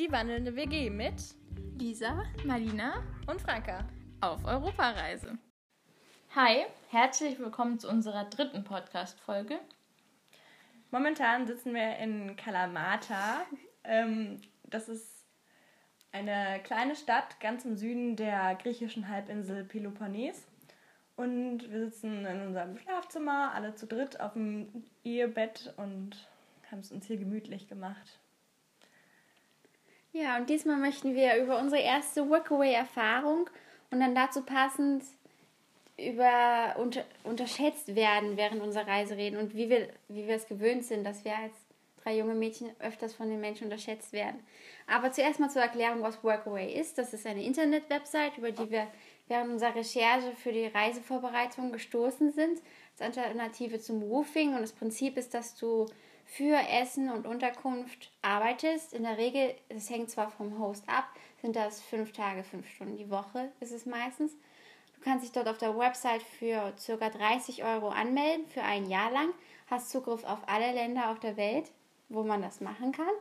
Die 0.00 0.10
wandelnde 0.10 0.56
WG 0.56 0.90
mit 0.90 1.22
Lisa, 1.78 2.24
Marlina 2.44 3.04
und 3.28 3.40
Franka 3.40 3.86
auf 4.20 4.44
Europareise. 4.44 5.38
Hi, 6.34 6.64
herzlich 6.90 7.38
willkommen 7.38 7.78
zu 7.78 7.88
unserer 7.88 8.24
dritten 8.24 8.64
Podcast-Folge. 8.64 9.60
Momentan 10.90 11.46
sitzen 11.46 11.74
wir 11.74 11.96
in 11.98 12.34
Kalamata. 12.36 13.46
Ähm, 13.86 14.40
das 14.62 14.88
ist 14.88 15.26
eine 16.10 16.58
kleine 16.64 16.96
Stadt 16.96 17.38
ganz 17.38 17.66
im 17.66 17.76
Süden 17.76 18.16
der 18.16 18.54
griechischen 18.54 19.10
Halbinsel 19.10 19.62
Peloponnes. 19.62 20.46
Und 21.16 21.70
wir 21.70 21.90
sitzen 21.90 22.24
in 22.24 22.46
unserem 22.46 22.78
Schlafzimmer, 22.78 23.52
alle 23.52 23.74
zu 23.74 23.86
dritt 23.86 24.20
auf 24.20 24.32
dem 24.32 24.86
Ehebett 25.04 25.74
und 25.76 26.26
haben 26.70 26.78
es 26.78 26.90
uns 26.90 27.06
hier 27.06 27.18
gemütlich 27.18 27.68
gemacht. 27.68 28.18
Ja, 30.14 30.36
und 30.36 30.48
diesmal 30.48 30.76
möchten 30.76 31.16
wir 31.16 31.34
über 31.42 31.58
unsere 31.58 31.82
erste 31.82 32.30
Workaway-Erfahrung 32.30 33.50
und 33.90 33.98
dann 33.98 34.14
dazu 34.14 34.42
passend 34.42 35.02
über 35.98 36.76
unter, 36.78 37.04
unterschätzt 37.24 37.96
werden 37.96 38.36
während 38.36 38.62
unserer 38.62 38.86
Reise 38.86 39.16
reden 39.16 39.38
und 39.38 39.56
wie 39.56 39.68
wir, 39.68 39.88
wie 40.08 40.28
wir 40.28 40.36
es 40.36 40.46
gewöhnt 40.46 40.84
sind, 40.84 41.02
dass 41.02 41.24
wir 41.24 41.36
als 41.36 41.52
drei 42.04 42.16
junge 42.16 42.36
Mädchen 42.36 42.70
öfters 42.78 43.12
von 43.12 43.28
den 43.28 43.40
Menschen 43.40 43.64
unterschätzt 43.64 44.12
werden. 44.12 44.38
Aber 44.86 45.10
zuerst 45.10 45.40
mal 45.40 45.50
zur 45.50 45.62
Erklärung, 45.62 46.02
was 46.02 46.22
Workaway 46.22 46.72
ist. 46.72 46.96
Das 46.96 47.12
ist 47.12 47.26
eine 47.26 47.42
Internet-Website, 47.42 48.38
über 48.38 48.52
die 48.52 48.70
wir 48.70 48.86
während 49.26 49.50
unserer 49.50 49.74
Recherche 49.74 50.30
für 50.36 50.52
die 50.52 50.66
Reisevorbereitung 50.66 51.72
gestoßen 51.72 52.30
sind, 52.30 52.60
als 53.00 53.18
Alternative 53.18 53.80
zum 53.80 54.00
Roofing. 54.00 54.54
Und 54.54 54.62
das 54.62 54.72
Prinzip 54.72 55.16
ist, 55.16 55.34
dass 55.34 55.56
du 55.56 55.86
für 56.36 56.58
Essen 56.68 57.10
und 57.10 57.28
Unterkunft 57.28 58.10
arbeitest. 58.20 58.92
In 58.92 59.04
der 59.04 59.18
Regel, 59.18 59.54
es 59.68 59.88
hängt 59.88 60.10
zwar 60.10 60.30
vom 60.30 60.58
Host 60.58 60.82
ab, 60.88 61.04
sind 61.40 61.54
das 61.54 61.80
fünf 61.80 62.10
Tage, 62.10 62.42
fünf 62.42 62.68
Stunden 62.68 62.96
die 62.96 63.08
Woche 63.08 63.52
ist 63.60 63.70
es 63.70 63.86
meistens. 63.86 64.32
Du 64.96 65.00
kannst 65.04 65.24
dich 65.24 65.30
dort 65.30 65.46
auf 65.46 65.58
der 65.58 65.78
Website 65.78 66.22
für 66.22 66.72
ca. 66.84 67.08
30 67.08 67.62
Euro 67.62 67.88
anmelden 67.88 68.46
für 68.48 68.62
ein 68.62 68.90
Jahr 68.90 69.12
lang, 69.12 69.28
hast 69.68 69.90
Zugriff 69.90 70.24
auf 70.24 70.40
alle 70.46 70.72
Länder 70.72 71.10
auf 71.10 71.20
der 71.20 71.36
Welt, 71.36 71.70
wo 72.08 72.24
man 72.24 72.42
das 72.42 72.60
machen 72.60 72.90
kann 72.90 73.14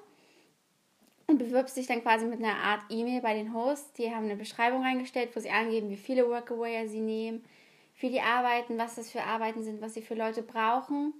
und 1.27 1.37
bewirbst 1.37 1.77
dich 1.77 1.85
dann 1.85 2.01
quasi 2.01 2.25
mit 2.25 2.39
einer 2.43 2.57
Art 2.57 2.81
E-Mail 2.89 3.21
bei 3.21 3.35
den 3.35 3.53
Hosts. 3.53 3.93
Die 3.93 4.09
haben 4.09 4.25
eine 4.25 4.35
Beschreibung 4.35 4.81
reingestellt, 4.81 5.35
wo 5.35 5.39
sie 5.39 5.51
angeben, 5.51 5.91
wie 5.91 5.97
viele 5.97 6.27
Workawayer 6.27 6.87
sie 6.87 6.99
nehmen, 6.99 7.45
wie 7.99 8.09
die 8.09 8.21
arbeiten, 8.21 8.79
was 8.79 8.95
das 8.95 9.11
für 9.11 9.23
Arbeiten 9.23 9.63
sind, 9.63 9.81
was 9.81 9.93
sie 9.93 10.01
für 10.01 10.15
Leute 10.15 10.41
brauchen. 10.41 11.13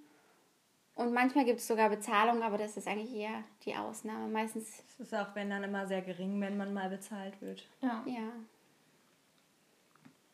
Und 0.96 1.12
manchmal 1.14 1.46
gibt 1.46 1.60
es 1.60 1.68
sogar 1.68 1.90
Bezahlung, 1.90 2.44
aber 2.44 2.58
das 2.58 2.78
ist 2.78 2.88
eigentlich 2.88 3.14
eher 3.16 3.44
die 3.66 3.76
Ausnahme. 3.76 4.28
Meistens. 4.28 4.84
Es 4.90 5.00
ist 5.00 5.16
auch, 5.16 5.34
wenn 5.34 5.50
dann 5.50 5.64
immer 5.64 5.88
sehr 5.88 6.02
gering, 6.02 6.40
wenn 6.40 6.56
man 6.58 6.74
mal 6.74 6.90
bezahlt 6.90 7.42
wird. 7.42 7.66
Ja. 7.82 8.04
ja. 8.06 8.30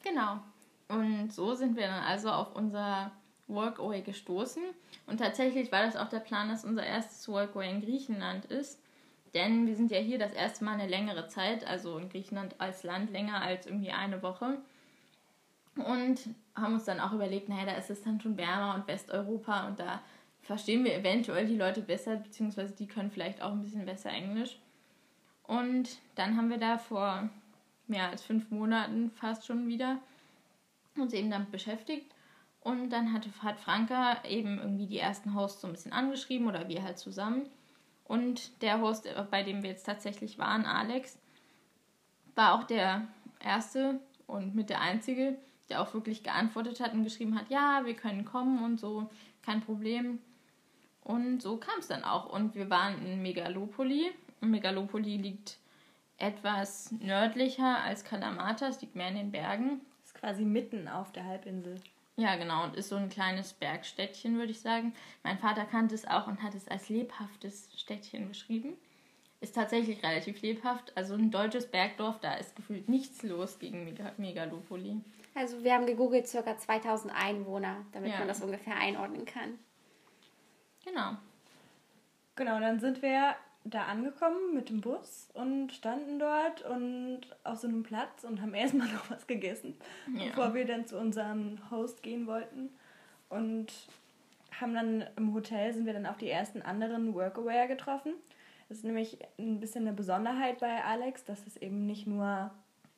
Genau. 0.03 0.39
Und 0.89 1.31
so 1.31 1.53
sind 1.55 1.77
wir 1.77 1.87
dann 1.87 2.03
also 2.03 2.30
auf 2.30 2.55
unser 2.55 3.11
Workaway 3.47 4.02
gestoßen. 4.02 4.63
Und 5.07 5.17
tatsächlich 5.17 5.71
war 5.71 5.83
das 5.83 5.95
auch 5.95 6.09
der 6.09 6.19
Plan, 6.19 6.49
dass 6.49 6.65
unser 6.65 6.85
erstes 6.85 7.27
Workaway 7.30 7.69
in 7.69 7.81
Griechenland 7.81 8.45
ist. 8.45 8.80
Denn 9.33 9.67
wir 9.67 9.75
sind 9.75 9.91
ja 9.91 9.99
hier 9.99 10.17
das 10.17 10.33
erste 10.33 10.65
Mal 10.65 10.73
eine 10.73 10.87
längere 10.87 11.27
Zeit, 11.27 11.65
also 11.65 11.97
in 11.97 12.09
Griechenland 12.09 12.55
als 12.59 12.83
Land 12.83 13.11
länger 13.11 13.41
als 13.41 13.65
irgendwie 13.67 13.91
eine 13.91 14.21
Woche. 14.23 14.57
Und 15.75 16.19
haben 16.55 16.73
uns 16.73 16.85
dann 16.85 16.99
auch 16.99 17.13
überlegt, 17.13 17.47
naja, 17.47 17.65
da 17.65 17.73
ist 17.73 17.89
es 17.89 18.03
dann 18.03 18.19
schon 18.19 18.37
wärmer 18.37 18.75
und 18.75 18.87
Westeuropa 18.87 19.67
und 19.67 19.80
da 19.80 20.02
verstehen 20.50 20.83
wir 20.83 20.95
eventuell 20.95 21.45
die 21.45 21.58
Leute 21.58 21.83
besser, 21.83 22.16
beziehungsweise 22.16 22.73
die 22.73 22.88
können 22.88 23.11
vielleicht 23.11 23.39
auch 23.44 23.52
ein 23.52 23.61
bisschen 23.61 23.86
besser 23.86 24.09
Englisch. 24.09 24.58
Und 25.44 26.00
dann 26.16 26.36
haben 26.36 26.50
wir 26.50 26.58
da 26.58 26.80
vor 26.80 27.30
mehr 27.86 28.09
als 28.09 28.23
fünf 28.23 28.50
Monaten 28.50 29.11
fast 29.11 29.45
schon 29.45 29.67
wieder 29.67 30.00
uns 30.97 31.14
eben 31.14 31.30
damit 31.30 31.52
beschäftigt. 31.52 32.11
Und 32.61 32.89
dann 32.89 33.14
hat, 33.14 33.27
hat 33.43 33.59
Franka 33.59 34.23
eben 34.26 34.58
irgendwie 34.58 34.88
die 34.88 34.98
ersten 34.98 35.36
Hosts 35.36 35.61
so 35.61 35.67
ein 35.67 35.73
bisschen 35.73 35.93
angeschrieben 35.93 36.48
oder 36.48 36.67
wir 36.67 36.82
halt 36.82 36.98
zusammen. 36.98 37.48
Und 38.05 38.64
der 38.64 38.82
Host, 38.82 39.08
bei 39.30 39.43
dem 39.43 39.61
wir 39.61 39.70
jetzt 39.70 39.86
tatsächlich 39.86 40.39
waren, 40.39 40.65
Alex, 40.65 41.20
war 42.33 42.55
auch 42.55 42.64
der 42.64 43.08
erste 43.39 43.99
und 44.26 44.55
mit 44.55 44.71
der 44.71 44.82
einzige, 44.82 45.38
der 45.70 45.80
auch 45.80 45.93
wirklich 45.93 46.23
geantwortet 46.23 46.80
hat 46.80 46.93
und 46.93 47.04
geschrieben 47.04 47.38
hat, 47.38 47.52
ja, 47.52 47.82
wir 47.86 47.93
können 47.93 48.26
kommen 48.26 48.64
und 48.64 48.80
so, 48.80 49.11
kein 49.43 49.61
Problem. 49.61 50.17
Und 51.09 51.42
so 51.42 51.58
kam 51.58 51.80
es 51.80 51.87
dann 51.87 52.03
auch. 52.03 52.27
Und 52.27 52.53
wir 52.53 52.70
waren 52.70 53.03
in 53.03 53.23
Megalopoli. 53.23 54.11
Und 54.42 54.52
Megalopoli 54.52 55.17
liegt 55.17 55.58
etwas 56.17 56.92
nördlicher 56.92 57.80
als 57.81 58.03
Kalamata, 58.03 58.67
es 58.67 58.80
liegt 58.81 58.95
mehr 58.95 59.08
in 59.08 59.15
den 59.15 59.31
Bergen. 59.31 59.81
Ist 60.03 60.14
quasi 60.14 60.45
mitten 60.45 60.87
auf 60.87 61.11
der 61.11 61.25
Halbinsel. 61.25 61.81
Ja, 62.15 62.36
genau, 62.36 62.64
und 62.65 62.75
ist 62.75 62.89
so 62.89 62.95
ein 62.95 63.09
kleines 63.09 63.53
Bergstädtchen, 63.53 64.37
würde 64.37 64.52
ich 64.52 64.59
sagen. 64.59 64.93
Mein 65.23 65.39
Vater 65.39 65.65
kannte 65.65 65.95
es 65.95 66.05
auch 66.05 66.27
und 66.27 66.43
hat 66.43 66.53
es 66.53 66.67
als 66.67 66.89
lebhaftes 66.89 67.70
Städtchen 67.76 68.27
beschrieben. 68.27 68.73
Ist 69.41 69.55
tatsächlich 69.55 70.03
relativ 70.03 70.43
lebhaft. 70.43 70.95
Also 70.95 71.15
ein 71.15 71.31
deutsches 71.31 71.65
Bergdorf, 71.71 72.20
da 72.20 72.36
ist 72.36 72.55
gefühlt 72.55 72.87
nichts 72.87 73.23
los 73.23 73.58
gegen 73.58 73.97
Megalopoli. 74.17 75.02
Also 75.33 75.64
wir 75.64 75.73
haben 75.73 75.87
gegoogelt, 75.87 76.27
circa 76.27 76.55
2000 76.55 77.11
Einwohner, 77.15 77.77
damit 77.93 78.11
ja. 78.11 78.20
man 78.20 78.27
das 78.27 78.43
ungefähr 78.43 78.76
einordnen 78.76 79.26
kann. 79.26 79.58
Genau. 80.85 81.17
Genau, 82.35 82.59
dann 82.59 82.79
sind 82.79 83.01
wir 83.01 83.35
da 83.65 83.83
angekommen 83.83 84.53
mit 84.53 84.69
dem 84.69 84.81
Bus 84.81 85.29
und 85.33 85.73
standen 85.73 86.19
dort 86.19 86.61
und 86.61 87.21
auf 87.43 87.59
so 87.59 87.67
einem 87.67 87.83
Platz 87.83 88.23
und 88.23 88.41
haben 88.41 88.53
erstmal 88.55 88.87
noch 88.87 89.09
was 89.09 89.27
gegessen, 89.27 89.75
ja. 90.15 90.27
bevor 90.27 90.53
wir 90.53 90.65
dann 90.65 90.87
zu 90.87 90.97
unserem 90.97 91.59
Host 91.69 92.03
gehen 92.03 92.27
wollten. 92.27 92.69
Und 93.29 93.71
haben 94.59 94.73
dann 94.73 95.05
im 95.15 95.33
Hotel 95.33 95.73
sind 95.73 95.85
wir 95.85 95.93
dann 95.93 96.05
auf 96.05 96.17
die 96.17 96.29
ersten 96.29 96.61
anderen 96.61 97.13
Workaware 97.13 97.67
getroffen. 97.67 98.13
Das 98.67 98.77
ist 98.77 98.83
nämlich 98.83 99.17
ein 99.37 99.59
bisschen 99.59 99.87
eine 99.87 99.95
Besonderheit 99.95 100.59
bei 100.59 100.83
Alex, 100.83 101.23
dass 101.25 101.45
es 101.47 101.57
eben 101.57 101.85
nicht 101.85 102.07
nur 102.07 102.51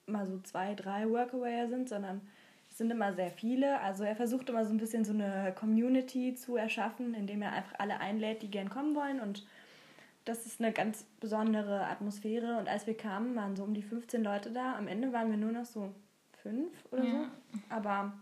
mal 0.06 0.28
so 0.28 0.40
zwei, 0.40 0.76
drei 0.76 1.10
Workaware 1.10 1.68
sind, 1.70 1.90
sondern 1.90 2.22
es 2.72 2.78
sind 2.78 2.90
immer 2.90 3.14
sehr 3.14 3.30
viele. 3.30 3.80
Also 3.82 4.04
er 4.04 4.16
versucht 4.16 4.50
immer 4.50 4.66
so 4.66 4.74
ein 4.74 4.78
bisschen 4.78 5.06
so 5.06 5.14
eine 5.14 5.54
Community 5.54 6.34
zu 6.36 6.56
erschaffen, 6.56 7.14
indem 7.14 7.42
er 7.42 7.52
einfach 7.52 7.78
alle 7.78 8.00
einlädt, 8.00 8.42
die 8.42 8.50
gern 8.50 8.70
kommen 8.70 8.96
wollen 8.96 9.20
und 9.20 9.46
das 10.26 10.46
ist 10.46 10.62
eine 10.62 10.72
ganz 10.72 11.04
besondere 11.20 11.88
Atmosphäre. 11.88 12.58
Und 12.58 12.70
als 12.70 12.86
wir 12.88 12.96
kamen, 12.96 13.36
waren 13.36 13.56
so 13.56 13.64
um 13.64 13.74
die 13.74 13.82
15 13.82 14.24
Leute 14.24 14.52
da. 14.52 14.76
Am 14.76 14.88
Ende 14.88 15.12
waren 15.14 15.32
wir 15.32 15.38
nur 15.38 15.52
noch 15.52 15.66
so 15.66 15.94
fünf 16.44 16.72
oder 16.92 17.04
ja. 17.04 17.12
so. 17.12 17.60
Aber 17.70 18.14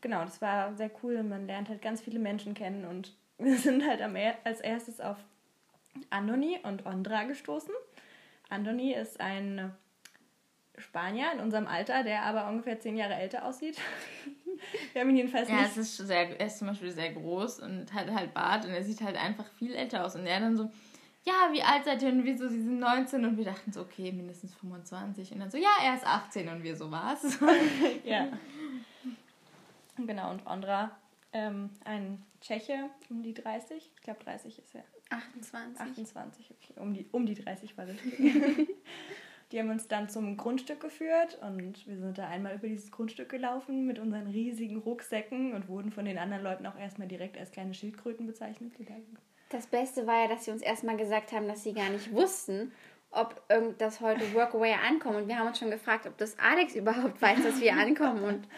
genau, 0.00 0.24
das 0.24 0.40
war 0.40 0.74
sehr 0.76 0.90
cool. 1.02 1.22
Man 1.22 1.46
lernt 1.46 1.68
halt 1.68 1.82
ganz 1.82 2.00
viele 2.00 2.18
Menschen 2.18 2.54
kennen. 2.54 2.84
Und 2.86 3.14
wir 3.38 3.58
sind 3.58 3.86
halt 3.86 4.00
als 4.44 4.60
erstes 4.60 5.00
auf 5.00 5.18
Andoni 6.10 6.58
und 6.62 6.86
Ondra 6.86 7.24
gestoßen. 7.24 7.74
Andoni 8.48 8.94
ist 8.94 9.20
ein 9.20 9.72
Spanier 10.78 11.32
in 11.32 11.40
unserem 11.40 11.66
Alter, 11.66 12.02
der 12.02 12.22
aber 12.22 12.48
ungefähr 12.48 12.80
zehn 12.80 12.96
Jahre 12.96 13.14
älter 13.14 13.44
aussieht. 13.44 13.76
Wir 14.92 15.02
haben 15.02 15.10
ihn 15.10 15.16
jedenfalls 15.16 15.48
ja, 15.48 15.56
nicht. 15.56 15.64
Ja, 15.64 15.70
es 15.70 15.76
ist 15.76 15.96
sehr, 15.96 16.40
er 16.40 16.46
ist 16.46 16.58
zum 16.58 16.68
Beispiel 16.68 16.90
sehr 16.90 17.12
groß 17.12 17.60
und 17.60 17.92
hat 17.92 18.10
halt 18.10 18.34
Bart 18.34 18.64
und 18.64 18.72
er 18.72 18.82
sieht 18.82 19.00
halt 19.00 19.16
einfach 19.16 19.46
viel 19.58 19.74
älter 19.74 20.04
aus. 20.04 20.14
Und 20.14 20.26
er 20.26 20.40
dann 20.40 20.56
so, 20.56 20.70
ja, 21.24 21.50
wie 21.52 21.62
alt 21.62 21.84
seid 21.84 22.02
ihr? 22.02 22.10
Und 22.10 22.24
wir 22.24 22.36
so, 22.36 22.48
sie 22.48 22.62
sind 22.62 22.78
19 22.78 23.24
und 23.24 23.36
wir 23.36 23.44
dachten 23.44 23.72
so, 23.72 23.80
okay, 23.80 24.12
mindestens 24.12 24.54
25. 24.54 25.32
Und 25.32 25.40
dann 25.40 25.50
so, 25.50 25.58
ja, 25.58 25.70
er 25.82 25.94
ist 25.94 26.06
18 26.06 26.48
und 26.48 26.62
wir 26.62 26.76
so, 26.76 26.90
was? 26.90 27.38
ja. 28.04 28.28
Genau, 29.96 30.30
und 30.30 30.46
Ondra, 30.46 30.90
ähm, 31.32 31.70
ein 31.84 32.22
Tscheche, 32.40 32.90
um 33.10 33.22
die 33.22 33.34
30. 33.34 33.90
Ich 33.94 34.02
glaube, 34.02 34.22
30 34.24 34.58
ist 34.58 34.74
er. 34.74 34.84
28. 35.10 35.80
28, 35.80 36.50
okay. 36.50 36.80
Um 36.80 36.94
die, 36.94 37.06
um 37.12 37.26
die 37.26 37.34
30 37.34 37.76
war 37.76 37.86
das. 37.86 37.96
Die 39.54 39.60
haben 39.60 39.70
uns 39.70 39.86
dann 39.86 40.08
zum 40.08 40.36
Grundstück 40.36 40.80
geführt 40.80 41.38
und 41.40 41.86
wir 41.86 41.96
sind 41.96 42.18
da 42.18 42.26
einmal 42.26 42.56
über 42.56 42.66
dieses 42.66 42.90
Grundstück 42.90 43.28
gelaufen 43.28 43.86
mit 43.86 44.00
unseren 44.00 44.26
riesigen 44.26 44.78
Rucksäcken 44.78 45.54
und 45.54 45.68
wurden 45.68 45.92
von 45.92 46.04
den 46.04 46.18
anderen 46.18 46.42
Leuten 46.42 46.66
auch 46.66 46.76
erstmal 46.76 47.06
direkt 47.06 47.38
als 47.38 47.52
kleine 47.52 47.72
Schildkröten 47.72 48.26
bezeichnet. 48.26 48.72
Das 49.50 49.68
Beste 49.68 50.08
war 50.08 50.22
ja, 50.22 50.28
dass 50.28 50.46
sie 50.46 50.50
uns 50.50 50.60
erstmal 50.60 50.96
gesagt 50.96 51.30
haben, 51.30 51.46
dass 51.46 51.62
sie 51.62 51.72
gar 51.72 51.88
nicht 51.90 52.12
wussten, 52.12 52.72
ob 53.12 53.40
das 53.78 54.00
heute 54.00 54.34
Workaway 54.34 54.72
ankommt. 54.72 55.18
Und 55.18 55.28
wir 55.28 55.38
haben 55.38 55.46
uns 55.46 55.60
schon 55.60 55.70
gefragt, 55.70 56.08
ob 56.08 56.18
das 56.18 56.36
Alex 56.40 56.74
überhaupt 56.74 57.22
weiß, 57.22 57.44
dass 57.44 57.60
wir 57.60 57.74
ankommen 57.74 58.24
und 58.24 58.48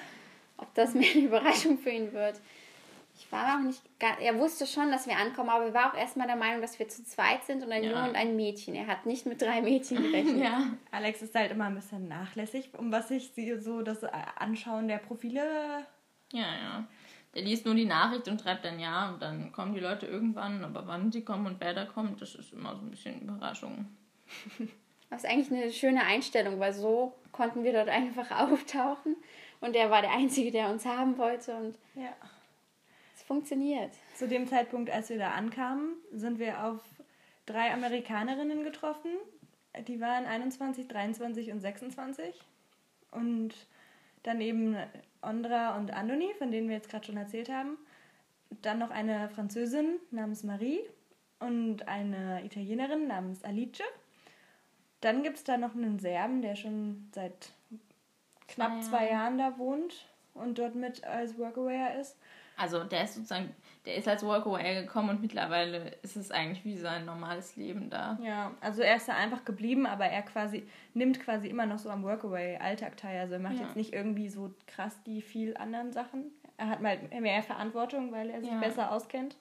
ob 0.56 0.72
das 0.72 0.94
mehr 0.94 1.10
eine 1.14 1.26
Überraschung 1.26 1.76
für 1.76 1.90
ihn 1.90 2.14
wird. 2.14 2.40
Ich 3.18 3.32
war 3.32 3.56
auch 3.56 3.62
nicht 3.62 3.82
er 3.98 4.38
wusste 4.38 4.66
schon, 4.66 4.90
dass 4.90 5.06
wir 5.06 5.16
ankommen, 5.16 5.48
aber 5.48 5.66
er 5.66 5.74
war 5.74 5.92
auch 5.92 5.96
erstmal 5.96 6.26
der 6.26 6.36
Meinung, 6.36 6.60
dass 6.60 6.78
wir 6.78 6.88
zu 6.88 7.02
zweit 7.04 7.44
sind 7.44 7.62
und 7.62 7.72
ein 7.72 7.82
ja. 7.82 7.90
Junge 7.90 8.08
und 8.10 8.16
ein 8.16 8.36
Mädchen. 8.36 8.74
Er 8.74 8.86
hat 8.86 9.06
nicht 9.06 9.26
mit 9.26 9.40
drei 9.40 9.62
Mädchen 9.62 10.02
gerechnet. 10.02 10.38
ja. 10.44 10.66
Alex 10.90 11.22
ist 11.22 11.34
halt 11.34 11.50
immer 11.50 11.64
ein 11.64 11.74
bisschen 11.74 12.08
nachlässig, 12.08 12.70
um 12.76 12.92
was 12.92 13.10
ich 13.10 13.30
sehe, 13.30 13.60
so 13.60 13.82
das 13.82 14.04
Anschauen 14.04 14.88
der 14.88 14.98
Profile. 14.98 15.86
Ja, 16.32 16.40
ja. 16.40 16.84
Der 17.34 17.42
liest 17.42 17.66
nur 17.66 17.74
die 17.74 17.84
Nachricht 17.84 18.28
und 18.28 18.40
schreibt 18.40 18.64
dann 18.64 18.78
ja 18.78 19.10
und 19.10 19.20
dann 19.20 19.52
kommen 19.52 19.74
die 19.74 19.80
Leute 19.80 20.06
irgendwann, 20.06 20.64
aber 20.64 20.86
wann 20.86 21.12
sie 21.12 21.24
kommen 21.24 21.46
und 21.46 21.60
wer 21.60 21.74
da 21.74 21.84
kommt, 21.84 22.20
das 22.22 22.34
ist 22.34 22.52
immer 22.52 22.74
so 22.74 22.82
ein 22.82 22.90
bisschen 22.90 23.22
Überraschung. 23.22 23.86
Das 25.08 25.22
ist 25.22 25.30
eigentlich 25.30 25.52
eine 25.52 25.72
schöne 25.72 26.02
Einstellung, 26.02 26.58
weil 26.58 26.72
so 26.72 27.14
konnten 27.30 27.62
wir 27.62 27.72
dort 27.72 27.88
einfach 27.90 28.28
auftauchen 28.32 29.14
und 29.60 29.76
er 29.76 29.88
war 29.88 30.02
der 30.02 30.10
Einzige, 30.10 30.50
der 30.50 30.68
uns 30.68 30.84
haben 30.84 31.16
wollte 31.16 31.54
und 31.54 31.78
Ja. 31.94 32.12
Funktioniert. 33.26 33.92
Zu 34.14 34.28
dem 34.28 34.46
Zeitpunkt, 34.46 34.90
als 34.90 35.10
wir 35.10 35.18
da 35.18 35.30
ankamen, 35.30 35.94
sind 36.12 36.38
wir 36.38 36.64
auf 36.64 36.80
drei 37.44 37.72
Amerikanerinnen 37.72 38.64
getroffen. 38.64 39.10
Die 39.86 40.00
waren 40.00 40.26
21, 40.26 40.88
23 40.88 41.52
und 41.52 41.60
26. 41.60 42.40
Und 43.10 43.54
dann 44.22 44.40
eben 44.40 44.76
Ondra 45.22 45.76
und 45.76 45.92
Andoni, 45.92 46.32
von 46.38 46.50
denen 46.50 46.68
wir 46.68 46.76
jetzt 46.76 46.88
gerade 46.88 47.06
schon 47.06 47.16
erzählt 47.16 47.48
haben. 47.48 47.76
Dann 48.62 48.78
noch 48.78 48.90
eine 48.90 49.28
Französin 49.28 49.98
namens 50.10 50.44
Marie 50.44 50.80
und 51.40 51.88
eine 51.88 52.44
Italienerin 52.44 53.06
namens 53.06 53.44
Alice. 53.44 53.82
Dann 55.00 55.22
gibt 55.22 55.36
es 55.36 55.44
da 55.44 55.56
noch 55.56 55.74
einen 55.74 55.98
Serben, 55.98 56.42
der 56.42 56.56
schon 56.56 57.10
seit 57.14 57.52
knapp 58.48 58.82
Zwei 58.82 58.88
zwei 58.88 59.10
Jahren 59.10 59.38
da 59.38 59.58
wohnt 59.58 60.08
und 60.34 60.58
dort 60.58 60.74
mit 60.74 61.04
als 61.04 61.38
Workaway 61.38 62.00
ist. 62.00 62.16
Also 62.56 62.84
der 62.84 63.04
ist 63.04 63.14
sozusagen, 63.14 63.54
der 63.84 63.96
ist 63.96 64.08
als 64.08 64.22
Workaway 64.24 64.82
gekommen 64.82 65.10
und 65.10 65.20
mittlerweile 65.20 65.90
ist 66.02 66.16
es 66.16 66.30
eigentlich 66.30 66.64
wie 66.64 66.76
sein 66.76 67.04
normales 67.04 67.56
Leben 67.56 67.90
da. 67.90 68.18
Ja, 68.22 68.52
also 68.60 68.82
er 68.82 68.96
ist 68.96 69.08
da 69.08 69.14
einfach 69.14 69.44
geblieben, 69.44 69.86
aber 69.86 70.06
er 70.06 70.22
quasi 70.22 70.66
nimmt 70.94 71.20
quasi 71.20 71.48
immer 71.48 71.66
noch 71.66 71.78
so 71.78 71.90
am 71.90 72.02
Workaway-Alltag 72.02 72.96
teil. 72.96 73.20
Also 73.20 73.34
er 73.34 73.40
macht 73.40 73.56
Ja. 73.56 73.62
jetzt 73.62 73.76
nicht 73.76 73.92
irgendwie 73.92 74.28
so 74.28 74.54
krass 74.66 74.96
die 75.04 75.20
viel 75.22 75.56
anderen 75.56 75.92
Sachen. 75.92 76.30
Er 76.56 76.68
hat 76.68 76.80
mal 76.80 76.98
mehr 77.20 77.42
Verantwortung, 77.42 78.12
weil 78.12 78.30
er 78.30 78.40
sich 78.40 78.50
Ja. 78.50 78.58
besser 78.58 78.90
auskennt. 78.90 79.36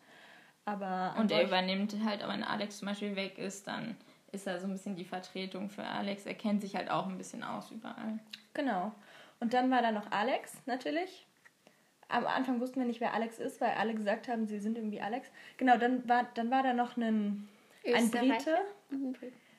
Aber 0.66 1.16
Und 1.18 1.32
er 1.32 1.44
übernimmt 1.44 1.96
halt, 2.04 2.28
wenn 2.28 2.44
Alex 2.44 2.80
zum 2.80 2.88
Beispiel 2.88 3.16
weg 3.16 3.38
ist, 3.38 3.68
dann 3.68 3.96
ist 4.32 4.48
er 4.48 4.60
so 4.60 4.68
ein 4.68 4.74
bisschen 4.74 4.96
die 4.96 5.06
Vertretung 5.06 5.70
für 5.70 5.86
Alex. 5.86 6.26
Er 6.26 6.34
kennt 6.34 6.62
sich 6.62 6.76
halt 6.76 6.90
auch 6.90 7.08
ein 7.08 7.18
bisschen 7.18 7.44
aus 7.44 7.72
überall. 7.72 8.20
Genau. 8.54 8.92
Und 9.40 9.54
dann 9.54 9.70
war 9.72 9.82
da 9.82 9.92
noch 9.92 10.12
Alex, 10.12 10.54
natürlich. 10.66 11.26
Am 12.08 12.26
Anfang 12.28 12.60
wussten 12.60 12.80
wir 12.80 12.86
nicht, 12.86 13.02
wer 13.02 13.14
Alex 13.14 13.40
ist, 13.40 13.60
weil 13.62 13.72
alle 13.72 13.96
gesagt 13.96 14.28
haben, 14.28 14.46
sie 14.46 14.60
sind 14.60 14.78
irgendwie 14.78 15.02
Alex. 15.02 15.30
Genau, 15.58 15.78
dann 15.78 16.08
war, 16.08 16.28
dann 16.36 16.52
war 16.52 16.62
da 16.62 16.74
noch 16.74 16.98
ein, 16.98 17.48
ein 17.84 18.12
Brite. 18.12 18.58
Und 18.92 19.18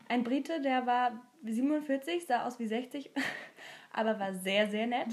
ein 0.08 0.22
Brite. 0.22 0.60
Der 0.60 0.86
war 0.86 1.22
47, 1.44 2.26
sah 2.26 2.46
aus 2.46 2.58
wie 2.58 2.66
60, 2.66 3.10
aber 3.92 4.20
war 4.20 4.34
sehr, 4.34 4.68
sehr 4.68 4.86
nett. 4.86 5.08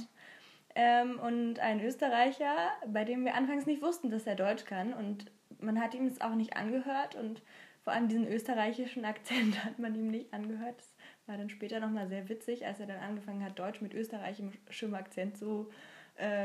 Ähm, 0.75 1.19
und 1.19 1.59
ein 1.59 1.83
Österreicher, 1.83 2.55
bei 2.87 3.03
dem 3.03 3.25
wir 3.25 3.35
anfangs 3.35 3.65
nicht 3.65 3.81
wussten, 3.81 4.09
dass 4.09 4.27
er 4.27 4.35
Deutsch 4.35 4.65
kann. 4.65 4.93
Und 4.93 5.31
man 5.59 5.81
hat 5.81 5.95
ihm 5.95 6.05
es 6.05 6.21
auch 6.21 6.35
nicht 6.35 6.55
angehört. 6.55 7.15
Und 7.15 7.41
vor 7.83 7.93
allem 7.93 8.09
diesen 8.09 8.27
österreichischen 8.27 9.05
Akzent 9.05 9.63
hat 9.65 9.79
man 9.79 9.95
ihm 9.95 10.11
nicht 10.11 10.33
angehört. 10.33 10.77
Das 10.77 10.93
war 11.25 11.37
dann 11.37 11.49
später 11.49 11.79
nochmal 11.79 12.07
sehr 12.07 12.29
witzig, 12.29 12.65
als 12.67 12.79
er 12.79 12.85
dann 12.85 12.99
angefangen 12.99 13.43
hat, 13.43 13.57
Deutsch 13.57 13.81
mit 13.81 13.95
österreichischem 13.95 14.93
Akzent 14.93 15.37
zu 15.37 15.69
äh, 15.69 15.73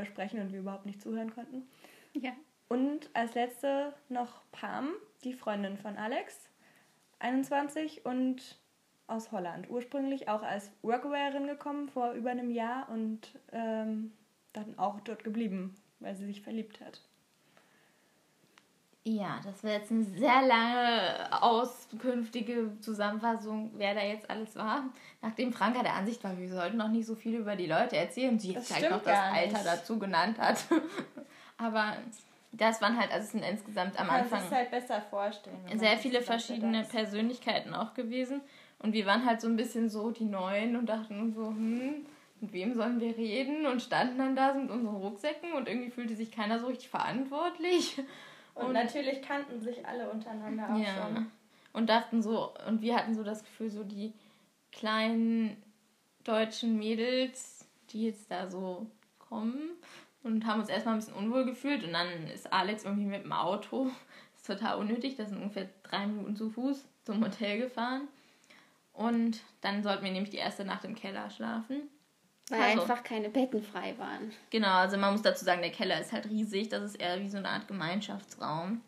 sprechen 0.04 0.40
und 0.40 0.52
wir 0.52 0.60
überhaupt 0.60 0.86
nicht 0.86 1.00
zuhören 1.00 1.34
konnten. 1.34 1.68
Ja. 2.12 2.32
Und 2.68 3.08
als 3.14 3.34
letzte 3.34 3.94
noch 4.08 4.42
Pam, 4.52 4.90
die 5.24 5.32
Freundin 5.32 5.78
von 5.78 5.96
Alex, 5.96 6.50
21 7.18 8.04
und 8.04 8.58
aus 9.06 9.32
Holland. 9.32 9.70
Ursprünglich 9.70 10.28
auch 10.28 10.42
als 10.42 10.70
Workawayerin 10.82 11.46
gekommen 11.46 11.88
vor 11.88 12.12
über 12.12 12.30
einem 12.30 12.50
Jahr 12.50 12.88
und 12.90 13.38
ähm, 13.52 14.12
dann 14.52 14.78
auch 14.78 15.00
dort 15.00 15.24
geblieben, 15.24 15.74
weil 15.98 16.14
sie 16.14 16.26
sich 16.26 16.42
verliebt 16.42 16.80
hat. 16.80 17.07
Ja, 19.08 19.40
das 19.42 19.62
wäre 19.62 19.78
jetzt 19.78 19.90
eine 19.90 20.04
sehr 20.04 20.42
lange, 20.46 21.42
auskünftige 21.42 22.72
Zusammenfassung, 22.80 23.70
wer 23.76 23.94
da 23.94 24.02
jetzt 24.02 24.28
alles 24.28 24.54
war. 24.54 24.84
Nachdem 25.22 25.50
Franka 25.50 25.82
der 25.82 25.94
Ansicht 25.94 26.22
war, 26.22 26.36
wir 26.36 26.48
sollten 26.50 26.76
noch 26.76 26.88
nicht 26.88 27.06
so 27.06 27.14
viel 27.14 27.36
über 27.36 27.56
die 27.56 27.66
Leute 27.66 27.96
erzählen, 27.96 28.38
sie 28.38 28.52
jetzt 28.52 28.74
halt 28.74 28.90
noch 28.90 29.02
das 29.02 29.18
Alter 29.18 29.64
dazu 29.64 29.98
genannt 29.98 30.38
hat. 30.38 30.58
Aber 31.56 31.96
das 32.52 32.82
waren 32.82 32.98
halt, 32.98 33.10
also 33.10 33.24
es 33.24 33.32
sind 33.32 33.44
insgesamt 33.44 33.98
am 33.98 34.10
Anfang 34.10 34.50
halt 34.50 34.70
besser 34.70 35.00
vorstellen. 35.00 35.56
sehr 35.74 35.96
viele 35.96 36.20
verschiedene. 36.20 36.84
Persönlichkeiten 36.84 37.74
auch 37.74 37.94
gewesen. 37.94 38.42
Und 38.80 38.92
wir 38.92 39.06
waren 39.06 39.24
halt 39.24 39.40
so 39.40 39.48
ein 39.48 39.56
bisschen 39.56 39.88
so 39.88 40.10
die 40.10 40.26
Neuen 40.26 40.76
und 40.76 40.86
dachten 40.86 41.32
so, 41.32 41.46
hm, 41.46 42.06
mit 42.40 42.52
wem 42.52 42.74
sollen 42.74 43.00
wir 43.00 43.16
reden? 43.16 43.66
Und 43.66 43.80
standen 43.80 44.18
dann 44.18 44.36
da 44.36 44.52
mit 44.52 44.70
unseren 44.70 44.96
Rucksäcken 44.96 45.54
und 45.54 45.66
irgendwie 45.66 45.90
fühlte 45.90 46.14
sich 46.14 46.30
keiner 46.30 46.58
so 46.58 46.66
richtig 46.66 46.90
verantwortlich. 46.90 47.96
Und, 48.66 48.72
natürlich 48.72 49.22
kannten 49.22 49.60
sich 49.60 49.86
alle 49.86 50.10
untereinander 50.10 50.74
auch 50.74 50.78
Ja. 50.78 51.06
schon. 51.06 51.30
Und 51.72 51.88
dachten 51.88 52.22
so, 52.22 52.54
und 52.66 52.80
wir 52.82 52.96
hatten 52.96 53.14
so 53.14 53.22
das 53.22 53.44
Gefühl, 53.44 53.70
so 53.70 53.84
die 53.84 54.12
kleinen 54.72 55.62
deutschen 56.24 56.78
Mädels, 56.78 57.66
die 57.90 58.06
jetzt 58.06 58.30
da 58.30 58.48
so 58.48 58.86
kommen 59.18 59.70
und 60.22 60.46
haben 60.46 60.60
uns 60.60 60.68
erstmal 60.68 60.94
ein 60.94 60.98
bisschen 61.00 61.14
unwohl 61.14 61.44
gefühlt. 61.44 61.84
Und 61.84 61.92
dann 61.92 62.26
ist 62.28 62.52
Alex 62.52 62.84
irgendwie 62.84 63.06
mit 63.06 63.24
dem 63.24 63.32
Auto, 63.32 63.90
ist 64.36 64.46
total 64.46 64.78
unnötig, 64.78 65.16
das 65.16 65.28
sind 65.28 65.38
ungefähr 65.38 65.68
drei 65.82 66.06
Minuten 66.06 66.36
zu 66.36 66.50
Fuß 66.50 66.84
zum 67.04 67.24
Hotel 67.24 67.58
gefahren. 67.58 68.08
Und 68.92 69.40
dann 69.60 69.82
sollten 69.82 70.04
wir 70.04 70.10
nämlich 70.10 70.30
die 70.30 70.38
erste 70.38 70.64
Nacht 70.64 70.84
im 70.84 70.96
Keller 70.96 71.30
schlafen. 71.30 71.82
Weil 72.50 72.62
Also. 72.62 72.82
einfach 72.82 73.02
keine 73.02 73.28
Betten 73.28 73.62
frei 73.62 73.94
waren. 73.98 74.32
Genau, 74.50 74.74
also 74.74 74.96
man 74.96 75.12
muss 75.12 75.22
dazu 75.22 75.44
sagen, 75.44 75.60
der 75.60 75.70
Keller 75.70 76.00
ist 76.00 76.12
halt 76.12 76.28
riesig. 76.28 76.68
Das 76.68 76.82
ist 76.82 76.94
eher 76.96 77.20
wie 77.20 77.28
so 77.28 77.36
eine 77.38 77.48
Art 77.48 77.68
Gemeinschaftsraum. 77.68 78.80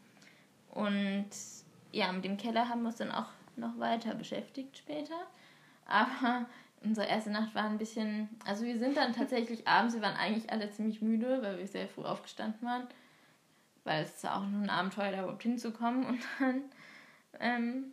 Und 0.70 1.28
ja, 1.92 2.10
mit 2.12 2.24
dem 2.24 2.36
Keller 2.36 2.68
haben 2.68 2.82
wir 2.82 2.88
uns 2.88 2.96
dann 2.96 3.10
auch 3.10 3.28
noch 3.56 3.78
weiter 3.78 4.14
beschäftigt 4.14 4.78
später. 4.78 5.26
Aber 5.86 6.46
unsere 6.82 7.06
erste 7.06 7.30
Nacht 7.30 7.54
war 7.54 7.64
ein 7.64 7.78
bisschen. 7.78 8.28
Also 8.46 8.64
wir 8.64 8.78
sind 8.78 8.96
dann 8.96 9.12
tatsächlich 9.12 9.68
abends, 9.68 9.94
wir 9.94 10.02
waren 10.02 10.16
eigentlich 10.16 10.50
alle 10.50 10.70
ziemlich 10.70 11.02
müde, 11.02 11.42
weil 11.42 11.58
wir 11.58 11.66
sehr 11.66 11.88
früh 11.88 12.04
aufgestanden 12.04 12.66
waren. 12.66 12.86
Weil 13.84 14.04
es 14.04 14.22
ja 14.22 14.36
auch 14.36 14.46
nur 14.46 14.62
ein 14.62 14.70
Abenteuer, 14.70 15.10
da 15.12 15.22
überhaupt 15.22 15.42
hinzukommen. 15.42 16.06
Und 16.06 16.20
dann 16.38 16.62
ähm, 17.40 17.84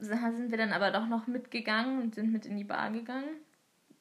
sind 0.00 0.50
wir 0.50 0.58
dann 0.58 0.72
aber 0.72 0.90
doch 0.90 1.06
noch 1.06 1.28
mitgegangen 1.28 2.02
und 2.02 2.16
sind 2.16 2.32
mit 2.32 2.46
in 2.46 2.56
die 2.56 2.64
Bar 2.64 2.90
gegangen 2.90 3.36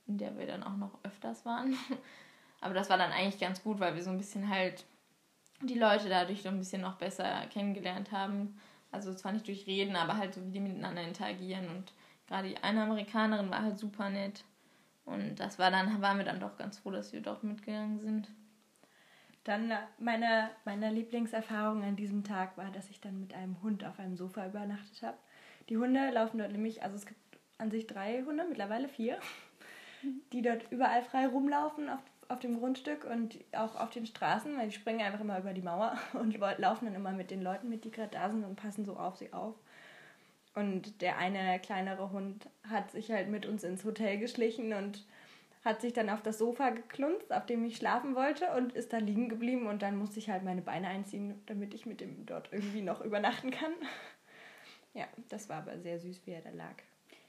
in 0.07 0.17
der 0.17 0.37
wir 0.37 0.47
dann 0.47 0.63
auch 0.63 0.77
noch 0.77 0.97
öfters 1.03 1.45
waren. 1.45 1.75
Aber 2.61 2.73
das 2.73 2.89
war 2.89 2.97
dann 2.97 3.11
eigentlich 3.11 3.39
ganz 3.39 3.63
gut, 3.63 3.79
weil 3.79 3.95
wir 3.95 4.03
so 4.03 4.09
ein 4.09 4.17
bisschen 4.17 4.49
halt 4.49 4.85
die 5.61 5.77
Leute 5.77 6.09
dadurch 6.09 6.41
so 6.41 6.49
ein 6.49 6.57
bisschen 6.57 6.81
noch 6.81 6.97
besser 6.97 7.45
kennengelernt 7.51 8.11
haben. 8.11 8.59
Also 8.91 9.13
zwar 9.13 9.31
nicht 9.31 9.47
durch 9.47 9.67
Reden, 9.67 9.95
aber 9.95 10.17
halt 10.17 10.33
so 10.33 10.45
wie 10.45 10.51
die 10.51 10.59
miteinander 10.59 11.03
interagieren. 11.03 11.67
Und 11.69 11.93
gerade 12.27 12.49
die 12.49 12.57
eine 12.57 12.83
Amerikanerin 12.83 13.49
war 13.51 13.61
halt 13.61 13.77
super 13.77 14.09
nett. 14.09 14.43
Und 15.05 15.35
das 15.35 15.59
war 15.59 15.71
dann, 15.71 16.01
waren 16.01 16.17
wir 16.17 16.25
dann 16.25 16.39
doch 16.39 16.57
ganz 16.57 16.79
froh, 16.79 16.91
dass 16.91 17.13
wir 17.13 17.21
doch 17.21 17.43
mitgegangen 17.43 17.99
sind. 17.99 18.29
Dann 19.43 19.71
äh, 19.71 19.77
meine, 19.97 20.49
meine 20.65 20.91
Lieblingserfahrung 20.91 21.83
an 21.83 21.95
diesem 21.95 22.23
Tag 22.23 22.57
war, 22.57 22.69
dass 22.71 22.89
ich 22.89 22.99
dann 22.99 23.19
mit 23.19 23.33
einem 23.33 23.61
Hund 23.61 23.85
auf 23.85 23.99
einem 23.99 24.17
Sofa 24.17 24.45
übernachtet 24.45 25.01
habe. 25.01 25.17
Die 25.69 25.77
Hunde 25.77 26.09
laufen 26.11 26.37
dort 26.37 26.51
nämlich, 26.51 26.83
also 26.83 26.97
es 26.97 27.05
gibt 27.05 27.19
an 27.57 27.71
sich 27.71 27.87
drei 27.87 28.23
Hunde, 28.23 28.45
mittlerweile 28.47 28.89
vier, 28.89 29.19
die 30.33 30.41
dort 30.41 30.71
überall 30.71 31.01
frei 31.03 31.27
rumlaufen 31.27 31.89
auf, 31.89 31.99
auf 32.29 32.39
dem 32.39 32.59
Grundstück 32.59 33.05
und 33.05 33.37
auch 33.53 33.75
auf 33.79 33.89
den 33.89 34.05
Straßen, 34.05 34.57
weil 34.57 34.67
die 34.67 34.75
springen 34.75 35.01
einfach 35.01 35.21
immer 35.21 35.39
über 35.39 35.53
die 35.53 35.61
Mauer 35.61 35.97
und 36.13 36.37
laufen 36.37 36.85
dann 36.85 36.95
immer 36.95 37.11
mit 37.11 37.31
den 37.31 37.41
Leuten 37.41 37.69
mit, 37.69 37.85
die 37.85 37.91
gerade 37.91 38.11
da 38.11 38.29
sind 38.29 38.43
und 38.43 38.55
passen 38.55 38.85
so 38.85 38.95
auf 38.97 39.17
sie 39.17 39.33
auf. 39.33 39.55
Und 40.55 41.01
der 41.01 41.17
eine 41.17 41.59
kleinere 41.59 42.11
Hund 42.11 42.49
hat 42.67 42.91
sich 42.91 43.11
halt 43.11 43.29
mit 43.29 43.45
uns 43.45 43.63
ins 43.63 43.85
Hotel 43.85 44.17
geschlichen 44.17 44.73
und 44.73 45.05
hat 45.63 45.81
sich 45.81 45.93
dann 45.93 46.09
auf 46.09 46.23
das 46.23 46.37
Sofa 46.37 46.69
geklunzt, 46.69 47.31
auf 47.31 47.45
dem 47.45 47.63
ich 47.65 47.77
schlafen 47.77 48.15
wollte 48.15 48.51
und 48.55 48.73
ist 48.73 48.93
da 48.93 48.97
liegen 48.97 49.29
geblieben 49.29 49.67
und 49.67 49.81
dann 49.81 49.97
musste 49.97 50.17
ich 50.17 50.29
halt 50.29 50.43
meine 50.43 50.61
Beine 50.61 50.87
einziehen, 50.87 51.41
damit 51.45 51.73
ich 51.73 51.85
mit 51.85 52.01
dem 52.01 52.25
dort 52.25 52.49
irgendwie 52.51 52.81
noch 52.81 53.01
übernachten 53.01 53.51
kann. 53.51 53.73
Ja, 54.93 55.05
das 55.29 55.47
war 55.47 55.57
aber 55.57 55.77
sehr 55.77 55.99
süß, 55.99 56.21
wie 56.25 56.31
er 56.31 56.41
da 56.41 56.49
lag. 56.49 56.73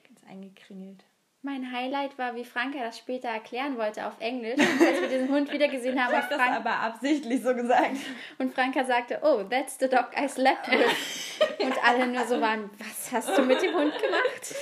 Ganz 0.07 0.25
eingekringelt. 0.27 1.05
Mein 1.49 1.73
Highlight 1.73 2.19
war, 2.19 2.35
wie 2.35 2.45
Franka 2.45 2.79
das 2.79 2.99
später 2.99 3.29
erklären 3.29 3.79
wollte 3.79 4.07
auf 4.07 4.13
Englisch, 4.21 4.61
als 4.61 5.01
wir 5.01 5.09
diesen 5.09 5.31
Hund 5.31 5.51
wieder 5.53 5.69
gesehen 5.69 5.99
haben. 5.99 6.13
Ich 6.13 6.19
habe 6.19 6.37
das 6.37 6.41
aber 6.41 6.75
absichtlich 6.75 7.43
so 7.43 7.55
gesagt. 7.55 7.97
und 8.37 8.53
Franka 8.53 8.85
sagte, 8.85 9.19
oh, 9.23 9.43
that's 9.45 9.79
the 9.79 9.89
dog 9.89 10.11
I 10.15 10.29
slept 10.29 10.71
with. 10.71 11.41
Und 11.61 11.73
alle 11.83 12.07
nur 12.07 12.27
so 12.27 12.39
waren, 12.39 12.69
was 12.79 13.13
hast 13.13 13.39
du 13.39 13.43
mit 13.47 13.63
dem 13.63 13.75
Hund 13.75 13.95
gemacht? 13.95 14.57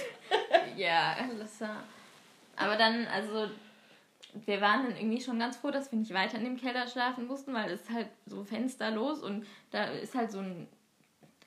Ja, 0.76 1.16
das 1.37 1.61
war. 1.61 1.83
Aber 2.55 2.76
dann, 2.76 3.09
also, 3.09 3.50
wir 4.45 4.61
waren 4.61 4.85
dann 4.85 4.97
irgendwie 4.97 5.21
schon 5.21 5.40
ganz 5.40 5.57
froh, 5.57 5.73
dass 5.73 5.90
wir 5.90 5.99
nicht 5.99 6.14
weiter 6.14 6.38
in 6.38 6.45
dem 6.45 6.57
Keller 6.57 6.87
schlafen 6.87 7.26
mussten, 7.26 7.52
weil 7.52 7.69
es 7.69 7.81
ist 7.81 7.90
halt 7.90 8.11
so 8.26 8.45
fensterlos 8.45 9.25
und 9.25 9.45
da 9.73 9.87
ist 9.87 10.14
halt 10.14 10.31
so 10.31 10.38
ein. 10.38 10.69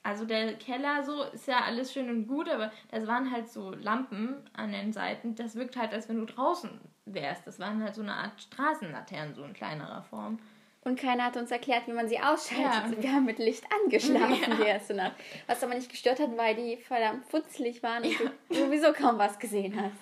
Also 0.10 0.26
der 0.26 0.54
Keller 0.56 1.04
so 1.04 1.24
ist 1.24 1.48
ja 1.48 1.62
alles 1.66 1.94
schön 1.94 2.10
und 2.10 2.28
gut, 2.28 2.50
aber 2.50 2.72
das 2.90 3.06
waren 3.06 3.32
halt 3.32 3.48
so 3.48 3.70
Lampen 3.70 4.38
an 4.54 4.72
den 4.72 4.92
Seiten. 4.92 5.36
Das 5.36 5.56
wirkt 5.56 5.78
halt, 5.78 5.94
als 5.94 6.10
wenn 6.10 6.18
du 6.18 6.26
draußen 6.26 6.72
wärst. 7.06 7.46
Das 7.46 7.60
waren 7.60 7.84
halt 7.84 7.94
so 7.94 8.02
eine 8.02 8.14
Art 8.14 8.42
Straßenlaternen, 8.42 9.36
so 9.36 9.44
in 9.44 9.54
kleinerer 9.54 10.02
Form. 10.02 10.40
Und 10.82 11.00
keiner 11.00 11.26
hat 11.26 11.38
uns 11.38 11.52
erklärt, 11.52 11.86
wie 11.86 11.92
man 11.92 12.08
sie 12.08 12.20
ausschaltet. 12.20 12.98
Ja. 12.98 13.04
Wir 13.04 13.14
haben 13.14 13.26
mit 13.26 13.38
Licht 13.38 13.64
angeschlafen 13.84 14.42
ja. 14.50 14.56
die 14.56 14.64
erste 14.64 14.96
Nacht. 14.96 15.14
Was 15.46 15.64
aber 15.64 15.76
nicht 15.76 15.90
gestört 15.90 16.20
hat, 16.20 16.36
weil 16.36 16.56
die 16.56 16.78
verdammt 16.78 17.26
futzlig 17.28 17.84
waren 17.84 18.04
und 18.04 18.12
ja. 18.12 18.32
du 18.50 18.56
sowieso 18.56 18.92
kaum 18.94 19.20
was 19.20 19.38
gesehen 19.38 19.80
hast. 19.80 19.94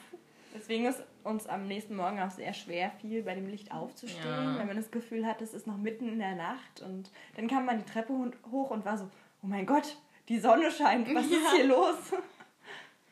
Deswegen 0.56 0.86
ist 0.86 1.04
uns 1.24 1.48
am 1.48 1.68
nächsten 1.68 1.96
Morgen 1.96 2.22
auch 2.22 2.32
sehr 2.32 2.54
schwer 2.54 2.92
fiel, 3.02 3.24
bei 3.24 3.36
dem 3.36 3.48
Licht 3.48 3.74
aufzustehen, 3.74 4.26
ja. 4.26 4.58
wenn 4.58 4.68
man 4.68 4.78
das 4.78 4.90
Gefühl 4.90 5.26
hat, 5.26 5.42
es 5.42 5.54
ist 5.54 5.68
noch 5.68 5.78
mitten 5.78 6.08
in 6.08 6.20
der 6.20 6.36
Nacht. 6.36 6.82
Und 6.82 7.12
dann 7.36 7.48
kam 7.48 7.66
man 7.66 7.80
die 7.80 7.92
Treppe 7.92 8.14
hoch 8.50 8.70
und 8.70 8.86
war 8.86 8.98
so, 8.98 9.10
oh 9.44 9.48
mein 9.48 9.66
Gott, 9.66 9.98
die 10.30 10.40
Sonne 10.40 10.72
scheint, 10.72 11.14
was 11.14 11.26
ist 11.26 11.52
hier 11.56 11.68
los? 11.68 12.14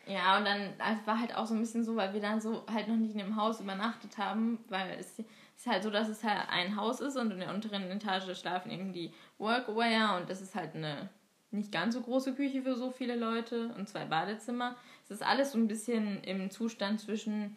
Ja, 0.07 0.37
und 0.37 0.45
dann 0.45 0.73
also 0.77 1.05
war 1.07 1.19
halt 1.19 1.35
auch 1.35 1.47
so 1.47 1.55
ein 1.55 1.61
bisschen 1.61 1.83
so, 1.83 1.95
weil 1.95 2.13
wir 2.13 2.21
dann 2.21 2.39
so 2.39 2.63
halt 2.71 2.87
noch 2.87 2.95
nicht 2.95 3.13
in 3.13 3.17
dem 3.19 3.35
Haus 3.35 3.59
übernachtet 3.59 4.17
haben, 4.17 4.63
weil 4.69 4.97
es 4.99 5.17
ist 5.19 5.65
halt 5.65 5.83
so, 5.83 5.89
dass 5.89 6.09
es 6.09 6.23
halt 6.23 6.47
ein 6.49 6.75
Haus 6.75 6.99
ist 6.99 7.17
und 7.17 7.31
in 7.31 7.39
der 7.39 7.53
unteren 7.53 7.89
Etage 7.89 8.37
schlafen 8.37 8.69
eben 8.71 8.93
die 8.93 9.11
Workwear 9.39 10.17
und 10.17 10.29
das 10.29 10.41
ist 10.41 10.53
halt 10.53 10.75
eine 10.75 11.09
nicht 11.51 11.71
ganz 11.71 11.95
so 11.95 12.01
große 12.01 12.35
Küche 12.35 12.61
für 12.61 12.75
so 12.75 12.91
viele 12.91 13.15
Leute 13.15 13.73
und 13.77 13.87
zwei 13.87 14.05
Badezimmer. 14.05 14.75
Es 15.05 15.11
ist 15.11 15.23
alles 15.23 15.53
so 15.53 15.57
ein 15.57 15.67
bisschen 15.67 16.21
im 16.23 16.51
Zustand 16.51 16.99
zwischen 16.99 17.55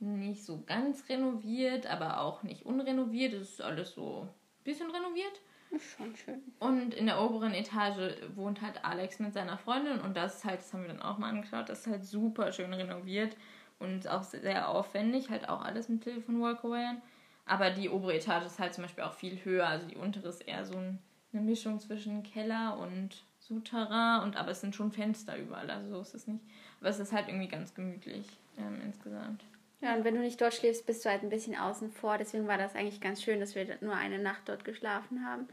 nicht 0.00 0.44
so 0.44 0.62
ganz 0.66 1.08
renoviert, 1.08 1.86
aber 1.86 2.20
auch 2.20 2.42
nicht 2.42 2.66
unrenoviert. 2.66 3.32
Es 3.32 3.50
ist 3.50 3.62
alles 3.62 3.92
so 3.92 4.22
ein 4.22 4.64
bisschen 4.64 4.90
renoviert. 4.90 5.40
Schon 5.76 6.16
schön. 6.16 6.40
Und 6.58 6.94
in 6.94 7.06
der 7.06 7.20
oberen 7.20 7.52
Etage 7.52 8.16
wohnt 8.34 8.62
halt 8.62 8.84
Alex 8.84 9.18
mit 9.18 9.34
seiner 9.34 9.58
Freundin 9.58 10.00
und 10.00 10.16
das 10.16 10.36
ist 10.36 10.44
halt, 10.44 10.60
das 10.60 10.72
haben 10.72 10.82
wir 10.82 10.88
dann 10.88 11.02
auch 11.02 11.18
mal 11.18 11.28
angeschaut, 11.28 11.68
das 11.68 11.80
ist 11.80 11.86
halt 11.86 12.04
super 12.04 12.52
schön 12.52 12.72
renoviert 12.72 13.36
und 13.78 14.08
auch 14.08 14.22
sehr 14.22 14.68
aufwendig, 14.68 15.30
halt 15.30 15.48
auch 15.48 15.62
alles 15.62 15.88
mit 15.88 16.04
Hilfe 16.04 16.22
von 16.22 16.40
Walkawayen. 16.40 17.02
Aber 17.44 17.70
die 17.70 17.88
obere 17.88 18.14
Etage 18.14 18.46
ist 18.46 18.58
halt 18.58 18.74
zum 18.74 18.84
Beispiel 18.84 19.04
auch 19.04 19.14
viel 19.14 19.44
höher, 19.44 19.66
also 19.66 19.86
die 19.86 19.96
untere 19.96 20.28
ist 20.28 20.46
eher 20.46 20.64
so 20.64 20.76
ein, 20.76 20.98
eine 21.32 21.42
Mischung 21.42 21.80
zwischen 21.80 22.22
Keller 22.22 22.78
und 22.78 23.22
Souterrain 23.40 24.22
und 24.22 24.36
aber 24.36 24.50
es 24.50 24.60
sind 24.60 24.74
schon 24.74 24.92
Fenster 24.92 25.36
überall, 25.38 25.70
also 25.70 25.88
so 25.88 26.00
ist 26.00 26.14
es 26.14 26.26
nicht. 26.26 26.44
Aber 26.80 26.90
es 26.90 26.98
ist 26.98 27.12
halt 27.12 27.28
irgendwie 27.28 27.48
ganz 27.48 27.74
gemütlich 27.74 28.26
ähm, 28.58 28.80
insgesamt. 28.84 29.44
Ja, 29.80 29.94
und 29.94 30.04
wenn 30.04 30.14
du 30.14 30.20
nicht 30.20 30.40
dort 30.40 30.54
schläfst, 30.54 30.86
bist 30.86 31.04
du 31.04 31.10
halt 31.10 31.22
ein 31.22 31.28
bisschen 31.28 31.56
außen 31.56 31.92
vor. 31.92 32.18
Deswegen 32.18 32.48
war 32.48 32.58
das 32.58 32.74
eigentlich 32.74 33.00
ganz 33.00 33.22
schön, 33.22 33.38
dass 33.38 33.54
wir 33.54 33.78
nur 33.80 33.94
eine 33.94 34.18
Nacht 34.18 34.42
dort 34.46 34.64
geschlafen 34.64 35.24
haben. 35.24 35.48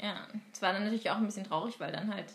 Ja, 0.00 0.28
es 0.52 0.62
war 0.62 0.72
dann 0.72 0.84
natürlich 0.84 1.10
auch 1.10 1.16
ein 1.16 1.26
bisschen 1.26 1.44
traurig, 1.44 1.80
weil 1.80 1.90
dann 1.90 2.14
halt 2.14 2.26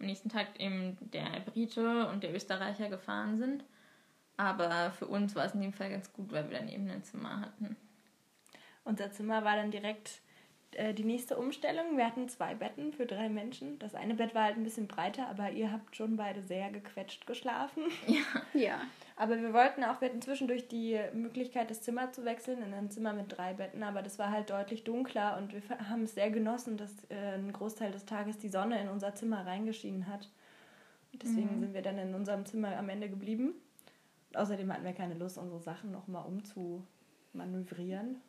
am 0.00 0.06
nächsten 0.06 0.28
Tag 0.28 0.58
eben 0.58 0.96
der 1.12 1.40
Brite 1.40 2.08
und 2.08 2.22
der 2.22 2.34
Österreicher 2.34 2.88
gefahren 2.88 3.38
sind. 3.38 3.64
Aber 4.36 4.92
für 4.92 5.06
uns 5.06 5.34
war 5.34 5.44
es 5.44 5.54
in 5.54 5.60
dem 5.60 5.72
Fall 5.72 5.90
ganz 5.90 6.12
gut, 6.12 6.32
weil 6.32 6.48
wir 6.48 6.58
dann 6.58 6.68
eben 6.68 6.88
ein 6.88 7.02
Zimmer 7.02 7.40
hatten. 7.40 7.76
Unser 8.84 9.10
Zimmer 9.10 9.44
war 9.44 9.56
dann 9.56 9.70
direkt 9.70 10.22
äh, 10.72 10.92
die 10.92 11.04
nächste 11.04 11.36
Umstellung. 11.36 11.96
Wir 11.96 12.06
hatten 12.06 12.28
zwei 12.28 12.54
Betten 12.54 12.92
für 12.92 13.06
drei 13.06 13.28
Menschen. 13.28 13.78
Das 13.78 13.94
eine 13.94 14.14
Bett 14.14 14.34
war 14.34 14.44
halt 14.44 14.56
ein 14.56 14.64
bisschen 14.64 14.86
breiter, 14.86 15.28
aber 15.28 15.50
ihr 15.50 15.72
habt 15.72 15.96
schon 15.96 16.16
beide 16.16 16.42
sehr 16.42 16.70
gequetscht 16.70 17.26
geschlafen. 17.26 17.84
Ja. 18.06 18.20
ja. 18.54 18.80
Aber 19.16 19.40
wir 19.40 19.52
wollten 19.52 19.82
auch, 19.82 20.00
wir 20.00 20.08
hatten 20.08 20.22
zwischendurch 20.22 20.68
die 20.68 20.98
Möglichkeit, 21.12 21.70
das 21.70 21.82
Zimmer 21.82 22.12
zu 22.12 22.24
wechseln 22.24 22.62
in 22.62 22.72
ein 22.72 22.90
Zimmer 22.90 23.12
mit 23.12 23.36
drei 23.36 23.52
Betten, 23.52 23.82
aber 23.82 24.02
das 24.02 24.18
war 24.18 24.30
halt 24.30 24.50
deutlich 24.50 24.84
dunkler 24.84 25.36
und 25.38 25.52
wir 25.52 25.62
haben 25.90 26.04
es 26.04 26.14
sehr 26.14 26.30
genossen, 26.30 26.76
dass 26.76 26.92
äh, 27.10 27.34
ein 27.34 27.52
Großteil 27.52 27.90
des 27.90 28.04
Tages 28.04 28.38
die 28.38 28.48
Sonne 28.48 28.80
in 28.80 28.88
unser 28.88 29.14
Zimmer 29.14 29.44
reingeschienen 29.44 30.06
hat. 30.06 30.28
Und 31.12 31.22
deswegen 31.22 31.56
mhm. 31.56 31.60
sind 31.60 31.74
wir 31.74 31.82
dann 31.82 31.98
in 31.98 32.14
unserem 32.14 32.46
Zimmer 32.46 32.76
am 32.76 32.88
Ende 32.88 33.08
geblieben. 33.08 33.54
Außerdem 34.34 34.72
hatten 34.72 34.84
wir 34.84 34.92
keine 34.92 35.14
Lust, 35.14 35.38
unsere 35.38 35.60
Sachen 35.60 35.90
nochmal 35.90 36.24
umzumanövrieren. 36.26 38.20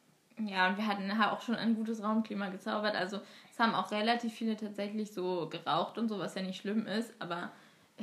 Ja, 0.46 0.70
und 0.70 0.78
wir 0.78 0.88
hatten 0.88 1.12
auch 1.12 1.42
schon 1.42 1.56
ein 1.56 1.76
gutes 1.76 2.02
Raumklima 2.02 2.50
gezaubert. 2.50 2.96
Also 2.96 3.20
es 3.52 3.60
haben 3.60 3.76
auch 3.76 3.92
relativ 3.92 4.34
viele 4.34 4.56
tatsächlich 4.56 5.12
so 5.12 5.50
geraucht 5.50 5.98
und 5.98 6.08
so, 6.08 6.18
was 6.20 6.36
ja 6.36 6.42
nicht 6.42 6.62
schlimm 6.62 6.86
ist, 6.88 7.14
aber 7.20 7.52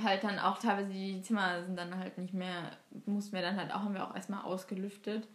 halt 0.02 0.24
dann 0.24 0.38
auch 0.38 0.58
teilweise 0.58 0.90
die 0.90 1.22
Zimmer 1.22 1.64
sind 1.64 1.76
dann 1.76 1.96
halt 1.96 2.18
nicht 2.18 2.34
mehr, 2.34 2.72
mussten 3.06 3.34
wir 3.34 3.42
dann 3.42 3.56
halt 3.56 3.72
auch, 3.72 3.80
haben 3.80 3.94
wir 3.94 4.06
auch 4.06 4.14
erstmal 4.14 4.44
ausgelüftet. 4.44 5.26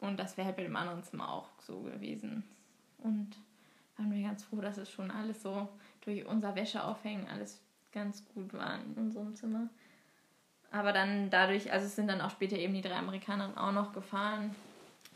Und 0.00 0.18
das 0.18 0.36
wäre 0.36 0.46
halt 0.46 0.56
bei 0.56 0.62
dem 0.62 0.76
anderen 0.76 1.02
Zimmer 1.02 1.30
auch 1.30 1.48
so 1.60 1.80
gewesen. 1.80 2.44
Und 2.98 3.36
waren 3.96 4.12
wir 4.12 4.26
ganz 4.26 4.44
froh, 4.44 4.60
dass 4.60 4.78
es 4.78 4.90
schon 4.90 5.10
alles 5.10 5.42
so 5.42 5.68
durch 6.02 6.26
unser 6.26 6.54
Wäscheaufhängen 6.54 7.28
alles 7.28 7.60
ganz 7.92 8.24
gut 8.34 8.52
war 8.54 8.78
in 8.80 8.94
unserem 8.94 9.34
Zimmer. 9.34 9.68
Aber 10.70 10.92
dann 10.92 11.30
dadurch, 11.30 11.72
also 11.72 11.86
es 11.86 11.94
sind 11.94 12.08
dann 12.08 12.20
auch 12.20 12.30
später 12.30 12.56
eben 12.56 12.74
die 12.74 12.82
drei 12.82 12.96
Amerikanerinnen 12.96 13.56
auch 13.56 13.72
noch 13.72 13.92
gefahren. 13.92 14.54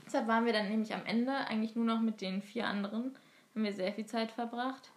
Deshalb 0.08 0.26
waren 0.26 0.44
wir 0.44 0.52
dann 0.52 0.68
nämlich 0.68 0.94
am 0.94 1.06
Ende 1.06 1.32
eigentlich 1.32 1.76
nur 1.76 1.84
noch 1.84 2.00
mit 2.00 2.20
den 2.20 2.42
vier 2.42 2.66
anderen. 2.66 3.14
Haben 3.54 3.64
wir 3.64 3.72
sehr 3.72 3.92
viel 3.92 4.06
Zeit 4.06 4.32
verbracht 4.32 4.90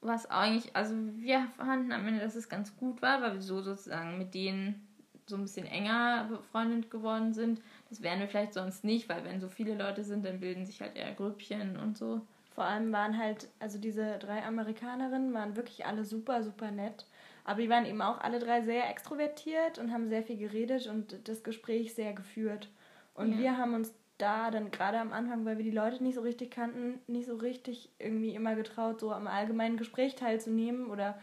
was 0.00 0.30
eigentlich, 0.30 0.74
also 0.74 0.94
wir 1.16 1.46
fanden 1.56 1.92
am 1.92 2.06
Ende, 2.06 2.20
dass 2.20 2.34
es 2.34 2.48
ganz 2.48 2.76
gut 2.76 3.02
war, 3.02 3.20
weil 3.20 3.34
wir 3.34 3.42
so 3.42 3.60
sozusagen 3.60 4.18
mit 4.18 4.34
denen 4.34 4.86
so 5.26 5.36
ein 5.36 5.42
bisschen 5.42 5.66
enger 5.66 6.26
befreundet 6.28 6.90
geworden 6.90 7.32
sind. 7.34 7.60
Das 7.88 8.02
wären 8.02 8.18
wir 8.18 8.28
vielleicht 8.28 8.54
sonst 8.54 8.82
nicht, 8.82 9.08
weil 9.08 9.24
wenn 9.24 9.40
so 9.40 9.48
viele 9.48 9.76
Leute 9.76 10.02
sind, 10.02 10.24
dann 10.24 10.40
bilden 10.40 10.66
sich 10.66 10.80
halt 10.80 10.96
eher 10.96 11.12
Grüppchen 11.12 11.76
und 11.76 11.96
so. 11.98 12.22
Vor 12.54 12.64
allem 12.64 12.92
waren 12.92 13.16
halt, 13.16 13.48
also 13.60 13.78
diese 13.78 14.18
drei 14.18 14.42
Amerikanerinnen 14.44 15.32
waren 15.32 15.54
wirklich 15.54 15.86
alle 15.86 16.04
super, 16.04 16.42
super 16.42 16.70
nett. 16.70 17.06
Aber 17.44 17.60
die 17.60 17.68
waren 17.68 17.86
eben 17.86 18.02
auch 18.02 18.20
alle 18.20 18.38
drei 18.38 18.62
sehr 18.62 18.90
extrovertiert 18.90 19.78
und 19.78 19.92
haben 19.92 20.08
sehr 20.08 20.22
viel 20.22 20.36
geredet 20.36 20.86
und 20.86 21.28
das 21.28 21.42
Gespräch 21.44 21.94
sehr 21.94 22.12
geführt. 22.12 22.68
Und 23.14 23.32
ja. 23.32 23.38
wir 23.38 23.56
haben 23.56 23.74
uns 23.74 23.94
da 24.20 24.50
dann 24.50 24.70
gerade 24.70 24.98
am 24.98 25.12
Anfang, 25.12 25.44
weil 25.44 25.58
wir 25.58 25.64
die 25.64 25.70
Leute 25.70 26.02
nicht 26.02 26.14
so 26.14 26.20
richtig 26.20 26.50
kannten, 26.50 27.00
nicht 27.06 27.26
so 27.26 27.36
richtig 27.36 27.90
irgendwie 27.98 28.34
immer 28.34 28.54
getraut, 28.54 29.00
so 29.00 29.12
am 29.12 29.26
allgemeinen 29.26 29.76
Gespräch 29.76 30.14
teilzunehmen 30.14 30.86
oder 30.90 31.18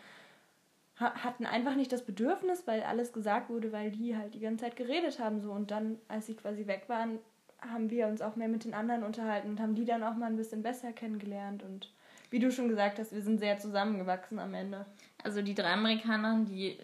hatten 1.00 1.46
einfach 1.46 1.75
nicht 1.75 1.92
das 1.92 2.04
Bedürfnis, 2.04 2.66
weil 2.66 2.82
alles 2.82 3.13
gesagt 3.13 3.51
wurde, 3.51 3.72
weil 3.72 3.92
die 3.92 4.18
halt 4.18 4.34
die 4.34 4.39
ganze 4.39 4.66
Zeit 4.66 4.75
geredet 4.75 5.20
haben 5.20 5.39
so 5.39 5.51
und 5.51 5.70
dann, 5.70 5.98
als 6.08 6.25
sie 6.25 6.36
quasi 6.36 6.66
weg 6.66 6.86
waren, 6.88 7.20
haben 7.62 7.92
wir 7.92 8.08
uns 8.08 8.22
auch 8.22 8.36
mehr 8.36 8.48
mit 8.48 8.63
den 8.63 8.74
anderen 8.74 9.04
unterhalten 9.04 9.50
und 9.50 9.60
haben 9.60 9.75
die 9.75 9.86
dann 9.86 10.04
auch 10.04 10.16
mal 10.16 10.25
ein 10.25 10.38
bisschen 10.38 10.63
besser 10.63 10.92
kennengelernt 10.92 11.63
und 11.63 11.92
wie 12.30 12.39
du 12.39 12.51
schon 12.51 12.68
gesagt 12.68 13.00
hast, 13.00 13.13
wir 13.13 13.22
sind 13.22 13.39
sehr 13.39 13.58
zusammengewachsen 13.58 14.39
am 14.39 14.54
Ende. 14.54 14.86
Also 15.24 15.42
die 15.42 15.56
drei 15.56 15.74
Amerikaner, 15.74 16.44
die 16.44 16.77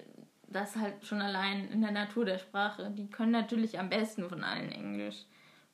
das 0.47 0.75
halt 0.75 1.05
schon 1.05 1.21
allein 1.21 1.69
in 1.69 1.81
der 1.81 1.91
Natur 1.91 2.25
der 2.25 2.37
Sprache, 2.37 2.91
die 2.91 3.09
können 3.09 3.31
natürlich 3.31 3.79
am 3.79 3.89
besten 3.89 4.29
von 4.29 4.43
allen 4.43 4.71
Englisch. 4.71 5.25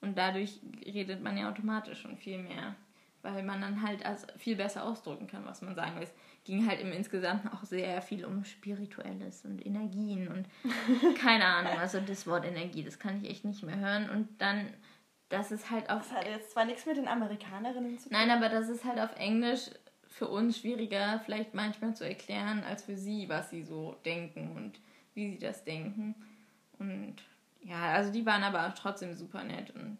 Und 0.01 0.17
dadurch 0.17 0.59
redet 0.85 1.21
man 1.21 1.37
ja 1.37 1.49
automatisch 1.49 2.01
schon 2.01 2.17
viel 2.17 2.37
mehr, 2.37 2.75
weil 3.21 3.43
man 3.43 3.59
dann 3.59 3.81
halt 3.81 4.05
also 4.05 4.27
viel 4.37 4.55
besser 4.55 4.85
ausdrücken 4.85 5.27
kann, 5.27 5.45
was 5.45 5.61
man 5.61 5.75
sagen 5.75 5.95
will. 5.95 6.03
Es 6.03 6.13
ging 6.45 6.67
halt 6.67 6.79
im 6.79 6.91
Insgesamt 6.91 7.51
auch 7.51 7.63
sehr 7.63 8.01
viel 8.01 8.23
um 8.25 8.45
Spirituelles 8.45 9.43
und 9.43 9.65
Energien 9.65 10.27
und 10.29 10.47
keine 11.17 11.45
Ahnung. 11.45 11.77
Also 11.77 11.99
das 11.99 12.27
Wort 12.27 12.45
Energie, 12.45 12.83
das 12.83 12.99
kann 12.99 13.21
ich 13.21 13.29
echt 13.29 13.45
nicht 13.45 13.63
mehr 13.63 13.77
hören. 13.77 14.09
Und 14.09 14.41
dann, 14.41 14.73
das 15.27 15.51
ist 15.51 15.69
halt 15.69 15.89
auf. 15.89 16.07
Das 16.07 16.13
hat 16.13 16.27
jetzt 16.27 16.51
zwar 16.51 16.65
nichts 16.65 16.85
mit 16.85 16.97
den 16.97 17.07
Amerikanerinnen 17.07 17.97
zu 17.97 18.09
tun. 18.09 18.17
Nein, 18.17 18.31
aber 18.31 18.47
das 18.47 18.69
ist 18.69 18.85
halt 18.85 18.99
auf 18.99 19.15
Englisch 19.17 19.69
für 20.07 20.27
uns 20.27 20.57
schwieriger, 20.57 21.21
vielleicht 21.25 21.53
manchmal 21.53 21.95
zu 21.95 22.03
erklären, 22.03 22.63
als 22.63 22.83
für 22.83 22.97
sie, 22.97 23.29
was 23.29 23.49
sie 23.49 23.63
so 23.63 23.95
denken 24.05 24.55
und 24.55 24.79
wie 25.13 25.31
sie 25.31 25.37
das 25.37 25.63
denken. 25.63 26.15
Und 26.79 27.17
ja, 27.61 27.93
also 27.93 28.11
die 28.11 28.25
waren 28.25 28.43
aber 28.43 28.73
trotzdem 28.75 29.13
super 29.13 29.43
nett 29.43 29.73
und 29.75 29.99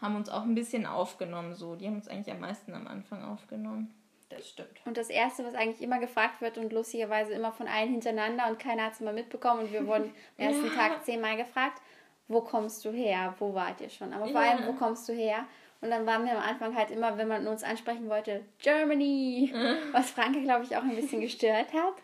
haben 0.00 0.16
uns 0.16 0.28
auch 0.28 0.42
ein 0.42 0.54
bisschen 0.54 0.86
aufgenommen. 0.86 1.54
So, 1.54 1.76
die 1.76 1.86
haben 1.86 1.96
uns 1.96 2.08
eigentlich 2.08 2.34
am 2.34 2.40
meisten 2.40 2.74
am 2.74 2.86
Anfang 2.86 3.24
aufgenommen. 3.24 3.94
Das 4.28 4.48
stimmt. 4.48 4.80
Und 4.84 4.96
das 4.96 5.08
Erste, 5.08 5.44
was 5.44 5.54
eigentlich 5.54 5.82
immer 5.82 6.00
gefragt 6.00 6.40
wird 6.40 6.58
und 6.58 6.72
lustigerweise 6.72 7.32
immer 7.32 7.52
von 7.52 7.68
allen 7.68 7.90
hintereinander 7.90 8.48
und 8.48 8.58
keiner 8.58 8.86
hat 8.86 8.94
es 8.94 9.00
immer 9.00 9.12
mitbekommen 9.12 9.62
und 9.62 9.72
wir 9.72 9.86
wurden 9.86 10.12
am 10.36 10.36
ersten 10.44 10.66
ja. 10.66 10.72
Tag 10.72 11.04
zehnmal 11.04 11.36
gefragt, 11.36 11.80
wo 12.28 12.40
kommst 12.40 12.84
du 12.84 12.90
her? 12.90 13.34
Wo 13.38 13.54
wart 13.54 13.80
ihr 13.80 13.88
schon? 13.88 14.12
Aber 14.12 14.26
vor 14.26 14.42
ja. 14.42 14.50
allem, 14.50 14.66
wo 14.66 14.72
kommst 14.72 15.08
du 15.08 15.12
her? 15.12 15.46
Und 15.80 15.90
dann 15.90 16.06
waren 16.06 16.24
wir 16.24 16.32
am 16.32 16.42
Anfang 16.42 16.74
halt 16.74 16.90
immer, 16.90 17.16
wenn 17.18 17.28
man 17.28 17.46
uns 17.46 17.62
ansprechen 17.62 18.08
wollte, 18.08 18.44
Germany, 18.58 19.52
was 19.92 20.10
Franke, 20.10 20.42
glaube 20.42 20.64
ich, 20.64 20.76
auch 20.76 20.82
ein 20.82 20.96
bisschen 20.96 21.20
gestört 21.20 21.72
hat. 21.72 21.94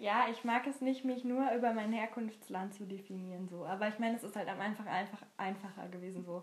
Ja, 0.00 0.28
ich 0.30 0.44
mag 0.44 0.66
es 0.66 0.80
nicht, 0.80 1.04
mich 1.04 1.24
nur 1.24 1.52
über 1.52 1.74
mein 1.74 1.92
Herkunftsland 1.92 2.72
zu 2.72 2.86
definieren, 2.86 3.48
so. 3.48 3.66
Aber 3.66 3.86
ich 3.86 3.98
meine, 3.98 4.16
es 4.16 4.24
ist 4.24 4.34
halt 4.34 4.48
am 4.48 4.58
Anfang 4.58 4.88
einfach 4.88 5.20
einfacher 5.36 5.88
gewesen, 5.88 6.24
so. 6.24 6.42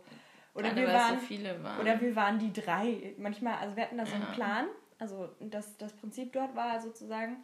Oder 0.53 0.75
wir 0.75 0.87
waren, 0.87 1.19
so 1.19 1.63
waren. 1.63 1.81
Oder 1.81 1.99
wir 1.99 2.15
waren 2.15 2.37
die 2.37 2.53
drei. 2.53 3.15
Manchmal, 3.17 3.55
also 3.55 3.75
wir 3.75 3.83
hatten 3.83 3.97
da 3.97 4.05
so 4.05 4.13
einen 4.13 4.25
ja. 4.25 4.31
Plan. 4.31 4.65
Also 4.99 5.29
das, 5.39 5.75
das 5.77 5.93
Prinzip 5.93 6.33
dort 6.33 6.55
war 6.55 6.79
sozusagen, 6.79 7.43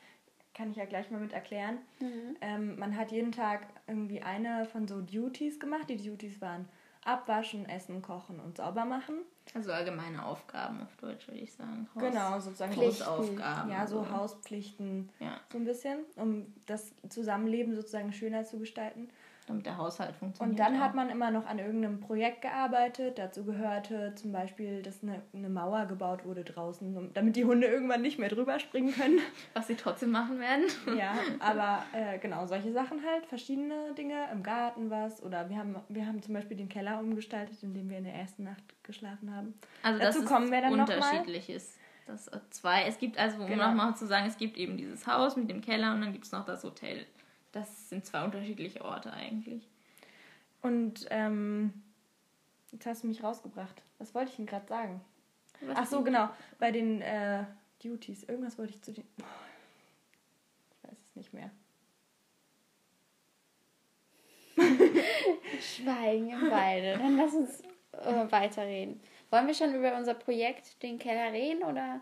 kann 0.53 0.69
ich 0.69 0.77
ja 0.77 0.85
gleich 0.85 1.09
mal 1.09 1.19
mit 1.19 1.33
erklären. 1.33 1.79
Mhm. 1.99 2.37
Ähm, 2.41 2.77
man 2.77 2.95
hat 2.95 3.11
jeden 3.11 3.31
Tag 3.31 3.65
irgendwie 3.87 4.21
eine 4.21 4.65
von 4.65 4.87
so 4.87 5.01
Duties 5.01 5.59
gemacht. 5.59 5.89
Die 5.89 5.97
Duties 5.97 6.41
waren 6.41 6.69
abwaschen, 7.05 7.67
essen, 7.67 8.01
kochen 8.01 8.39
und 8.39 8.57
sauber 8.57 8.85
machen. 8.85 9.15
Also 9.53 9.71
allgemeine 9.71 10.25
Aufgaben 10.25 10.81
auf 10.81 10.95
Deutsch, 10.97 11.27
würde 11.27 11.41
ich 11.41 11.53
sagen. 11.53 11.87
Haus 11.95 12.03
genau, 12.03 12.39
sozusagen 12.39 12.75
Hausaufgaben. 12.75 13.71
Ja, 13.71 13.85
so, 13.85 14.03
so 14.03 14.11
Hauspflichten. 14.11 15.09
Ja. 15.19 15.39
So 15.51 15.57
ein 15.57 15.65
bisschen, 15.65 15.99
um 16.15 16.53
das 16.65 16.93
Zusammenleben 17.09 17.75
sozusagen 17.75 18.13
schöner 18.13 18.45
zu 18.45 18.59
gestalten. 18.59 19.09
Damit 19.45 19.65
der 19.65 19.77
Haushalt 19.77 20.15
funktioniert. 20.15 20.51
Und 20.51 20.59
dann 20.59 20.77
auch. 20.77 20.85
hat 20.85 20.95
man 20.95 21.09
immer 21.09 21.31
noch 21.31 21.45
an 21.45 21.59
irgendeinem 21.59 21.99
Projekt 21.99 22.41
gearbeitet. 22.41 23.17
Dazu 23.17 23.43
gehörte 23.43 24.13
zum 24.15 24.31
Beispiel, 24.31 24.81
dass 24.81 25.03
eine, 25.03 25.21
eine 25.33 25.49
Mauer 25.49 25.85
gebaut 25.85 26.25
wurde 26.25 26.43
draußen, 26.43 27.11
damit 27.13 27.35
die 27.35 27.45
Hunde 27.45 27.67
irgendwann 27.67 28.01
nicht 28.01 28.19
mehr 28.19 28.29
drüber 28.29 28.59
springen 28.59 28.93
können. 28.93 29.19
Was 29.53 29.67
sie 29.67 29.75
trotzdem 29.75 30.11
machen 30.11 30.39
werden. 30.39 30.63
Ja, 30.97 31.15
aber 31.39 31.83
äh, 31.93 32.19
genau, 32.19 32.45
solche 32.45 32.71
Sachen 32.71 33.03
halt, 33.03 33.25
verschiedene 33.25 33.93
Dinge, 33.97 34.27
im 34.31 34.43
Garten 34.43 34.89
was. 34.89 35.23
Oder 35.23 35.49
wir 35.49 35.57
haben, 35.57 35.75
wir 35.89 36.05
haben 36.05 36.21
zum 36.21 36.33
Beispiel 36.33 36.55
den 36.55 36.69
Keller 36.69 36.99
umgestaltet, 36.99 37.61
in 37.63 37.73
dem 37.73 37.89
wir 37.89 37.97
in 37.97 38.03
der 38.03 38.13
ersten 38.13 38.43
Nacht 38.43 38.63
geschlafen 38.83 39.35
haben. 39.35 39.53
Also 39.81 39.99
Dazu 39.99 40.21
das 40.21 40.29
kommen 40.29 40.51
wir 40.51 40.61
dann 40.61 40.79
unterschiedliches. 40.79 41.77
Das 42.05 42.29
zwei. 42.49 42.83
Es 42.83 42.97
gibt 42.97 43.17
also, 43.17 43.41
um 43.41 43.47
genau. 43.47 43.67
nochmal 43.67 43.95
zu 43.95 44.05
sagen, 44.05 44.27
es 44.27 44.37
gibt 44.37 44.57
eben 44.57 44.77
dieses 44.77 45.07
Haus 45.07 45.35
mit 45.35 45.49
dem 45.49 45.61
Keller 45.61 45.93
und 45.93 46.01
dann 46.01 46.11
gibt 46.11 46.25
es 46.25 46.31
noch 46.31 46.45
das 46.45 46.63
Hotel. 46.63 47.05
Das 47.53 47.89
sind 47.89 48.05
zwei 48.05 48.25
unterschiedliche 48.25 48.83
Orte 48.83 49.13
eigentlich. 49.13 49.69
Und 50.61 51.05
ähm, 51.11 51.71
jetzt 52.71 52.85
hast 52.85 53.03
du 53.03 53.07
mich 53.07 53.23
rausgebracht. 53.23 53.81
Was 53.99 54.13
wollte 54.15 54.31
ich 54.31 54.35
denn 54.37 54.47
gerade 54.47 54.67
sagen? 54.67 55.01
Was 55.61 55.77
Ach 55.77 55.85
so, 55.85 56.03
genau. 56.03 56.29
Bei 56.57 56.71
den 56.71 57.01
äh, 57.01 57.43
Duties. 57.81 58.23
Irgendwas 58.23 58.57
wollte 58.57 58.73
ich 58.73 58.81
zu 58.81 58.91
den. 58.91 59.05
Ich 59.17 60.89
weiß 60.89 60.97
es 60.97 61.15
nicht 61.15 61.33
mehr. 61.33 61.51
Schweigen 65.61 66.49
beide. 66.49 66.97
Dann 66.97 67.17
lass 67.17 67.33
uns 67.33 67.61
äh, 67.91 68.31
weiterreden. 68.31 68.99
Wollen 69.29 69.47
wir 69.47 69.53
schon 69.53 69.75
über 69.75 69.95
unser 69.95 70.15
Projekt, 70.15 70.81
den 70.81 70.97
Keller, 70.97 71.31
reden 71.31 71.63
oder? 71.63 72.01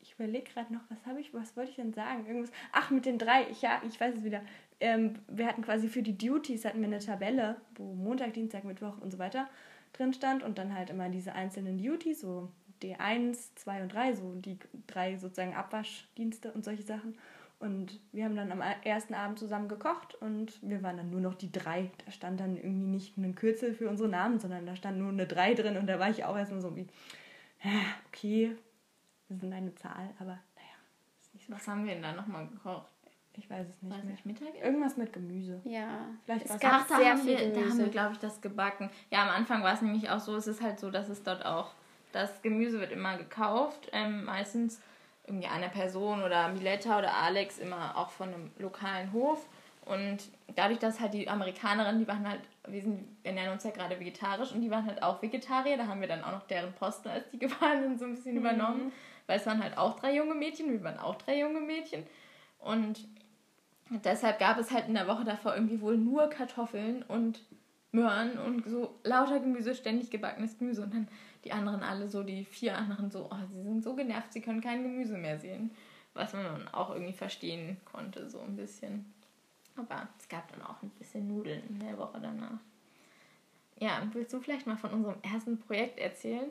Ich 0.00 0.14
überlege 0.14 0.50
gerade 0.50 0.72
noch, 0.72 0.80
was 0.88 1.04
habe 1.06 1.20
ich, 1.20 1.34
was 1.34 1.56
wollte 1.56 1.70
ich 1.70 1.76
denn 1.76 1.92
sagen? 1.92 2.26
Irgendwas. 2.26 2.50
Ach, 2.72 2.90
mit 2.90 3.04
den 3.04 3.18
drei. 3.18 3.46
Ich, 3.50 3.60
ja, 3.60 3.82
ich 3.86 4.00
weiß 4.00 4.16
es 4.16 4.24
wieder 4.24 4.42
ähm, 4.80 5.14
wir 5.28 5.46
hatten 5.46 5.62
quasi 5.62 5.88
für 5.88 6.02
die 6.02 6.16
Duties 6.16 6.64
hatten 6.64 6.80
wir 6.80 6.88
eine 6.88 6.98
Tabelle, 6.98 7.56
wo 7.74 7.94
Montag, 7.94 8.32
Dienstag, 8.34 8.64
Mittwoch 8.64 8.98
und 9.00 9.10
so 9.10 9.18
weiter 9.18 9.48
drin 9.92 10.12
stand 10.12 10.42
und 10.42 10.58
dann 10.58 10.74
halt 10.74 10.90
immer 10.90 11.08
diese 11.08 11.34
einzelnen 11.34 11.78
Duties, 11.78 12.20
so 12.20 12.50
D1, 12.82 13.54
2 13.56 13.82
und 13.82 13.94
3, 13.94 14.14
so 14.14 14.34
die 14.34 14.58
drei 14.86 15.16
sozusagen 15.16 15.54
Abwaschdienste 15.54 16.52
und 16.52 16.64
solche 16.64 16.82
Sachen. 16.82 17.16
Und 17.58 18.00
wir 18.12 18.24
haben 18.24 18.36
dann 18.36 18.52
am 18.52 18.62
ersten 18.84 19.12
Abend 19.12 19.38
zusammen 19.38 19.68
gekocht 19.68 20.14
und 20.14 20.58
wir 20.62 20.82
waren 20.82 20.96
dann 20.96 21.10
nur 21.10 21.20
noch 21.20 21.34
die 21.34 21.52
drei. 21.52 21.90
Da 22.06 22.10
stand 22.10 22.40
dann 22.40 22.56
irgendwie 22.56 22.86
nicht 22.86 23.18
ein 23.18 23.34
Kürzel 23.34 23.74
für 23.74 23.90
unsere 23.90 24.08
Namen, 24.08 24.38
sondern 24.38 24.64
da 24.64 24.74
stand 24.76 24.98
nur 24.98 25.10
eine 25.10 25.26
drei 25.26 25.52
drin 25.52 25.76
und 25.76 25.86
da 25.86 25.98
war 25.98 26.08
ich 26.08 26.24
auch 26.24 26.38
erstmal 26.38 26.62
so 26.62 26.74
wie, 26.74 26.86
okay, 28.08 28.56
wir 29.28 29.36
sind 29.36 29.52
eine 29.52 29.74
Zahl, 29.74 30.08
aber 30.18 30.38
naja, 30.56 30.76
ist 31.20 31.34
nicht 31.34 31.46
so. 31.46 31.52
Was 31.52 31.68
haben 31.68 31.84
wir 31.84 31.92
denn 31.92 32.02
da 32.02 32.12
nochmal 32.12 32.46
gekocht? 32.46 32.88
Ich 33.40 33.48
weiß 33.48 33.66
es 33.66 33.82
nicht. 33.82 33.96
Weiß 33.96 34.04
mehr. 34.04 34.12
Nicht 34.12 34.26
Mittag? 34.26 34.62
Irgendwas 34.62 34.96
mit 34.96 35.12
Gemüse. 35.12 35.60
Ja. 35.64 36.06
Vielleicht 36.24 36.44
es 36.44 36.60
gab 36.60 36.86
da 36.88 36.96
sehr 36.96 37.12
haben 37.12 37.22
viel 37.22 37.36
Gemüse. 37.36 37.60
Da 37.60 37.70
haben 37.70 37.78
wir, 37.78 37.88
glaube 37.88 38.12
ich, 38.12 38.18
das 38.18 38.40
gebacken. 38.40 38.90
Ja, 39.10 39.22
am 39.22 39.30
Anfang 39.30 39.62
war 39.62 39.72
es 39.72 39.82
nämlich 39.82 40.10
auch 40.10 40.20
so, 40.20 40.36
es 40.36 40.46
ist 40.46 40.62
halt 40.62 40.78
so, 40.78 40.90
dass 40.90 41.08
es 41.08 41.22
dort 41.22 41.44
auch, 41.46 41.72
das 42.12 42.42
Gemüse 42.42 42.80
wird 42.80 42.92
immer 42.92 43.16
gekauft. 43.16 43.88
Ähm, 43.92 44.24
meistens 44.24 44.80
irgendwie 45.26 45.48
einer 45.48 45.68
Person 45.68 46.22
oder 46.22 46.48
Miletta 46.48 46.98
oder 46.98 47.14
Alex 47.14 47.58
immer 47.58 47.96
auch 47.96 48.10
von 48.10 48.28
einem 48.28 48.50
lokalen 48.58 49.12
Hof. 49.12 49.46
Und 49.86 50.18
dadurch, 50.54 50.78
dass 50.78 51.00
halt 51.00 51.14
die 51.14 51.28
Amerikanerinnen, 51.28 52.00
die 52.00 52.08
waren 52.08 52.28
halt, 52.28 52.42
wir, 52.68 52.82
sind, 52.82 53.08
wir 53.22 53.32
nennen 53.32 53.52
uns 53.52 53.64
ja 53.64 53.70
gerade 53.70 53.98
vegetarisch 53.98 54.52
und 54.52 54.60
die 54.60 54.70
waren 54.70 54.86
halt 54.86 55.02
auch 55.02 55.22
Vegetarier, 55.22 55.78
da 55.78 55.86
haben 55.86 56.00
wir 56.00 56.08
dann 56.08 56.22
auch 56.22 56.32
noch 56.32 56.46
deren 56.46 56.72
Posten, 56.74 57.08
als 57.08 57.28
die 57.30 57.38
gefahren 57.40 57.82
sind, 57.82 57.98
so 57.98 58.04
ein 58.04 58.14
bisschen 58.14 58.34
mhm. 58.34 58.40
übernommen. 58.40 58.92
Weil 59.26 59.38
es 59.38 59.46
waren 59.46 59.62
halt 59.62 59.78
auch 59.78 59.98
drei 59.98 60.14
junge 60.14 60.34
Mädchen, 60.34 60.70
wir 60.70 60.82
waren 60.84 60.98
auch 60.98 61.16
drei 61.16 61.38
junge 61.38 61.60
Mädchen. 61.60 62.04
Und 62.58 63.08
deshalb 63.90 64.38
gab 64.38 64.58
es 64.58 64.70
halt 64.70 64.88
in 64.88 64.94
der 64.94 65.08
Woche 65.08 65.24
davor 65.24 65.54
irgendwie 65.54 65.80
wohl 65.80 65.96
nur 65.96 66.28
Kartoffeln 66.30 67.02
und 67.02 67.42
Möhren 67.92 68.38
und 68.38 68.64
so 68.66 68.94
lauter 69.02 69.40
Gemüse, 69.40 69.74
ständig 69.74 70.10
gebackenes 70.10 70.58
Gemüse. 70.58 70.82
Und 70.82 70.94
dann 70.94 71.08
die 71.44 71.52
anderen 71.52 71.82
alle 71.82 72.08
so, 72.08 72.22
die 72.22 72.44
vier 72.44 72.76
anderen 72.76 73.10
so, 73.10 73.28
oh, 73.30 73.46
sie 73.52 73.62
sind 73.62 73.82
so 73.82 73.94
genervt, 73.94 74.32
sie 74.32 74.40
können 74.40 74.60
kein 74.60 74.82
Gemüse 74.82 75.16
mehr 75.16 75.38
sehen. 75.38 75.72
Was 76.14 76.32
man 76.32 76.68
auch 76.68 76.90
irgendwie 76.90 77.12
verstehen 77.12 77.78
konnte, 77.84 78.28
so 78.28 78.40
ein 78.40 78.56
bisschen. 78.56 79.12
Aber 79.76 80.08
es 80.18 80.28
gab 80.28 80.50
dann 80.52 80.62
auch 80.62 80.82
ein 80.82 80.90
bisschen 80.90 81.26
Nudeln 81.28 81.62
in 81.68 81.80
der 81.80 81.98
Woche 81.98 82.20
danach. 82.20 82.58
Ja, 83.78 84.02
willst 84.12 84.32
du 84.32 84.40
vielleicht 84.40 84.66
mal 84.66 84.76
von 84.76 84.90
unserem 84.90 85.16
ersten 85.22 85.58
Projekt 85.58 85.98
erzählen? 85.98 86.50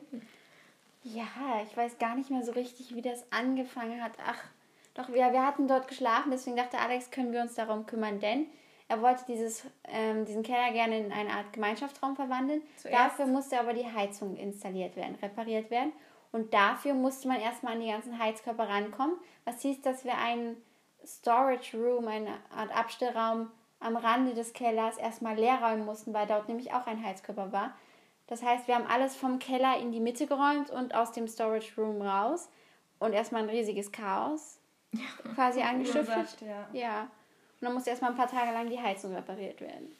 Ja, 1.04 1.62
ich 1.62 1.76
weiß 1.76 1.98
gar 1.98 2.16
nicht 2.16 2.30
mehr 2.30 2.42
so 2.42 2.52
richtig, 2.52 2.94
wie 2.94 3.02
das 3.02 3.24
angefangen 3.32 4.02
hat. 4.02 4.12
Ach, 4.24 4.42
doch, 4.94 5.08
ja, 5.10 5.32
wir 5.32 5.46
hatten 5.46 5.68
dort 5.68 5.88
geschlafen, 5.88 6.30
deswegen 6.30 6.56
dachte 6.56 6.78
Alex, 6.78 7.10
können 7.10 7.32
wir 7.32 7.40
uns 7.40 7.54
darum 7.54 7.86
kümmern, 7.86 8.20
denn 8.20 8.46
er 8.88 9.00
wollte 9.02 9.24
dieses, 9.28 9.64
ähm, 9.84 10.24
diesen 10.24 10.42
Keller 10.42 10.72
gerne 10.72 10.98
in 10.98 11.12
eine 11.12 11.30
Art 11.30 11.52
Gemeinschaftsraum 11.52 12.16
verwandeln. 12.16 12.60
Zuerst. 12.76 12.98
Dafür 12.98 13.26
musste 13.26 13.60
aber 13.60 13.72
die 13.72 13.86
Heizung 13.86 14.36
installiert 14.36 14.96
werden, 14.96 15.14
repariert 15.22 15.70
werden. 15.70 15.92
Und 16.32 16.52
dafür 16.52 16.94
musste 16.94 17.28
man 17.28 17.40
erstmal 17.40 17.74
an 17.74 17.80
die 17.80 17.90
ganzen 17.90 18.18
Heizkörper 18.18 18.68
rankommen. 18.68 19.16
Was 19.44 19.62
hieß, 19.62 19.80
dass 19.82 20.04
wir 20.04 20.18
einen 20.18 20.56
Storage 21.04 21.76
Room, 21.76 22.08
eine 22.08 22.32
Art 22.54 22.76
Abstellraum 22.76 23.50
am 23.78 23.96
Rande 23.96 24.34
des 24.34 24.52
Kellers 24.52 24.98
erstmal 24.98 25.36
leer 25.36 25.60
räumen 25.62 25.84
mussten, 25.84 26.12
weil 26.12 26.26
dort 26.26 26.48
nämlich 26.48 26.72
auch 26.72 26.86
ein 26.86 27.04
Heizkörper 27.04 27.52
war. 27.52 27.74
Das 28.26 28.42
heißt, 28.42 28.68
wir 28.68 28.74
haben 28.74 28.86
alles 28.86 29.16
vom 29.16 29.38
Keller 29.38 29.78
in 29.78 29.92
die 29.92 30.00
Mitte 30.00 30.26
geräumt 30.26 30.70
und 30.70 30.94
aus 30.94 31.12
dem 31.12 31.26
Storage 31.26 31.80
Room 31.80 32.02
raus. 32.02 32.48
Und 32.98 33.12
erstmal 33.12 33.42
ein 33.42 33.48
riesiges 33.48 33.92
Chaos. 33.92 34.59
Quasi 35.34 35.62
angestiftet. 35.62 36.40
Ja. 36.40 36.68
ja. 36.72 37.02
Und 37.02 37.66
dann 37.66 37.74
musste 37.74 37.90
erstmal 37.90 38.10
ein 38.12 38.16
paar 38.16 38.30
Tage 38.30 38.52
lang 38.52 38.70
die 38.70 38.80
Heizung 38.80 39.14
repariert 39.14 39.60
werden. 39.60 39.94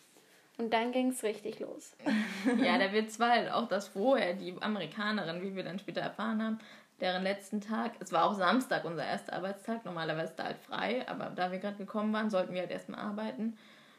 Und 0.59 0.73
dann 0.73 0.93
ging 0.93 1.09
es 1.09 1.23
richtig 1.23 1.59
los. 1.61 1.97
ja, 2.63 2.77
der 2.77 2.93
Witz 2.93 3.19
war 3.19 3.31
halt 3.31 3.51
auch, 3.51 3.67
dass 3.69 3.89
vorher 3.89 4.35
die 4.35 4.55
Amerikanerin, 4.61 5.43
wie 5.43 5.57
wir 5.57 5.65
dann 5.65 5.79
später 5.79 6.03
erfahren 6.03 6.43
haben, 6.43 6.59
deren 7.01 7.23
letzten 7.23 7.63
Tag, 7.63 7.93
es 8.01 8.13
war 8.13 8.25
auch 8.25 8.35
Samstag 8.35 8.85
unser 8.85 9.07
erster 9.07 9.33
Arbeitstag, 9.33 9.87
normalerweise 9.87 10.35
da 10.37 10.45
halt 10.45 10.59
frei, 10.59 11.09
aber 11.09 11.33
da 11.35 11.51
wir 11.51 11.59
gerade 11.59 11.79
gekommen 11.79 12.13
waren, 12.13 12.29
sollten 12.29 12.53
wir 12.53 12.61
halt 12.61 12.71
erstmal 12.71 13.01
arbeiten. 13.01 13.57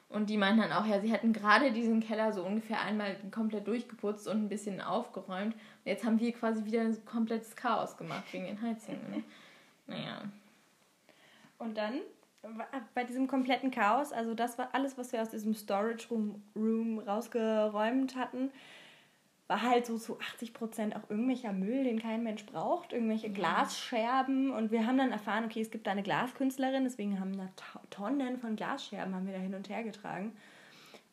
Und 0.10 0.30
die 0.30 0.38
meinten 0.38 0.62
dann 0.62 0.74
auch, 0.74 0.86
ja, 0.86 1.00
sie 1.00 1.12
hätten 1.12 1.34
gerade 1.34 1.72
diesen 1.72 2.02
Keller 2.02 2.34
so 2.34 2.44
ungefähr 2.44 2.82
einmal 2.82 3.16
komplett 3.32 3.66
durchgeputzt 3.66 4.28
und 4.28 4.44
ein 4.44 4.50
bisschen 4.50 4.82
aufgeräumt. 4.82 5.56
Und 5.56 5.86
jetzt 5.86 6.04
haben 6.04 6.20
wir 6.20 6.34
quasi 6.34 6.66
wieder 6.66 6.82
ein 6.82 7.06
komplettes 7.06 7.56
Chaos 7.56 7.98
gemacht 7.98 8.26
wegen 8.32 8.46
den 8.46 8.62
Heizungen. 8.62 9.24
Naja. 9.88 10.22
Und 11.62 11.78
dann 11.78 12.02
bei 12.96 13.04
diesem 13.04 13.28
kompletten 13.28 13.70
Chaos, 13.70 14.12
also 14.12 14.34
das 14.34 14.58
war 14.58 14.70
alles, 14.74 14.98
was 14.98 15.12
wir 15.12 15.22
aus 15.22 15.30
diesem 15.30 15.54
Storage 15.54 16.08
Room, 16.10 16.42
Room 16.56 16.98
rausgeräumt 16.98 18.16
hatten, 18.16 18.52
war 19.48 19.62
halt 19.62 19.86
so 19.86 20.00
zu 20.00 20.20
80 20.20 20.54
Prozent 20.54 20.96
auch 20.96 21.08
irgendwelcher 21.08 21.54
Müll, 21.54 21.84
den 21.84 22.02
kein 22.02 22.24
Mensch 22.24 22.48
braucht, 22.48 22.94
irgendwelche 22.94 23.28
ja. 23.28 23.34
Glasscherben. 23.34 24.50
Und 24.50 24.72
wir 24.72 24.88
haben 24.88 24.98
dann 24.98 25.12
erfahren, 25.12 25.46
okay, 25.46 25.62
es 25.62 25.70
gibt 25.70 25.86
da 25.86 25.92
eine 25.92 26.02
Glaskünstlerin, 26.02 26.84
deswegen 26.84 27.20
haben 27.20 27.38
da 27.38 27.48
Tonnen 27.92 28.40
von 28.40 28.56
Glasscherben 28.56 29.14
haben 29.14 29.28
wir 29.28 29.34
da 29.34 29.40
hin 29.40 29.54
und 29.54 29.70
her 29.70 29.84
getragen. 29.84 30.32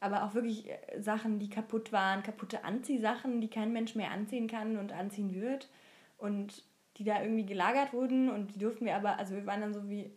Aber 0.01 0.25
auch 0.25 0.33
wirklich 0.33 0.71
äh, 0.71 0.99
Sachen, 0.99 1.39
die 1.41 1.51
kaputt 1.51 1.93
waren, 1.93 2.23
kaputte 2.23 2.65
Anziehsachen, 2.65 3.43
die 3.43 3.51
kein 3.51 3.73
Mensch 3.73 3.95
mehr 3.95 4.13
anziehen 4.13 4.47
kann 4.47 4.79
und 4.79 4.93
anziehen 4.93 5.35
wird. 5.35 5.69
Und 6.17 6.65
die 6.97 7.05
da 7.05 7.23
irgendwie 7.23 7.47
gelagert 7.47 7.93
wurden 7.93 8.29
und 8.29 8.55
die 8.55 8.59
durften 8.59 8.85
wir 8.85 8.97
aber, 8.97 9.19
also 9.19 9.35
wir 9.35 9.47
waren 9.47 9.61
dann 9.61 9.73
so 9.73 9.89
wie, 9.89 10.11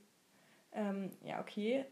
ähm, 0.73 1.10
ja, 1.23 1.39
okay, 1.41 1.86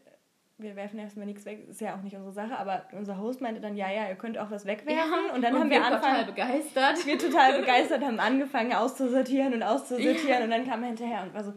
wir 0.62 0.76
werfen 0.76 0.98
erstmal 0.98 1.26
nichts 1.26 1.44
weg, 1.44 1.66
ist 1.68 1.80
ja 1.80 1.94
auch 1.94 2.02
nicht 2.02 2.14
unsere 2.14 2.32
Sache, 2.32 2.58
aber 2.58 2.84
unser 2.92 3.18
Host 3.18 3.40
meinte 3.40 3.60
dann, 3.60 3.76
ja, 3.76 3.90
ja, 3.90 4.08
ihr 4.08 4.14
könnt 4.14 4.38
auch 4.38 4.50
was 4.50 4.66
wegwerfen. 4.66 4.98
Ja, 4.98 5.34
und 5.34 5.42
dann 5.42 5.54
und 5.54 5.60
haben 5.60 5.70
wir, 5.70 5.78
wir 5.78 5.86
angefangen. 5.86 6.26
total 6.26 6.48
begeistert. 6.48 7.06
Wir 7.06 7.18
total 7.18 7.60
begeistert, 7.60 8.02
haben 8.02 8.20
angefangen 8.20 8.72
auszusortieren 8.72 9.54
und 9.54 9.62
auszusortieren 9.62 10.28
ja. 10.28 10.44
und 10.44 10.50
dann 10.50 10.66
kam 10.66 10.82
er 10.82 10.88
hinterher 10.88 11.22
und 11.22 11.34
war 11.34 11.44
so, 11.44 11.52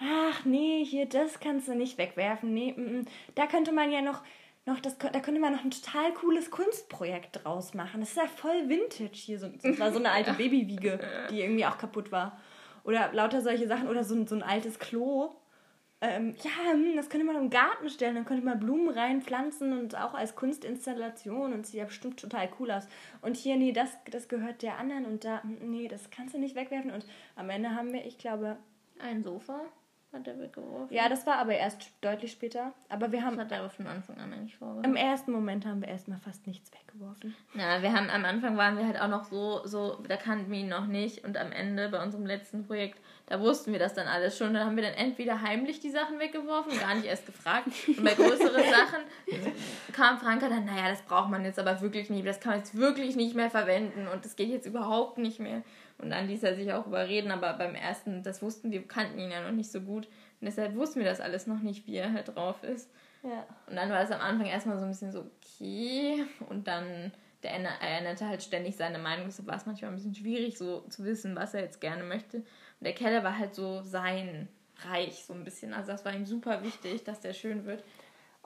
ach 0.00 0.44
nee, 0.44 0.84
hier, 0.84 1.06
das 1.06 1.40
kannst 1.40 1.68
du 1.68 1.74
nicht 1.74 1.98
wegwerfen. 1.98 2.52
Nee, 2.54 2.74
m 2.76 2.86
-m. 2.86 3.06
da 3.34 3.46
könnte 3.46 3.72
man 3.72 3.90
ja 3.90 4.02
noch, 4.02 4.22
noch 4.66 4.80
das, 4.80 4.98
da 4.98 5.20
könnte 5.20 5.40
man 5.40 5.52
noch 5.52 5.64
ein 5.64 5.70
total 5.70 6.12
cooles 6.14 6.50
Kunstprojekt 6.50 7.44
draus 7.44 7.74
machen. 7.74 8.00
Das 8.00 8.10
ist 8.10 8.16
ja 8.16 8.26
voll 8.26 8.68
Vintage 8.68 9.10
hier. 9.12 9.38
So, 9.38 9.48
das 9.48 9.78
war 9.80 9.92
so 9.92 9.98
eine 9.98 10.10
alte 10.10 10.32
Babywiege, 10.34 11.00
die 11.30 11.40
irgendwie 11.40 11.66
auch 11.66 11.78
kaputt 11.78 12.12
war. 12.12 12.38
Oder 12.84 13.10
lauter 13.12 13.42
solche 13.42 13.66
Sachen. 13.66 13.88
Oder 13.88 14.04
so, 14.04 14.24
so 14.26 14.34
ein 14.34 14.42
altes 14.42 14.78
Klo 14.78 15.34
ähm, 16.00 16.34
ja, 16.42 16.72
hm, 16.72 16.96
das 16.96 17.08
könnte 17.08 17.26
man 17.26 17.36
im 17.36 17.50
Garten 17.50 17.88
stellen, 17.90 18.14
dann 18.14 18.24
könnte 18.24 18.44
man 18.44 18.60
Blumen 18.60 18.88
reinpflanzen 18.88 19.76
und 19.78 19.96
auch 19.96 20.14
als 20.14 20.36
Kunstinstallation 20.36 21.52
und 21.52 21.66
sieht 21.66 21.80
ja 21.80 21.84
bestimmt 21.86 22.20
total 22.20 22.48
cool 22.60 22.70
aus. 22.70 22.86
Und 23.20 23.36
hier, 23.36 23.56
nee, 23.56 23.72
das, 23.72 23.90
das 24.10 24.28
gehört 24.28 24.62
der 24.62 24.78
anderen 24.78 25.06
und 25.06 25.24
da, 25.24 25.42
hm, 25.42 25.70
nee, 25.70 25.88
das 25.88 26.10
kannst 26.10 26.34
du 26.34 26.38
nicht 26.38 26.54
wegwerfen. 26.54 26.92
Und 26.92 27.04
am 27.36 27.50
Ende 27.50 27.74
haben 27.74 27.92
wir, 27.92 28.06
ich 28.06 28.18
glaube, 28.18 28.56
ein 29.00 29.22
Sofa 29.24 29.60
hat 30.12 30.26
er 30.26 30.38
weggeworfen. 30.38 30.94
Ja, 30.94 31.08
das 31.08 31.26
war 31.26 31.36
aber 31.36 31.52
erst 31.52 31.90
deutlich 32.00 32.32
später. 32.32 32.72
Aber 32.88 33.12
wir 33.12 33.22
haben. 33.22 33.36
Das 33.36 33.46
hat 33.46 33.52
er 33.52 33.60
aber 33.60 33.70
von 33.70 33.86
Anfang 33.86 34.16
an 34.16 34.32
eigentlich 34.32 34.56
vorgeworfen. 34.56 34.90
Im 34.90 34.96
ersten 34.96 35.32
Moment 35.32 35.66
haben 35.66 35.80
wir 35.80 35.88
erstmal 35.88 36.18
fast 36.18 36.46
nichts 36.46 36.70
weggeworfen. 36.72 37.36
Ja, 37.54 37.82
wir 37.82 37.92
haben 37.92 38.08
am 38.10 38.24
Anfang 38.24 38.56
waren 38.56 38.76
wir 38.76 38.86
halt 38.86 39.00
auch 39.00 39.08
noch 39.08 39.24
so, 39.24 39.66
so, 39.66 40.02
da 40.08 40.16
kannten 40.16 40.50
wir 40.50 40.60
ihn 40.60 40.68
noch 40.68 40.86
nicht. 40.86 41.24
Und 41.24 41.36
am 41.36 41.52
Ende 41.52 41.88
bei 41.88 42.02
unserem 42.02 42.26
letzten 42.26 42.66
Projekt 42.66 42.98
da 43.28 43.38
wussten 43.40 43.72
wir 43.72 43.78
das 43.78 43.92
dann 43.92 44.08
alles 44.08 44.38
schon. 44.38 44.54
Dann 44.54 44.64
haben 44.64 44.76
wir 44.76 44.82
dann 44.82 44.94
entweder 44.94 45.42
heimlich 45.42 45.80
die 45.80 45.90
Sachen 45.90 46.18
weggeworfen, 46.18 46.78
gar 46.80 46.94
nicht 46.94 47.06
erst 47.06 47.26
gefragt. 47.26 47.66
Und 47.86 48.02
bei 48.02 48.14
größeren 48.14 48.62
Sachen 48.70 49.00
kam 49.92 50.18
Franka 50.18 50.48
dann, 50.48 50.64
naja, 50.64 50.88
das 50.88 51.02
braucht 51.02 51.28
man 51.28 51.44
jetzt 51.44 51.58
aber 51.58 51.80
wirklich 51.82 52.08
nicht, 52.08 52.26
das 52.26 52.40
kann 52.40 52.52
man 52.52 52.60
jetzt 52.60 52.74
wirklich 52.74 53.16
nicht 53.16 53.36
mehr 53.36 53.50
verwenden 53.50 54.08
und 54.08 54.24
das 54.24 54.34
geht 54.34 54.48
jetzt 54.48 54.66
überhaupt 54.66 55.18
nicht 55.18 55.40
mehr. 55.40 55.62
Und 55.98 56.10
dann 56.10 56.28
ließ 56.28 56.44
er 56.44 56.54
sich 56.54 56.72
auch 56.72 56.86
überreden, 56.86 57.30
aber 57.30 57.54
beim 57.54 57.74
ersten, 57.74 58.22
das 58.22 58.40
wussten 58.40 58.70
wir, 58.70 58.86
kannten 58.86 59.18
ihn 59.18 59.30
ja 59.30 59.42
noch 59.42 59.52
nicht 59.52 59.70
so 59.70 59.80
gut. 59.80 60.06
Und 60.40 60.46
deshalb 60.46 60.76
wussten 60.76 61.00
wir 61.00 61.06
das 61.06 61.20
alles 61.20 61.46
noch 61.46 61.60
nicht, 61.60 61.86
wie 61.86 61.96
er 61.96 62.12
halt 62.12 62.28
drauf 62.28 62.62
ist. 62.62 62.90
Ja. 63.24 63.46
Und 63.66 63.74
dann 63.74 63.90
war 63.90 64.02
es 64.02 64.10
am 64.12 64.20
Anfang 64.20 64.46
erstmal 64.46 64.78
so 64.78 64.84
ein 64.84 64.90
bisschen 64.90 65.10
so, 65.10 65.26
okay. 65.42 66.24
Und 66.48 66.68
dann, 66.68 67.12
der 67.42 67.52
erinnerte 67.52 68.28
halt 68.28 68.44
ständig 68.44 68.76
seine 68.76 68.98
Meinung. 68.98 69.26
Deshalb 69.26 69.48
war 69.48 69.56
es 69.56 69.66
manchmal 69.66 69.90
ein 69.90 69.96
bisschen 69.96 70.14
schwierig, 70.14 70.56
so 70.56 70.82
zu 70.88 71.04
wissen, 71.04 71.34
was 71.34 71.54
er 71.54 71.62
jetzt 71.62 71.80
gerne 71.80 72.04
möchte. 72.04 72.38
Und 72.38 72.46
der 72.84 72.94
Keller 72.94 73.24
war 73.24 73.36
halt 73.36 73.56
so 73.56 73.82
sein 73.82 74.48
Reich, 74.82 75.24
so 75.24 75.34
ein 75.34 75.42
bisschen. 75.42 75.74
Also 75.74 75.90
das 75.90 76.04
war 76.04 76.14
ihm 76.14 76.26
super 76.26 76.62
wichtig, 76.62 77.02
dass 77.02 77.20
der 77.20 77.32
schön 77.32 77.64
wird. 77.64 77.82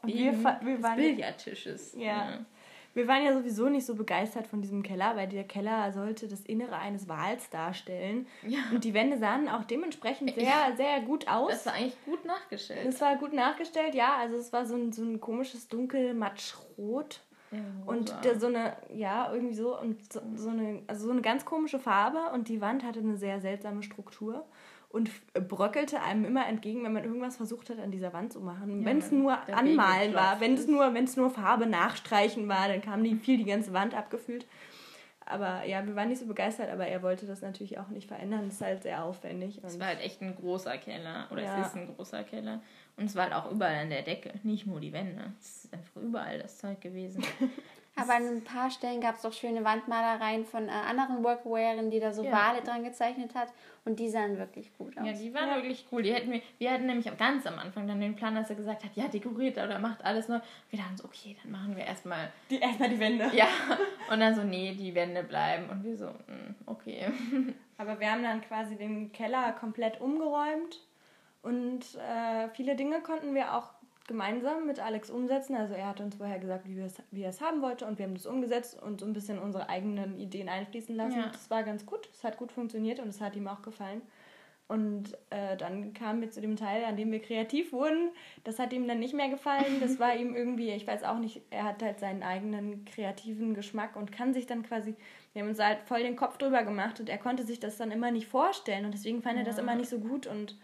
Und 0.01 0.15
wir, 0.15 0.33
wir 0.33 0.83
waren 0.83 0.97
Billardtisches. 0.97 1.95
Ja. 1.95 2.31
ja. 2.31 2.47
Wir 2.95 3.09
waren 3.09 3.25
ja 3.25 3.33
sowieso 3.33 3.69
nicht 3.69 3.87
so 3.87 3.95
begeistert 3.95 4.47
von 4.47 4.61
diesem 4.61 4.83
Keller, 4.83 5.17
weil 5.17 5.29
der 5.29 5.45
Keller 5.45 5.93
sollte 5.93 6.29
das 6.29 6.41
Innere 6.43 6.77
eines 6.77 7.09
Wals 7.09 7.49
darstellen. 7.49 8.27
Ja. 8.47 8.61
Und 8.71 8.85
die 8.85 8.93
Wände 8.93 9.19
sahen 9.19 9.49
auch 9.49 9.65
dementsprechend 9.65 10.35
sehr, 10.35 10.77
sehr 10.77 11.01
gut 11.01 11.27
aus. 11.29 11.51
Das 11.51 11.67
war 11.67 11.75
eigentlich 11.75 12.05
gut 12.05 12.25
nachgestellt. 12.25 12.87
Das 12.87 13.01
war 13.01 13.17
gut 13.17 13.33
nachgestellt, 13.33 13.95
ja. 13.95 14.17
Also 14.17 14.37
es 14.37 14.53
war 14.53 14.67
so 14.67 14.77
ein, 14.77 14.93
so 14.93 15.03
ein 15.03 15.21
komisches 15.21 15.69
dunkel-matschrot. 15.69 17.21
Ja, 17.51 17.59
und 17.85 18.15
der, 18.25 18.41
so 18.41 18.47
eine, 18.47 18.77
ja, 18.95 19.31
irgendwie 19.33 19.55
so, 19.55 19.79
und 19.79 20.11
so, 20.11 20.21
so, 20.37 20.49
eine, 20.49 20.83
also 20.87 21.07
so 21.07 21.13
eine 21.13 21.21
ganz 21.21 21.45
komische 21.45 21.79
Farbe 21.79 22.31
und 22.33 22.49
die 22.49 22.63
Wand 22.63 22.83
hatte 22.83 23.01
eine 23.01 23.17
sehr 23.17 23.41
seltsame 23.41 23.83
Struktur 23.83 24.47
und 24.93 25.11
bröckelte 25.49 26.03
einem 26.03 26.25
immer 26.25 26.47
entgegen, 26.47 26.85
wenn 26.85 26.93
man 26.93 27.05
irgendwas 27.05 27.37
versucht 27.37 27.71
hat, 27.71 27.79
an 27.79 27.91
dieser 27.91 28.13
Wand 28.13 28.33
zu 28.33 28.41
machen. 28.41 28.81
Ja, 28.81 28.87
wenn 28.87 28.99
es 28.99 29.11
nur 29.11 29.37
anmalen 29.49 30.15
war, 30.15 30.41
wenn 30.41 30.55
es 30.55 30.67
nur, 30.67 30.93
wenn 30.95 31.05
es 31.05 31.17
nur 31.17 31.31
Farbe 31.31 31.67
nachstreichen 31.67 32.47
war, 32.49 32.69
dann 32.69 32.83
kam 32.83 33.03
die 33.03 33.17
viel 33.17 33.39
die 33.39 33.45
ganze 33.45 33.73
Wand 33.73 33.95
abgefüllt. 33.95 34.47
Aber 35.25 35.65
ja, 35.65 35.87
wir 35.87 35.97
waren 35.97 36.09
nicht 36.09 36.19
so 36.19 36.27
begeistert, 36.27 36.71
aber 36.71 36.87
er 36.87 37.03
wollte 37.03 37.27
das 37.27 37.41
natürlich 37.41 37.79
auch 37.79 37.89
nicht 37.89 38.09
verändern. 38.09 38.47
Das 38.47 38.57
ist 38.57 38.61
halt 38.61 38.83
sehr 38.83 39.05
aufwendig. 39.05 39.61
Es 39.63 39.79
war 39.81 39.87
halt 39.87 40.01
echt 40.01 40.21
ein 40.21 40.35
großer 40.35 40.77
Keller. 40.79 41.29
Oder 41.31 41.43
ja. 41.43 41.61
es 41.61 41.69
ist 41.69 41.77
ein 41.77 41.95
großer 41.95 42.25
Keller. 42.25 42.61
Und 42.97 43.07
es 43.07 43.15
war 43.15 43.25
halt 43.25 43.35
auch 43.35 43.51
überall 43.51 43.77
an 43.77 43.89
der 43.91 44.03
Decke, 44.03 44.33
nicht 44.43 44.67
nur 44.67 44.81
die 44.81 44.93
Wände. 44.93 45.33
Es 45.41 45.65
ist 45.65 45.73
einfach 45.73 46.03
überall 46.03 46.39
das 46.39 46.59
Zeug 46.59 46.81
gewesen. 46.81 47.25
Aber 47.95 48.15
an 48.15 48.27
ein 48.27 48.45
paar 48.45 48.71
Stellen 48.71 49.03
gab 49.03 49.17
es 49.17 49.25
auch 49.27 49.33
schöne 49.35 49.65
Wandmalereien 49.65 50.47
von 50.47 50.69
äh, 50.69 50.71
anderen 50.71 51.23
Workwearen, 51.23 51.91
die 51.91 52.01
da 52.01 52.13
so 52.13 52.25
ja. 52.25 52.33
Wale 52.33 52.63
dran 52.63 52.85
gezeichnet 52.85 53.35
hat. 53.35 53.53
Und 53.85 53.99
die 53.99 54.09
sahen 54.09 54.39
wirklich 54.39 54.77
gut 54.79 54.97
aus. 54.97 55.07
Ja, 55.07 55.13
die 55.13 55.35
waren 55.35 55.51
ja. 55.51 55.57
wirklich 55.57 55.85
cool. 55.93 56.03
Die 56.03 56.13
hätten 56.13 56.33
wir, 56.33 56.41
wir 56.59 56.71
hatten 56.71 56.87
nämlich 56.87 57.07
ganz 57.19 57.47
am 57.47 57.59
Anfang 57.59 57.87
dann 57.87 58.01
den 58.01 58.17
Plan, 58.17 58.35
dass 58.35 58.49
er 58.49 58.57
gesagt 58.57 58.85
hat, 58.85 58.93
ja, 58.95 59.09
dekoriert 59.09 59.59
oder 59.59 59.79
macht 59.79 60.03
alles 60.05 60.29
neu. 60.29 60.41
Wir 60.71 60.79
dachten 60.79 60.97
so, 60.97 61.05
okay, 61.05 61.37
dann 61.43 61.53
machen 61.53 61.77
wir 61.77 61.85
erstmal. 61.85 62.33
Die, 62.49 62.61
erstmal 62.61 62.89
die 62.89 62.99
Wände. 62.99 63.31
Ja. 63.35 63.49
Und 64.11 64.21
dann 64.21 64.35
so, 64.35 64.43
nee, 64.43 64.75
die 64.75 64.95
Wände 64.95 65.23
bleiben. 65.23 65.69
Und 65.69 65.85
wir 65.85 65.97
so, 65.97 66.07
hm, 66.07 66.55
okay. 66.65 67.13
Aber 67.77 68.01
wir 68.01 68.11
haben 68.11 68.23
dann 68.23 68.41
quasi 68.41 68.77
den 68.77 69.13
Keller 69.13 69.53
komplett 69.53 70.01
umgeräumt. 70.01 70.81
Und 71.43 71.81
äh, 71.97 72.49
viele 72.55 72.77
Dinge 72.77 73.01
konnten 73.01 73.35
wir 73.35 73.55
auch 73.55 73.71
gemeinsam 74.13 74.67
mit 74.67 74.79
Alex 74.79 75.11
umsetzen. 75.11 75.57
Also 75.57 75.75
er 75.75 75.89
hat 75.89 76.01
uns 76.01 76.17
vorher 76.17 76.39
gesagt, 76.39 76.69
wie, 76.69 76.77
wie 77.11 77.23
er 77.23 77.31
es 77.31 77.41
haben 77.41 77.63
wollte 77.63 77.87
und 77.87 77.99
wir 77.99 78.07
haben 78.07 78.15
das 78.15 78.27
umgesetzt 78.27 78.81
und 78.81 79.01
so 79.01 79.07
ein 79.07 79.15
bisschen 79.15 79.39
unsere 79.39 79.69
eigenen 79.69 80.19
Ideen 80.19 80.49
einfließen 80.49 80.95
lassen. 80.95 81.19
Ja. 81.19 81.29
Das 81.33 81.51
war 81.51 81.63
ganz 81.63 81.87
gut, 81.87 82.09
es 82.13 82.23
hat 82.23 82.37
gut 82.37 82.53
funktioniert 82.53 83.01
und 83.01 83.09
es 83.09 83.21
hat 83.21 83.35
ihm 83.35 83.49
auch 83.49 83.63
gefallen. 83.63 84.03
Und 84.69 85.19
äh, 85.31 85.57
dann 85.57 85.93
kamen 85.93 86.21
wir 86.23 86.31
zu 86.31 86.41
dem 86.41 86.57
Teil, 86.57 86.85
an 86.85 86.97
dem 86.97 87.11
wir 87.11 87.21
kreativ 87.21 87.73
wurden. 87.73 88.11
Das 88.45 88.59
hat 88.59 88.73
ihm 88.73 88.87
dann 88.87 89.01
nicht 89.01 89.13
mehr 89.13 89.29
gefallen. 89.29 89.81
Das 89.81 89.99
war 89.99 90.15
ihm 90.15 90.35
irgendwie, 90.35 90.71
ich 90.71 90.87
weiß 90.87 91.05
auch 91.05 91.19
nicht, 91.19 91.43
er 91.51 91.65
hat 91.65 91.83
halt 91.83 92.01
seinen 92.01 92.23
eigenen 92.23 92.85
kreativen 92.85 93.55
Geschmack 93.55 93.97
und 93.97 94.13
kann 94.13 94.33
sich 94.33 94.47
dann 94.47 94.63
quasi, 94.63 94.95
wir 95.33 95.43
haben 95.43 95.49
uns 95.49 95.59
halt 95.59 95.81
voll 95.85 96.03
den 96.03 96.17
Kopf 96.17 96.39
drüber 96.39 96.63
gemacht 96.63 97.01
und 97.01 97.09
er 97.09 97.19
konnte 97.19 97.45
sich 97.45 97.61
das 97.61 97.77
dann 97.77 97.91
immer 97.91 98.11
nicht 98.11 98.29
vorstellen 98.29 98.85
und 98.85 98.95
deswegen 98.95 99.21
fand 99.21 99.35
ja. 99.35 99.41
er 99.41 99.47
das 99.47 99.59
immer 99.59 99.75
nicht 99.75 99.91
so 99.91 99.99
gut 99.99 100.27
und 100.27 100.57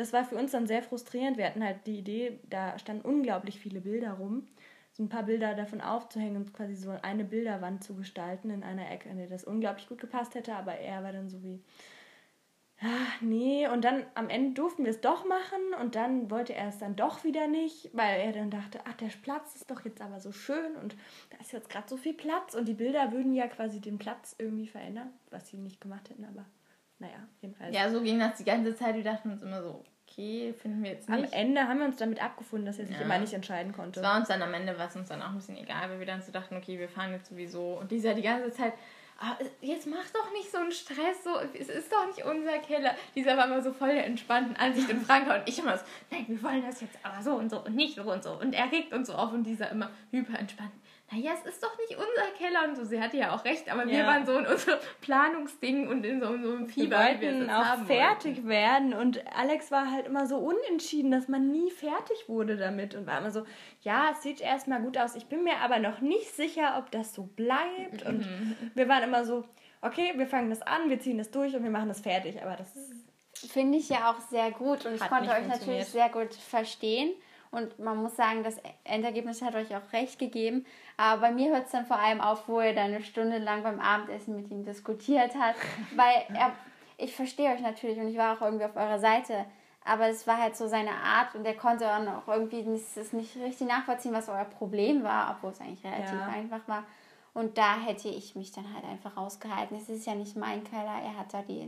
das 0.00 0.14
war 0.14 0.24
für 0.24 0.36
uns 0.36 0.52
dann 0.52 0.66
sehr 0.66 0.82
frustrierend. 0.82 1.36
Wir 1.36 1.44
hatten 1.44 1.62
halt 1.62 1.86
die 1.86 1.98
Idee, 1.98 2.40
da 2.48 2.78
standen 2.78 3.06
unglaublich 3.06 3.60
viele 3.60 3.82
Bilder 3.82 4.12
rum. 4.14 4.46
So 4.92 5.02
ein 5.02 5.10
paar 5.10 5.24
Bilder 5.24 5.54
davon 5.54 5.82
aufzuhängen 5.82 6.36
und 6.36 6.54
quasi 6.54 6.74
so 6.74 6.90
eine 7.02 7.22
Bilderwand 7.22 7.84
zu 7.84 7.94
gestalten 7.94 8.50
in 8.50 8.62
einer 8.62 8.90
Ecke, 8.90 9.10
in 9.10 9.18
der 9.18 9.28
das 9.28 9.44
unglaublich 9.44 9.88
gut 9.88 10.00
gepasst 10.00 10.34
hätte, 10.34 10.54
aber 10.54 10.72
er 10.72 11.04
war 11.04 11.12
dann 11.12 11.28
so 11.28 11.42
wie, 11.42 11.62
ah, 12.80 13.06
nee, 13.20 13.68
und 13.68 13.84
dann 13.84 14.04
am 14.14 14.30
Ende 14.30 14.54
durften 14.54 14.84
wir 14.84 14.90
es 14.90 15.02
doch 15.02 15.26
machen 15.26 15.74
und 15.80 15.94
dann 15.94 16.30
wollte 16.30 16.54
er 16.54 16.68
es 16.68 16.78
dann 16.78 16.96
doch 16.96 17.22
wieder 17.22 17.46
nicht, 17.46 17.90
weil 17.92 18.20
er 18.20 18.32
dann 18.32 18.50
dachte, 18.50 18.80
ach, 18.86 18.94
der 18.94 19.10
Platz 19.22 19.54
ist 19.54 19.70
doch 19.70 19.84
jetzt 19.84 20.00
aber 20.00 20.18
so 20.18 20.32
schön 20.32 20.76
und 20.82 20.96
da 21.28 21.36
ist 21.40 21.52
jetzt 21.52 21.68
gerade 21.68 21.88
so 21.88 21.98
viel 21.98 22.14
Platz 22.14 22.54
und 22.54 22.66
die 22.66 22.74
Bilder 22.74 23.12
würden 23.12 23.34
ja 23.34 23.48
quasi 23.48 23.80
den 23.80 23.98
Platz 23.98 24.34
irgendwie 24.38 24.66
verändern, 24.66 25.10
was 25.30 25.48
sie 25.48 25.58
nicht 25.58 25.80
gemacht 25.80 26.08
hätten, 26.08 26.24
aber 26.24 26.46
naja, 27.00 27.26
jedenfalls. 27.40 27.74
Ja, 27.74 27.90
so 27.90 28.00
ging 28.02 28.20
das 28.20 28.36
die 28.36 28.44
ganze 28.44 28.76
Zeit. 28.76 28.94
Wir 28.94 29.02
dachten 29.02 29.30
uns 29.30 29.42
immer 29.42 29.62
so, 29.62 29.82
okay, 30.06 30.52
finden 30.52 30.82
wir 30.82 30.90
jetzt 30.90 31.08
nicht. 31.08 31.32
Am 31.32 31.32
Ende 31.32 31.66
haben 31.66 31.78
wir 31.78 31.86
uns 31.86 31.96
damit 31.96 32.22
abgefunden, 32.22 32.66
dass 32.66 32.78
er 32.78 32.86
sich 32.86 32.96
ja. 32.96 33.02
immer 33.02 33.18
nicht 33.18 33.32
entscheiden 33.32 33.72
konnte. 33.72 34.00
Es 34.00 34.06
war 34.06 34.18
uns 34.18 34.28
dann 34.28 34.42
am 34.42 34.52
Ende, 34.52 34.78
war 34.78 34.88
es 34.88 34.96
uns 34.96 35.08
dann 35.08 35.22
auch 35.22 35.30
ein 35.30 35.36
bisschen 35.36 35.56
egal, 35.56 35.88
weil 35.88 35.98
wir 35.98 36.06
dann 36.06 36.20
so 36.20 36.30
dachten, 36.30 36.56
okay, 36.56 36.78
wir 36.78 36.88
fahren 36.88 37.12
jetzt 37.12 37.30
sowieso. 37.30 37.78
Und 37.80 37.90
dieser 37.90 38.12
die 38.12 38.22
ganze 38.22 38.52
Zeit, 38.52 38.74
ah, 39.18 39.34
jetzt 39.62 39.86
mach 39.86 40.04
doch 40.12 40.30
nicht 40.32 40.52
so 40.52 40.58
einen 40.58 40.72
Stress, 40.72 41.24
so, 41.24 41.30
es 41.58 41.70
ist 41.70 41.90
doch 41.90 42.06
nicht 42.06 42.22
unser 42.26 42.58
Keller. 42.58 42.94
Dieser 43.14 43.36
war 43.38 43.46
immer 43.46 43.62
so 43.62 43.72
voll 43.72 43.94
der 43.94 44.04
entspannten 44.04 44.56
Ansicht 44.56 44.90
in 44.90 45.00
Franka 45.00 45.36
und 45.36 45.48
ich 45.48 45.58
immer 45.58 45.78
so, 45.78 45.84
nein, 46.10 46.26
wir 46.28 46.42
wollen 46.42 46.62
das 46.66 46.82
jetzt 46.82 46.98
aber 47.02 47.22
so 47.22 47.32
und 47.32 47.48
so 47.48 47.64
und 47.64 47.76
nicht 47.76 47.96
so 47.96 48.02
und 48.02 48.22
so. 48.22 48.32
Und 48.32 48.52
er 48.52 48.70
regt 48.70 48.92
uns 48.92 49.06
so 49.06 49.14
auf 49.14 49.32
und 49.32 49.44
dieser 49.44 49.70
immer 49.70 49.90
hyper 50.10 50.38
entspannt 50.38 50.72
naja, 51.12 51.32
es 51.34 51.44
ist 51.44 51.62
doch 51.62 51.76
nicht 51.76 51.96
unser 51.96 52.30
Keller 52.38 52.68
und 52.68 52.76
so. 52.76 52.84
Sie 52.84 53.00
hatte 53.00 53.16
ja 53.16 53.34
auch 53.34 53.44
recht, 53.44 53.70
aber 53.70 53.84
ja. 53.84 53.98
wir 53.98 54.06
waren 54.06 54.24
so 54.24 54.38
in 54.38 54.46
unserem 54.46 54.78
Planungsding 55.00 55.88
und 55.88 56.04
in 56.04 56.20
so, 56.20 56.32
in 56.32 56.42
so 56.44 56.52
einem 56.52 56.66
Fieber. 56.68 56.98
Wir 56.98 57.06
wollten 57.06 57.46
wir 57.48 57.58
auch 57.58 57.86
fertig 57.86 58.36
wollten. 58.36 58.48
werden 58.48 58.94
und 58.94 59.26
Alex 59.34 59.72
war 59.72 59.90
halt 59.90 60.06
immer 60.06 60.26
so 60.26 60.36
unentschieden, 60.36 61.10
dass 61.10 61.26
man 61.26 61.50
nie 61.50 61.70
fertig 61.72 62.28
wurde 62.28 62.56
damit 62.56 62.94
und 62.94 63.06
war 63.06 63.18
immer 63.18 63.32
so, 63.32 63.44
ja, 63.82 64.10
es 64.12 64.22
sieht 64.22 64.40
erstmal 64.40 64.80
gut 64.82 64.98
aus, 64.98 65.16
ich 65.16 65.26
bin 65.26 65.42
mir 65.42 65.56
aber 65.58 65.80
noch 65.80 66.00
nicht 66.00 66.34
sicher, 66.36 66.76
ob 66.78 66.92
das 66.92 67.12
so 67.12 67.24
bleibt 67.24 68.02
und 68.06 68.20
mhm. 68.20 68.70
wir 68.74 68.88
waren 68.88 69.02
immer 69.02 69.24
so, 69.24 69.44
okay, 69.80 70.12
wir 70.16 70.28
fangen 70.28 70.50
das 70.50 70.62
an, 70.62 70.90
wir 70.90 71.00
ziehen 71.00 71.18
das 71.18 71.32
durch 71.32 71.56
und 71.56 71.64
wir 71.64 71.70
machen 71.70 71.88
das 71.88 72.00
fertig, 72.00 72.40
aber 72.42 72.56
das 72.56 72.76
ist... 72.76 72.92
Finde 73.52 73.78
ich 73.78 73.88
ja 73.88 74.12
auch 74.12 74.20
sehr 74.20 74.50
gut 74.50 74.84
und 74.84 74.94
ich 74.94 75.00
konnte 75.00 75.30
euch 75.30 75.46
natürlich 75.48 75.86
sehr 75.86 76.10
gut 76.10 76.34
verstehen. 76.34 77.14
Und 77.50 77.78
man 77.80 77.96
muss 77.96 78.14
sagen, 78.14 78.44
das 78.44 78.58
Endergebnis 78.84 79.42
hat 79.42 79.56
euch 79.56 79.74
auch 79.74 79.92
recht 79.92 80.18
gegeben. 80.18 80.64
Aber 80.96 81.22
bei 81.22 81.32
mir 81.32 81.50
hört 81.52 81.66
es 81.66 81.72
dann 81.72 81.86
vor 81.86 81.98
allem 81.98 82.20
auf, 82.20 82.46
wo 82.46 82.60
ihr 82.60 82.74
dann 82.74 82.86
eine 82.86 83.02
Stunde 83.02 83.38
lang 83.38 83.62
beim 83.64 83.80
Abendessen 83.80 84.36
mit 84.36 84.50
ihm 84.50 84.64
diskutiert 84.64 85.34
hat. 85.34 85.56
Weil 85.96 86.26
er, 86.32 86.52
ich 86.96 87.14
verstehe 87.14 87.52
euch 87.52 87.60
natürlich 87.60 87.98
und 87.98 88.08
ich 88.08 88.16
war 88.16 88.36
auch 88.36 88.42
irgendwie 88.42 88.66
auf 88.66 88.76
eurer 88.76 89.00
Seite. 89.00 89.46
Aber 89.84 90.08
es 90.08 90.26
war 90.26 90.40
halt 90.40 90.56
so 90.56 90.68
seine 90.68 90.92
Art 90.92 91.34
und 91.34 91.44
er 91.44 91.56
konnte 91.56 91.84
dann 91.84 92.06
auch 92.06 92.28
irgendwie 92.28 92.62
nicht, 92.62 92.84
das 92.96 93.12
nicht 93.12 93.34
richtig 93.36 93.66
nachvollziehen, 93.66 94.12
was 94.12 94.28
euer 94.28 94.44
Problem 94.44 95.02
war, 95.02 95.34
obwohl 95.34 95.50
es 95.50 95.60
eigentlich 95.60 95.84
relativ 95.84 96.18
ja. 96.18 96.26
einfach 96.26 96.68
war. 96.68 96.84
Und 97.32 97.58
da 97.58 97.80
hätte 97.80 98.08
ich 98.08 98.36
mich 98.36 98.52
dann 98.52 98.72
halt 98.74 98.84
einfach 98.84 99.16
rausgehalten. 99.16 99.76
Es 99.76 99.88
ist 99.88 100.06
ja 100.06 100.14
nicht 100.14 100.36
mein 100.36 100.62
Keller, 100.64 101.00
er 101.02 101.16
hat 101.16 101.32
da 101.32 101.42
die 101.42 101.60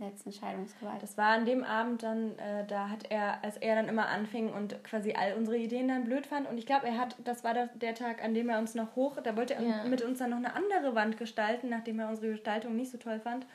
letzten 0.00 0.32
Scheidungsgewalt. 0.32 1.02
Das 1.02 1.16
war 1.16 1.28
an 1.28 1.44
dem 1.44 1.62
Abend 1.62 2.02
dann, 2.02 2.38
äh, 2.38 2.66
da 2.66 2.88
hat 2.88 3.10
er, 3.10 3.44
als 3.44 3.56
er 3.56 3.76
dann 3.76 3.88
immer 3.88 4.08
anfing 4.08 4.52
und 4.52 4.82
quasi 4.82 5.12
all 5.12 5.34
unsere 5.34 5.56
Ideen 5.56 5.88
dann 5.88 6.04
blöd 6.04 6.26
fand. 6.26 6.48
Und 6.48 6.58
ich 6.58 6.66
glaube, 6.66 6.86
er 6.86 6.98
hat, 6.98 7.16
das 7.24 7.44
war 7.44 7.54
der, 7.54 7.66
der, 7.74 7.94
Tag, 7.94 8.22
an 8.24 8.34
dem 8.34 8.48
er 8.48 8.58
uns 8.58 8.74
noch 8.74 8.96
hoch, 8.96 9.18
da 9.22 9.36
wollte 9.36 9.54
er 9.54 9.62
ja. 9.62 9.84
mit 9.84 10.02
uns 10.02 10.18
dann 10.18 10.30
noch 10.30 10.38
eine 10.38 10.54
andere 10.54 10.94
Wand 10.94 11.18
gestalten, 11.18 11.68
nachdem 11.68 12.00
er 12.00 12.08
unsere 12.08 12.32
Gestaltung 12.32 12.76
nicht 12.76 12.90
so 12.90 12.98
toll 12.98 13.20
fand. 13.20 13.46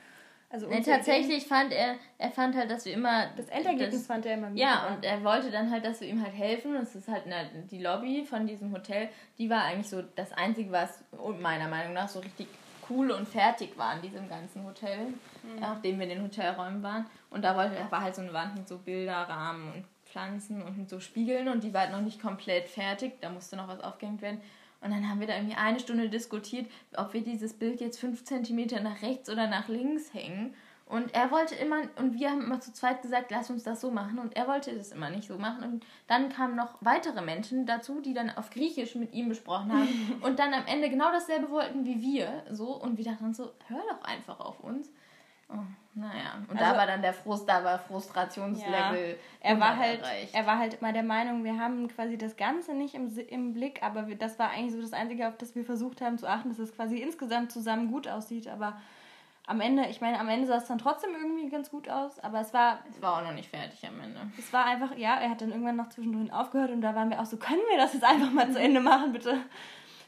Also 0.49 0.67
nee, 0.67 0.81
tatsächlich 0.81 1.37
Ideen, 1.37 1.47
fand 1.49 1.73
er, 1.73 1.95
er 2.17 2.31
fand 2.31 2.55
halt, 2.55 2.69
dass 2.69 2.85
wir 2.85 2.93
immer. 2.93 3.27
Das 3.35 3.47
Endergebnis 3.49 3.99
das, 3.99 4.07
fand 4.07 4.25
er 4.25 4.35
immer. 4.35 4.51
Ja, 4.53 4.87
und 4.87 5.03
er 5.03 5.23
wollte 5.23 5.49
dann 5.51 5.71
halt, 5.71 5.83
dass 5.83 6.01
wir 6.01 6.07
ihm 6.07 6.23
halt 6.23 6.33
helfen. 6.33 6.75
Das 6.75 6.95
ist 6.95 7.07
halt 7.07 7.25
eine, 7.25 7.49
die 7.69 7.81
Lobby 7.81 8.23
von 8.23 8.45
diesem 8.45 8.71
Hotel, 8.71 9.09
die 9.37 9.49
war 9.49 9.63
eigentlich 9.63 9.89
so 9.89 10.03
das 10.15 10.31
Einzige, 10.31 10.71
was 10.71 11.03
meiner 11.39 11.67
Meinung 11.67 11.93
nach 11.93 12.07
so 12.07 12.19
richtig 12.19 12.47
cool 12.89 13.11
und 13.11 13.27
fertig 13.27 13.77
war 13.77 13.95
in 13.95 14.01
diesem 14.01 14.27
ganzen 14.29 14.63
Hotel, 14.65 15.07
mhm. 15.07 15.59
nachdem 15.59 15.99
wir 15.99 16.03
in 16.03 16.17
den 16.17 16.23
Hotelräumen 16.23 16.83
waren. 16.83 17.05
Und 17.29 17.43
da, 17.43 17.55
wollte, 17.55 17.75
war 17.89 18.01
halt 18.01 18.15
so 18.15 18.21
eine 18.21 18.33
Wand 18.33 18.55
mit 18.55 18.67
so 18.67 18.77
Bilderrahmen 18.77 19.73
und 19.73 19.85
Pflanzen 20.05 20.61
und 20.61 20.89
so 20.89 20.99
Spiegeln 20.99 21.49
und 21.49 21.63
die 21.63 21.73
war 21.73 21.81
halt 21.81 21.91
noch 21.91 22.01
nicht 22.01 22.21
komplett 22.21 22.69
fertig, 22.69 23.19
da 23.19 23.29
musste 23.29 23.57
noch 23.57 23.67
was 23.67 23.81
aufgehängt 23.81 24.21
werden. 24.21 24.39
Und 24.81 24.91
dann 24.91 25.09
haben 25.09 25.19
wir 25.19 25.27
da 25.27 25.35
irgendwie 25.35 25.55
eine 25.55 25.79
Stunde 25.79 26.09
diskutiert, 26.09 26.67
ob 26.95 27.13
wir 27.13 27.21
dieses 27.21 27.53
Bild 27.53 27.81
jetzt 27.81 27.99
fünf 27.99 28.23
Zentimeter 28.23 28.79
nach 28.81 29.01
rechts 29.01 29.29
oder 29.29 29.47
nach 29.47 29.67
links 29.67 30.13
hängen. 30.13 30.53
Und 30.87 31.15
er 31.15 31.31
wollte 31.31 31.55
immer, 31.55 31.81
und 31.97 32.13
wir 32.13 32.29
haben 32.29 32.43
immer 32.43 32.59
zu 32.59 32.71
zweit 32.71 33.01
gesagt, 33.01 33.31
lass 33.31 33.49
uns 33.49 33.63
das 33.63 33.81
so 33.81 33.89
machen. 33.89 34.19
Und 34.19 34.35
er 34.35 34.47
wollte 34.47 34.75
das 34.75 34.91
immer 34.91 35.09
nicht 35.09 35.27
so 35.27 35.37
machen. 35.37 35.63
Und 35.63 35.85
dann 36.07 36.29
kamen 36.29 36.55
noch 36.55 36.75
weitere 36.81 37.21
Menschen 37.21 37.65
dazu, 37.65 38.01
die 38.01 38.13
dann 38.13 38.29
auf 38.29 38.51
Griechisch 38.51 38.93
mit 38.93 39.11
ihm 39.13 39.27
besprochen 39.27 39.73
haben. 39.73 40.21
und 40.21 40.37
dann 40.37 40.53
am 40.53 40.65
Ende 40.67 40.89
genau 40.89 41.11
dasselbe 41.11 41.49
wollten 41.49 41.85
wie 41.85 42.01
wir. 42.01 42.43
So. 42.51 42.75
Und 42.75 42.97
wir 42.97 43.05
dachten 43.05 43.33
so, 43.33 43.51
hör 43.67 43.81
doch 43.89 44.03
einfach 44.03 44.39
auf 44.39 44.59
uns. 44.59 44.91
Oh, 45.49 45.57
naja, 45.93 46.39
und 46.49 46.59
also, 46.59 46.71
da 46.71 46.77
war 46.77 46.87
dann 46.87 47.01
der 47.03 47.13
Frust, 47.13 47.47
da 47.47 47.63
war 47.63 47.77
Frustrationslevel. 47.77 49.09
Ja, 49.11 49.15
er 49.41 49.59
war 49.59 49.77
halt, 49.77 50.01
erreicht. 50.01 50.33
er 50.33 50.45
war 50.47 50.57
halt 50.57 50.73
immer 50.81 50.91
der 50.91 51.03
Meinung, 51.03 51.43
wir 51.43 51.59
haben 51.59 51.87
quasi 51.87 52.17
das 52.17 52.35
Ganze 52.35 52.73
nicht 52.73 52.95
im, 52.95 53.15
im 53.29 53.53
Blick, 53.53 53.83
aber 53.83 54.07
wir, 54.07 54.17
das 54.17 54.39
war 54.39 54.49
eigentlich 54.49 54.73
so 54.73 54.81
das 54.81 54.93
Einzige, 54.93 55.27
auf 55.27 55.37
das 55.37 55.53
wir 55.55 55.63
versucht 55.63 56.01
haben 56.01 56.17
zu 56.17 56.27
achten, 56.27 56.49
dass 56.49 56.57
es 56.57 56.75
quasi 56.75 56.97
insgesamt 56.97 57.51
zusammen 57.51 57.91
gut 57.91 58.07
aussieht. 58.07 58.47
Aber 58.47 58.81
am 59.47 59.61
Ende, 59.61 59.87
ich 59.87 60.01
meine, 60.01 60.19
am 60.19 60.27
Ende 60.27 60.47
sah 60.47 60.57
es 60.57 60.65
dann 60.65 60.77
trotzdem 60.77 61.11
irgendwie 61.13 61.49
ganz 61.49 61.69
gut 61.69 61.89
aus, 61.89 62.19
aber 62.19 62.41
es 62.41 62.53
war. 62.53 62.79
Es 62.89 63.01
war 63.01 63.17
auch 63.17 63.23
noch 63.23 63.33
nicht 63.33 63.49
fertig 63.49 63.85
am 63.87 63.99
Ende. 63.99 64.19
Es 64.37 64.51
war 64.51 64.65
einfach, 64.65 64.97
ja, 64.97 65.15
er 65.15 65.29
hat 65.29 65.41
dann 65.41 65.51
irgendwann 65.51 65.75
noch 65.75 65.89
zwischendrin 65.89 66.31
aufgehört 66.31 66.71
und 66.71 66.81
da 66.81 66.95
waren 66.95 67.09
wir 67.09 67.21
auch 67.21 67.25
so, 67.25 67.37
können 67.37 67.61
wir 67.69 67.77
das 67.77 67.93
jetzt 67.93 68.03
einfach 68.03 68.31
mal 68.31 68.51
zu 68.51 68.59
Ende 68.59 68.79
machen, 68.79 69.13
bitte? 69.13 69.37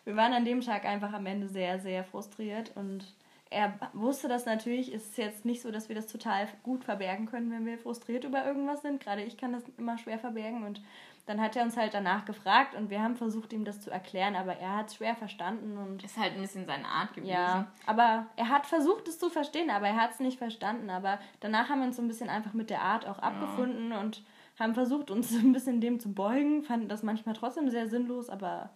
Wir 0.05 0.15
waren 0.15 0.33
an 0.33 0.45
dem 0.45 0.61
Tag 0.61 0.85
einfach 0.85 1.13
am 1.13 1.25
Ende 1.25 1.47
sehr, 1.47 1.79
sehr 1.79 2.03
frustriert 2.03 2.71
und 2.75 3.05
er 3.49 3.73
wusste 3.93 4.27
das 4.27 4.45
natürlich. 4.45 4.93
Es 4.93 5.03
ist 5.09 5.17
jetzt 5.17 5.45
nicht 5.45 5.61
so, 5.61 5.71
dass 5.71 5.89
wir 5.89 5.95
das 5.95 6.07
total 6.07 6.47
gut 6.63 6.83
verbergen 6.83 7.25
können, 7.25 7.51
wenn 7.51 7.65
wir 7.65 7.77
frustriert 7.77 8.23
über 8.23 8.45
irgendwas 8.45 8.81
sind. 8.81 9.01
Gerade 9.01 9.23
ich 9.23 9.37
kann 9.37 9.53
das 9.53 9.63
immer 9.77 9.97
schwer 9.97 10.19
verbergen 10.19 10.63
und 10.63 10.81
dann 11.27 11.41
hat 11.41 11.57
er 11.57 11.63
uns 11.63 11.75
halt 11.75 11.93
danach 11.93 12.23
gefragt 12.23 12.73
und 12.73 12.89
wir 12.89 13.01
haben 13.01 13.17
versucht, 13.17 13.51
ihm 13.51 13.65
das 13.65 13.81
zu 13.81 13.91
erklären, 13.91 14.35
aber 14.35 14.53
er 14.53 14.77
hat 14.77 14.87
es 14.87 14.95
schwer 14.95 15.13
verstanden 15.13 15.77
und. 15.77 16.01
Ist 16.01 16.17
halt 16.17 16.33
ein 16.33 16.41
bisschen 16.41 16.65
seine 16.65 16.87
Art 16.87 17.13
gewesen. 17.13 17.33
Ja, 17.33 17.67
aber 17.85 18.27
er 18.37 18.47
hat 18.47 18.65
versucht, 18.65 19.09
es 19.09 19.19
zu 19.19 19.29
verstehen, 19.29 19.69
aber 19.69 19.87
er 19.87 19.97
hat 19.97 20.11
es 20.11 20.21
nicht 20.21 20.37
verstanden. 20.37 20.89
Aber 20.89 21.19
danach 21.41 21.69
haben 21.69 21.79
wir 21.79 21.87
uns 21.87 21.97
so 21.97 22.01
ein 22.01 22.07
bisschen 22.07 22.29
einfach 22.29 22.53
mit 22.53 22.69
der 22.69 22.81
Art 22.81 23.05
auch 23.05 23.19
abgefunden 23.19 23.91
ja. 23.91 23.99
und 23.99 24.23
haben 24.57 24.73
versucht, 24.73 25.11
uns 25.11 25.33
ein 25.33 25.51
bisschen 25.51 25.81
dem 25.81 25.99
zu 25.99 26.13
beugen, 26.13 26.63
fanden 26.63 26.87
das 26.87 27.03
manchmal 27.03 27.35
trotzdem 27.35 27.69
sehr 27.69 27.87
sinnlos, 27.87 28.29
aber. 28.29 28.69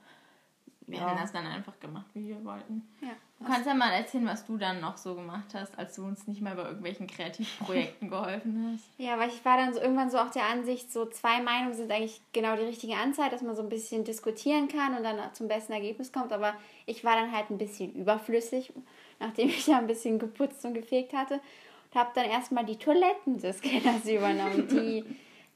Wir 0.91 0.99
ja. 0.99 1.09
haben 1.09 1.17
das 1.19 1.31
dann 1.31 1.47
einfach 1.47 1.79
gemacht, 1.79 2.05
wie 2.13 2.27
wir 2.27 2.43
wollten. 2.43 2.85
Ja. 3.01 3.11
Du 3.39 3.45
kannst 3.45 3.65
ja 3.65 3.73
mal 3.73 3.91
erzählen, 3.91 4.27
was 4.27 4.45
du 4.45 4.57
dann 4.57 4.81
noch 4.81 4.97
so 4.97 5.15
gemacht 5.15 5.53
hast, 5.53 5.79
als 5.79 5.95
du 5.95 6.03
uns 6.03 6.27
nicht 6.27 6.41
mal 6.41 6.53
bei 6.55 6.63
irgendwelchen 6.63 7.07
Kreativprojekten 7.07 8.09
geholfen 8.09 8.73
hast. 8.73 8.83
Ja, 8.99 9.17
weil 9.17 9.29
ich 9.29 9.43
war 9.43 9.57
dann 9.57 9.73
so 9.73 9.79
irgendwann 9.79 10.11
so 10.11 10.19
auch 10.19 10.29
der 10.29 10.45
Ansicht, 10.45 10.91
so 10.91 11.05
zwei 11.05 11.41
Meinungen 11.41 11.73
sind 11.73 11.91
eigentlich 11.91 12.21
genau 12.33 12.55
die 12.55 12.63
richtige 12.63 12.97
Anzahl, 12.97 13.29
dass 13.29 13.41
man 13.41 13.55
so 13.55 13.63
ein 13.63 13.69
bisschen 13.69 14.03
diskutieren 14.03 14.67
kann 14.67 14.95
und 14.95 15.03
dann 15.03 15.17
zum 15.33 15.47
besten 15.47 15.73
Ergebnis 15.73 16.11
kommt. 16.11 16.33
Aber 16.33 16.53
ich 16.85 17.03
war 17.03 17.15
dann 17.15 17.31
halt 17.31 17.49
ein 17.49 17.57
bisschen 17.57 17.93
überflüssig, 17.93 18.73
nachdem 19.19 19.47
ich 19.47 19.65
ja 19.65 19.77
ein 19.77 19.87
bisschen 19.87 20.19
geputzt 20.19 20.63
und 20.65 20.73
gefegt 20.73 21.13
hatte. 21.13 21.35
Und 21.35 21.99
habe 21.99 22.11
dann 22.13 22.25
erstmal 22.25 22.65
die 22.65 22.77
Toiletten 22.77 23.39
des 23.39 23.61
Kellers 23.61 24.05
übernommen, 24.05 24.67
die 24.71 25.03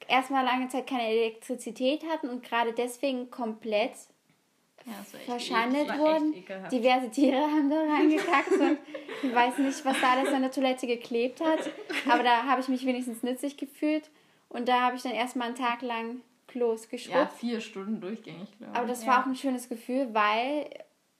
erstmal 0.07 0.43
lange 0.43 0.69
Zeit 0.69 0.87
keine 0.87 1.07
Elektrizität 1.07 2.03
hatten 2.09 2.29
und 2.29 2.43
gerade 2.43 2.73
deswegen 2.73 3.29
komplett 3.29 3.93
ja, 4.85 4.93
verschandelt 5.25 5.97
wurden. 5.97 6.33
Diverse 6.71 7.09
Tiere 7.09 7.41
haben 7.41 7.69
da 7.69 7.79
reingekackt 7.79 8.51
und 8.51 8.77
ich 9.23 9.33
weiß 9.33 9.57
nicht, 9.57 9.83
was 9.83 9.99
da 9.99 10.11
alles 10.13 10.31
an 10.31 10.41
der 10.41 10.51
Toilette 10.51 10.87
geklebt 10.87 11.41
hat. 11.41 11.71
Aber 12.07 12.23
da 12.23 12.43
habe 12.43 12.61
ich 12.61 12.67
mich 12.67 12.85
wenigstens 12.85 13.23
nützlich 13.23 13.57
gefühlt. 13.57 14.09
Und 14.49 14.67
da 14.67 14.81
habe 14.81 14.95
ich 14.95 15.01
dann 15.01 15.13
erstmal 15.13 15.47
einen 15.47 15.57
Tag 15.57 15.81
lang 15.81 16.21
Klos 16.47 16.87
geschrubbt. 16.87 17.17
Ja, 17.17 17.27
vier 17.27 17.59
Stunden 17.59 17.99
durchgängig, 17.99 18.47
glaube 18.57 18.71
ich. 18.71 18.77
Aber 18.77 18.87
das 18.87 19.03
ja. 19.03 19.11
war 19.11 19.21
auch 19.21 19.25
ein 19.25 19.35
schönes 19.35 19.67
Gefühl, 19.67 20.13
weil 20.13 20.69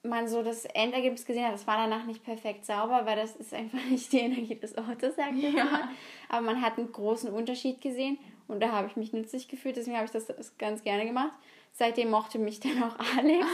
man 0.04 0.28
so 0.28 0.44
das 0.44 0.66
Endergebnis 0.66 1.26
gesehen 1.26 1.46
hat, 1.46 1.54
das 1.54 1.68
war 1.68 1.78
danach 1.78 2.06
nicht 2.06 2.24
perfekt 2.24 2.66
sauber, 2.66 3.06
weil 3.06 3.16
das 3.16 3.36
ist 3.36 3.54
einfach 3.54 3.84
nicht 3.90 4.14
die 4.14 4.20
Energie 4.20 4.56
des 4.56 4.78
Autos, 4.78 5.16
sagt 5.16 5.34
ich 5.36 5.54
ja. 5.54 5.66
mal. 5.66 5.90
Aber 6.30 6.42
man 6.42 6.62
hat 6.62 6.78
einen 6.78 6.92
großen 6.92 7.32
Unterschied 7.32 7.82
gesehen 7.82 8.18
und 8.48 8.62
da 8.62 8.72
habe 8.72 8.88
ich 8.88 8.96
mich 8.96 9.14
nützlich 9.14 9.48
gefühlt, 9.48 9.76
deswegen 9.76 9.98
habe 9.98 10.06
ich 10.06 10.12
das 10.12 10.58
ganz 10.58 10.84
gerne 10.84 11.06
gemacht. 11.06 11.34
Seitdem 11.78 12.10
mochte 12.10 12.40
mich 12.40 12.62
dann 12.62 12.82
auch 12.84 12.96
Alex 13.18 13.46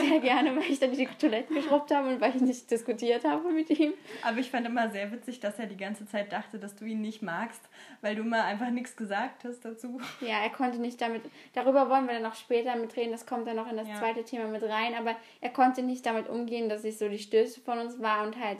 sehr 0.00 0.18
gerne, 0.18 0.56
weil 0.56 0.68
ich 0.68 0.80
dann 0.80 0.90
die 0.92 1.06
Toiletten 1.06 1.54
geschrubbt 1.54 1.92
habe 1.92 2.08
und 2.08 2.20
weil 2.20 2.34
ich 2.34 2.42
nicht 2.42 2.68
diskutiert 2.68 3.22
habe 3.22 3.48
mit 3.52 3.70
ihm. 3.70 3.92
Aber 4.22 4.38
ich 4.38 4.50
fand 4.50 4.66
immer 4.66 4.90
sehr 4.90 5.12
witzig, 5.12 5.38
dass 5.38 5.56
er 5.60 5.66
die 5.66 5.76
ganze 5.76 6.04
Zeit 6.04 6.32
dachte, 6.32 6.58
dass 6.58 6.74
du 6.74 6.84
ihn 6.84 7.00
nicht 7.00 7.22
magst, 7.22 7.62
weil 8.00 8.16
du 8.16 8.24
mal 8.24 8.42
einfach 8.42 8.70
nichts 8.70 8.96
gesagt 8.96 9.44
hast 9.44 9.64
dazu. 9.64 10.00
Ja, 10.20 10.42
er 10.42 10.50
konnte 10.50 10.78
nicht 10.78 11.00
damit, 11.00 11.22
darüber 11.52 11.88
wollen 11.88 12.06
wir 12.06 12.14
dann 12.14 12.24
noch 12.24 12.34
später 12.34 12.74
mitreden, 12.74 13.12
das 13.12 13.24
kommt 13.24 13.46
dann 13.46 13.54
noch 13.54 13.70
in 13.70 13.76
das 13.76 13.86
ja. 13.86 13.94
zweite 13.94 14.24
Thema 14.24 14.48
mit 14.48 14.64
rein, 14.64 14.94
aber 14.98 15.14
er 15.40 15.50
konnte 15.50 15.84
nicht 15.84 16.04
damit 16.04 16.28
umgehen, 16.28 16.68
dass 16.68 16.82
ich 16.82 16.98
so 16.98 17.08
die 17.08 17.20
Stöße 17.20 17.60
von 17.60 17.78
uns 17.78 18.00
war 18.00 18.26
und 18.26 18.36
halt 18.36 18.58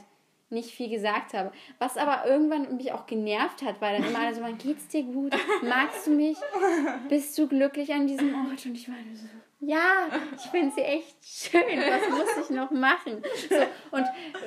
nicht 0.51 0.71
viel 0.71 0.89
gesagt 0.89 1.33
habe. 1.35 1.53
Was 1.79 1.97
aber 1.97 2.27
irgendwann 2.27 2.77
mich 2.77 2.93
auch 2.93 3.07
genervt 3.07 3.63
hat, 3.63 3.81
weil 3.81 3.99
dann 3.99 4.09
immer 4.09 4.21
alle 4.21 4.35
so, 4.35 4.41
man 4.41 4.59
geht's 4.59 4.89
dir 4.89 5.05
gut? 5.05 5.33
Magst 5.63 6.07
du 6.07 6.11
mich? 6.11 6.37
Bist 7.09 7.39
du 7.39 7.49
glücklich 7.49 7.93
an 7.93 8.07
diesem 8.07 8.35
Ort? 8.35 8.67
Und 8.67 8.75
ich 8.75 8.89
war 8.89 8.97
so, 9.15 9.27
ja, 9.63 10.09
ich 10.37 10.51
finde 10.51 10.75
sie 10.75 10.81
echt 10.81 11.17
schön. 11.23 11.61
Was 11.63 12.09
muss 12.09 12.45
ich 12.45 12.51
noch 12.51 12.71
machen? 12.71 13.23
So, 13.49 13.57
und 13.91 14.07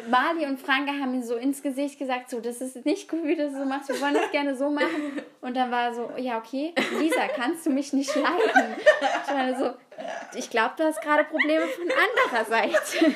Mali 0.09 0.45
und 0.47 0.59
Franke 0.59 0.91
haben 0.91 1.13
ihm 1.13 1.21
so 1.21 1.35
ins 1.35 1.61
Gesicht 1.61 1.99
gesagt, 1.99 2.31
so, 2.31 2.39
das 2.39 2.61
ist 2.61 2.83
nicht 2.83 3.07
gut, 3.09 3.23
wie 3.23 3.35
du 3.35 3.43
das 3.43 3.53
so 3.53 3.63
machst. 3.63 3.89
Wir 3.89 4.01
wollen 4.01 4.15
das 4.15 4.31
gerne 4.31 4.55
so 4.55 4.71
machen. 4.71 5.21
Und 5.41 5.55
dann 5.55 5.69
war 5.69 5.93
so, 5.93 6.11
ja, 6.17 6.39
okay, 6.39 6.73
Lisa, 6.99 7.27
kannst 7.27 7.65
du 7.67 7.69
mich 7.69 7.93
nicht 7.93 8.15
leiden? 8.15 8.75
Ich 9.25 9.33
war 9.33 9.55
so, 9.55 9.77
ich 10.35 10.49
glaube, 10.49 10.73
du 10.77 10.83
hast 10.83 10.99
gerade 11.01 11.25
Probleme 11.25 11.67
von 11.67 11.85
anderer 11.91 12.45
Seite. 12.45 13.13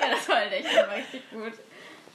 Ja, 0.00 0.10
das 0.10 0.28
war 0.28 0.36
halt 0.36 0.52
echt 0.52 0.66
richtig 0.66 1.30
gut. 1.30 1.52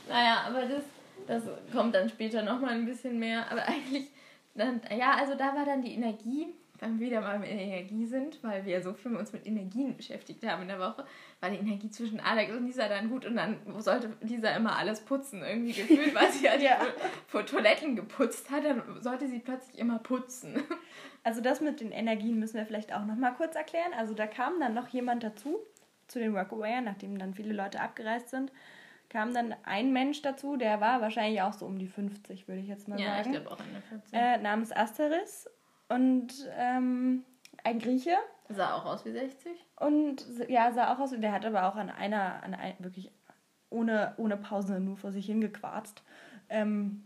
Naja, 0.07 0.43
aber 0.47 0.65
das, 0.65 0.83
das 1.27 1.43
kommt 1.71 1.95
dann 1.95 2.09
später 2.09 2.41
nochmal 2.41 2.73
ein 2.73 2.85
bisschen 2.85 3.19
mehr. 3.19 3.49
Aber 3.51 3.63
eigentlich, 3.67 4.07
dann, 4.55 4.81
ja, 4.97 5.15
also 5.15 5.35
da 5.35 5.55
war 5.55 5.65
dann 5.65 5.81
die 5.81 5.93
Energie, 5.93 6.47
wenn 6.79 6.99
wir 6.99 7.07
wieder 7.07 7.21
mal 7.21 7.39
mit 7.39 7.49
Energie 7.49 8.05
sind, 8.05 8.43
weil 8.43 8.65
wir 8.65 8.81
so 8.81 8.93
viel 8.93 9.11
mit 9.11 9.21
uns 9.21 9.31
mit 9.31 9.47
Energien 9.47 9.95
beschäftigt 9.95 10.45
haben 10.45 10.63
in 10.63 10.67
der 10.67 10.79
Woche, 10.79 11.05
war 11.39 11.49
die 11.49 11.57
Energie 11.57 11.89
zwischen 11.89 12.19
Alex 12.19 12.51
und 12.51 12.65
Lisa 12.65 12.87
dann 12.89 13.09
gut 13.09 13.25
und 13.25 13.37
dann 13.37 13.57
sollte 13.79 14.11
Lisa 14.21 14.49
immer 14.49 14.77
alles 14.77 15.01
putzen, 15.01 15.43
irgendwie 15.43 15.73
gefühlt, 15.73 16.13
weil 16.13 16.31
sie 16.31 16.49
halt 16.49 16.61
ja. 16.61 16.77
vor 17.27 17.45
Toiletten 17.45 17.95
geputzt 17.95 18.51
hat, 18.51 18.65
dann 18.65 18.81
sollte 19.01 19.27
sie 19.27 19.39
plötzlich 19.39 19.79
immer 19.79 19.99
putzen. 19.99 20.61
Also 21.25 21.39
das 21.39 21.61
mit 21.61 21.79
den 21.79 21.93
Energien 21.93 22.37
müssen 22.37 22.57
wir 22.57 22.65
vielleicht 22.65 22.93
auch 22.93 23.05
nochmal 23.05 23.33
kurz 23.35 23.55
erklären. 23.55 23.93
Also 23.97 24.13
da 24.13 24.27
kam 24.27 24.59
dann 24.59 24.73
noch 24.73 24.89
jemand 24.89 25.23
dazu, 25.23 25.57
zu 26.09 26.19
den 26.19 26.33
Workaway, 26.33 26.81
nachdem 26.81 27.17
dann 27.17 27.33
viele 27.33 27.53
Leute 27.53 27.79
abgereist 27.79 28.29
sind 28.29 28.51
kam 29.13 29.33
dann 29.33 29.55
ein 29.63 29.93
Mensch 29.93 30.21
dazu, 30.23 30.57
der 30.57 30.81
war 30.81 30.99
wahrscheinlich 30.99 31.41
auch 31.43 31.53
so 31.53 31.67
um 31.67 31.77
die 31.77 31.87
50, 31.87 32.47
würde 32.47 32.61
ich 32.61 32.67
jetzt 32.67 32.87
mal 32.87 32.99
ja, 32.99 33.17
sagen. 33.17 33.33
Ja, 33.33 33.39
ich 33.39 33.45
glaube 33.45 33.51
auch 33.51 33.63
eine 33.63 33.81
40. 33.81 34.13
Äh, 34.13 34.37
namens 34.39 34.71
Asteris 34.71 35.47
und 35.87 36.33
ähm, 36.57 37.23
ein 37.63 37.79
Grieche. 37.79 38.17
Sah 38.49 38.75
auch 38.75 38.85
aus 38.85 39.05
wie 39.05 39.11
60. 39.11 39.51
Und 39.77 40.25
ja, 40.49 40.71
sah 40.73 40.93
auch 40.93 40.99
aus, 40.99 41.11
der 41.11 41.31
hat 41.31 41.45
aber 41.45 41.69
auch 41.69 41.75
an 41.75 41.91
einer, 41.91 42.41
an 42.43 42.55
ein, 42.55 42.73
wirklich 42.79 43.11
ohne, 43.69 44.15
ohne 44.17 44.35
Pause 44.35 44.79
nur 44.79 44.97
vor 44.97 45.11
sich 45.11 45.27
hingequarzt. 45.27 46.01
Ähm, 46.49 47.03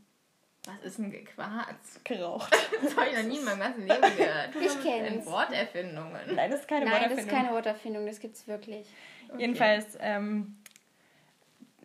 was 0.65 0.81
ist 0.83 0.99
denn 0.99 1.11
gequarzt? 1.11 2.03
Geraucht. 2.05 2.53
Das 2.81 2.95
habe 2.95 3.09
ich 3.09 3.17
noch 3.17 3.23
nie 3.23 3.37
in 3.37 3.45
meinem 3.45 3.59
ganzen 3.59 3.85
Leben 3.85 4.01
gehört. 4.01 4.55
Ich 4.59 4.81
kenne 4.81 5.19
es. 5.19 5.25
Worterfindungen. 5.25 6.35
Nein, 6.35 6.51
das 6.51 6.61
ist 6.61 6.67
keine 6.67 6.85
Nein, 6.85 6.93
Worterfindung. 6.93 6.99
Nein, 6.99 7.09
das 7.09 7.25
ist 7.25 7.29
keine 7.29 7.51
Worterfindung, 7.51 8.05
das 8.05 8.19
gibt 8.19 8.35
es 8.35 8.47
wirklich. 8.47 8.87
Okay. 9.29 9.41
Jedenfalls 9.41 9.97
ähm, 9.99 10.57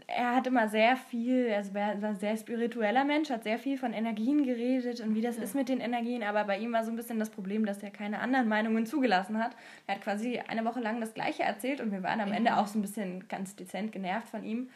er 0.06 0.36
hat 0.36 0.46
immer 0.46 0.68
sehr 0.68 0.96
viel, 0.96 1.52
also 1.52 1.70
er 1.74 2.00
war 2.00 2.10
ein 2.10 2.16
sehr 2.16 2.36
spiritueller 2.36 3.04
Mensch, 3.04 3.30
hat 3.30 3.44
sehr 3.44 3.58
viel 3.58 3.78
von 3.78 3.92
Energien 3.92 4.44
geredet 4.44 5.00
und 5.00 5.14
wie 5.14 5.20
das 5.20 5.36
ja. 5.36 5.42
ist 5.42 5.54
mit 5.54 5.68
den 5.68 5.80
Energien, 5.80 6.22
aber 6.22 6.44
bei 6.44 6.58
ihm 6.58 6.72
war 6.72 6.84
so 6.84 6.90
ein 6.90 6.96
bisschen 6.96 7.18
das 7.18 7.30
Problem, 7.30 7.66
dass 7.66 7.82
er 7.82 7.90
keine 7.90 8.20
anderen 8.20 8.48
Meinungen 8.48 8.86
zugelassen 8.86 9.38
hat. 9.38 9.56
Er 9.86 9.96
hat 9.96 10.02
quasi 10.02 10.40
eine 10.46 10.64
Woche 10.64 10.80
lang 10.80 11.00
das 11.00 11.14
Gleiche 11.14 11.42
erzählt 11.42 11.80
und 11.80 11.92
wir 11.92 12.02
waren 12.02 12.20
am 12.20 12.32
Ende 12.32 12.56
auch 12.56 12.66
so 12.66 12.78
ein 12.78 12.82
bisschen 12.82 13.28
ganz 13.28 13.56
dezent 13.56 13.92
genervt 13.92 14.28
von 14.28 14.44
ihm. 14.44 14.68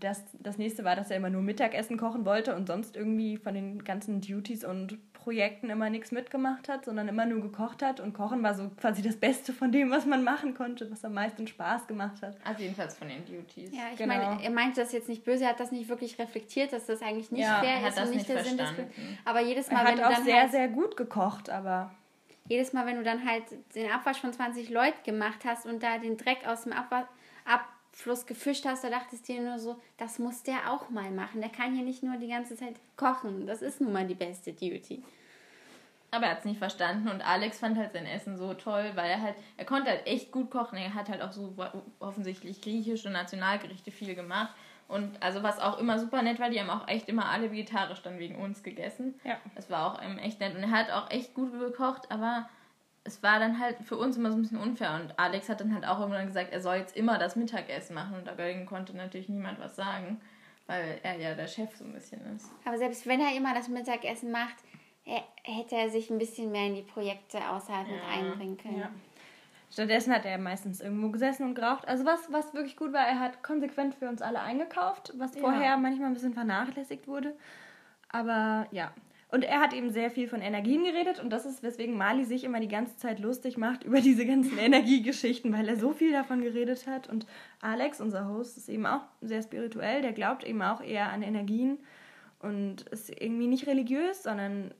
Das, 0.00 0.22
das 0.38 0.58
nächste 0.58 0.84
war, 0.84 0.94
dass 0.94 1.10
er 1.10 1.16
immer 1.16 1.30
nur 1.30 1.42
Mittagessen 1.42 1.96
kochen 1.96 2.24
wollte 2.24 2.54
und 2.54 2.66
sonst 2.66 2.96
irgendwie 2.96 3.38
von 3.38 3.54
den 3.54 3.82
ganzen 3.82 4.20
Duties 4.20 4.64
und 4.64 4.98
Projekten 5.24 5.70
immer 5.70 5.88
nichts 5.88 6.12
mitgemacht 6.12 6.68
hat, 6.68 6.84
sondern 6.84 7.08
immer 7.08 7.24
nur 7.24 7.40
gekocht 7.40 7.82
hat. 7.82 7.98
Und 7.98 8.12
Kochen 8.12 8.42
war 8.42 8.54
so 8.54 8.70
quasi 8.76 9.00
das 9.00 9.16
Beste 9.16 9.54
von 9.54 9.72
dem, 9.72 9.90
was 9.90 10.04
man 10.04 10.22
machen 10.22 10.54
konnte, 10.54 10.90
was 10.90 11.02
am 11.02 11.14
meisten 11.14 11.46
Spaß 11.46 11.86
gemacht 11.86 12.20
hat. 12.20 12.36
Also 12.44 12.62
jedenfalls 12.62 12.94
von 12.94 13.08
den 13.08 13.24
Duties. 13.24 13.70
Ja, 13.72 13.84
ich 13.90 13.98
genau. 13.98 14.14
meine, 14.14 14.44
er 14.44 14.50
meinte 14.50 14.82
das 14.82 14.92
jetzt 14.92 15.08
nicht 15.08 15.24
böse, 15.24 15.44
er 15.44 15.50
hat 15.50 15.60
das 15.60 15.72
nicht 15.72 15.88
wirklich 15.88 16.18
reflektiert, 16.18 16.74
dass 16.74 16.84
das 16.84 17.00
eigentlich 17.00 17.30
nicht 17.32 17.40
ja, 17.40 17.62
fair 17.62 17.88
ist 17.88 17.98
und 17.98 18.10
nicht, 18.10 18.16
nicht 18.16 18.28
der 18.28 18.44
Sinn 18.44 18.58
des 18.58 18.68
Aber 19.24 19.40
jedes 19.40 19.70
Mal, 19.70 19.78
er 19.78 19.92
hat 19.92 19.98
wenn 19.98 20.04
auch 20.04 20.24
sehr, 20.24 20.40
halt 20.42 20.50
sehr 20.50 20.68
gut 20.68 20.94
gekocht, 20.98 21.48
aber 21.48 21.90
jedes 22.46 22.74
Mal, 22.74 22.84
wenn 22.84 22.96
du 22.96 23.02
dann 23.02 23.26
halt 23.26 23.44
den 23.74 23.90
Abwasch 23.90 24.18
von 24.18 24.30
20 24.30 24.68
Leuten 24.68 25.02
gemacht 25.04 25.46
hast 25.46 25.64
und 25.64 25.82
da 25.82 25.96
den 25.96 26.18
Dreck 26.18 26.46
aus 26.46 26.64
dem 26.64 26.74
Abwasch, 26.74 27.06
ab, 27.46 27.64
Fluss 27.94 28.26
gefischt 28.26 28.64
hast, 28.66 28.82
da 28.84 28.90
dachtest 28.90 29.28
du 29.28 29.34
dir 29.34 29.42
nur 29.42 29.58
so, 29.58 29.80
das 29.96 30.18
muss 30.18 30.42
der 30.42 30.72
auch 30.72 30.90
mal 30.90 31.10
machen. 31.10 31.40
Der 31.40 31.50
kann 31.50 31.74
hier 31.74 31.84
nicht 31.84 32.02
nur 32.02 32.16
die 32.16 32.28
ganze 32.28 32.56
Zeit 32.56 32.74
kochen. 32.96 33.46
Das 33.46 33.62
ist 33.62 33.80
nun 33.80 33.92
mal 33.92 34.06
die 34.06 34.14
beste 34.14 34.52
Duty. 34.52 35.02
Aber 36.10 36.26
er 36.26 36.32
hat 36.32 36.40
es 36.40 36.44
nicht 36.44 36.58
verstanden 36.58 37.08
und 37.08 37.26
Alex 37.26 37.58
fand 37.58 37.76
halt 37.76 37.92
sein 37.92 38.06
Essen 38.06 38.36
so 38.36 38.54
toll, 38.54 38.92
weil 38.94 39.10
er 39.10 39.20
halt, 39.20 39.34
er 39.56 39.64
konnte 39.64 39.90
halt 39.90 40.06
echt 40.06 40.32
gut 40.32 40.50
kochen. 40.50 40.76
Er 40.76 40.94
hat 40.94 41.08
halt 41.08 41.22
auch 41.22 41.32
so 41.32 41.54
offensichtlich 41.98 42.60
griechische 42.60 43.10
Nationalgerichte 43.10 43.90
viel 43.90 44.14
gemacht. 44.14 44.54
Und 44.86 45.20
also 45.22 45.42
was 45.42 45.58
auch 45.58 45.78
immer 45.78 45.98
super 45.98 46.22
nett 46.22 46.38
war, 46.38 46.50
die 46.50 46.60
haben 46.60 46.70
auch 46.70 46.86
echt 46.88 47.08
immer 47.08 47.30
alle 47.30 47.50
vegetarisch 47.50 48.02
dann 48.02 48.18
wegen 48.18 48.36
uns 48.36 48.62
gegessen. 48.62 49.18
Ja. 49.24 49.38
Das 49.54 49.70
war 49.70 49.86
auch 49.86 50.18
echt 50.20 50.40
nett. 50.40 50.54
Und 50.54 50.62
er 50.62 50.70
hat 50.70 50.90
auch 50.90 51.10
echt 51.10 51.34
gut 51.34 51.52
gekocht, 51.58 52.10
aber 52.10 52.48
es 53.04 53.22
war 53.22 53.38
dann 53.38 53.60
halt 53.60 53.76
für 53.84 53.96
uns 53.96 54.16
immer 54.16 54.30
so 54.30 54.38
ein 54.38 54.42
bisschen 54.42 54.58
unfair. 54.58 54.94
Und 54.94 55.18
Alex 55.18 55.48
hat 55.48 55.60
dann 55.60 55.74
halt 55.74 55.86
auch 55.86 56.00
irgendwann 56.00 56.26
gesagt, 56.26 56.52
er 56.52 56.60
soll 56.60 56.76
jetzt 56.76 56.96
immer 56.96 57.18
das 57.18 57.36
Mittagessen 57.36 57.94
machen. 57.94 58.16
Und 58.16 58.26
dagegen 58.26 58.66
konnte 58.66 58.96
natürlich 58.96 59.28
niemand 59.28 59.60
was 59.60 59.76
sagen. 59.76 60.20
weil 60.66 60.98
er 61.02 61.16
ja 61.18 61.34
der 61.34 61.46
Chef 61.46 61.76
so 61.76 61.84
ein 61.84 61.92
bisschen 61.92 62.20
ist. 62.34 62.50
Aber 62.64 62.78
selbst 62.78 63.06
wenn 63.06 63.20
er 63.20 63.36
immer 63.36 63.52
das 63.54 63.68
Mittagessen 63.68 64.30
macht, 64.30 64.56
er, 65.04 65.22
hätte 65.42 65.76
er 65.76 65.90
sich 65.90 66.08
ein 66.08 66.16
bisschen 66.16 66.50
mehr 66.50 66.66
in 66.68 66.74
die 66.76 66.82
Projekte 66.82 67.36
außerhalb 67.50 67.86
mit 67.86 68.00
einbringen 68.10 68.56
können. 68.56 68.78
Ja. 68.78 68.90
Stattdessen 69.70 70.14
hat 70.14 70.24
er 70.24 70.38
meistens 70.38 70.80
irgendwo 70.80 71.10
gesessen 71.10 71.44
und 71.44 71.54
geraucht. 71.54 71.86
Also 71.86 72.06
was, 72.06 72.32
was 72.32 72.54
wirklich 72.54 72.76
gut 72.78 72.94
war, 72.94 73.06
er 73.06 73.20
hat 73.20 73.42
konsequent 73.42 73.94
für 73.94 74.08
uns 74.08 74.22
alle 74.22 74.40
eingekauft, 74.40 75.12
was 75.18 75.34
Ja. 75.34 75.40
vorher 75.42 75.76
manchmal 75.76 76.06
ein 76.06 76.14
bisschen 76.14 76.32
vernachlässigt 76.32 77.06
wurde. 77.08 77.36
Aber 78.08 78.66
ja. 78.70 78.92
Und 79.34 79.42
er 79.42 79.60
hat 79.60 79.72
eben 79.72 79.90
sehr 79.90 80.12
viel 80.12 80.28
von 80.28 80.40
Energien 80.40 80.84
geredet 80.84 81.18
und 81.18 81.28
das 81.30 81.44
ist, 81.44 81.64
weswegen 81.64 81.98
Mali 81.98 82.24
sich 82.24 82.44
immer 82.44 82.60
die 82.60 82.68
ganze 82.68 82.96
Zeit 82.96 83.18
lustig 83.18 83.56
macht 83.56 83.82
über 83.82 84.00
diese 84.00 84.24
ganzen 84.24 84.56
Energiegeschichten, 84.60 85.52
weil 85.52 85.68
er 85.68 85.76
so 85.76 85.92
viel 85.92 86.12
davon 86.12 86.40
geredet 86.40 86.86
hat. 86.86 87.08
Und 87.08 87.26
Alex, 87.60 88.00
unser 88.00 88.28
Host, 88.28 88.56
ist 88.58 88.68
eben 88.68 88.86
auch 88.86 89.00
sehr 89.20 89.42
spirituell, 89.42 90.02
der 90.02 90.12
glaubt 90.12 90.44
eben 90.44 90.62
auch 90.62 90.80
eher 90.80 91.10
an 91.10 91.22
Energien 91.22 91.78
und 92.38 92.82
ist 92.90 93.10
irgendwie 93.10 93.48
nicht 93.48 93.66
religiös, 93.66 94.22
sondern 94.22 94.72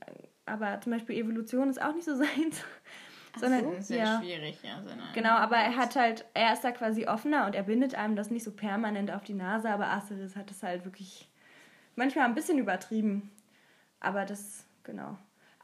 aber 0.47 0.81
zum 0.81 0.93
Beispiel 0.93 1.17
Evolution 1.17 1.69
ist 1.69 1.83
auch 1.83 1.93
nicht 1.93 2.05
so 2.05 2.15
seins. 2.15 2.63
sondern 3.37 3.65
Das 3.65 3.81
ist 3.81 3.89
sehr 3.89 4.05
ja. 4.05 4.21
schwierig, 4.21 4.59
ja. 4.63 4.81
Seine 4.87 5.03
Genau, 5.15 5.33
aber 5.33 5.57
er 5.57 5.75
hat 5.75 5.97
halt, 5.97 6.27
er 6.33 6.53
ist 6.53 6.63
da 6.63 6.71
quasi 6.71 7.09
offener 7.09 7.47
und 7.47 7.57
er 7.57 7.65
bindet 7.65 7.97
einem 7.97 8.15
das 8.15 8.31
nicht 8.31 8.45
so 8.45 8.53
permanent 8.53 9.11
auf 9.11 9.25
die 9.25 9.35
Nase, 9.35 9.69
aber 9.69 9.89
Asteris 9.89 10.37
hat 10.37 10.53
es 10.53 10.63
halt 10.63 10.85
wirklich 10.85 11.29
manchmal 11.97 12.27
ein 12.27 12.37
bisschen 12.37 12.59
übertrieben. 12.59 13.33
Aber 14.05 14.25
das, 14.25 14.67
genau. 14.83 15.17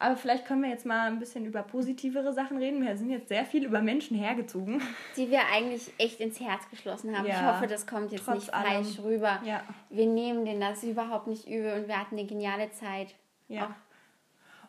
Aber 0.03 0.17
vielleicht 0.17 0.47
können 0.47 0.63
wir 0.63 0.71
jetzt 0.71 0.87
mal 0.87 1.09
ein 1.09 1.19
bisschen 1.19 1.45
über 1.45 1.63
positivere 1.63 2.33
Sachen 2.33 2.57
reden. 2.57 2.83
Wir 2.83 2.97
sind 2.97 3.11
jetzt 3.11 3.29
sehr 3.29 3.45
viel 3.45 3.67
über 3.67 3.83
Menschen 3.83 4.17
hergezogen. 4.17 4.81
Die 5.17 5.31
wir 5.31 5.41
eigentlich 5.53 5.93
echt 5.99 6.21
ins 6.21 6.41
Herz 6.41 6.69
geschlossen 6.71 7.15
haben. 7.17 7.27
Ich 7.27 7.33
Ja, 7.35 7.55
hoffe, 7.55 7.67
das 7.67 7.87
kommt 7.87 8.11
jetzt 8.11 8.27
nicht 8.29 8.53
allem. 8.55 8.85
falsch 8.85 8.99
rüber. 9.01 9.41
Ja. 9.45 9.63
Wir 9.91 10.07
nehmen 10.07 10.47
denen 10.47 10.61
das 10.63 10.83
überhaupt 10.85 11.27
nicht 11.27 11.47
übel 11.47 11.75
und 11.75 11.87
wir 11.87 11.99
hatten 12.01 12.17
eine 12.17 12.27
geniale 12.27 12.71
Zeit. 12.73 13.15
Ja. 13.49 13.75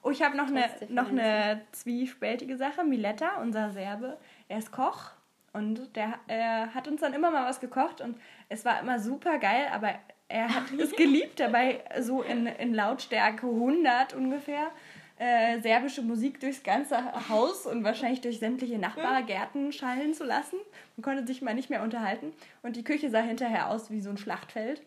Oh, 0.03 0.09
ich 0.09 0.21
habe 0.21 0.35
noch 0.35 0.47
eine, 0.47 0.65
noch 0.89 1.07
eine 1.09 1.61
zwiespältige 1.71 2.57
Sache. 2.57 2.83
Miletta, 2.83 3.37
unser 3.41 3.69
Serbe, 3.71 4.17
er 4.49 4.57
ist 4.57 4.71
Koch 4.73 5.11
und 5.53 5.95
der 5.95 6.15
er 6.27 6.73
hat 6.73 6.87
uns 6.89 7.01
dann 7.01 7.13
immer 7.13 7.31
mal 7.31 7.47
was 7.47 7.59
gekocht 7.61 8.01
und 8.01 8.17
es 8.49 8.65
war 8.65 8.81
immer 8.81 8.99
super 8.99 9.37
geil, 9.37 9.67
aber 9.71 9.93
er 10.31 10.53
hat 10.53 10.71
es 10.79 10.95
geliebt, 10.95 11.39
dabei 11.39 11.83
so 11.99 12.21
in, 12.21 12.47
in 12.47 12.73
Lautstärke 12.73 13.47
100 13.47 14.13
ungefähr 14.13 14.71
äh, 15.19 15.59
serbische 15.61 16.01
Musik 16.01 16.39
durchs 16.39 16.63
ganze 16.63 16.97
Haus 17.29 17.67
und 17.67 17.83
wahrscheinlich 17.83 18.21
durch 18.21 18.39
sämtliche 18.39 18.79
Nachbargärten 18.79 19.71
schallen 19.71 20.15
zu 20.15 20.23
lassen. 20.23 20.57
Man 20.97 21.03
konnte 21.03 21.27
sich 21.27 21.43
mal 21.43 21.53
nicht 21.53 21.69
mehr 21.69 21.83
unterhalten 21.83 22.33
und 22.63 22.75
die 22.75 22.83
Küche 22.83 23.11
sah 23.11 23.21
hinterher 23.21 23.69
aus 23.69 23.91
wie 23.91 24.01
so 24.01 24.09
ein 24.09 24.17
Schlachtfeld. 24.17 24.81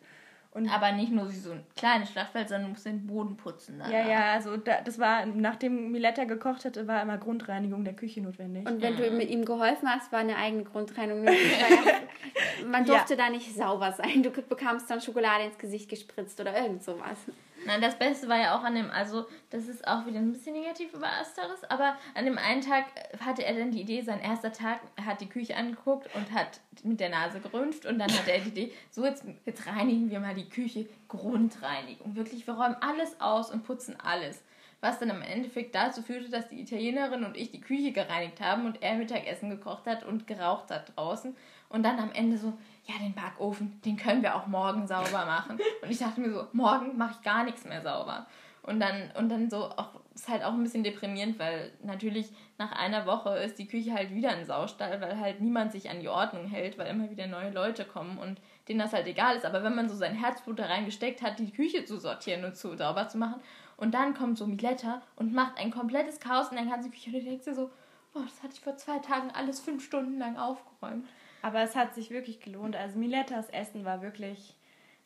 Und 0.54 0.68
Aber 0.68 0.92
nicht 0.92 1.10
nur 1.10 1.28
wie 1.28 1.34
so 1.34 1.50
ein 1.50 1.64
kleines 1.76 2.12
Schlachtfeld, 2.12 2.48
sondern 2.48 2.66
du 2.66 2.68
musst 2.70 2.86
den 2.86 3.08
Boden 3.08 3.36
putzen. 3.36 3.80
Danach. 3.80 3.92
ja, 3.92 4.08
ja, 4.08 4.32
also 4.34 4.56
da, 4.56 4.80
das 4.82 5.00
war, 5.00 5.26
nachdem 5.26 5.90
Miletta 5.90 6.24
gekocht 6.24 6.64
hatte, 6.64 6.86
war 6.86 7.02
immer 7.02 7.18
Grundreinigung 7.18 7.82
der 7.82 7.94
Küche 7.94 8.20
notwendig. 8.20 8.64
Und 8.68 8.80
wenn 8.80 8.96
du 8.96 9.10
mit 9.10 9.30
ihm 9.30 9.44
geholfen 9.44 9.88
hast, 9.88 10.12
war 10.12 10.20
eine 10.20 10.36
eigene 10.36 10.62
Grundreinigung 10.62 11.24
nötig. 11.24 11.58
weil 11.60 12.66
Man 12.70 12.84
durfte 12.84 13.16
da 13.16 13.30
nicht 13.30 13.52
sauber 13.52 13.90
sein. 13.92 14.22
Du 14.22 14.30
bekamst 14.30 14.88
dann 14.88 15.00
Schokolade 15.00 15.44
ins 15.44 15.58
Gesicht 15.58 15.90
gespritzt 15.90 16.40
oder 16.40 16.56
irgend 16.56 16.84
sowas. 16.84 17.18
Nein, 17.66 17.80
das 17.80 17.98
Beste 17.98 18.28
war 18.28 18.38
ja 18.38 18.58
auch 18.58 18.62
an 18.62 18.74
dem, 18.74 18.90
also 18.90 19.26
das 19.50 19.68
ist 19.68 19.86
auch 19.86 20.06
wieder 20.06 20.18
ein 20.18 20.32
bisschen 20.32 20.54
negativ 20.54 20.92
über 20.92 21.06
Asteris, 21.06 21.64
aber 21.68 21.96
an 22.14 22.24
dem 22.24 22.38
einen 22.38 22.60
Tag 22.60 22.84
hatte 23.24 23.44
er 23.44 23.54
dann 23.54 23.70
die 23.70 23.80
Idee, 23.80 24.02
sein 24.02 24.20
erster 24.20 24.52
Tag, 24.52 24.80
hat 25.04 25.20
die 25.20 25.28
Küche 25.28 25.56
angeguckt 25.56 26.14
und 26.14 26.32
hat 26.32 26.60
mit 26.82 27.00
der 27.00 27.08
Nase 27.08 27.40
gerümpft 27.40 27.86
und 27.86 27.98
dann 27.98 28.12
hatte 28.12 28.32
er 28.32 28.40
die 28.40 28.48
Idee, 28.48 28.72
so 28.90 29.04
jetzt, 29.04 29.24
jetzt 29.46 29.66
reinigen 29.66 30.10
wir 30.10 30.20
mal 30.20 30.34
die 30.34 30.48
Küche, 30.48 30.86
Grundreinigung. 31.08 32.16
Wirklich, 32.16 32.46
wir 32.46 32.54
räumen 32.54 32.76
alles 32.80 33.20
aus 33.20 33.50
und 33.50 33.64
putzen 33.64 33.96
alles. 33.98 34.42
Was 34.80 34.98
dann 34.98 35.08
im 35.08 35.22
Endeffekt 35.22 35.74
dazu 35.74 36.02
führte, 36.02 36.28
dass 36.28 36.48
die 36.48 36.60
Italienerin 36.60 37.24
und 37.24 37.38
ich 37.38 37.50
die 37.50 37.60
Küche 37.62 37.92
gereinigt 37.92 38.42
haben 38.42 38.66
und 38.66 38.82
er 38.82 38.96
Mittagessen 38.96 39.48
gekocht 39.48 39.86
hat 39.86 40.04
und 40.04 40.26
geraucht 40.26 40.70
hat 40.70 40.92
draußen. 40.94 41.34
Und 41.70 41.84
dann 41.84 41.98
am 41.98 42.12
Ende 42.12 42.36
so, 42.36 42.52
ja, 42.86 42.94
den 42.98 43.14
Backofen, 43.14 43.80
den 43.84 43.96
können 43.96 44.22
wir 44.22 44.34
auch 44.34 44.46
morgen 44.46 44.86
sauber 44.86 45.24
machen. 45.24 45.58
Und 45.82 45.90
ich 45.90 45.98
dachte 45.98 46.20
mir 46.20 46.32
so, 46.32 46.46
morgen 46.52 46.96
mache 46.96 47.14
ich 47.18 47.22
gar 47.22 47.44
nichts 47.44 47.64
mehr 47.64 47.82
sauber. 47.82 48.26
Und 48.62 48.80
dann, 48.80 49.10
und 49.18 49.28
dann 49.28 49.50
so, 49.50 49.64
auch, 49.64 49.90
ist 50.14 50.28
halt 50.28 50.42
auch 50.42 50.52
ein 50.52 50.62
bisschen 50.62 50.84
deprimierend, 50.84 51.38
weil 51.38 51.70
natürlich 51.82 52.32
nach 52.56 52.72
einer 52.72 53.04
Woche 53.04 53.36
ist 53.38 53.58
die 53.58 53.66
Küche 53.66 53.92
halt 53.92 54.14
wieder 54.14 54.30
ein 54.30 54.46
Saustall, 54.46 55.00
weil 55.02 55.18
halt 55.18 55.40
niemand 55.40 55.72
sich 55.72 55.90
an 55.90 56.00
die 56.00 56.08
Ordnung 56.08 56.46
hält, 56.46 56.78
weil 56.78 56.86
immer 56.86 57.10
wieder 57.10 57.26
neue 57.26 57.50
Leute 57.50 57.84
kommen 57.84 58.16
und 58.16 58.40
denen 58.68 58.78
das 58.78 58.94
halt 58.94 59.06
egal 59.06 59.36
ist. 59.36 59.44
Aber 59.44 59.62
wenn 59.62 59.74
man 59.74 59.88
so 59.88 59.94
sein 59.94 60.14
Herzblut 60.14 60.58
da 60.58 60.66
reingesteckt 60.66 61.20
hat, 61.20 61.38
die 61.38 61.50
Küche 61.50 61.84
zu 61.84 61.98
sortieren 61.98 62.44
und 62.44 62.56
zu 62.56 62.74
sauber 62.76 63.08
zu 63.08 63.18
machen, 63.18 63.40
und 63.76 63.92
dann 63.92 64.14
kommt 64.14 64.38
so 64.38 64.46
Miletta 64.46 65.02
und 65.16 65.34
macht 65.34 65.58
ein 65.58 65.70
komplettes 65.70 66.20
Chaos 66.20 66.48
in 66.50 66.56
der 66.56 66.66
ganzen 66.66 66.92
Küche 66.92 67.10
und 67.10 67.16
du 67.16 67.22
denkst 67.22 67.44
dir 67.44 67.54
so, 67.54 67.70
oh, 68.14 68.20
das 68.22 68.42
hatte 68.42 68.54
ich 68.54 68.60
vor 68.60 68.76
zwei 68.76 68.98
Tagen 68.98 69.30
alles 69.32 69.60
fünf 69.60 69.84
Stunden 69.84 70.18
lang 70.18 70.36
aufgeräumt. 70.36 71.06
Aber 71.44 71.60
es 71.60 71.76
hat 71.76 71.94
sich 71.94 72.08
wirklich 72.08 72.40
gelohnt. 72.40 72.74
Also 72.74 72.98
Milettas 72.98 73.50
Essen 73.50 73.84
war 73.84 74.00
wirklich 74.00 74.56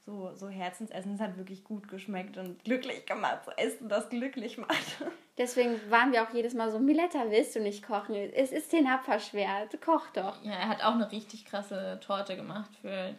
so, 0.06 0.32
so 0.36 0.48
Herzensessen. 0.48 1.14
Es 1.14 1.20
hat 1.20 1.36
wirklich 1.36 1.64
gut 1.64 1.88
geschmeckt 1.88 2.38
und 2.38 2.62
glücklich 2.62 3.06
gemacht. 3.06 3.40
So 3.44 3.50
Essen, 3.56 3.88
das 3.88 4.08
glücklich 4.08 4.56
macht. 4.56 5.02
Deswegen 5.36 5.80
waren 5.90 6.12
wir 6.12 6.22
auch 6.22 6.32
jedes 6.32 6.54
Mal 6.54 6.70
so, 6.70 6.78
Miletta, 6.78 7.28
willst 7.30 7.56
du 7.56 7.60
nicht 7.60 7.84
kochen? 7.84 8.14
Es 8.14 8.52
ist 8.52 8.72
den 8.72 8.86
Abwasch 8.86 9.30
schwer. 9.30 9.68
Koch 9.84 10.08
doch. 10.10 10.40
Ja, 10.44 10.52
er 10.52 10.68
hat 10.68 10.84
auch 10.84 10.94
eine 10.94 11.10
richtig 11.10 11.44
krasse 11.44 11.98
Torte 12.00 12.36
gemacht 12.36 12.70
für 12.80 13.16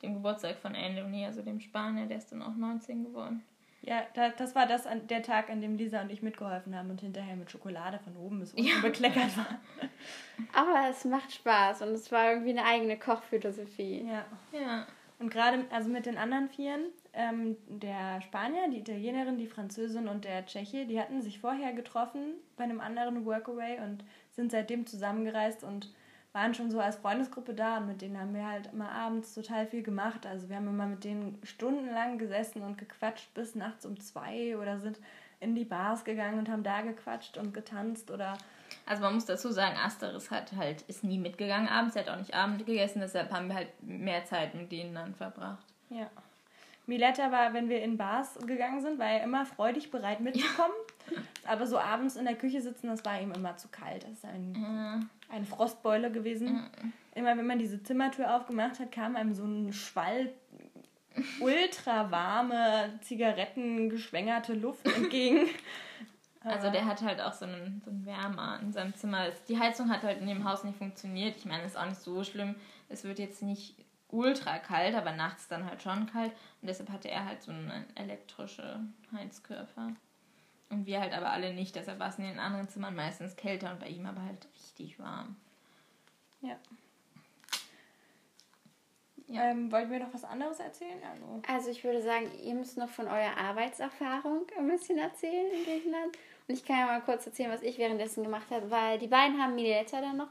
den 0.00 0.14
Geburtstag 0.14 0.56
von 0.56 0.74
Anthony, 0.74 1.26
also 1.26 1.42
dem 1.42 1.60
Spanier, 1.60 2.06
der 2.06 2.16
ist 2.16 2.32
dann 2.32 2.40
auch 2.40 2.54
19 2.54 3.04
geworden. 3.04 3.44
Ja, 3.82 4.02
da, 4.14 4.28
das 4.28 4.54
war 4.54 4.66
das 4.66 4.86
an, 4.86 5.06
der 5.08 5.22
Tag, 5.22 5.50
an 5.50 5.60
dem 5.60 5.76
Lisa 5.76 6.02
und 6.02 6.10
ich 6.10 6.22
mitgeholfen 6.22 6.76
haben 6.76 6.90
und 6.90 7.00
hinterher 7.00 7.34
mit 7.34 7.50
Schokolade 7.50 7.98
von 7.98 8.16
oben 8.16 8.38
bis 8.38 8.54
unten 8.54 8.80
bekleckert 8.80 9.36
war. 9.36 9.58
Aber 10.52 10.88
es 10.88 11.04
macht 11.04 11.32
Spaß 11.32 11.82
und 11.82 11.88
es 11.88 12.10
war 12.12 12.30
irgendwie 12.30 12.50
eine 12.50 12.64
eigene 12.64 12.96
Kochphilosophie. 12.96 14.06
Ja. 14.08 14.24
Ja. 14.58 14.86
Und 15.18 15.30
gerade 15.30 15.64
also 15.70 15.88
mit 15.88 16.06
den 16.06 16.16
anderen 16.16 16.48
Vieren, 16.48 16.86
ähm, 17.12 17.56
der 17.68 18.20
Spanier, 18.22 18.68
die 18.70 18.78
Italienerin, 18.78 19.38
die 19.38 19.46
Französin 19.46 20.08
und 20.08 20.24
der 20.24 20.46
Tscheche, 20.46 20.86
die 20.86 21.00
hatten 21.00 21.20
sich 21.20 21.40
vorher 21.40 21.72
getroffen 21.72 22.34
bei 22.56 22.64
einem 22.64 22.80
anderen 22.80 23.24
Workaway 23.24 23.78
und 23.80 24.04
sind 24.30 24.50
seitdem 24.50 24.86
zusammengereist 24.86 25.62
und 25.62 25.92
waren 26.32 26.54
schon 26.54 26.70
so 26.70 26.80
als 26.80 26.96
Freundesgruppe 26.96 27.54
da 27.54 27.78
und 27.78 27.88
mit 27.88 28.00
denen 28.00 28.18
haben 28.18 28.34
wir 28.34 28.46
halt 28.46 28.70
immer 28.72 28.90
abends 28.90 29.34
total 29.34 29.66
viel 29.66 29.82
gemacht. 29.82 30.26
Also 30.26 30.48
wir 30.48 30.56
haben 30.56 30.68
immer 30.68 30.86
mit 30.86 31.04
denen 31.04 31.38
stundenlang 31.42 32.18
gesessen 32.18 32.62
und 32.62 32.78
gequatscht 32.78 33.32
bis 33.34 33.54
nachts 33.54 33.84
um 33.84 34.00
zwei 34.00 34.56
oder 34.56 34.80
sind 34.80 34.98
in 35.40 35.54
die 35.54 35.64
Bars 35.64 36.04
gegangen 36.04 36.38
und 36.38 36.48
haben 36.48 36.62
da 36.62 36.80
gequatscht 36.80 37.36
und 37.36 37.52
getanzt 37.52 38.10
oder 38.10 38.38
Also 38.86 39.02
man 39.02 39.14
muss 39.14 39.26
dazu 39.26 39.50
sagen, 39.50 39.76
Asteris 39.76 40.30
hat 40.30 40.52
halt, 40.52 40.82
ist 40.82 41.04
nie 41.04 41.18
mitgegangen 41.18 41.68
abends, 41.68 41.96
er 41.96 42.06
hat 42.06 42.10
auch 42.10 42.18
nicht 42.18 42.34
Abend 42.34 42.64
gegessen, 42.64 43.00
deshalb 43.00 43.30
haben 43.32 43.48
wir 43.48 43.56
halt 43.56 43.82
mehr 43.82 44.24
Zeit 44.24 44.54
mit 44.54 44.72
denen 44.72 44.94
dann 44.94 45.14
verbracht. 45.14 45.66
Ja. 45.90 46.08
Miletta 46.86 47.30
war, 47.30 47.54
wenn 47.54 47.68
wir 47.68 47.82
in 47.82 47.96
Bars 47.96 48.38
gegangen 48.46 48.80
sind, 48.80 48.98
war 48.98 49.06
er 49.08 49.22
immer 49.22 49.46
freudig 49.46 49.90
bereit 49.90 50.20
mitzukommen. 50.20 50.74
Aber 51.46 51.66
so 51.66 51.78
abends 51.78 52.16
in 52.16 52.24
der 52.24 52.34
Küche 52.36 52.60
sitzen, 52.60 52.88
das 52.88 53.04
war 53.04 53.20
ihm 53.20 53.32
immer 53.32 53.56
zu 53.56 53.68
kalt. 53.68 54.04
Das 54.04 54.10
ist 54.12 54.24
ein, 54.24 54.54
Ja. 54.60 55.00
eine 55.34 55.46
Frostbeule 55.46 56.10
gewesen. 56.10 56.68
Immer 57.14 57.36
wenn 57.36 57.46
man 57.46 57.58
diese 57.58 57.82
Zimmertür 57.82 58.34
aufgemacht 58.34 58.80
hat, 58.80 58.90
kam 58.92 59.16
einem 59.16 59.34
so 59.34 59.44
ein 59.44 59.72
Schwall 59.72 60.32
ultra 61.40 62.10
warme, 62.10 62.98
zigarettengeschwängerte 63.02 64.54
Luft 64.54 64.86
entgegen. 64.86 65.46
Also 66.44 66.70
der 66.72 66.86
hat 66.86 67.02
halt 67.02 67.20
auch 67.20 67.32
so 67.34 67.44
einen, 67.44 67.80
so 67.84 67.90
einen 67.92 68.04
Wärmer 68.04 68.58
in 68.60 68.72
seinem 68.72 68.96
Zimmer. 68.96 69.28
Die 69.48 69.60
Heizung 69.60 69.88
hat 69.88 70.02
halt 70.02 70.20
in 70.20 70.26
dem 70.26 70.42
Haus 70.42 70.64
nicht 70.64 70.76
funktioniert. 70.76 71.36
Ich 71.36 71.44
meine, 71.44 71.62
ist 71.62 71.78
auch 71.78 71.86
nicht 71.86 72.00
so 72.00 72.24
schlimm. 72.24 72.56
Es 72.88 73.04
wird 73.04 73.20
jetzt 73.20 73.42
nicht 73.42 73.76
ultra 74.12 74.58
kalt, 74.58 74.94
aber 74.94 75.12
nachts 75.12 75.48
dann 75.48 75.64
halt 75.64 75.82
schon 75.82 76.06
kalt. 76.06 76.32
Und 76.60 76.68
deshalb 76.68 76.90
hatte 76.90 77.10
er 77.10 77.24
halt 77.24 77.42
so 77.42 77.50
einen 77.50 77.84
elektrische 77.96 78.80
Heizkörper. 79.12 79.92
Und 80.70 80.86
wir 80.86 81.00
halt 81.00 81.12
aber 81.12 81.30
alle 81.30 81.52
nicht. 81.52 81.74
Deshalb 81.74 81.98
war 81.98 82.08
es 82.08 82.18
in 82.18 82.24
den 82.24 82.38
anderen 82.38 82.68
Zimmern 82.68 82.94
meistens 82.94 83.36
kälter 83.36 83.72
und 83.72 83.80
bei 83.80 83.88
ihm 83.88 84.06
aber 84.06 84.22
halt 84.22 84.46
richtig 84.54 84.98
warm. 84.98 85.36
Ja. 86.40 86.56
Ähm, 89.28 89.72
wollten 89.72 89.90
wir 89.90 90.00
noch 90.00 90.12
was 90.12 90.24
anderes 90.24 90.60
erzählen? 90.60 90.98
Also, 91.10 91.42
Also 91.48 91.70
ich 91.70 91.82
würde 91.84 92.02
sagen, 92.02 92.30
ihr 92.42 92.54
müsst 92.54 92.76
noch 92.76 92.90
von 92.90 93.06
eurer 93.06 93.36
Arbeitserfahrung 93.38 94.46
ein 94.58 94.68
bisschen 94.68 94.98
erzählen 94.98 95.50
in 95.52 95.64
Griechenland. 95.64 96.16
Und 96.48 96.54
ich 96.54 96.64
kann 96.64 96.80
ja 96.80 96.86
mal 96.86 97.00
kurz 97.00 97.26
erzählen, 97.26 97.50
was 97.50 97.62
ich 97.62 97.78
währenddessen 97.78 98.24
gemacht 98.24 98.50
habe, 98.50 98.70
weil 98.70 98.98
die 98.98 99.06
beiden 99.06 99.40
haben 99.40 99.54
Miletta 99.54 100.00
dann 100.00 100.18
noch 100.18 100.28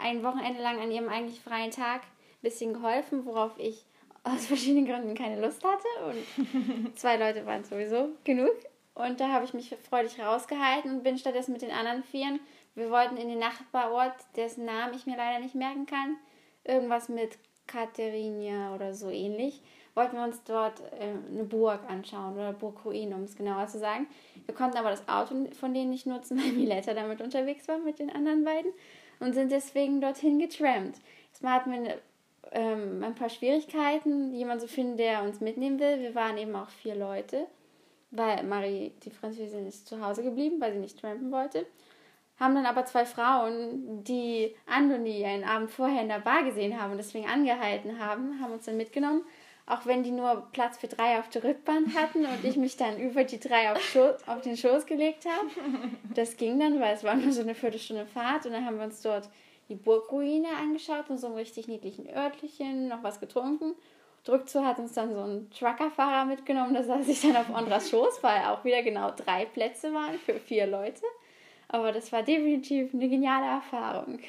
ein 0.00 0.22
Wochenende 0.22 0.62
lang 0.62 0.80
an 0.80 0.90
ihrem 0.90 1.08
eigentlich 1.08 1.40
freien 1.40 1.70
Tag 1.70 2.02
bisschen 2.42 2.74
geholfen, 2.74 3.24
worauf 3.24 3.52
ich 3.58 3.84
aus 4.24 4.46
verschiedenen 4.46 4.86
Gründen 4.86 5.14
keine 5.14 5.40
Lust 5.40 5.64
hatte. 5.64 5.86
Und 6.06 6.96
zwei 6.98 7.16
Leute 7.16 7.46
waren 7.46 7.64
sowieso 7.64 8.10
genug. 8.24 8.54
Und 8.94 9.20
da 9.20 9.28
habe 9.28 9.44
ich 9.44 9.54
mich 9.54 9.74
freudig 9.88 10.20
rausgehalten 10.20 10.90
und 10.90 11.02
bin 11.02 11.16
stattdessen 11.16 11.52
mit 11.52 11.62
den 11.62 11.70
anderen 11.70 12.02
Vieren. 12.04 12.40
Wir 12.74 12.90
wollten 12.90 13.16
in 13.16 13.28
den 13.28 13.38
Nachbarort, 13.38 14.14
dessen 14.36 14.64
Namen 14.64 14.94
ich 14.94 15.06
mir 15.06 15.16
leider 15.16 15.40
nicht 15.40 15.54
merken 15.54 15.86
kann. 15.86 16.16
Irgendwas 16.64 17.08
mit 17.08 17.38
Katerinia 17.66 18.74
oder 18.74 18.94
so 18.94 19.08
ähnlich, 19.08 19.62
wollten 19.94 20.16
wir 20.16 20.24
uns 20.24 20.42
dort 20.44 20.80
äh, 20.98 21.14
eine 21.30 21.44
Burg 21.44 21.80
anschauen 21.88 22.34
oder 22.34 22.52
Burgruin, 22.52 23.12
um 23.14 23.22
es 23.22 23.36
genauer 23.36 23.66
zu 23.66 23.78
sagen. 23.78 24.06
Wir 24.46 24.54
konnten 24.54 24.76
aber 24.76 24.90
das 24.90 25.08
Auto 25.08 25.34
von 25.58 25.74
denen 25.74 25.90
nicht 25.90 26.06
nutzen, 26.06 26.38
weil 26.42 26.52
Miletta 26.52 26.94
damit 26.94 27.20
unterwegs 27.20 27.68
war 27.68 27.78
mit 27.78 27.98
den 27.98 28.10
anderen 28.10 28.44
beiden 28.44 28.72
und 29.20 29.34
sind 29.34 29.52
deswegen 29.52 30.00
dorthin 30.00 30.38
getrampt. 30.38 31.00
Erstmal 31.30 31.54
hatten 31.54 31.70
wir 31.70 31.78
eine, 31.78 31.98
ähm, 32.50 33.02
ein 33.04 33.14
paar 33.14 33.28
Schwierigkeiten, 33.28 34.34
jemanden 34.34 34.66
zu 34.66 34.68
finden, 34.68 34.96
der 34.96 35.22
uns 35.22 35.40
mitnehmen 35.40 35.78
will. 35.78 36.00
Wir 36.00 36.14
waren 36.14 36.36
eben 36.38 36.54
auch 36.56 36.68
vier 36.68 36.94
Leute, 36.94 37.46
weil 38.10 38.42
Marie, 38.44 38.92
die 39.04 39.10
Französin, 39.10 39.66
ist 39.66 39.86
zu 39.86 40.04
Hause 40.04 40.22
geblieben, 40.22 40.60
weil 40.60 40.72
sie 40.72 40.80
nicht 40.80 41.00
trampen 41.00 41.30
wollte 41.30 41.66
haben 42.42 42.56
dann 42.56 42.66
aber 42.66 42.84
zwei 42.84 43.04
Frauen, 43.04 44.02
die 44.02 44.54
Andoni 44.66 45.24
einen 45.24 45.44
Abend 45.44 45.70
vorher 45.70 46.02
in 46.02 46.08
der 46.08 46.18
Bar 46.18 46.42
gesehen 46.42 46.80
haben 46.80 46.90
und 46.90 46.98
deswegen 46.98 47.28
angehalten 47.28 48.00
haben, 48.00 48.40
haben 48.40 48.52
uns 48.52 48.64
dann 48.64 48.76
mitgenommen. 48.76 49.22
Auch 49.64 49.86
wenn 49.86 50.02
die 50.02 50.10
nur 50.10 50.48
Platz 50.52 50.76
für 50.76 50.88
drei 50.88 51.20
auf 51.20 51.28
der 51.28 51.44
Rückbahn 51.44 51.94
hatten 51.94 52.26
und 52.26 52.44
ich 52.44 52.56
mich 52.56 52.76
dann 52.76 52.98
über 52.98 53.22
die 53.22 53.38
drei 53.38 53.70
auf, 53.70 53.80
Schoß, 53.80 54.26
auf 54.26 54.40
den 54.40 54.56
Schoß 54.56 54.86
gelegt 54.86 55.24
habe. 55.24 55.48
Das 56.14 56.36
ging 56.36 56.58
dann, 56.58 56.80
weil 56.80 56.94
es 56.94 57.04
war 57.04 57.14
nur 57.14 57.32
so 57.32 57.42
eine 57.42 57.54
Viertelstunde 57.54 58.06
Fahrt 58.06 58.44
und 58.44 58.52
dann 58.52 58.66
haben 58.66 58.78
wir 58.78 58.84
uns 58.84 59.02
dort 59.02 59.30
die 59.72 59.78
Burgruine 59.78 60.48
angeschaut 60.60 61.08
und 61.08 61.18
so 61.18 61.28
einem 61.28 61.36
richtig 61.36 61.66
niedlichen 61.66 62.06
Örtlichen, 62.08 62.88
noch 62.88 63.02
was 63.02 63.20
getrunken. 63.20 63.74
Rückzu 64.28 64.64
hat 64.64 64.78
uns 64.78 64.92
dann 64.92 65.12
so 65.14 65.20
ein 65.20 65.50
Truckerfahrer 65.50 66.26
mitgenommen, 66.26 66.74
da 66.74 66.82
saß 66.82 67.08
ich 67.08 67.22
dann 67.22 67.36
auf 67.36 67.52
Andras 67.52 67.88
Schoß, 67.90 68.22
weil 68.22 68.44
auch 68.44 68.64
wieder 68.64 68.82
genau 68.82 69.10
drei 69.10 69.46
Plätze 69.46 69.92
waren 69.92 70.18
für 70.18 70.34
vier 70.34 70.66
Leute. 70.66 71.02
Aber 71.68 71.90
das 71.90 72.12
war 72.12 72.22
definitiv 72.22 72.92
eine 72.92 73.08
geniale 73.08 73.46
Erfahrung. 73.46 74.20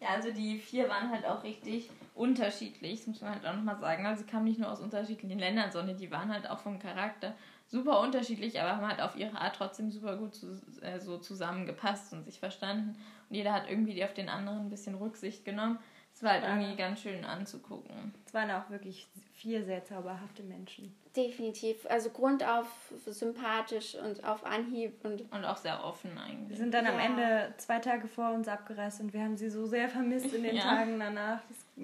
Ja, 0.00 0.08
also 0.08 0.32
die 0.32 0.58
vier 0.58 0.88
waren 0.88 1.10
halt 1.10 1.24
auch 1.24 1.42
richtig 1.44 1.88
unterschiedlich, 2.16 3.00
das 3.00 3.06
muss 3.06 3.20
man 3.20 3.34
halt 3.34 3.46
auch 3.46 3.54
nochmal 3.54 3.78
sagen. 3.78 4.06
Also 4.06 4.22
sie 4.22 4.30
kamen 4.30 4.44
nicht 4.44 4.58
nur 4.58 4.70
aus 4.70 4.80
unterschiedlichen 4.80 5.38
Ländern, 5.38 5.70
sondern 5.70 5.96
die 5.96 6.10
waren 6.10 6.32
halt 6.32 6.48
auch 6.48 6.58
vom 6.58 6.78
Charakter 6.78 7.34
super 7.68 8.00
unterschiedlich, 8.00 8.60
aber 8.60 8.76
haben 8.76 8.88
halt 8.88 9.00
auf 9.00 9.16
ihre 9.16 9.38
Art 9.38 9.56
trotzdem 9.56 9.90
super 9.90 10.16
gut 10.16 10.34
zu, 10.34 10.60
äh, 10.80 10.98
so 10.98 11.18
zusammengepasst 11.18 12.12
und 12.12 12.24
sich 12.24 12.38
verstanden. 12.38 12.96
Und 13.28 13.36
jeder 13.36 13.52
hat 13.52 13.68
irgendwie 13.68 14.02
auf 14.04 14.14
den 14.14 14.28
anderen 14.28 14.60
ein 14.60 14.70
bisschen 14.70 14.94
Rücksicht 14.94 15.44
genommen. 15.44 15.78
Es 16.16 16.22
war 16.22 16.32
halt 16.32 16.44
irgendwie 16.44 16.76
ganz 16.76 17.02
schön 17.02 17.26
anzugucken. 17.26 18.14
Es 18.24 18.32
waren 18.32 18.50
auch 18.50 18.70
wirklich 18.70 19.06
vier 19.34 19.62
sehr 19.66 19.84
zauberhafte 19.84 20.42
Menschen. 20.44 20.96
Definitiv. 21.14 21.84
Also 21.90 22.08
grundauf 22.08 22.66
sympathisch 23.04 23.96
und 23.96 24.24
auf 24.24 24.42
Anhieb 24.46 25.04
und. 25.04 25.30
Und 25.30 25.44
auch 25.44 25.58
sehr 25.58 25.84
offen 25.84 26.16
eigentlich. 26.16 26.48
Wir 26.48 26.56
sind 26.56 26.72
dann 26.72 26.86
ja. 26.86 26.92
am 26.92 26.98
Ende 26.98 27.52
zwei 27.58 27.80
Tage 27.80 28.08
vor 28.08 28.30
uns 28.30 28.48
abgereist 28.48 29.02
und 29.02 29.12
wir 29.12 29.20
haben 29.20 29.36
sie 29.36 29.50
so 29.50 29.66
sehr 29.66 29.90
vermisst 29.90 30.32
in 30.32 30.42
den 30.42 30.56
ja. 30.56 30.62
Tagen 30.62 30.98
danach. 30.98 31.40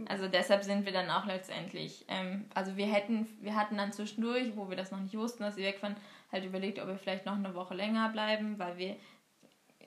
also 0.08 0.26
deshalb 0.28 0.64
sind 0.64 0.86
wir 0.86 0.94
dann 0.94 1.10
auch 1.10 1.26
letztendlich, 1.26 2.06
ähm, 2.08 2.46
also 2.54 2.78
wir 2.78 2.86
hätten, 2.86 3.28
wir 3.42 3.54
hatten 3.54 3.76
dann 3.76 3.92
zwischendurch, 3.92 4.56
wo 4.56 4.70
wir 4.70 4.78
das 4.78 4.92
noch 4.92 5.00
nicht 5.00 5.14
wussten, 5.14 5.42
dass 5.42 5.56
sie 5.56 5.62
wegfahren, 5.62 5.96
halt 6.32 6.46
überlegt, 6.46 6.78
ob 6.78 6.86
wir 6.86 6.96
vielleicht 6.96 7.26
noch 7.26 7.36
eine 7.36 7.54
Woche 7.54 7.74
länger 7.74 8.08
bleiben, 8.08 8.58
weil 8.58 8.78
wir, 8.78 8.96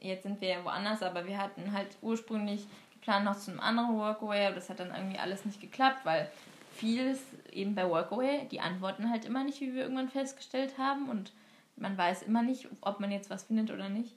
jetzt 0.01 0.21
sind 0.21 0.39
wir 0.39 0.49
ja 0.49 0.63
woanders, 0.63 1.01
aber 1.01 1.25
wir 1.25 1.39
hatten 1.39 1.73
halt 1.73 1.97
ursprünglich 2.03 2.67
geplant 3.05 3.25
noch 3.25 3.37
zu 3.37 3.51
einem 3.51 3.59
anderen 3.59 3.97
Workaway, 3.97 4.47
aber 4.47 4.55
das 4.55 4.69
hat 4.69 4.79
dann 4.79 4.93
irgendwie 4.93 5.19
alles 5.19 5.45
nicht 5.45 5.61
geklappt, 5.61 5.99
weil 6.05 6.29
vieles 6.71 7.21
eben 7.51 7.75
bei 7.75 7.87
Workaway, 7.87 8.47
die 8.49 8.59
antworten 8.59 9.09
halt 9.09 9.25
immer 9.25 9.43
nicht, 9.43 9.61
wie 9.61 9.73
wir 9.73 9.83
irgendwann 9.83 10.09
festgestellt 10.09 10.77
haben. 10.77 11.07
Und 11.07 11.31
man 11.77 11.97
weiß 11.97 12.23
immer 12.23 12.41
nicht, 12.41 12.67
ob 12.81 12.99
man 12.99 13.11
jetzt 13.11 13.29
was 13.29 13.43
findet 13.43 13.71
oder 13.71 13.89
nicht. 13.89 14.15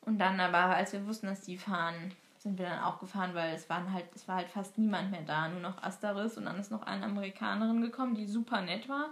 Und 0.00 0.18
dann 0.18 0.40
aber, 0.40 0.74
als 0.74 0.92
wir 0.92 1.06
wussten, 1.06 1.26
dass 1.26 1.42
die 1.42 1.58
fahren, 1.58 2.12
sind 2.38 2.58
wir 2.58 2.66
dann 2.66 2.82
auch 2.82 2.98
gefahren, 2.98 3.34
weil 3.34 3.54
es 3.54 3.68
waren 3.70 3.92
halt, 3.92 4.06
es 4.14 4.26
war 4.26 4.36
halt 4.36 4.48
fast 4.48 4.76
niemand 4.76 5.10
mehr 5.10 5.22
da, 5.22 5.48
nur 5.48 5.60
noch 5.60 5.82
Asteris 5.82 6.36
und 6.36 6.44
dann 6.44 6.58
ist 6.58 6.70
noch 6.70 6.82
eine 6.82 7.04
Amerikanerin 7.04 7.80
gekommen, 7.80 8.14
die 8.14 8.26
super 8.26 8.60
nett 8.60 8.88
war. 8.88 9.10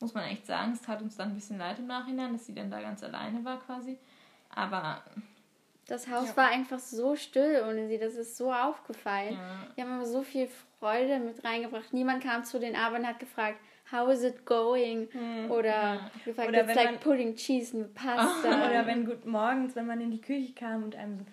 Muss 0.00 0.12
man 0.12 0.24
echt 0.24 0.46
sagen, 0.46 0.72
es 0.72 0.82
tat 0.82 1.00
uns 1.00 1.16
dann 1.16 1.30
ein 1.30 1.34
bisschen 1.34 1.58
leid 1.58 1.78
im 1.78 1.86
Nachhinein, 1.86 2.32
dass 2.32 2.44
sie 2.44 2.54
dann 2.54 2.70
da 2.70 2.82
ganz 2.82 3.02
alleine 3.02 3.44
war 3.44 3.58
quasi. 3.60 3.98
Aber 4.54 5.02
das 5.86 6.08
Haus 6.08 6.30
ja. 6.30 6.36
war 6.36 6.48
einfach 6.48 6.78
so 6.78 7.14
still 7.14 7.64
ohne 7.68 7.88
sie. 7.88 7.98
Das 7.98 8.14
ist 8.14 8.36
so 8.36 8.52
aufgefallen. 8.52 9.34
Ja. 9.34 9.66
Die 9.76 9.82
haben 9.82 9.92
aber 9.92 10.06
so 10.06 10.22
viel 10.22 10.48
Freude 10.78 11.18
mit 11.20 11.44
reingebracht. 11.44 11.92
Niemand 11.92 12.22
kam 12.22 12.44
zu 12.44 12.58
den 12.58 12.74
Arbeiten 12.74 13.04
und 13.04 13.08
hat 13.08 13.20
gefragt, 13.20 13.58
how 13.92 14.08
is 14.10 14.24
it 14.24 14.44
going? 14.44 15.08
Hm. 15.12 15.50
Oder 15.50 15.68
ja. 15.68 16.10
gefragt, 16.24 16.48
Oder 16.48 16.64
it's 16.64 16.74
like 16.74 16.90
man, 16.92 17.00
pudding 17.00 17.36
cheese 17.36 17.76
and 17.76 17.94
pasta. 17.94 18.48
Oder 18.68 18.86
wenn 18.86 19.06
gut 19.06 19.24
morgens, 19.26 19.76
wenn 19.76 19.86
man 19.86 20.00
in 20.00 20.10
die 20.10 20.20
Küche 20.20 20.52
kam 20.54 20.82
und 20.82 20.96
einem 20.96 21.18
so 21.18 21.24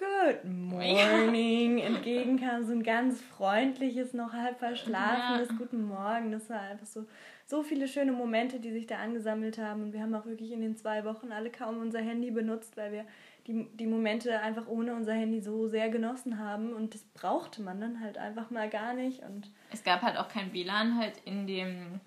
Good 0.00 0.46
morning 0.46 1.76
ja. 1.76 1.84
entgegenkam, 1.84 2.64
so 2.64 2.72
ein 2.72 2.82
ganz 2.82 3.20
freundliches, 3.20 4.14
noch 4.14 4.32
halb 4.32 4.58
verschlafenes 4.58 5.50
ja. 5.50 5.56
Guten 5.58 5.82
Morgen. 5.82 6.32
Das 6.32 6.48
war 6.48 6.58
einfach 6.58 6.86
so, 6.86 7.04
so 7.44 7.62
viele 7.62 7.86
schöne 7.86 8.12
Momente, 8.12 8.60
die 8.60 8.72
sich 8.72 8.86
da 8.86 8.96
angesammelt 8.96 9.58
haben. 9.58 9.82
Und 9.82 9.92
wir 9.92 10.00
haben 10.00 10.14
auch 10.14 10.24
wirklich 10.24 10.52
in 10.52 10.62
den 10.62 10.74
zwei 10.74 11.04
Wochen 11.04 11.32
alle 11.32 11.50
kaum 11.50 11.82
unser 11.82 11.98
Handy 11.98 12.30
benutzt, 12.30 12.78
weil 12.78 12.92
wir 12.92 13.04
die, 13.46 13.66
die 13.74 13.86
Momente 13.86 14.40
einfach 14.40 14.66
ohne 14.66 14.94
unser 14.94 15.14
Handy 15.14 15.40
so 15.40 15.66
sehr 15.68 15.88
genossen 15.88 16.38
haben 16.38 16.72
und 16.72 16.94
das 16.94 17.02
brauchte 17.02 17.62
man 17.62 17.80
dann 17.80 18.00
halt 18.00 18.18
einfach 18.18 18.50
mal 18.50 18.68
gar 18.68 18.94
nicht. 18.94 19.22
Und 19.22 19.50
es 19.72 19.82
gab 19.82 20.02
halt 20.02 20.16
auch 20.16 20.28
kein 20.28 20.52
WLAN 20.52 20.98
halt 20.98 21.18
in 21.24 21.46
dem, 21.46 22.00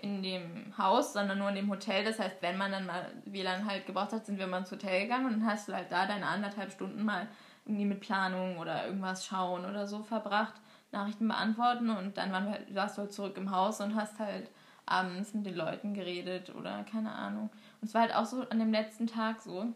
in 0.00 0.22
dem 0.22 0.76
Haus, 0.78 1.12
sondern 1.12 1.38
nur 1.38 1.50
in 1.50 1.56
dem 1.56 1.70
Hotel. 1.70 2.04
Das 2.04 2.18
heißt, 2.18 2.36
wenn 2.40 2.56
man 2.56 2.72
dann 2.72 2.86
mal 2.86 3.06
WLAN 3.24 3.66
halt 3.66 3.86
gebraucht 3.86 4.12
hat, 4.12 4.26
sind 4.26 4.38
wir 4.38 4.46
mal 4.46 4.58
ins 4.58 4.72
Hotel 4.72 5.02
gegangen 5.02 5.26
und 5.26 5.32
dann 5.32 5.46
hast 5.46 5.68
du 5.68 5.74
halt 5.74 5.90
da 5.90 6.06
deine 6.06 6.26
anderthalb 6.26 6.72
Stunden 6.72 7.04
mal 7.04 7.28
irgendwie 7.64 7.84
mit 7.84 8.00
Planung 8.00 8.58
oder 8.58 8.86
irgendwas 8.86 9.26
schauen 9.26 9.64
oder 9.64 9.86
so 9.86 10.02
verbracht, 10.02 10.54
Nachrichten 10.90 11.28
beantworten 11.28 11.90
und 11.90 12.16
dann 12.16 12.32
waren 12.32 12.46
wir, 12.46 12.74
warst 12.74 12.98
du 12.98 13.02
halt 13.02 13.12
zurück 13.12 13.36
im 13.36 13.50
Haus 13.50 13.80
und 13.80 13.94
hast 13.94 14.18
halt 14.18 14.50
abends 14.84 15.32
mit 15.32 15.46
den 15.46 15.54
Leuten 15.54 15.94
geredet 15.94 16.54
oder 16.54 16.84
keine 16.84 17.12
Ahnung. 17.12 17.50
Und 17.80 17.88
es 17.88 17.94
war 17.94 18.02
halt 18.02 18.14
auch 18.14 18.24
so 18.24 18.44
an 18.48 18.58
dem 18.58 18.72
letzten 18.72 19.06
Tag 19.06 19.40
so, 19.40 19.72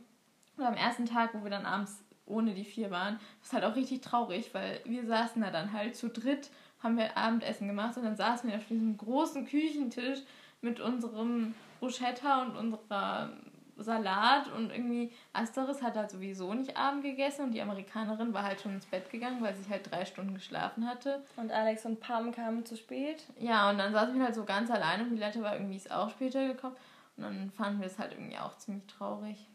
und 0.57 0.65
am 0.65 0.75
ersten 0.75 1.07
Tag, 1.07 1.35
wo 1.35 1.43
wir 1.43 1.51
dann 1.51 1.67
abends 1.67 2.03
ohne 2.27 2.55
die 2.55 2.65
vier 2.65 2.91
waren, 2.91 3.15
war 3.15 3.21
es 3.43 3.53
halt 3.53 3.65
auch 3.65 3.77
richtig 3.77 4.01
traurig, 4.01 4.53
weil 4.53 4.81
wir 4.85 5.07
saßen 5.07 5.41
da 5.43 5.51
dann 5.51 5.73
halt 5.73 5.97
zu 5.97 6.09
dritt, 6.09 6.51
haben 6.83 6.97
wir 6.97 7.17
Abendessen 7.17 7.69
gemacht 7.69 7.97
und 7.97 8.05
dann 8.05 8.17
saßen 8.17 8.51
wir 8.51 8.57
auf 8.57 8.67
diesem 8.67 8.97
großen 8.97 9.47
Küchentisch 9.47 10.21
mit 10.61 10.81
unserem 10.81 11.55
Bruschetta 11.79 12.43
und 12.43 12.57
unserer 12.57 13.31
Salat 13.79 14.51
und 14.53 14.71
irgendwie 14.71 15.13
Asteris 15.35 15.83
hat 15.83 15.97
halt 15.97 16.11
sowieso 16.11 16.55
nicht 16.55 16.77
Abend 16.77 17.03
gegessen 17.03 17.45
und 17.45 17.53
die 17.53 17.61
Amerikanerin 17.61 18.33
war 18.33 18.43
halt 18.43 18.61
schon 18.61 18.73
ins 18.73 18.87
Bett 18.87 19.11
gegangen, 19.11 19.43
weil 19.43 19.55
sie 19.55 19.69
halt 19.69 19.91
drei 19.91 20.07
Stunden 20.07 20.35
geschlafen 20.35 20.89
hatte. 20.89 21.23
Und 21.37 21.53
Alex 21.53 21.85
und 21.85 22.01
Pam 22.01 22.33
kamen 22.33 22.65
zu 22.65 22.77
spät. 22.77 23.25
Ja, 23.39 23.69
und 23.69 23.79
dann 23.79 23.93
saßen 23.93 24.15
wir 24.15 24.25
halt 24.25 24.35
so 24.35 24.45
ganz 24.45 24.71
alleine 24.71 25.03
und 25.03 25.11
die 25.11 25.23
Leute 25.23 25.43
war 25.43 25.55
irgendwie 25.55 25.77
ist 25.77 25.91
auch 25.91 26.11
später 26.11 26.47
gekommen 26.49 26.77
und 27.19 27.25
dann 27.25 27.51
fanden 27.51 27.81
wir 27.81 27.87
es 27.87 27.99
halt 27.99 28.13
irgendwie 28.13 28.39
auch 28.39 28.57
ziemlich 28.57 28.87
traurig. 28.87 29.47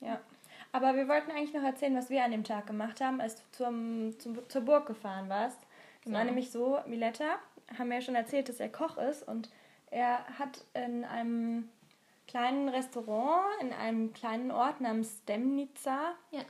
Ja. 0.00 0.20
Aber 0.72 0.94
wir 0.94 1.08
wollten 1.08 1.30
eigentlich 1.30 1.54
noch 1.54 1.62
erzählen, 1.62 1.96
was 1.96 2.10
wir 2.10 2.24
an 2.24 2.30
dem 2.30 2.44
Tag 2.44 2.66
gemacht 2.66 3.00
haben, 3.00 3.20
als 3.20 3.36
du 3.36 3.42
zum, 3.50 4.18
zum, 4.18 4.48
zur 4.48 4.62
Burg 4.62 4.86
gefahren 4.86 5.28
warst. 5.28 5.58
Es 6.04 6.12
war 6.12 6.24
nämlich 6.24 6.50
so, 6.50 6.78
Miletta, 6.86 7.38
haben 7.78 7.88
wir 7.88 7.96
ja 7.96 8.02
schon 8.02 8.14
erzählt, 8.14 8.48
dass 8.48 8.60
er 8.60 8.70
Koch 8.70 8.96
ist 8.96 9.26
und 9.26 9.50
er 9.90 10.24
hat 10.38 10.64
in 10.72 11.04
einem 11.04 11.68
kleinen 12.26 12.68
Restaurant, 12.68 13.44
in 13.60 13.72
einem 13.72 14.12
kleinen 14.12 14.50
Ort 14.50 14.80
namens 14.80 15.24
Demnica, 15.24 16.14
ja. 16.30 16.40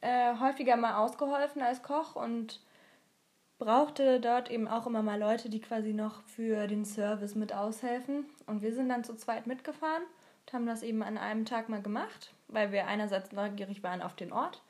äh, 0.00 0.38
häufiger 0.38 0.76
mal 0.76 0.96
ausgeholfen 0.96 1.62
als 1.62 1.82
Koch 1.82 2.16
und 2.16 2.60
brauchte 3.58 4.20
dort 4.20 4.50
eben 4.50 4.68
auch 4.68 4.86
immer 4.86 5.02
mal 5.02 5.18
Leute, 5.18 5.48
die 5.48 5.60
quasi 5.60 5.92
noch 5.92 6.22
für 6.24 6.66
den 6.66 6.84
Service 6.84 7.34
mit 7.34 7.54
aushelfen. 7.54 8.26
Und 8.46 8.62
wir 8.62 8.74
sind 8.74 8.88
dann 8.88 9.04
zu 9.04 9.16
zweit 9.16 9.46
mitgefahren 9.46 10.02
und 10.42 10.52
haben 10.52 10.66
das 10.66 10.82
eben 10.82 11.02
an 11.02 11.18
einem 11.18 11.44
Tag 11.44 11.68
mal 11.68 11.82
gemacht 11.82 12.32
weil 12.48 12.72
wir 12.72 12.86
einerseits 12.86 13.32
neugierig 13.32 13.82
waren 13.82 14.02
auf 14.02 14.14
den 14.14 14.32
Ort, 14.32 14.62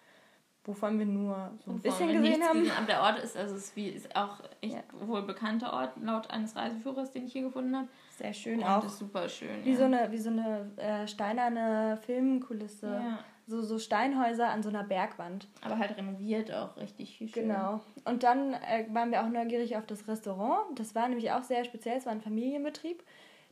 wovon 0.65 0.99
wir 0.99 1.07
nur 1.07 1.53
so 1.65 1.71
ein 1.71 1.81
bisschen 1.81 2.13
gesehen 2.13 2.43
haben. 2.43 2.61
Gesehen, 2.61 2.77
aber 2.77 2.87
der 2.87 3.01
Ort 3.03 3.19
ist 3.21 3.37
also 3.37 3.57
ist 3.57 3.75
wie 3.77 3.89
ist 3.89 4.15
auch 4.15 4.41
echt 4.61 4.75
ja. 4.75 4.83
wohl 4.93 5.23
bekannter 5.23 5.73
Ort 5.73 5.97
laut 6.03 6.31
eines 6.31 6.57
Reiseführers, 6.57 7.13
den 7.13 7.27
ich 7.27 7.33
hier 7.33 7.43
gefunden 7.43 7.77
habe. 7.77 7.89
Sehr 8.17 8.35
schön 8.35 8.59
Und 8.59 8.65
auch. 8.65 8.85
Ist 8.85 8.99
super 8.99 9.29
schön. 9.29 9.65
Wie 9.65 9.73
ja. 9.73 9.77
so 9.77 9.85
eine 9.85 10.13
wie 10.13 10.19
so 10.19 10.31
eine 10.31 10.71
äh, 10.77 11.07
steinerne 11.07 11.99
Filmkulisse. 12.05 12.87
Ja. 12.87 13.19
So, 13.51 13.63
so 13.63 13.79
Steinhäuser 13.79 14.51
an 14.51 14.63
so 14.63 14.69
einer 14.69 14.85
Bergwand. 14.85 15.49
Aber 15.63 15.79
halt 15.79 15.97
renoviert 15.97 16.53
auch 16.53 16.77
richtig 16.77 17.17
schön. 17.17 17.31
Genau. 17.33 17.81
Und 18.05 18.23
dann 18.23 18.53
äh, 18.53 18.85
waren 18.91 19.11
wir 19.11 19.23
auch 19.23 19.29
neugierig 19.31 19.79
auf 19.79 19.87
das 19.87 20.07
Restaurant. 20.07 20.79
Das 20.79 20.95
war 20.95 21.09
nämlich 21.09 21.33
auch 21.33 21.43
sehr 21.43 21.65
speziell. 21.65 21.97
Es 21.97 22.05
war 22.05 22.13
ein 22.13 22.21
Familienbetrieb 22.21 23.03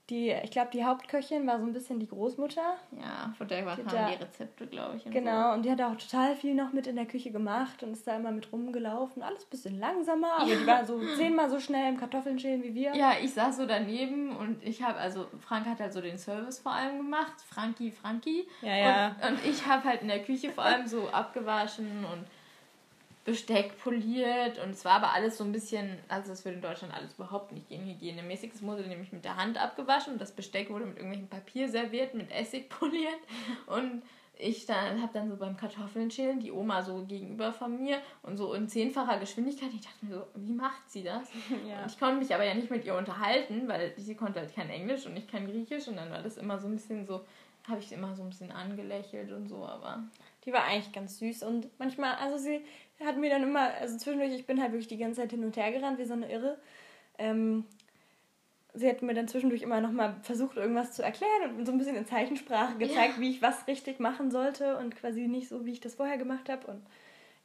die, 0.09 0.31
ich 0.31 0.53
glaube, 0.53 0.71
die 0.73 0.85
Hauptköchin 0.85 1.47
war 1.49 1.59
so 1.59 1.67
ein 1.67 1.73
bisschen 1.73 1.99
die 1.99 2.07
Großmutter. 2.07 2.77
Ja, 2.93 3.35
von 3.37 3.49
der 3.49 3.65
kamen 3.65 3.87
die 3.87 4.23
Rezepte, 4.23 4.67
glaube 4.69 4.97
ich. 4.97 5.07
Und 5.07 5.11
genau, 5.11 5.49
so. 5.49 5.55
und 5.55 5.65
die 5.65 5.71
hat 5.71 5.83
auch 5.83 5.97
total 5.97 6.37
viel 6.37 6.55
noch 6.55 6.73
mit 6.73 6.87
in 6.87 6.95
der 6.95 7.07
Küche 7.07 7.33
gemacht 7.33 7.83
und 7.83 7.93
ist 7.93 8.07
da 8.07 8.17
immer 8.17 8.31
mit 8.31 8.53
rumgelaufen. 8.53 9.25
Alles 9.25 9.45
ein 9.45 9.51
bisschen 9.51 9.81
langsamer, 9.81 10.35
aber 10.39 10.49
ja. 10.49 10.57
die 10.61 10.67
war 10.67 10.85
so 10.85 11.01
zehnmal 11.17 11.51
so 11.51 11.59
schnell 11.59 11.89
im 11.89 11.99
Kartoffeln 11.99 12.39
schälen 12.39 12.63
wie 12.63 12.75
wir. 12.75 12.95
Ja, 12.95 13.15
ich 13.21 13.35
saß 13.35 13.57
so 13.57 13.67
daneben 13.67 14.37
und 14.37 14.63
ich 14.63 14.81
habe, 14.81 14.97
also 14.99 15.27
Frank 15.41 15.67
hat 15.67 15.81
halt 15.81 15.93
so 15.93 16.01
den 16.01 16.19
Service 16.19 16.61
vor 16.61 16.73
allem 16.73 16.99
gemacht. 16.99 17.35
Frankie, 17.49 17.91
Frankie. 17.91 18.47
Ja, 18.63 18.77
ja. 18.77 19.17
Und, 19.23 19.31
und 19.31 19.45
ich 19.45 19.67
habe 19.67 19.83
halt 19.83 20.03
in 20.03 20.09
der 20.09 20.23
Küche 20.23 20.51
vor 20.51 20.63
allem 20.63 20.87
so 20.87 21.09
abgewaschen 21.09 22.05
und 22.05 22.25
Besteck 23.27 23.77
poliert 23.83 24.61
und 24.61 24.71
es 24.71 24.85
war 24.85 24.93
aber 24.93 25.13
alles 25.13 25.37
so 25.37 25.43
ein 25.43 25.51
bisschen, 25.51 25.99
also 26.09 26.31
das 26.31 26.45
würde 26.45 26.57
in 26.57 26.63
Deutschland 26.63 26.95
alles 26.95 27.15
überhaupt 27.15 27.51
nicht 27.51 27.69
gehen, 27.69 27.85
hygienemäßig. 27.85 28.53
Es 28.55 28.63
wurde 28.63 28.87
nämlich 28.87 29.13
mit 29.13 29.25
der 29.25 29.37
Hand 29.37 29.59
abgewaschen 29.59 30.13
und 30.13 30.21
das 30.21 30.31
Besteck 30.31 30.71
wurde 30.71 30.87
mit 30.87 30.97
irgendwelchem 30.97 31.29
Papier 31.29 31.69
serviert, 31.69 32.15
mit 32.15 32.31
Essig 32.31 32.69
poliert 32.71 33.19
und 33.67 34.03
ich 34.39 34.67
dann 34.67 35.03
habe 35.03 35.13
dann 35.13 35.29
so 35.29 35.37
beim 35.37 35.57
Kartoffeln 35.57 36.11
schälen 36.11 36.39
die 36.39 36.53
Oma 36.53 36.83
so 36.83 37.05
gegenüber 37.05 37.53
von 37.53 37.77
mir 37.77 37.99
und 38.23 38.37
so 38.37 38.53
in 38.53 38.69
zehnfacher 38.69 39.19
Geschwindigkeit. 39.19 39.71
Ich 39.75 39.81
dachte 39.81 40.05
mir 40.05 40.15
so, 40.15 40.27
wie 40.37 40.53
macht 40.53 40.89
sie 40.89 41.03
das? 41.03 41.29
Ja. 41.67 41.83
Und 41.83 41.91
ich 41.91 41.99
konnte 41.99 42.19
mich 42.19 42.33
aber 42.33 42.45
ja 42.45 42.55
nicht 42.55 42.71
mit 42.71 42.85
ihr 42.85 42.95
unterhalten, 42.95 43.67
weil 43.67 43.93
sie 43.97 44.15
konnte 44.15 44.39
halt 44.39 44.55
kein 44.55 44.71
Englisch 44.71 45.05
und 45.07 45.17
ich 45.17 45.27
kein 45.27 45.47
Griechisch 45.47 45.89
und 45.89 45.97
dann 45.97 46.11
war 46.11 46.23
das 46.23 46.37
immer 46.37 46.59
so 46.61 46.69
ein 46.69 46.77
bisschen 46.77 47.07
so, 47.07 47.25
habe 47.67 47.81
ich 47.81 47.91
immer 47.91 48.15
so 48.15 48.23
ein 48.23 48.29
bisschen 48.29 48.53
angelächelt 48.53 49.33
und 49.33 49.49
so, 49.49 49.65
aber 49.65 50.05
die 50.45 50.53
war 50.53 50.65
eigentlich 50.65 50.93
ganz 50.93 51.19
süß 51.19 51.43
und 51.43 51.69
manchmal, 51.79 52.15
also 52.17 52.39
sie 52.39 52.61
hat 53.05 53.17
mir 53.17 53.31
dann 53.31 53.43
immer, 53.43 53.73
also 53.81 53.97
zwischendurch, 53.99 54.33
ich 54.33 54.47
bin 54.47 54.61
halt 54.61 54.73
wirklich 54.73 54.89
die 54.89 54.99
ganze 54.99 55.21
Zeit 55.21 55.31
hin 55.31 55.45
und 55.45 55.57
her 55.57 55.71
gerannt, 55.73 55.99
wie 55.99 56.05
so 56.05 56.15
eine 56.15 56.31
Irre. 56.31 56.59
Ähm, 57.19 57.65
sie 58.75 58.89
hat 58.89 59.03
mir 59.03 59.15
dann 59.15 59.29
zwischendurch 59.29 59.63
immer 59.63 59.81
nochmal 59.81 60.17
versucht, 60.23 60.57
irgendwas 60.57 60.93
zu 60.93 61.03
erklären 61.03 61.57
und 61.57 61.67
so 61.67 61.73
ein 61.73 61.79
bisschen 61.79 61.97
in 61.97 62.07
Zeichensprache 62.07 62.77
gezeigt, 62.79 63.15
ja. 63.17 63.21
wie 63.21 63.31
ich 63.31 63.43
was 63.43 63.67
richtig 63.67 64.01
machen 64.01 64.31
sollte 64.31 64.77
und 64.79 64.97
quasi 64.97 65.27
nicht 65.27 65.49
so, 65.49 65.65
wie 65.65 65.73
ich 65.73 65.81
das 65.81 65.95
vorher 65.95 66.19
gemacht 66.19 66.49
habe. 66.49 66.67
Und 66.67 66.83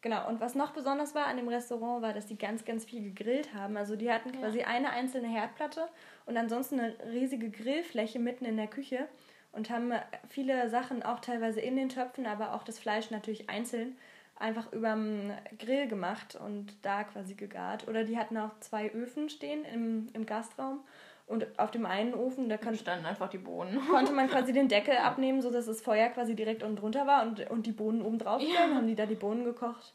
genau, 0.01 0.27
und 0.27 0.39
was 0.39 0.55
noch 0.55 0.71
besonders 0.71 1.15
war 1.15 1.27
an 1.27 1.37
dem 1.37 1.47
Restaurant, 1.47 2.01
war, 2.01 2.13
dass 2.13 2.27
die 2.27 2.37
ganz, 2.37 2.65
ganz 2.65 2.85
viel 2.85 3.01
gegrillt 3.01 3.53
haben. 3.53 3.77
Also 3.77 3.95
die 3.95 4.11
hatten 4.11 4.31
quasi 4.31 4.59
ja. 4.59 4.67
eine 4.67 4.91
einzelne 4.91 5.27
Herdplatte 5.27 5.87
und 6.25 6.37
ansonsten 6.37 6.79
eine 6.79 6.95
riesige 7.11 7.49
Grillfläche 7.49 8.19
mitten 8.19 8.45
in 8.45 8.57
der 8.57 8.67
Küche 8.67 9.07
und 9.53 9.69
haben 9.69 9.93
viele 10.29 10.69
Sachen 10.69 11.03
auch 11.03 11.19
teilweise 11.19 11.59
in 11.59 11.75
den 11.75 11.89
Töpfen, 11.89 12.25
aber 12.25 12.53
auch 12.53 12.63
das 12.63 12.79
Fleisch 12.79 13.11
natürlich 13.11 13.49
einzeln 13.49 13.97
einfach 14.41 14.71
überm 14.73 15.31
Grill 15.59 15.87
gemacht 15.87 16.35
und 16.35 16.73
da 16.81 17.03
quasi 17.03 17.35
gegart. 17.35 17.87
Oder 17.87 18.03
die 18.03 18.17
hatten 18.17 18.37
auch 18.37 18.51
zwei 18.59 18.89
Öfen 18.91 19.29
stehen 19.29 19.63
im, 19.65 20.09
im 20.13 20.25
Gastraum 20.25 20.81
und 21.27 21.59
auf 21.59 21.71
dem 21.71 21.85
einen 21.85 22.13
Ofen, 22.13 22.49
da 22.49 22.57
kann, 22.57 22.75
standen 22.75 23.05
einfach 23.05 23.29
die 23.29 23.37
Bohnen. 23.37 23.79
Konnte 23.89 24.11
man 24.11 24.29
quasi 24.29 24.51
den 24.51 24.67
Deckel 24.67 24.97
abnehmen, 25.03 25.41
sodass 25.41 25.65
das 25.65 25.81
Feuer 25.81 26.09
quasi 26.09 26.35
direkt 26.35 26.63
unten 26.63 26.75
drunter 26.75 27.07
war 27.07 27.23
und, 27.23 27.49
und 27.49 27.65
die 27.65 27.71
Bohnen 27.71 28.01
oben 28.01 28.19
drauf 28.19 28.41
ja. 28.41 28.61
haben 28.61 28.87
die 28.87 28.95
da 28.95 29.05
die 29.05 29.15
Bohnen 29.15 29.45
gekocht. 29.45 29.93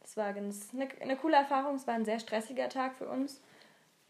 Das 0.00 0.16
war 0.16 0.32
ganz 0.32 0.70
eine, 0.74 0.88
eine 1.00 1.16
coole 1.16 1.36
Erfahrung. 1.36 1.76
Es 1.76 1.86
war 1.86 1.94
ein 1.94 2.04
sehr 2.04 2.20
stressiger 2.20 2.68
Tag 2.68 2.94
für 2.94 3.08
uns. 3.08 3.40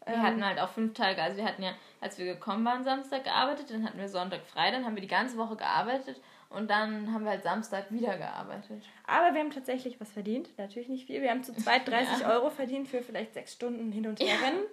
Wir 0.05 0.15
ähm, 0.15 0.21
hatten 0.21 0.45
halt 0.45 0.59
auch 0.59 0.69
fünf 0.69 0.93
Tage, 0.93 1.21
also 1.21 1.37
wir 1.37 1.45
hatten 1.45 1.63
ja, 1.63 1.71
als 2.01 2.17
wir 2.17 2.25
gekommen 2.25 2.63
waren, 2.65 2.83
Samstag 2.83 3.23
gearbeitet, 3.23 3.69
dann 3.69 3.85
hatten 3.85 3.97
wir 3.97 4.07
Sonntag 4.07 4.45
frei, 4.45 4.71
dann 4.71 4.85
haben 4.85 4.95
wir 4.95 5.01
die 5.01 5.07
ganze 5.07 5.37
Woche 5.37 5.55
gearbeitet 5.55 6.21
und 6.49 6.69
dann 6.69 7.13
haben 7.13 7.25
wir 7.25 7.31
halt 7.31 7.43
Samstag 7.43 7.91
wieder 7.91 8.17
gearbeitet. 8.17 8.83
Aber 9.05 9.33
wir 9.33 9.41
haben 9.41 9.51
tatsächlich 9.51 9.99
was 9.99 10.11
verdient, 10.11 10.57
natürlich 10.57 10.87
nicht 10.87 11.07
viel. 11.07 11.21
Wir 11.21 11.31
haben 11.31 11.43
zu 11.43 11.53
zweit 11.53 11.87
30 11.87 12.19
ja. 12.21 12.31
Euro 12.31 12.49
verdient 12.49 12.87
für 12.87 13.01
vielleicht 13.01 13.33
sechs 13.33 13.53
Stunden 13.53 13.91
hin 13.91 14.07
und 14.07 14.19
her 14.19 14.27
ja. 14.27 14.47
rennen. 14.47 14.65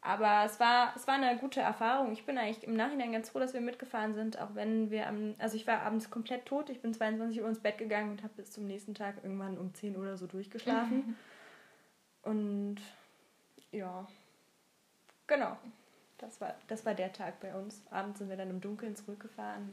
Aber 0.00 0.44
es 0.44 0.60
war, 0.60 0.94
es 0.94 1.06
war 1.06 1.14
eine 1.14 1.38
gute 1.38 1.60
Erfahrung. 1.60 2.12
Ich 2.12 2.26
bin 2.26 2.36
eigentlich 2.36 2.62
im 2.64 2.76
Nachhinein 2.76 3.12
ganz 3.12 3.30
froh, 3.30 3.38
dass 3.38 3.54
wir 3.54 3.62
mitgefahren 3.62 4.14
sind, 4.14 4.38
auch 4.38 4.54
wenn 4.54 4.90
wir 4.90 5.06
am, 5.06 5.34
also 5.38 5.56
ich 5.56 5.66
war 5.66 5.80
abends 5.80 6.10
komplett 6.10 6.44
tot. 6.44 6.68
Ich 6.68 6.82
bin 6.82 6.92
22 6.92 7.40
Uhr 7.40 7.48
ins 7.48 7.60
Bett 7.60 7.78
gegangen 7.78 8.10
und 8.10 8.22
habe 8.22 8.34
bis 8.36 8.52
zum 8.52 8.66
nächsten 8.66 8.94
Tag 8.94 9.16
irgendwann 9.22 9.56
um 9.56 9.72
10 9.72 9.96
Uhr 9.96 10.02
oder 10.02 10.18
so 10.18 10.26
durchgeschlafen. 10.26 11.16
und 12.22 12.76
ja, 13.72 14.06
genau. 15.26 15.56
Das 16.18 16.38
war, 16.40 16.54
das 16.68 16.84
war 16.84 16.94
der 16.94 17.12
Tag 17.12 17.40
bei 17.40 17.54
uns. 17.54 17.82
Abends 17.90 18.18
sind 18.18 18.28
wir 18.28 18.36
dann 18.36 18.50
im 18.50 18.60
Dunkeln 18.60 18.96
zurückgefahren. 18.96 19.72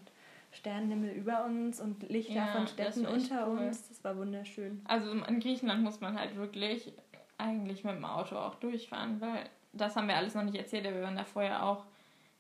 Sternenhimmel 0.52 1.12
über 1.12 1.46
uns 1.46 1.80
und 1.80 2.08
Lichter 2.10 2.34
ja, 2.34 2.48
von 2.48 2.68
Städten 2.68 3.06
unter 3.06 3.48
cool. 3.48 3.60
uns. 3.60 3.88
Das 3.88 4.04
war 4.04 4.18
wunderschön. 4.18 4.82
Also 4.86 5.12
in 5.12 5.40
Griechenland 5.40 5.84
muss 5.84 6.02
man 6.02 6.20
halt 6.20 6.36
wirklich 6.36 6.92
eigentlich 7.38 7.84
mit 7.84 7.96
dem 7.96 8.06
Auto 8.06 8.36
auch 8.36 8.56
durchfahren, 8.56 9.20
weil 9.22 9.50
das 9.74 9.96
haben 9.96 10.08
wir 10.08 10.18
alles 10.18 10.36
noch 10.36 10.44
nicht 10.44 10.58
erzählt, 10.58 10.86
aber 10.86 10.98
wir 10.98 11.04
waren 11.04 11.16
da 11.16 11.24
vorher 11.24 11.64
auch 11.64 11.86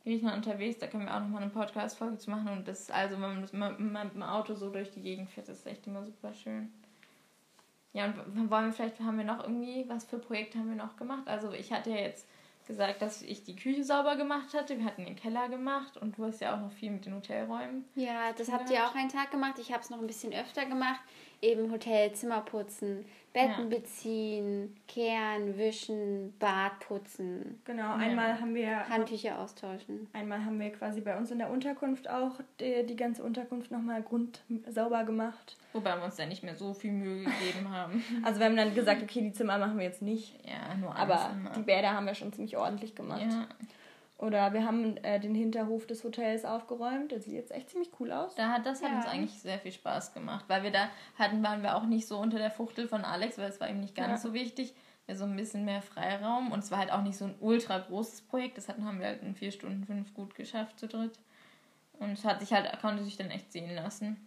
in 0.04 0.12
Griechenland 0.12 0.46
unterwegs, 0.46 0.80
da 0.80 0.88
können 0.88 1.06
wir 1.06 1.16
auch 1.16 1.22
nochmal 1.22 1.44
eine 1.44 1.52
Podcast-Folge 1.52 2.18
zu 2.18 2.32
machen. 2.32 2.50
Und 2.50 2.68
das, 2.68 2.90
also, 2.90 3.16
wenn 3.22 3.48
man 3.52 4.04
mit 4.04 4.14
dem 4.16 4.24
Auto 4.24 4.56
so 4.56 4.70
durch 4.70 4.92
die 4.92 5.02
Gegend 5.02 5.30
fährt, 5.30 5.48
das 5.48 5.60
ist 5.60 5.68
echt 5.68 5.86
immer 5.88 6.04
super 6.04 6.34
schön. 6.34 6.72
Ja, 7.94 8.06
und 8.06 8.50
wollen 8.50 8.68
wir 8.68 8.74
vielleicht, 8.74 9.00
haben 9.00 9.18
wir 9.18 9.26
noch 9.26 9.44
irgendwie, 9.44 9.88
was 9.88 10.06
für 10.06 10.18
Projekte 10.18 10.58
haben 10.58 10.70
wir 10.70 10.76
noch 10.76 10.96
gemacht? 10.98 11.28
Also, 11.28 11.52
ich 11.52 11.72
hatte 11.72 11.92
ja 11.92 11.98
jetzt 11.98 12.28
gesagt, 12.72 13.02
dass 13.02 13.22
ich 13.22 13.44
die 13.44 13.56
Küche 13.56 13.84
sauber 13.84 14.16
gemacht 14.16 14.54
hatte. 14.54 14.78
Wir 14.78 14.86
hatten 14.86 15.06
den 15.06 15.16
Keller 15.16 15.50
gemacht 15.50 15.98
und 15.98 16.18
du 16.18 16.24
hast 16.24 16.40
ja 16.40 16.56
auch 16.56 16.62
noch 16.62 16.72
viel 16.72 16.90
mit 16.90 17.06
den 17.06 17.14
Hotelräumen. 17.14 17.86
Ja, 17.96 18.32
das 18.38 18.52
habt 18.52 18.70
ihr 18.70 18.86
auch 18.86 18.96
einen 18.96 19.10
Tag 19.10 19.30
gemacht. 19.30 19.60
Ich 19.60 19.72
habe 19.72 19.84
es 19.84 19.90
noch 19.90 20.00
ein 20.00 20.08
bisschen 20.08 20.34
öfter 20.34 20.66
gemacht. 20.66 21.02
Eben 21.42 21.72
Hotelzimmer 21.72 22.42
putzen, 22.42 23.04
Betten 23.34 23.72
ja. 23.72 23.78
beziehen, 23.78 24.78
kehren, 24.88 25.58
wischen, 25.58 26.34
Bad 26.40 26.80
putzen. 26.80 27.60
Genau, 27.66 27.96
einmal 27.96 28.30
ja. 28.30 28.40
haben 28.40 28.56
wir 28.56 28.88
Handtücher 28.88 29.40
austauschen. 29.40 30.08
Einmal 30.14 30.46
haben 30.46 30.60
wir 30.60 30.72
quasi 30.72 31.02
bei 31.02 31.18
uns 31.18 31.32
in 31.32 31.40
der 31.40 31.50
Unterkunft 31.50 32.10
auch 32.10 32.40
die, 32.60 32.86
die 32.86 32.96
ganze 32.96 33.24
Unterkunft 33.24 33.72
nochmal 33.72 34.02
grundsauber 34.04 35.04
gemacht. 35.04 35.58
Wobei 35.74 35.96
wir 35.96 36.04
uns 36.04 36.16
da 36.16 36.26
nicht 36.26 36.44
mehr 36.44 36.56
so 36.56 36.74
viel 36.74 36.92
Mühe 36.92 37.24
gegeben 37.24 37.70
haben. 37.70 38.04
Also 38.24 38.40
wir 38.40 38.48
haben 38.48 38.58
dann 38.58 38.76
gesagt, 38.76 39.02
okay, 39.02 39.22
die 39.22 39.32
Zimmer 39.32 39.58
machen 39.58 39.78
wir 39.78 39.86
jetzt 39.86 40.02
nicht. 40.02 40.36
Ja, 40.46 40.76
nur 40.76 40.96
Aber 40.96 41.30
Zimmer. 41.30 41.52
die 41.52 41.62
Bäder 41.62 41.94
haben 41.94 42.06
wir 42.06 42.16
schon 42.16 42.34
ziemlich 42.34 42.58
ordentlich 42.58 42.96
gemacht. 42.96 43.22
Ja. 43.22 43.48
Oder 44.22 44.54
wir 44.54 44.66
haben 44.66 44.98
äh, 44.98 45.20
den 45.20 45.34
Hinterhof 45.34 45.88
des 45.88 46.04
Hotels 46.04 46.46
aufgeräumt. 46.46 47.12
Der 47.12 47.22
sieht 47.22 47.34
jetzt 47.34 47.52
echt 47.52 47.72
ziemlich 47.72 47.90
cool 48.00 48.12
aus. 48.12 48.36
Da 48.36 48.50
hat, 48.50 48.66
das 48.68 48.84
hat 48.84 48.92
ja. 48.92 48.98
uns 48.98 49.08
eigentlich 49.08 49.40
sehr 49.40 49.58
viel 49.58 49.72
Spaß 49.72 50.14
gemacht, 50.14 50.46
weil 50.48 50.62
wir 50.62 50.72
da 50.72 50.90
hatten, 51.18 51.42
waren 51.42 51.64
wir 51.64 51.76
auch 51.76 51.86
nicht 51.86 52.08
so 52.08 52.20
unter 52.20 52.38
der 52.38 52.52
Fuchtel 52.52 52.88
von 52.88 53.04
Alex, 53.04 53.40
weil 53.40 53.50
es 53.50 53.60
war 53.60 53.68
ihm 53.68 53.80
nicht 53.80 53.96
ganz 53.96 54.24
ja. 54.24 54.30
so 54.30 54.34
wichtig. 54.36 54.76
Wir 55.08 55.16
so 55.16 55.24
ein 55.24 55.36
bisschen 55.36 55.66
mehr 55.66 55.82
Freiraum 55.82 56.52
und 56.52 56.60
es 56.60 56.70
war 56.70 56.78
halt 56.78 56.92
auch 56.92 57.02
nicht 57.02 57.18
so 57.18 57.26
ein 57.26 57.36
ultra 57.40 57.80
großes 57.80 58.22
Projekt. 58.22 58.58
Das 58.58 58.70
hatten, 58.70 58.86
haben 58.86 59.00
wir 59.00 59.08
halt 59.08 59.24
in 59.24 59.34
vier 59.34 59.52
Stunden 59.52 59.86
fünf 59.86 60.14
gut 60.14 60.36
geschafft 60.36 60.80
zu 60.80 60.88
dritt. 60.88 61.18
Und 61.94 62.12
es 62.12 62.24
hat 62.24 62.42
sich 62.42 62.54
halt, 62.54 62.70
konnte 62.80 63.04
sich 63.04 63.18
dann 63.18 63.32
echt 63.32 63.52
sehen 63.52 63.74
lassen. 63.76 64.18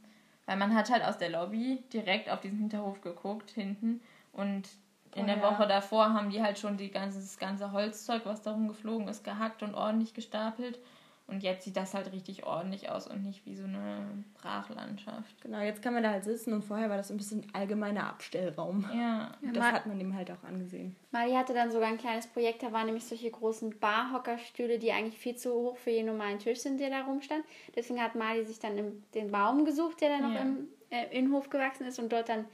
Weil 0.46 0.56
man 0.56 0.74
hat 0.74 0.90
halt 0.90 1.04
aus 1.04 1.18
der 1.18 1.30
Lobby 1.30 1.82
direkt 1.92 2.28
auf 2.30 2.40
diesen 2.40 2.58
Hinterhof 2.58 3.00
geguckt, 3.00 3.50
hinten. 3.50 4.00
Und 4.32 4.68
in 5.14 5.26
der 5.26 5.40
Woche 5.42 5.66
davor 5.66 6.12
haben 6.12 6.30
die 6.30 6.42
halt 6.42 6.58
schon 6.58 6.76
die 6.76 6.90
ganze, 6.90 7.20
das 7.20 7.38
ganze 7.38 7.72
Holzzeug, 7.72 8.22
was 8.24 8.42
darum 8.42 8.68
geflogen 8.68 9.08
ist, 9.08 9.24
gehackt 9.24 9.62
und 9.62 9.74
ordentlich 9.74 10.12
gestapelt. 10.12 10.78
Und 11.26 11.42
jetzt 11.42 11.64
sieht 11.64 11.76
das 11.76 11.94
halt 11.94 12.12
richtig 12.12 12.44
ordentlich 12.44 12.90
aus 12.90 13.06
und 13.06 13.22
nicht 13.22 13.46
wie 13.46 13.56
so 13.56 13.64
eine 13.64 14.24
Brachlandschaft. 14.34 15.40
Genau, 15.40 15.60
jetzt 15.60 15.80
kann 15.80 15.94
man 15.94 16.02
da 16.02 16.10
halt 16.10 16.24
sitzen 16.24 16.52
und 16.52 16.62
vorher 16.62 16.90
war 16.90 16.98
das 16.98 17.10
ein 17.10 17.16
bisschen 17.16 17.46
allgemeiner 17.54 18.06
Abstellraum. 18.08 18.84
Ja. 18.94 19.32
Das 19.40 19.56
ja, 19.56 19.72
hat 19.72 19.86
man 19.86 19.98
dem 19.98 20.14
halt 20.14 20.30
auch 20.30 20.44
angesehen. 20.44 20.94
Mali 21.12 21.32
hatte 21.32 21.54
dann 21.54 21.70
sogar 21.70 21.88
ein 21.88 21.96
kleines 21.96 22.26
Projekt, 22.26 22.62
da 22.62 22.72
waren 22.72 22.86
nämlich 22.86 23.06
solche 23.06 23.30
großen 23.30 23.78
Barhockerstühle, 23.78 24.78
die 24.78 24.92
eigentlich 24.92 25.18
viel 25.18 25.34
zu 25.34 25.54
hoch 25.54 25.78
für 25.78 25.90
jeden 25.90 26.08
normalen 26.08 26.38
Tisch 26.38 26.58
sind, 26.58 26.78
der 26.78 26.90
da 26.90 27.02
rumstand. 27.02 27.42
Deswegen 27.74 28.02
hat 28.02 28.14
Mali 28.14 28.44
sich 28.44 28.58
dann 28.58 28.76
im, 28.76 29.02
den 29.14 29.30
Baum 29.30 29.64
gesucht, 29.64 30.02
der 30.02 30.10
dann 30.10 30.22
noch 30.22 30.34
ja. 30.34 30.42
im 30.42 30.68
äh, 30.90 31.06
Innenhof 31.16 31.48
gewachsen 31.48 31.86
ist 31.86 31.98
und 31.98 32.12
dort 32.12 32.28
dann 32.28 32.44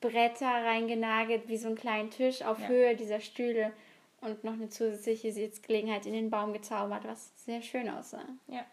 Bretter 0.00 0.46
reingenagelt, 0.46 1.48
wie 1.48 1.56
so 1.56 1.68
ein 1.68 1.76
kleinen 1.76 2.10
Tisch 2.10 2.42
auf 2.42 2.60
ja. 2.60 2.68
Höhe 2.68 2.96
dieser 2.96 3.20
Stühle 3.20 3.72
und 4.20 4.44
noch 4.44 4.54
eine 4.54 4.68
zusätzliche 4.68 5.32
Sitzgelegenheit 5.32 6.06
in 6.06 6.12
den 6.12 6.30
Baum 6.30 6.52
gezaubert, 6.52 7.04
was 7.04 7.32
sehr 7.44 7.62
schön 7.62 7.88
aussah. 7.88 8.24
Ja. 8.48 8.64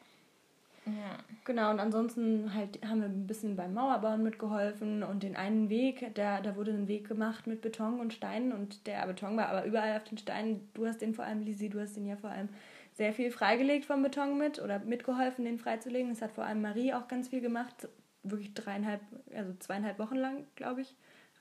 Ja. 0.86 1.18
Genau, 1.46 1.72
und 1.72 1.80
ansonsten 1.80 2.54
halt 2.54 2.80
haben 2.86 3.02
wir 3.02 3.08
ein 3.08 3.26
bisschen 3.26 3.56
beim 3.56 3.74
Mauerbauen 3.74 4.22
mitgeholfen 4.22 5.02
und 5.02 5.24
den 5.24 5.36
einen 5.36 5.70
Weg, 5.70 6.12
da, 6.14 6.42
da 6.42 6.56
wurde 6.56 6.72
ein 6.72 6.88
Weg 6.88 7.08
gemacht 7.08 7.48
mit 7.48 7.62
Beton 7.62 8.00
und 8.00 8.14
Steinen 8.14 8.52
und 8.52 8.86
der 8.86 9.04
Beton 9.08 9.36
war 9.36 9.50
aber 9.50 9.66
überall 9.66 9.98
auf 9.98 10.04
den 10.04 10.20
Steinen. 10.20 10.70
Du 10.76 10.86
hast 10.86 11.02
den 11.02 11.16
vor 11.16 11.26
allem, 11.26 11.42
Lisi, 11.42 11.70
du 11.70 11.82
hast 11.82 11.96
den 11.96 12.06
ja 12.06 12.18
vor 12.18 12.30
allem 12.30 12.50
sehr 12.94 13.14
viel 13.14 13.32
freigelegt 13.32 13.86
vom 13.86 14.04
Beton 14.04 14.38
mit 14.38 14.62
oder 14.62 14.78
mitgeholfen, 14.78 15.44
den 15.44 15.58
freizulegen. 15.58 16.10
Das 16.10 16.22
hat 16.22 16.34
vor 16.34 16.44
allem 16.44 16.62
Marie 16.62 16.94
auch 16.94 17.08
ganz 17.08 17.30
viel 17.30 17.42
gemacht, 17.42 17.88
wirklich 18.22 18.54
dreieinhalb, 18.54 19.02
also 19.36 19.54
zweieinhalb 19.58 19.98
Wochen 19.98 20.18
lang, 20.18 20.46
glaube 20.56 20.82
ich 20.82 20.96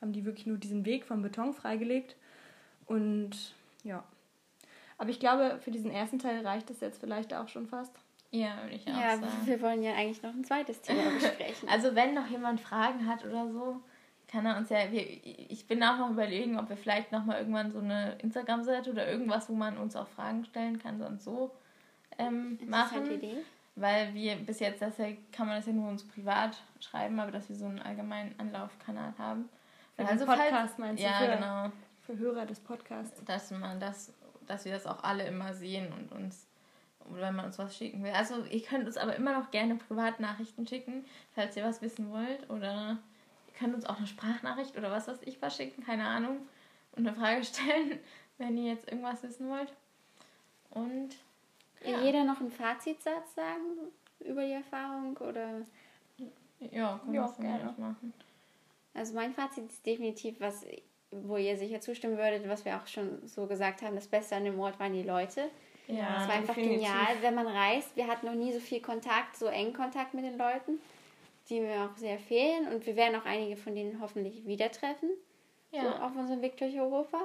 haben 0.04 0.12
die 0.12 0.24
wirklich 0.26 0.46
nur 0.46 0.58
diesen 0.58 0.84
Weg 0.84 1.06
vom 1.06 1.22
Beton 1.22 1.54
freigelegt. 1.54 2.16
Und 2.86 3.54
ja. 3.84 4.02
Aber 4.98 5.10
ich 5.10 5.20
glaube, 5.20 5.58
für 5.60 5.70
diesen 5.70 5.90
ersten 5.90 6.18
Teil 6.18 6.46
reicht 6.46 6.70
das 6.70 6.80
jetzt 6.80 7.00
vielleicht 7.00 7.34
auch 7.34 7.48
schon 7.48 7.66
fast. 7.66 7.94
Ja, 8.30 8.62
würde 8.62 8.74
ich 8.74 8.88
auch 8.88 9.00
ja, 9.00 9.16
sagen. 9.16 9.32
Wir 9.44 9.62
wollen 9.62 9.82
ja 9.82 9.92
eigentlich 9.94 10.22
noch 10.22 10.34
ein 10.34 10.44
zweites 10.44 10.80
Thema 10.80 11.10
besprechen. 11.14 11.68
also 11.68 11.94
wenn 11.94 12.14
noch 12.14 12.26
jemand 12.26 12.60
Fragen 12.60 13.06
hat 13.06 13.24
oder 13.24 13.48
so, 13.48 13.80
kann 14.26 14.46
er 14.46 14.56
uns 14.56 14.70
ja. 14.70 14.90
Wir, 14.90 15.02
ich 15.24 15.66
bin 15.68 15.82
auch 15.82 15.98
noch 15.98 16.10
überlegen, 16.10 16.58
ob 16.58 16.68
wir 16.68 16.76
vielleicht 16.76 17.12
noch 17.12 17.24
mal 17.24 17.38
irgendwann 17.38 17.70
so 17.70 17.78
eine 17.78 18.16
Instagram-Seite 18.22 18.90
oder 18.90 19.08
irgendwas, 19.08 19.48
wo 19.48 19.54
man 19.54 19.78
uns 19.78 19.94
auch 19.94 20.08
Fragen 20.08 20.44
stellen 20.44 20.80
kann, 20.80 20.98
sonst 20.98 21.24
so 21.24 21.52
ähm, 22.18 22.58
machen. 22.66 23.08
Idee. 23.08 23.36
Weil 23.76 24.14
wir 24.14 24.36
bis 24.36 24.60
jetzt, 24.60 24.82
das 24.82 24.98
ja, 24.98 25.06
kann 25.32 25.46
man 25.46 25.56
das 25.56 25.66
ja 25.66 25.72
nur 25.72 25.88
uns 25.88 26.06
privat 26.06 26.56
schreiben, 26.80 27.18
aber 27.18 27.32
dass 27.32 27.48
wir 27.48 27.56
so 27.56 27.66
einen 27.66 27.80
allgemeinen 27.80 28.34
Anlaufkanal 28.38 29.14
haben. 29.18 29.48
Für 29.96 30.06
also 30.06 30.26
Podcast 30.26 30.50
falls, 30.50 30.78
meinst 30.78 31.02
du? 31.02 31.06
Ja, 31.06 31.18
für, 31.18 31.26
genau. 31.26 31.72
Für 32.06 32.18
Hörer 32.18 32.46
des 32.46 32.60
Podcasts. 32.60 33.22
Dass 33.24 33.50
man 33.50 33.80
das, 33.80 34.12
dass 34.46 34.64
wir 34.64 34.72
das 34.72 34.86
auch 34.86 35.02
alle 35.02 35.26
immer 35.26 35.54
sehen 35.54 35.92
und 35.92 36.12
uns, 36.12 36.46
wenn 37.10 37.34
man 37.34 37.46
uns 37.46 37.58
was 37.58 37.76
schicken 37.76 38.02
will. 38.04 38.12
Also 38.12 38.44
ihr 38.44 38.62
könnt 38.62 38.86
uns 38.86 38.96
aber 38.96 39.16
immer 39.16 39.38
noch 39.38 39.50
gerne 39.50 39.76
Privatnachrichten 39.76 40.66
schicken, 40.66 41.04
falls 41.34 41.56
ihr 41.56 41.64
was 41.64 41.82
wissen 41.82 42.10
wollt. 42.10 42.48
Oder 42.50 42.98
Ihr 43.54 43.60
könnt 43.60 43.74
uns 43.74 43.86
auch 43.86 43.98
eine 43.98 44.06
Sprachnachricht 44.06 44.76
oder 44.76 44.90
was 44.90 45.06
weiß 45.06 45.18
ich 45.22 45.40
was 45.40 45.56
schicken, 45.56 45.84
keine 45.84 46.06
Ahnung. 46.06 46.38
Und 46.92 47.06
eine 47.06 47.16
Frage 47.16 47.44
stellen, 47.44 48.00
wenn 48.38 48.56
ihr 48.56 48.72
jetzt 48.72 48.88
irgendwas 48.90 49.22
wissen 49.22 49.48
wollt. 49.48 49.72
Und. 50.70 51.10
Ja. 51.84 52.00
Jeder 52.00 52.24
noch 52.24 52.40
einen 52.40 52.50
Fazitsatz 52.50 53.34
sagen 53.34 53.62
über 54.20 54.44
die 54.44 54.52
Erfahrung 54.52 55.16
oder. 55.18 55.62
Ja, 56.70 57.00
wir 57.06 57.34
gerne 57.38 57.74
machen. 57.76 58.14
Also 58.94 59.14
mein 59.14 59.34
Fazit 59.34 59.66
ist 59.66 59.84
definitiv, 59.84 60.40
was, 60.40 60.64
wo 61.22 61.36
ihr 61.36 61.56
sicher 61.56 61.80
zustimmen 61.80 62.16
würdet, 62.16 62.48
was 62.48 62.64
wir 62.64 62.76
auch 62.76 62.86
schon 62.86 63.26
so 63.26 63.46
gesagt 63.46 63.82
haben, 63.82 63.94
das 63.94 64.06
Beste 64.06 64.36
an 64.36 64.44
dem 64.44 64.58
Ort 64.58 64.78
waren 64.80 64.92
die 64.92 65.02
Leute. 65.02 65.50
Ja, 65.86 66.22
es 66.22 66.28
war 66.28 66.36
einfach 66.36 66.54
definitiv. 66.54 66.88
genial, 66.88 67.16
wenn 67.20 67.34
man 67.34 67.46
reist. 67.46 67.94
Wir 67.96 68.06
hatten 68.06 68.26
noch 68.26 68.34
nie 68.34 68.52
so 68.52 68.60
viel 68.60 68.80
Kontakt, 68.80 69.36
so 69.36 69.46
engen 69.46 69.74
Kontakt 69.74 70.14
mit 70.14 70.24
den 70.24 70.38
Leuten, 70.38 70.80
die 71.48 71.60
mir 71.60 71.84
auch 71.84 71.96
sehr 71.96 72.18
fehlen. 72.18 72.68
Und 72.68 72.86
wir 72.86 72.96
werden 72.96 73.20
auch 73.20 73.26
einige 73.26 73.56
von 73.56 73.74
denen 73.74 74.00
hoffentlich 74.00 74.46
wieder 74.46 74.70
treffen. 74.70 75.10
Ja. 75.72 75.82
So 75.82 75.88
auf 75.88 76.16
unserem 76.16 76.40
Weg 76.40 76.56
durch 76.56 76.78
Europa. 76.78 77.18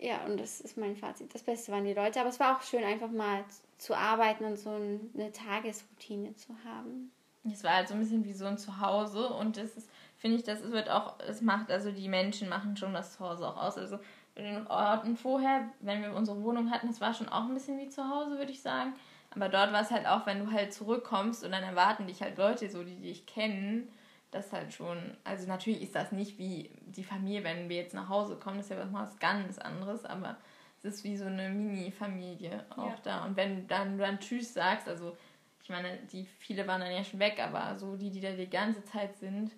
Ja, 0.00 0.24
und 0.24 0.40
das 0.40 0.60
ist 0.60 0.76
mein 0.76 0.96
Fazit. 0.96 1.32
Das 1.34 1.42
Beste 1.42 1.70
waren 1.70 1.84
die 1.84 1.94
Leute. 1.94 2.20
Aber 2.20 2.28
es 2.28 2.40
war 2.40 2.56
auch 2.56 2.62
schön, 2.62 2.82
einfach 2.82 3.10
mal 3.10 3.44
zu 3.78 3.94
arbeiten 3.94 4.44
und 4.44 4.58
so 4.58 4.70
eine 4.70 5.30
Tagesroutine 5.32 6.34
zu 6.34 6.54
haben. 6.64 7.12
Es 7.52 7.62
war 7.62 7.76
halt 7.76 7.88
so 7.88 7.94
ein 7.94 8.00
bisschen 8.00 8.24
wie 8.24 8.32
so 8.32 8.46
ein 8.46 8.56
Zuhause 8.56 9.28
und 9.28 9.58
das 9.58 9.76
ist, 9.76 9.88
finde 10.24 10.38
ich, 10.38 10.42
das 10.42 10.62
wird 10.72 10.88
auch, 10.88 11.18
es 11.28 11.42
macht, 11.42 11.70
also 11.70 11.92
die 11.92 12.08
Menschen 12.08 12.48
machen 12.48 12.78
schon 12.78 12.94
das 12.94 13.12
Zuhause 13.12 13.46
auch 13.46 13.58
aus. 13.58 13.76
Also 13.76 13.98
in 14.34 14.44
den 14.44 14.66
Orten 14.68 15.18
vorher, 15.18 15.68
wenn 15.80 16.00
wir 16.00 16.14
unsere 16.14 16.42
Wohnung 16.42 16.70
hatten, 16.70 16.86
das 16.86 17.02
war 17.02 17.12
schon 17.12 17.28
auch 17.28 17.42
ein 17.42 17.52
bisschen 17.52 17.78
wie 17.78 17.90
zu 17.90 18.08
Hause, 18.08 18.38
würde 18.38 18.50
ich 18.50 18.62
sagen. 18.62 18.94
Aber 19.28 19.50
dort 19.50 19.74
war 19.74 19.82
es 19.82 19.90
halt 19.90 20.06
auch, 20.06 20.24
wenn 20.24 20.38
du 20.38 20.50
halt 20.50 20.72
zurückkommst 20.72 21.44
und 21.44 21.52
dann 21.52 21.62
erwarten 21.62 22.06
dich 22.06 22.22
halt 22.22 22.38
Leute 22.38 22.70
so, 22.70 22.84
die 22.84 22.96
dich 22.96 23.26
kennen, 23.26 23.92
das 24.30 24.50
halt 24.50 24.72
schon, 24.72 25.14
also 25.24 25.46
natürlich 25.46 25.82
ist 25.82 25.94
das 25.94 26.10
nicht 26.10 26.38
wie 26.38 26.70
die 26.86 27.04
Familie, 27.04 27.44
wenn 27.44 27.68
wir 27.68 27.76
jetzt 27.76 27.92
nach 27.92 28.08
Hause 28.08 28.36
kommen, 28.36 28.56
das 28.56 28.70
ist 28.70 28.78
ja 28.78 28.88
was 28.92 29.18
ganz 29.18 29.58
anderes, 29.58 30.06
aber 30.06 30.38
es 30.78 30.86
ist 30.86 31.04
wie 31.04 31.18
so 31.18 31.26
eine 31.26 31.50
Mini-Familie 31.50 32.64
auch 32.70 32.86
ja. 32.86 32.96
da. 33.02 33.24
Und 33.26 33.36
wenn 33.36 33.68
dann 33.68 33.98
du 33.98 34.04
dann 34.04 34.20
Tschüss 34.20 34.54
sagst, 34.54 34.88
also 34.88 35.18
ich 35.62 35.68
meine, 35.68 35.98
die 36.10 36.24
viele 36.38 36.66
waren 36.66 36.80
dann 36.80 36.92
ja 36.92 37.04
schon 37.04 37.20
weg, 37.20 37.38
aber 37.46 37.78
so 37.78 37.96
die, 37.96 38.10
die 38.10 38.22
da 38.22 38.30
die 38.30 38.48
ganze 38.48 38.82
Zeit 38.84 39.18
sind. 39.18 39.52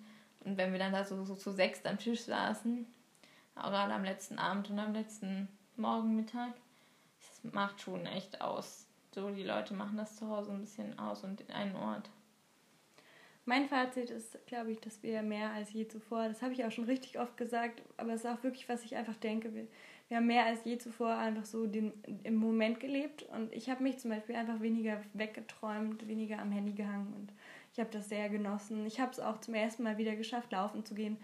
Und 0.47 0.57
wenn 0.57 0.71
wir 0.71 0.79
dann 0.79 0.93
da 0.93 1.03
so, 1.03 1.25
so 1.25 1.35
zu 1.35 1.51
sechs 1.51 1.85
am 1.85 1.99
Tisch 1.99 2.21
saßen, 2.21 2.85
auch 3.55 3.69
gerade 3.69 3.93
am 3.93 4.05
letzten 4.05 4.39
Abend 4.39 4.69
und 4.69 4.79
am 4.79 4.93
letzten 4.93 5.49
Morgen, 5.75 6.15
Mittag, 6.15 6.53
das 7.19 7.51
macht 7.53 7.81
schon 7.81 8.05
echt 8.05 8.39
aus. 8.39 8.85
So, 9.13 9.29
die 9.31 9.43
Leute 9.43 9.73
machen 9.73 9.97
das 9.97 10.15
zu 10.15 10.29
Hause 10.29 10.53
ein 10.53 10.61
bisschen 10.61 10.97
aus 10.99 11.25
und 11.25 11.41
in 11.41 11.51
einen 11.51 11.75
Ort. 11.75 12.09
Mein 13.43 13.67
Fazit 13.67 14.09
ist, 14.09 14.37
glaube 14.45 14.71
ich, 14.71 14.79
dass 14.79 15.03
wir 15.03 15.21
mehr 15.21 15.51
als 15.51 15.73
je 15.73 15.85
zuvor, 15.85 16.29
das 16.29 16.41
habe 16.41 16.53
ich 16.53 16.63
auch 16.63 16.71
schon 16.71 16.85
richtig 16.85 17.19
oft 17.19 17.35
gesagt, 17.35 17.81
aber 17.97 18.13
es 18.13 18.23
ist 18.23 18.29
auch 18.29 18.43
wirklich, 18.43 18.69
was 18.69 18.85
ich 18.85 18.95
einfach 18.95 19.15
denke, 19.17 19.53
wir, 19.53 19.67
wir 20.07 20.17
haben 20.17 20.27
mehr 20.27 20.45
als 20.45 20.63
je 20.63 20.77
zuvor 20.77 21.17
einfach 21.17 21.45
so 21.45 21.65
den, 21.65 21.91
im 22.23 22.35
Moment 22.35 22.79
gelebt 22.79 23.23
und 23.23 23.51
ich 23.51 23.69
habe 23.69 23.83
mich 23.83 23.99
zum 23.99 24.11
Beispiel 24.11 24.35
einfach 24.35 24.61
weniger 24.61 25.01
weggeträumt, 25.13 26.07
weniger 26.07 26.39
am 26.39 26.51
Handy 26.51 26.71
gehangen 26.71 27.13
und 27.13 27.33
ich 27.77 27.79
habe 27.79 27.91
das 27.91 28.09
sehr 28.09 28.27
genossen. 28.29 28.87
Ich 28.87 28.99
habe 28.99 29.11
es 29.11 29.19
auch 29.19 29.39
zum 29.39 29.53
ersten 29.53 29.83
Mal 29.83 29.99
wieder 29.99 30.15
geschafft, 30.15 30.51
laufen 30.51 30.83
zu 30.83 30.95
gehen, 30.95 31.15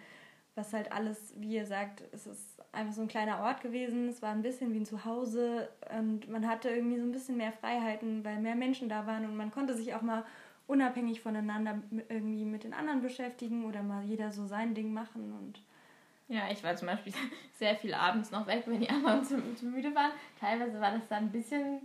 was 0.54 0.72
halt 0.72 0.92
alles, 0.92 1.34
wie 1.38 1.56
ihr 1.56 1.66
sagt, 1.66 2.04
es 2.12 2.28
ist 2.28 2.62
einfach 2.72 2.94
so 2.94 3.02
ein 3.02 3.08
kleiner 3.08 3.40
Ort 3.40 3.62
gewesen. 3.62 4.08
Es 4.08 4.22
war 4.22 4.30
ein 4.30 4.44
bisschen 4.44 4.72
wie 4.72 4.82
ein 4.82 4.86
Zuhause 4.86 5.68
und 5.98 6.30
man 6.30 6.48
hatte 6.48 6.70
irgendwie 6.70 7.00
so 7.00 7.06
ein 7.06 7.12
bisschen 7.12 7.38
mehr 7.38 7.54
Freiheiten, 7.54 8.24
weil 8.24 8.38
mehr 8.38 8.54
Menschen 8.54 8.88
da 8.88 9.08
waren 9.08 9.26
und 9.26 9.36
man 9.36 9.50
konnte 9.50 9.74
sich 9.74 9.96
auch 9.96 10.04
mal 10.04 10.26
unabhängig 10.68 11.22
voneinander 11.22 11.82
irgendwie 12.08 12.46
mit 12.46 12.66
den 12.66 12.76
anderen 12.76 13.02
beschäftigen 13.02 13.66
oder 13.66 13.82
mal 13.82 14.04
jeder 14.04 14.32
so 14.32 14.46
sein 14.46 14.76
Ding 14.76 14.94
machen 14.94 15.34
und 15.34 15.60
ja, 16.28 16.50
ich 16.52 16.64
war 16.64 16.76
zum 16.76 16.88
Beispiel 16.88 17.14
sehr 17.54 17.76
viel 17.76 17.96
abends 17.96 18.30
noch 18.30 18.46
weg, 18.46 18.64
wenn 18.68 18.80
die 18.80 18.90
anderen 18.90 19.24
zu, 19.24 19.56
zu 19.56 19.66
müde 19.66 19.94
waren. 19.94 20.12
Teilweise 20.40 20.80
war 20.80 20.92
das 20.92 21.08
dann 21.10 21.26
ein 21.26 21.32
bisschen 21.32 21.82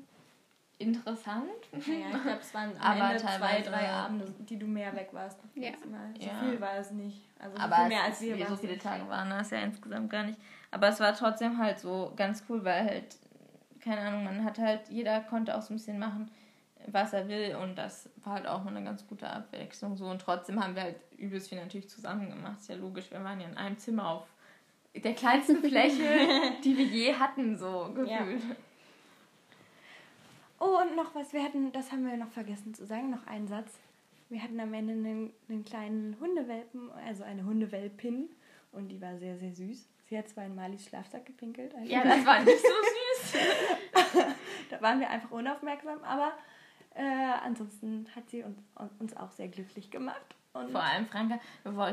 interessant. 0.78 1.48
Ja, 1.72 1.78
ich 1.78 2.22
glaube, 2.22 2.38
es 2.40 2.54
waren 2.54 2.70
am 2.78 2.80
aber 3.00 3.10
Ende 3.10 3.22
zwei, 3.22 3.60
drei 3.62 3.88
Abende, 3.88 4.34
die 4.40 4.58
du 4.58 4.66
mehr 4.66 4.94
weg 4.94 5.08
warst. 5.12 5.40
Ja. 5.54 5.72
So 5.82 6.26
ja. 6.26 6.40
viel 6.40 6.60
war 6.60 6.76
es 6.76 6.90
nicht. 6.92 7.22
Also 7.38 7.56
so 7.56 7.62
aber 7.62 7.76
viel 7.76 7.88
mehr 7.88 8.02
als 8.04 8.20
wir. 8.20 8.46
So 8.46 8.56
viele 8.56 8.78
Tage 8.78 9.08
waren 9.08 9.30
das 9.30 9.50
ja 9.50 9.58
insgesamt 9.58 10.10
gar 10.10 10.24
nicht. 10.24 10.38
Aber 10.70 10.88
es 10.88 11.00
war 11.00 11.14
trotzdem 11.14 11.58
halt 11.58 11.78
so 11.78 12.12
ganz 12.16 12.44
cool, 12.48 12.64
weil 12.64 12.84
halt, 12.84 13.16
keine 13.80 14.00
Ahnung, 14.02 14.24
man 14.24 14.44
hat 14.44 14.58
halt, 14.58 14.88
jeder 14.88 15.20
konnte 15.20 15.56
auch 15.56 15.62
so 15.62 15.72
ein 15.72 15.76
bisschen 15.76 15.98
machen, 15.98 16.30
was 16.86 17.12
er 17.12 17.28
will 17.28 17.56
und 17.56 17.76
das 17.76 18.08
war 18.24 18.34
halt 18.34 18.46
auch 18.46 18.64
eine 18.64 18.82
ganz 18.82 19.06
gute 19.06 19.28
Abwechslung 19.28 19.96
so 19.96 20.06
und 20.06 20.20
trotzdem 20.20 20.62
haben 20.62 20.74
wir 20.74 20.82
halt 20.82 20.96
übelst 21.16 21.48
viel 21.48 21.58
natürlich 21.58 21.88
zusammen 21.88 22.30
gemacht. 22.30 22.60
Ist 22.60 22.68
ja 22.68 22.76
logisch, 22.76 23.10
wir 23.10 23.22
waren 23.22 23.40
ja 23.40 23.48
in 23.48 23.56
einem 23.56 23.76
Zimmer 23.78 24.08
auf 24.08 24.26
der 24.94 25.14
kleinsten 25.14 25.56
Fläche, 25.56 26.04
die 26.64 26.76
wir 26.76 26.84
je 26.84 27.14
hatten, 27.14 27.56
so 27.58 27.92
gefühlt. 27.94 28.42
Ja. 28.42 28.56
Oh, 30.60 30.78
und 30.82 30.96
noch 30.96 31.14
was, 31.14 31.32
wir 31.32 31.42
hatten, 31.42 31.72
das 31.72 31.92
haben 31.92 32.04
wir 32.04 32.16
noch 32.16 32.30
vergessen 32.30 32.74
zu 32.74 32.84
sagen, 32.84 33.10
noch 33.10 33.26
einen 33.26 33.46
Satz. 33.46 33.78
Wir 34.28 34.42
hatten 34.42 34.58
am 34.60 34.74
Ende 34.74 34.92
einen, 34.92 35.32
einen 35.48 35.64
kleinen 35.64 36.16
Hundewelpen, 36.20 36.90
also 37.06 37.24
eine 37.24 37.44
Hundewelpin 37.44 38.28
und 38.72 38.88
die 38.88 39.00
war 39.00 39.16
sehr, 39.18 39.38
sehr 39.38 39.52
süß. 39.52 39.88
Sie 40.08 40.18
hat 40.18 40.28
zwar 40.28 40.46
in 40.46 40.54
Malis 40.54 40.86
Schlafsack 40.86 41.26
gepinkelt. 41.26 41.74
Ja, 41.84 42.02
das 42.02 42.24
war 42.24 42.42
nicht 42.42 42.58
so 42.60 43.32
süß. 43.32 43.42
da 44.70 44.80
waren 44.82 45.00
wir 45.00 45.10
einfach 45.10 45.30
unaufmerksam, 45.30 46.02
aber 46.02 46.32
äh, 46.94 47.02
ansonsten 47.44 48.06
hat 48.16 48.28
sie 48.30 48.42
uns, 48.42 48.58
uns 48.98 49.16
auch 49.16 49.30
sehr 49.30 49.48
glücklich 49.48 49.90
gemacht. 49.90 50.34
Und 50.58 50.72
Vor 50.72 50.82
allem 50.82 51.06
Franka, 51.06 51.38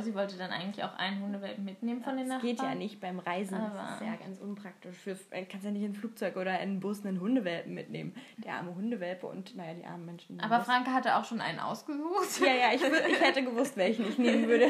sie 0.01 0.15
wollte 0.15 0.37
dann 0.37 0.51
eigentlich 0.51 0.83
auch 0.83 0.95
einen 0.97 1.21
Hundewelpen 1.21 1.63
mitnehmen 1.63 2.01
von 2.01 2.17
den 2.17 2.27
Nachbarn. 2.27 2.55
Das 2.55 2.61
geht 2.61 2.69
ja 2.69 2.75
nicht 2.75 2.99
beim 2.99 3.19
Reisen. 3.19 3.55
Aber 3.55 3.75
das 3.75 3.95
ist 3.95 4.01
ja 4.01 4.15
ganz 4.15 4.39
unpraktisch. 4.39 4.95
Du 5.03 5.11
äh, 5.31 5.45
kannst 5.45 5.65
ja 5.65 5.71
nicht 5.71 5.83
in 5.83 5.91
ein 5.91 5.95
Flugzeug 5.95 6.35
oder 6.35 6.55
in 6.55 6.69
einen 6.69 6.79
Bus 6.79 7.05
einen 7.05 7.19
Hundewelpen 7.19 7.73
mitnehmen. 7.73 8.15
Der 8.37 8.55
arme 8.55 8.75
Hundewelpe 8.75 9.27
und 9.27 9.55
naja, 9.55 9.73
die 9.73 9.85
armen 9.85 10.05
Menschen. 10.05 10.39
Aber 10.39 10.61
Franka 10.61 10.91
hatte 10.91 11.15
auch 11.15 11.25
schon 11.25 11.41
einen 11.41 11.59
ausgesucht. 11.59 12.39
Ja, 12.41 12.53
ja, 12.53 12.73
ich, 12.73 12.81
ich 12.81 13.21
hätte 13.21 13.43
gewusst, 13.43 13.77
welchen 13.77 14.07
ich 14.07 14.17
nehmen 14.17 14.47
würde. 14.47 14.69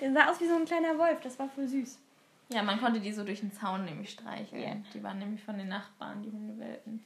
Der 0.00 0.12
sah 0.12 0.30
aus 0.30 0.40
wie 0.40 0.48
so 0.48 0.56
ein 0.56 0.64
kleiner 0.64 0.98
Wolf. 0.98 1.20
Das 1.20 1.38
war 1.38 1.48
voll 1.48 1.68
süß. 1.68 1.98
Ja, 2.48 2.62
man 2.62 2.80
konnte 2.80 3.00
die 3.00 3.12
so 3.12 3.24
durch 3.24 3.40
den 3.40 3.52
Zaun 3.52 3.84
nämlich 3.84 4.10
streicheln. 4.10 4.62
Yeah. 4.62 4.76
Die 4.92 5.02
waren 5.02 5.18
nämlich 5.18 5.42
von 5.42 5.56
den 5.56 5.68
Nachbarn, 5.68 6.22
die 6.22 6.30
Hundewelpen. 6.30 7.04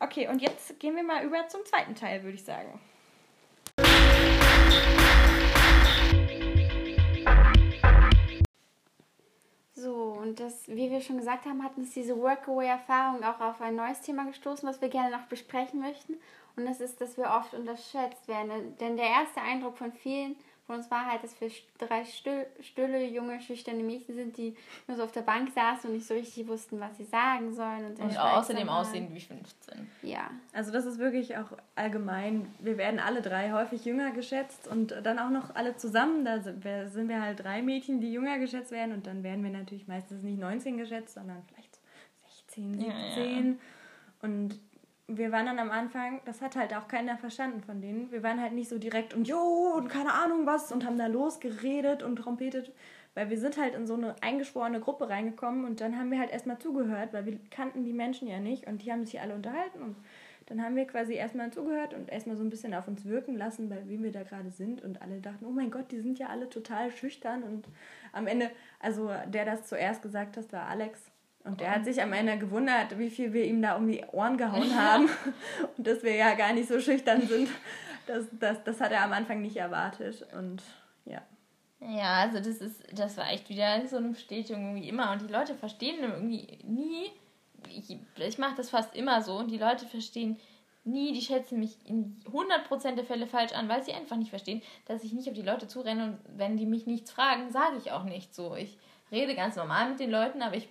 Okay, 0.00 0.28
und 0.28 0.40
jetzt 0.40 0.78
gehen 0.78 0.96
wir 0.96 1.02
mal 1.02 1.24
über 1.24 1.48
zum 1.48 1.64
zweiten 1.64 1.94
Teil, 1.94 2.22
würde 2.22 2.36
ich 2.36 2.44
sagen. 2.44 2.78
So, 9.86 10.18
und 10.20 10.40
das, 10.40 10.66
wie 10.66 10.90
wir 10.90 11.00
schon 11.00 11.18
gesagt 11.18 11.46
haben, 11.46 11.62
hat 11.62 11.76
uns 11.76 11.94
diese 11.94 12.18
Workaway-Erfahrung 12.18 13.22
auch 13.22 13.38
auf 13.40 13.60
ein 13.60 13.76
neues 13.76 14.00
Thema 14.00 14.24
gestoßen, 14.24 14.68
was 14.68 14.80
wir 14.80 14.88
gerne 14.88 15.16
noch 15.16 15.26
besprechen 15.28 15.78
möchten. 15.78 16.14
Und 16.56 16.66
das 16.66 16.80
ist, 16.80 17.00
dass 17.00 17.16
wir 17.16 17.26
oft 17.26 17.54
unterschätzt 17.54 18.26
werden. 18.26 18.76
Denn 18.80 18.96
der 18.96 19.06
erste 19.06 19.40
Eindruck 19.40 19.78
von 19.78 19.92
vielen 19.92 20.34
von 20.66 20.76
uns 20.76 20.90
war 20.90 21.06
halt, 21.06 21.22
dass 21.22 21.40
wir 21.40 21.48
drei 21.78 22.04
stille, 22.04 23.06
junge, 23.06 23.40
schüchterne 23.40 23.84
Mädchen 23.84 24.16
sind, 24.16 24.36
die 24.36 24.56
nur 24.88 24.96
so 24.96 25.04
auf 25.04 25.12
der 25.12 25.22
Bank 25.22 25.50
saßen 25.54 25.88
und 25.88 25.96
nicht 25.96 26.06
so 26.06 26.14
richtig 26.14 26.48
wussten, 26.48 26.80
was 26.80 26.96
sie 26.96 27.04
sagen 27.04 27.54
sollen. 27.54 27.86
Und, 27.86 28.00
und 28.00 28.18
außerdem 28.18 28.68
aussehen 28.68 29.14
wie 29.14 29.20
15. 29.20 29.88
Ja. 30.02 30.28
Also 30.52 30.72
das 30.72 30.84
ist 30.84 30.98
wirklich 30.98 31.36
auch 31.36 31.52
allgemein. 31.76 32.52
Wir 32.58 32.78
werden 32.78 32.98
alle 32.98 33.22
drei 33.22 33.52
häufig 33.52 33.84
jünger 33.84 34.10
geschätzt 34.10 34.66
und 34.66 34.90
dann 35.04 35.20
auch 35.20 35.30
noch 35.30 35.54
alle 35.54 35.76
zusammen. 35.76 36.24
Da 36.24 36.40
sind 36.40 36.64
wir, 36.64 36.88
sind 36.88 37.08
wir 37.08 37.22
halt 37.22 37.44
drei 37.44 37.62
Mädchen, 37.62 38.00
die 38.00 38.12
jünger 38.12 38.40
geschätzt 38.40 38.72
werden 38.72 38.92
und 38.92 39.06
dann 39.06 39.22
werden 39.22 39.44
wir 39.44 39.52
natürlich 39.52 39.86
meistens 39.86 40.24
nicht 40.24 40.40
19 40.40 40.78
geschätzt, 40.78 41.14
sondern 41.14 41.44
vielleicht 41.46 41.78
16, 42.48 42.80
17. 42.80 42.90
Ja, 42.90 43.24
ja. 43.24 43.54
Und 44.22 44.58
wir 45.08 45.30
waren 45.30 45.46
dann 45.46 45.60
am 45.60 45.70
Anfang, 45.70 46.20
das 46.24 46.42
hat 46.42 46.56
halt 46.56 46.74
auch 46.74 46.88
keiner 46.88 47.16
verstanden 47.16 47.62
von 47.62 47.80
denen. 47.80 48.10
Wir 48.10 48.22
waren 48.24 48.40
halt 48.40 48.52
nicht 48.52 48.68
so 48.68 48.78
direkt 48.78 49.14
und 49.14 49.28
jo 49.28 49.38
und 49.76 49.88
keine 49.88 50.12
Ahnung 50.12 50.46
was 50.46 50.72
und 50.72 50.84
haben 50.84 50.98
da 50.98 51.06
losgeredet 51.06 52.02
und 52.02 52.16
trompetet, 52.16 52.72
weil 53.14 53.30
wir 53.30 53.38
sind 53.38 53.56
halt 53.56 53.74
in 53.76 53.86
so 53.86 53.94
eine 53.94 54.16
eingeschworene 54.20 54.80
Gruppe 54.80 55.08
reingekommen 55.08 55.64
und 55.64 55.80
dann 55.80 55.96
haben 55.96 56.10
wir 56.10 56.18
halt 56.18 56.32
erstmal 56.32 56.58
zugehört, 56.58 57.12
weil 57.12 57.24
wir 57.24 57.38
kannten 57.50 57.84
die 57.84 57.92
Menschen 57.92 58.26
ja 58.26 58.40
nicht 58.40 58.66
und 58.66 58.82
die 58.82 58.90
haben 58.90 59.04
sich 59.04 59.20
alle 59.20 59.34
unterhalten 59.34 59.80
und 59.80 59.96
dann 60.46 60.62
haben 60.62 60.74
wir 60.74 60.86
quasi 60.86 61.14
erstmal 61.14 61.52
zugehört 61.52 61.94
und 61.94 62.10
erstmal 62.10 62.36
so 62.36 62.42
ein 62.42 62.50
bisschen 62.50 62.74
auf 62.74 62.88
uns 62.88 63.04
wirken 63.04 63.36
lassen, 63.36 63.68
bei 63.68 63.88
wem 63.88 64.02
wir 64.02 64.12
da 64.12 64.24
gerade 64.24 64.50
sind 64.50 64.82
und 64.82 65.02
alle 65.02 65.20
dachten, 65.20 65.44
oh 65.46 65.50
mein 65.50 65.70
Gott, 65.70 65.90
die 65.92 66.00
sind 66.00 66.18
ja 66.18 66.28
alle 66.28 66.48
total 66.48 66.90
schüchtern 66.90 67.44
und 67.44 67.68
am 68.12 68.26
Ende, 68.26 68.50
also 68.80 69.10
der 69.28 69.44
das 69.44 69.66
zuerst 69.68 70.02
gesagt 70.02 70.36
hat, 70.36 70.52
war 70.52 70.66
Alex 70.66 71.00
und 71.46 71.60
der 71.60 71.76
hat 71.76 71.84
sich 71.84 72.02
am 72.02 72.12
Ende 72.12 72.38
gewundert, 72.38 72.98
wie 72.98 73.08
viel 73.08 73.32
wir 73.32 73.44
ihm 73.44 73.62
da 73.62 73.76
um 73.76 73.86
die 73.86 74.04
Ohren 74.10 74.36
gehauen 74.36 74.74
haben. 74.74 75.08
Und 75.76 75.86
dass 75.86 76.02
wir 76.02 76.14
ja 76.14 76.34
gar 76.34 76.52
nicht 76.52 76.68
so 76.68 76.80
schüchtern 76.80 77.22
sind. 77.22 77.48
Das, 78.06 78.24
das, 78.32 78.64
das 78.64 78.80
hat 78.80 78.90
er 78.90 79.04
am 79.04 79.12
Anfang 79.12 79.42
nicht 79.42 79.56
erwartet. 79.56 80.26
Und 80.36 80.62
ja. 81.04 81.22
Ja, 81.80 82.22
also 82.22 82.38
das 82.38 82.58
ist, 82.58 82.82
das 82.92 83.16
war 83.16 83.30
echt 83.30 83.48
wieder 83.48 83.86
so 83.86 83.96
eine 83.96 84.08
Bestätigung 84.08 84.74
wie 84.74 84.88
immer. 84.88 85.12
Und 85.12 85.22
die 85.22 85.32
Leute 85.32 85.54
verstehen 85.54 86.02
irgendwie 86.02 86.58
nie, 86.64 87.12
ich, 87.68 87.96
ich 88.16 88.38
mache 88.38 88.56
das 88.56 88.70
fast 88.70 88.96
immer 88.96 89.22
so. 89.22 89.38
Und 89.38 89.50
die 89.50 89.58
Leute 89.58 89.86
verstehen 89.86 90.38
nie, 90.82 91.12
die 91.12 91.22
schätzen 91.22 91.60
mich 91.60 91.76
in 91.84 92.20
100% 92.32 92.96
der 92.96 93.04
Fälle 93.04 93.28
falsch 93.28 93.52
an, 93.52 93.68
weil 93.68 93.84
sie 93.84 93.92
einfach 93.92 94.16
nicht 94.16 94.30
verstehen, 94.30 94.62
dass 94.86 95.04
ich 95.04 95.12
nicht 95.12 95.28
auf 95.28 95.34
die 95.34 95.42
Leute 95.42 95.68
zurenne. 95.68 96.04
Und 96.04 96.38
wenn 96.38 96.56
die 96.56 96.66
mich 96.66 96.86
nichts 96.86 97.12
fragen, 97.12 97.50
sage 97.50 97.76
ich 97.76 97.92
auch 97.92 98.04
nicht 98.04 98.34
so. 98.34 98.56
Ich 98.56 98.78
rede 99.12 99.36
ganz 99.36 99.54
normal 99.54 99.90
mit 99.90 100.00
den 100.00 100.10
Leuten, 100.10 100.42
aber 100.42 100.56
ich, 100.56 100.68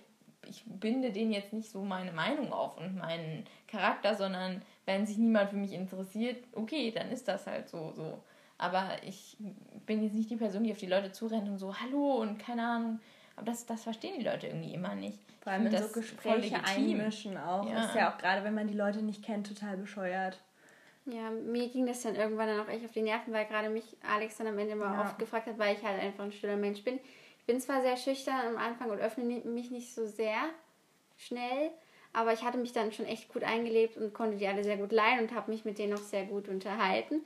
ich 0.48 0.64
binde 0.66 1.10
denen 1.10 1.32
jetzt 1.32 1.52
nicht 1.52 1.70
so 1.70 1.82
meine 1.82 2.12
Meinung 2.12 2.52
auf 2.52 2.76
und 2.78 2.96
meinen 2.96 3.44
Charakter, 3.68 4.14
sondern 4.14 4.62
wenn 4.84 5.06
sich 5.06 5.18
niemand 5.18 5.50
für 5.50 5.56
mich 5.56 5.72
interessiert, 5.72 6.44
okay, 6.52 6.90
dann 6.90 7.10
ist 7.10 7.28
das 7.28 7.46
halt 7.46 7.68
so, 7.68 7.92
so. 7.94 8.18
Aber 8.58 8.88
ich 9.06 9.36
bin 9.84 10.02
jetzt 10.02 10.14
nicht 10.14 10.30
die 10.30 10.36
Person, 10.36 10.64
die 10.64 10.72
auf 10.72 10.78
die 10.78 10.86
Leute 10.86 11.12
zurennt 11.12 11.48
und 11.48 11.58
so, 11.58 11.74
hallo 11.78 12.16
und 12.16 12.38
keine 12.38 12.66
Ahnung. 12.66 13.00
Aber 13.36 13.46
das, 13.46 13.66
das 13.66 13.82
verstehen 13.82 14.14
die 14.18 14.24
Leute 14.24 14.46
irgendwie 14.46 14.72
immer 14.72 14.94
nicht. 14.94 15.18
Vor 15.42 15.52
allem 15.52 15.66
in 15.66 15.76
so 15.76 15.88
Gespräche 15.88 16.56
einmischen 16.64 17.36
auch. 17.36 17.68
Ja. 17.68 17.84
Ist 17.84 17.94
ja 17.94 18.12
auch 18.12 18.18
gerade, 18.18 18.42
wenn 18.44 18.54
man 18.54 18.66
die 18.66 18.74
Leute 18.74 19.02
nicht 19.02 19.22
kennt, 19.22 19.46
total 19.46 19.76
bescheuert. 19.76 20.40
Ja, 21.04 21.30
mir 21.30 21.68
ging 21.68 21.86
das 21.86 22.02
dann 22.02 22.16
irgendwann 22.16 22.48
dann 22.48 22.60
auch 22.60 22.68
echt 22.68 22.84
auf 22.84 22.90
die 22.90 23.02
Nerven, 23.02 23.32
weil 23.32 23.46
gerade 23.46 23.68
mich 23.68 23.84
Alex 24.02 24.38
dann 24.38 24.48
am 24.48 24.58
Ende 24.58 24.72
immer 24.72 24.92
ja. 24.92 25.02
oft 25.02 25.18
gefragt 25.18 25.46
hat, 25.46 25.58
weil 25.58 25.76
ich 25.76 25.84
halt 25.84 26.00
einfach 26.02 26.24
ein 26.24 26.32
stiller 26.32 26.56
Mensch 26.56 26.82
bin. 26.82 26.98
Ich 27.46 27.52
bin 27.52 27.60
zwar 27.60 27.80
sehr 27.80 27.96
schüchtern 27.96 28.40
am 28.48 28.58
Anfang 28.58 28.90
und 28.90 28.98
öffne 28.98 29.22
mich 29.22 29.70
nicht 29.70 29.94
so 29.94 30.04
sehr 30.04 30.36
schnell, 31.16 31.70
aber 32.12 32.32
ich 32.32 32.42
hatte 32.42 32.58
mich 32.58 32.72
dann 32.72 32.90
schon 32.90 33.06
echt 33.06 33.28
gut 33.28 33.44
eingelebt 33.44 33.96
und 33.96 34.12
konnte 34.12 34.36
die 34.36 34.48
alle 34.48 34.64
sehr 34.64 34.76
gut 34.76 34.90
leiden 34.90 35.28
und 35.28 35.34
habe 35.34 35.52
mich 35.52 35.64
mit 35.64 35.78
denen 35.78 35.94
auch 35.94 36.02
sehr 36.02 36.24
gut 36.24 36.48
unterhalten 36.48 37.22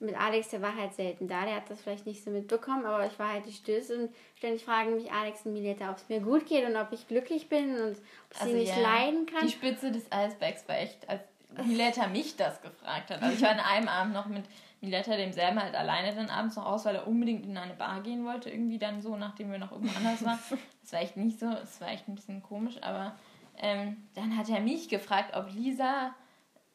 mit 0.00 0.18
Alex, 0.18 0.48
der 0.48 0.62
war 0.62 0.74
halt 0.74 0.94
selten 0.94 1.28
da, 1.28 1.44
der 1.44 1.56
hat 1.56 1.70
das 1.70 1.82
vielleicht 1.82 2.06
nicht 2.06 2.24
so 2.24 2.30
mitbekommen, 2.30 2.86
aber 2.86 3.06
ich 3.06 3.18
war 3.18 3.32
halt 3.32 3.46
die 3.46 3.52
Stöße 3.52 3.96
und 3.96 4.14
ständig 4.36 4.64
fragen 4.64 4.96
mich 4.96 5.12
Alex 5.12 5.44
und 5.44 5.52
Mileta, 5.52 5.90
ob 5.90 5.98
es 5.98 6.08
mir 6.08 6.20
gut 6.20 6.46
geht 6.46 6.66
und 6.66 6.74
ob 6.76 6.90
ich 6.92 7.06
glücklich 7.06 7.48
bin 7.48 7.74
und 7.78 7.92
ob 7.92 8.40
also 8.40 8.52
sie 8.52 8.60
nicht 8.60 8.76
ja, 8.76 8.80
leiden 8.80 9.26
kann. 9.26 9.46
Die 9.46 9.52
Spitze 9.52 9.92
des 9.92 10.10
Eisbergs 10.10 10.66
war 10.68 10.78
echt, 10.78 11.06
als 11.08 11.22
Mileta 11.66 12.06
mich 12.08 12.36
das 12.36 12.62
gefragt 12.62 13.10
hat. 13.10 13.22
Also 13.22 13.34
ich 13.34 13.42
war 13.42 13.50
an 13.50 13.60
einem 13.60 13.88
Abend 13.88 14.14
noch 14.14 14.26
mit 14.26 14.44
Mileta 14.80 15.16
demselben 15.16 15.60
halt 15.60 15.74
alleine 15.74 16.14
dann 16.14 16.30
abends 16.30 16.56
noch 16.56 16.66
aus, 16.66 16.84
weil 16.84 16.96
er 16.96 17.06
unbedingt 17.06 17.44
in 17.44 17.56
eine 17.56 17.74
Bar 17.74 18.02
gehen 18.02 18.24
wollte, 18.24 18.50
irgendwie 18.50 18.78
dann 18.78 19.02
so, 19.02 19.16
nachdem 19.16 19.52
wir 19.52 19.58
noch 19.58 19.72
irgendwo 19.72 19.96
anders 19.96 20.24
waren. 20.24 20.38
Das 20.82 20.94
war 20.94 21.02
echt 21.02 21.16
nicht 21.16 21.38
so, 21.38 21.48
das 21.48 21.80
war 21.80 21.88
echt 21.88 22.08
ein 22.08 22.16
bisschen 22.16 22.42
komisch, 22.42 22.76
aber 22.80 23.14
ähm, 23.58 23.96
dann 24.14 24.36
hat 24.36 24.48
er 24.48 24.60
mich 24.60 24.88
gefragt, 24.88 25.36
ob 25.36 25.52
Lisa 25.54 26.12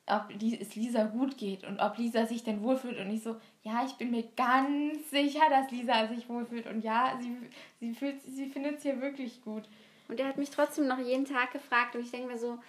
ob 0.08 0.30
es 0.39 0.76
Lisa 0.76 1.06
gut 1.06 1.38
geht 1.38 1.64
und 1.64 1.80
ob 1.80 1.97
Lisa 1.97 2.26
sich 2.26 2.43
denn 2.43 2.62
wohlfühlt. 2.62 2.99
Und 2.99 3.10
ich 3.10 3.24
so, 3.24 3.38
ja, 3.64 3.84
ich 3.86 3.93
bin 3.93 4.12
mir 4.12 4.24
ganz 4.36 5.10
sicher, 5.10 5.41
dass 5.49 5.72
Lisa 5.72 6.08
sich 6.08 6.30
wohlfühlt. 6.30 6.68
Und 6.68 6.84
ja, 6.84 7.18
sie, 7.20 7.36
sie, 7.80 7.95
fühlt, 7.95 8.22
sie 8.22 8.47
findet 8.47 8.78
es 8.78 8.84
hier 8.84 9.01
wirklich 9.01 9.41
gut. 9.41 9.64
Und 10.08 10.20
er 10.20 10.28
hat 10.28 10.38
mich 10.38 10.51
trotzdem 10.51 10.88
noch 10.88 10.99
jeden 10.99 11.26
Tag 11.26 11.51
gefragt. 11.51 11.95
Und 11.95 12.01
ich 12.01 12.12
denke 12.12 12.28
mir 12.28 12.38
so, 12.38 12.60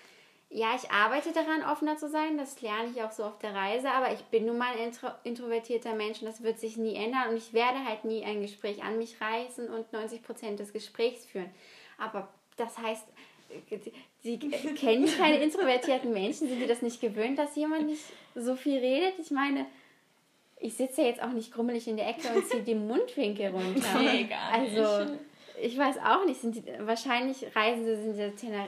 ja, 0.48 0.74
ich 0.76 0.90
arbeite 0.90 1.32
daran, 1.32 1.64
offener 1.64 1.96
zu 1.96 2.08
sein. 2.08 2.38
Das 2.38 2.60
lerne 2.62 2.90
ich 2.94 3.02
auch 3.02 3.10
so 3.10 3.24
auf 3.24 3.38
der 3.38 3.54
Reise. 3.54 3.90
Aber 3.90 4.12
ich 4.12 4.20
bin 4.26 4.46
nun 4.46 4.58
mal 4.58 4.72
ein 4.72 4.88
intro 4.88 5.08
introvertierter 5.24 5.94
Mensch 5.94 6.20
und 6.20 6.26
das 6.26 6.42
wird 6.42 6.60
sich 6.60 6.76
nie 6.76 6.94
ändern. 6.94 7.30
Und 7.30 7.36
ich 7.36 7.52
werde 7.52 7.84
halt 7.84 8.04
nie 8.04 8.24
ein 8.24 8.40
Gespräch 8.40 8.82
an 8.82 8.98
mich 8.98 9.20
reißen 9.20 9.68
und 9.68 9.92
90 9.92 10.22
Prozent 10.22 10.60
des 10.60 10.72
Gesprächs 10.72 11.26
führen. 11.26 11.50
Aber 11.98 12.28
das 12.56 12.78
heißt, 12.78 13.06
Sie 14.22 14.38
kennen 14.38 15.06
keine 15.18 15.38
introvertierten 15.38 16.12
Menschen, 16.12 16.48
sind 16.48 16.58
Sie 16.58 16.66
das 16.66 16.82
nicht 16.82 17.00
gewöhnt, 17.00 17.38
dass 17.38 17.54
jemand 17.54 17.86
nicht 17.86 18.02
so 18.34 18.56
viel 18.56 18.78
redet? 18.78 19.14
Ich 19.18 19.30
meine, 19.30 19.66
ich 20.58 20.74
sitze 20.74 21.02
ja 21.02 21.08
jetzt 21.08 21.22
auch 21.22 21.30
nicht 21.30 21.52
grummelig 21.52 21.86
in 21.86 21.96
der 21.96 22.08
Ecke 22.08 22.28
und 22.34 22.46
ziehe 22.46 22.62
die 22.62 22.74
Mundwinkel 22.74 23.50
runter. 23.50 24.00
Nee, 24.00 24.24
gar 24.24 24.58
nicht. 24.58 24.76
Also, 24.78 25.12
ich 25.60 25.78
weiß 25.78 25.98
auch 25.98 26.24
nicht, 26.24 26.40
sind 26.40 26.56
die, 26.56 26.64
wahrscheinlich 26.80 27.46
Reisende 27.54 27.96
sind 27.96 28.52
ja 28.52 28.66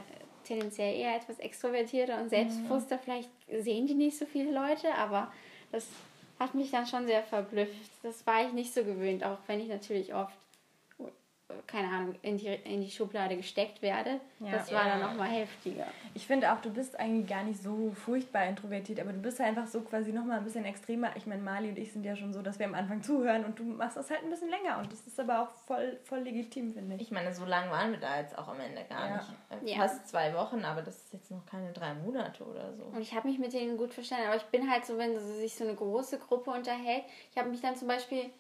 tendenziell 0.49 0.99
eher 0.99 1.14
etwas 1.14 1.38
extrovertierter 1.38 2.20
und 2.20 2.30
selbstbewusster. 2.30 2.96
Mhm. 2.96 3.01
Vielleicht 3.05 3.30
sehen 3.61 3.86
die 3.86 3.94
nicht 3.94 4.18
so 4.18 4.26
viele 4.26 4.53
Leute, 4.53 4.92
aber 4.94 5.32
das 5.70 5.86
hat 6.40 6.55
mich 6.55 6.70
dann 6.70 6.86
schon 6.86 7.07
sehr 7.07 7.22
verblüfft. 7.22 7.90
Das 8.03 8.26
war 8.26 8.46
ich 8.46 8.53
nicht 8.53 8.72
so 8.72 8.82
gewöhnt, 8.82 9.24
auch 9.24 9.38
wenn 9.46 9.61
ich 9.61 9.68
natürlich 9.68 10.14
oft 10.14 10.34
keine 11.66 11.88
Ahnung, 11.88 12.14
in 12.22 12.36
die, 12.36 12.46
in 12.46 12.82
die 12.82 12.90
Schublade 12.90 13.36
gesteckt 13.36 13.80
werde. 13.80 14.20
Ja. 14.40 14.53
Das 14.53 14.72
war 14.72 14.86
ja. 14.86 14.99
dann 14.99 15.01
nochmal 15.01 15.28
heftiger. 15.28 15.86
Ich 16.14 16.26
finde 16.26 16.53
auch, 16.53 16.61
du 16.61 16.70
bist 16.70 16.99
eigentlich 16.99 17.26
gar 17.26 17.42
nicht 17.42 17.62
so 17.62 17.92
furchtbar 17.92 18.46
introvertiert, 18.46 19.01
aber 19.01 19.12
du 19.12 19.20
bist 19.20 19.40
einfach 19.40 19.66
so 19.66 19.80
quasi 19.80 20.12
nochmal 20.12 20.38
ein 20.38 20.44
bisschen 20.44 20.64
extremer. 20.64 21.11
Ich 21.16 21.26
meine, 21.26 21.42
Mali 21.42 21.70
und 21.70 21.78
ich 21.78 21.92
sind 21.92 22.05
ja 22.05 22.16
schon 22.16 22.32
so, 22.32 22.42
dass 22.42 22.59
wir 22.59 22.66
am 22.66 22.74
Anfang 22.74 23.03
zuhören 23.03 23.44
und 23.44 23.59
du 23.59 23.64
machst 23.64 23.96
das 23.96 24.11
halt 24.11 24.22
ein 24.22 24.30
bisschen 24.30 24.51
länger 24.51 24.78
und 24.78 24.92
das 24.92 25.07
ist 25.07 25.18
aber 25.18 25.42
auch 25.42 25.51
voll, 25.66 25.99
voll 26.05 26.20
legitim, 26.20 26.72
finde 26.72 26.96
ich. 26.96 27.03
Ich 27.03 27.11
meine, 27.11 27.32
so 27.32 27.44
lange 27.44 27.70
waren 27.70 27.92
wir 27.92 28.01
da 28.01 28.18
jetzt 28.20 28.36
auch 28.36 28.49
am 28.49 28.61
Ende 28.61 28.84
gar 28.88 29.09
ja. 29.09 29.16
nicht. 29.16 29.72
Äh, 29.72 29.76
fast 29.76 30.09
zwei 30.09 30.34
Wochen, 30.34 30.64
aber 30.64 30.82
das 30.82 30.96
ist 30.96 31.12
jetzt 31.12 31.30
noch 31.30 31.44
keine 31.46 31.72
drei 31.72 31.94
Monate 31.94 32.44
oder 32.44 32.74
so. 32.74 32.84
Und 32.84 33.01
ich 33.01 33.14
habe 33.14 33.28
mich 33.28 33.38
mit 33.38 33.53
denen 33.53 33.78
gut 33.78 33.94
verstanden, 33.94 34.26
aber 34.26 34.36
ich 34.36 34.44
bin 34.44 34.70
halt 34.70 34.84
so, 34.84 34.99
wenn 34.99 35.18
sich 35.18 35.55
so 35.55 35.64
eine 35.64 35.74
große 35.74 36.18
Gruppe 36.18 36.51
unterhält, 36.51 37.05
ich 37.30 37.38
habe 37.38 37.49
mich 37.49 37.61
dann 37.61 37.76
zum 37.76 37.88
Beispiel 37.88 38.30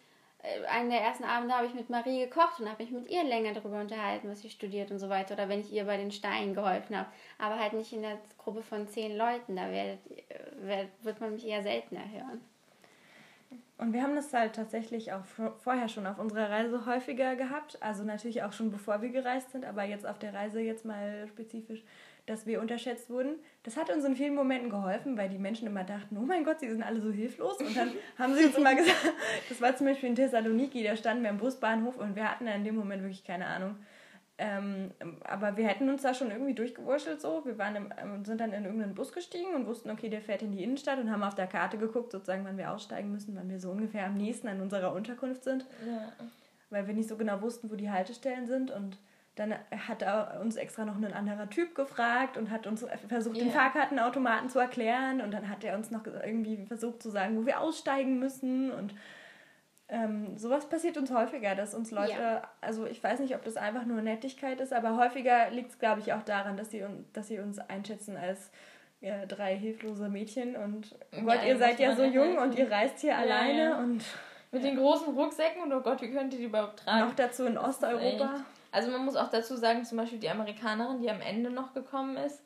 einen 0.70 0.90
der 0.90 1.00
ersten 1.00 1.24
Abende 1.24 1.54
habe 1.54 1.66
ich 1.66 1.74
mit 1.74 1.90
Marie 1.90 2.20
gekocht 2.20 2.60
und 2.60 2.68
habe 2.68 2.82
mich 2.82 2.92
mit 2.92 3.10
ihr 3.10 3.24
länger 3.24 3.54
darüber 3.54 3.80
unterhalten, 3.80 4.30
was 4.30 4.40
sie 4.40 4.50
studiert 4.50 4.90
und 4.90 4.98
so 4.98 5.08
weiter. 5.08 5.34
Oder 5.34 5.48
wenn 5.48 5.60
ich 5.60 5.72
ihr 5.72 5.84
bei 5.84 5.96
den 5.96 6.12
Steinen 6.12 6.54
geholfen 6.54 6.96
habe. 6.96 7.08
Aber 7.38 7.58
halt 7.58 7.72
nicht 7.72 7.92
in 7.92 8.02
der 8.02 8.18
Gruppe 8.38 8.62
von 8.62 8.86
zehn 8.88 9.16
Leuten. 9.16 9.56
Da 9.56 9.70
werdet, 9.70 10.00
wird 11.02 11.20
man 11.20 11.32
mich 11.32 11.46
eher 11.46 11.62
seltener 11.62 12.08
hören. 12.10 12.40
Und 13.78 13.92
wir 13.92 14.02
haben 14.02 14.16
das 14.16 14.32
halt 14.32 14.54
tatsächlich 14.54 15.12
auch 15.12 15.24
vorher 15.58 15.88
schon 15.88 16.06
auf 16.06 16.18
unserer 16.18 16.50
Reise 16.50 16.84
häufiger 16.84 17.36
gehabt. 17.36 17.80
Also 17.80 18.02
natürlich 18.04 18.42
auch 18.42 18.52
schon 18.52 18.70
bevor 18.70 19.02
wir 19.02 19.10
gereist 19.10 19.52
sind, 19.52 19.64
aber 19.64 19.84
jetzt 19.84 20.06
auf 20.06 20.18
der 20.18 20.34
Reise 20.34 20.60
jetzt 20.60 20.84
mal 20.84 21.26
spezifisch 21.28 21.82
dass 22.28 22.46
wir 22.46 22.60
unterschätzt 22.60 23.10
wurden. 23.10 23.36
Das 23.62 23.76
hat 23.76 23.90
uns 23.90 24.04
in 24.04 24.16
vielen 24.16 24.34
Momenten 24.34 24.70
geholfen, 24.70 25.16
weil 25.16 25.28
die 25.28 25.38
Menschen 25.38 25.66
immer 25.66 25.84
dachten, 25.84 26.16
oh 26.16 26.26
mein 26.26 26.44
Gott, 26.44 26.60
sie 26.60 26.68
sind 26.68 26.82
alle 26.82 27.00
so 27.00 27.10
hilflos. 27.10 27.58
Und 27.58 27.76
dann 27.76 27.90
haben 28.18 28.34
sie 28.34 28.44
uns 28.44 28.56
immer 28.56 28.74
gesagt, 28.74 29.12
das 29.48 29.60
war 29.60 29.74
zum 29.76 29.86
Beispiel 29.86 30.10
in 30.10 30.14
Thessaloniki, 30.14 30.82
da 30.82 30.96
standen 30.96 31.22
wir 31.22 31.30
am 31.30 31.38
Busbahnhof 31.38 31.96
und 31.96 32.16
wir 32.16 32.30
hatten 32.30 32.46
in 32.46 32.64
dem 32.64 32.76
Moment 32.76 33.02
wirklich 33.02 33.24
keine 33.24 33.46
Ahnung. 33.46 33.76
Ähm, 34.40 34.92
aber 35.24 35.56
wir 35.56 35.66
hätten 35.66 35.88
uns 35.88 36.02
da 36.02 36.14
schon 36.14 36.30
irgendwie 36.30 36.54
durchgewurschtelt 36.54 37.20
so. 37.20 37.44
Wir 37.44 37.58
waren 37.58 37.74
im, 37.74 37.92
ähm, 38.00 38.24
sind 38.24 38.40
dann 38.40 38.52
in 38.52 38.64
irgendeinen 38.64 38.94
Bus 38.94 39.12
gestiegen 39.12 39.52
und 39.54 39.66
wussten, 39.66 39.90
okay, 39.90 40.08
der 40.08 40.20
fährt 40.20 40.42
in 40.42 40.52
die 40.52 40.62
Innenstadt 40.62 41.00
und 41.00 41.10
haben 41.10 41.24
auf 41.24 41.34
der 41.34 41.48
Karte 41.48 41.76
geguckt, 41.76 42.12
sozusagen, 42.12 42.44
wann 42.44 42.56
wir 42.56 42.72
aussteigen 42.72 43.10
müssen, 43.10 43.34
wann 43.34 43.50
wir 43.50 43.58
so 43.58 43.70
ungefähr 43.70 44.06
am 44.06 44.16
nächsten 44.16 44.46
an 44.46 44.60
unserer 44.60 44.92
Unterkunft 44.92 45.42
sind. 45.42 45.66
Ja. 45.84 46.12
Weil 46.70 46.86
wir 46.86 46.94
nicht 46.94 47.08
so 47.08 47.16
genau 47.16 47.42
wussten, 47.42 47.68
wo 47.68 47.74
die 47.74 47.90
Haltestellen 47.90 48.46
sind 48.46 48.70
und 48.70 48.96
dann 49.38 49.54
hat 49.86 50.02
er 50.02 50.40
uns 50.40 50.56
extra 50.56 50.84
noch 50.84 50.96
ein 50.96 51.12
anderer 51.12 51.48
Typ 51.48 51.74
gefragt 51.74 52.36
und 52.36 52.50
hat 52.50 52.66
uns 52.66 52.84
versucht, 53.08 53.36
yeah. 53.36 53.44
den 53.44 53.52
Fahrkartenautomaten 53.52 54.48
zu 54.48 54.58
erklären. 54.58 55.20
Und 55.20 55.32
dann 55.32 55.48
hat 55.48 55.62
er 55.62 55.76
uns 55.76 55.90
noch 55.90 56.04
irgendwie 56.06 56.66
versucht 56.66 57.02
zu 57.02 57.10
sagen, 57.10 57.36
wo 57.36 57.46
wir 57.46 57.60
aussteigen 57.60 58.18
müssen. 58.18 58.72
Und 58.72 58.94
ähm, 59.88 60.36
sowas 60.36 60.68
passiert 60.68 60.96
uns 60.96 61.12
häufiger, 61.12 61.54
dass 61.54 61.72
uns 61.72 61.92
Leute, 61.92 62.12
ja. 62.12 62.50
also 62.60 62.86
ich 62.86 63.02
weiß 63.02 63.20
nicht, 63.20 63.36
ob 63.36 63.44
das 63.44 63.56
einfach 63.56 63.84
nur 63.84 64.02
Nettigkeit 64.02 64.60
ist, 64.60 64.72
aber 64.72 64.96
häufiger 64.96 65.50
liegt 65.50 65.70
es, 65.70 65.78
glaube 65.78 66.00
ich, 66.00 66.12
auch 66.12 66.22
daran, 66.22 66.56
dass 66.56 66.70
sie, 66.70 66.84
dass 67.12 67.28
sie 67.28 67.38
uns 67.38 67.58
einschätzen 67.58 68.16
als 68.16 68.50
ja, 69.00 69.24
drei 69.26 69.56
hilflose 69.56 70.08
Mädchen 70.08 70.56
und 70.56 70.96
Gott, 71.12 71.36
ja, 71.36 71.44
ihr 71.44 71.58
seid 71.58 71.78
ja 71.78 71.94
so 71.94 72.02
jung 72.02 72.24
helfen. 72.24 72.42
und 72.42 72.58
ihr 72.58 72.68
reist 72.68 72.98
hier 72.98 73.16
alleine 73.16 73.78
und 73.78 74.02
mit 74.50 74.64
den 74.64 74.76
großen 74.76 75.14
Rucksäcken 75.14 75.62
und 75.62 75.72
oh 75.72 75.80
Gott, 75.80 76.02
wie 76.02 76.10
könnt 76.10 76.32
ihr 76.32 76.40
die 76.40 76.46
überhaupt 76.46 76.80
tragen? 76.80 77.06
Noch 77.06 77.14
dazu 77.14 77.44
in 77.44 77.56
Osteuropa. 77.56 78.44
Also 78.70 78.90
man 78.90 79.04
muss 79.04 79.16
auch 79.16 79.30
dazu 79.30 79.56
sagen, 79.56 79.84
zum 79.84 79.98
Beispiel 79.98 80.18
die 80.18 80.28
Amerikanerin, 80.28 81.00
die 81.00 81.10
am 81.10 81.20
Ende 81.20 81.50
noch 81.50 81.72
gekommen 81.72 82.16
ist, 82.16 82.42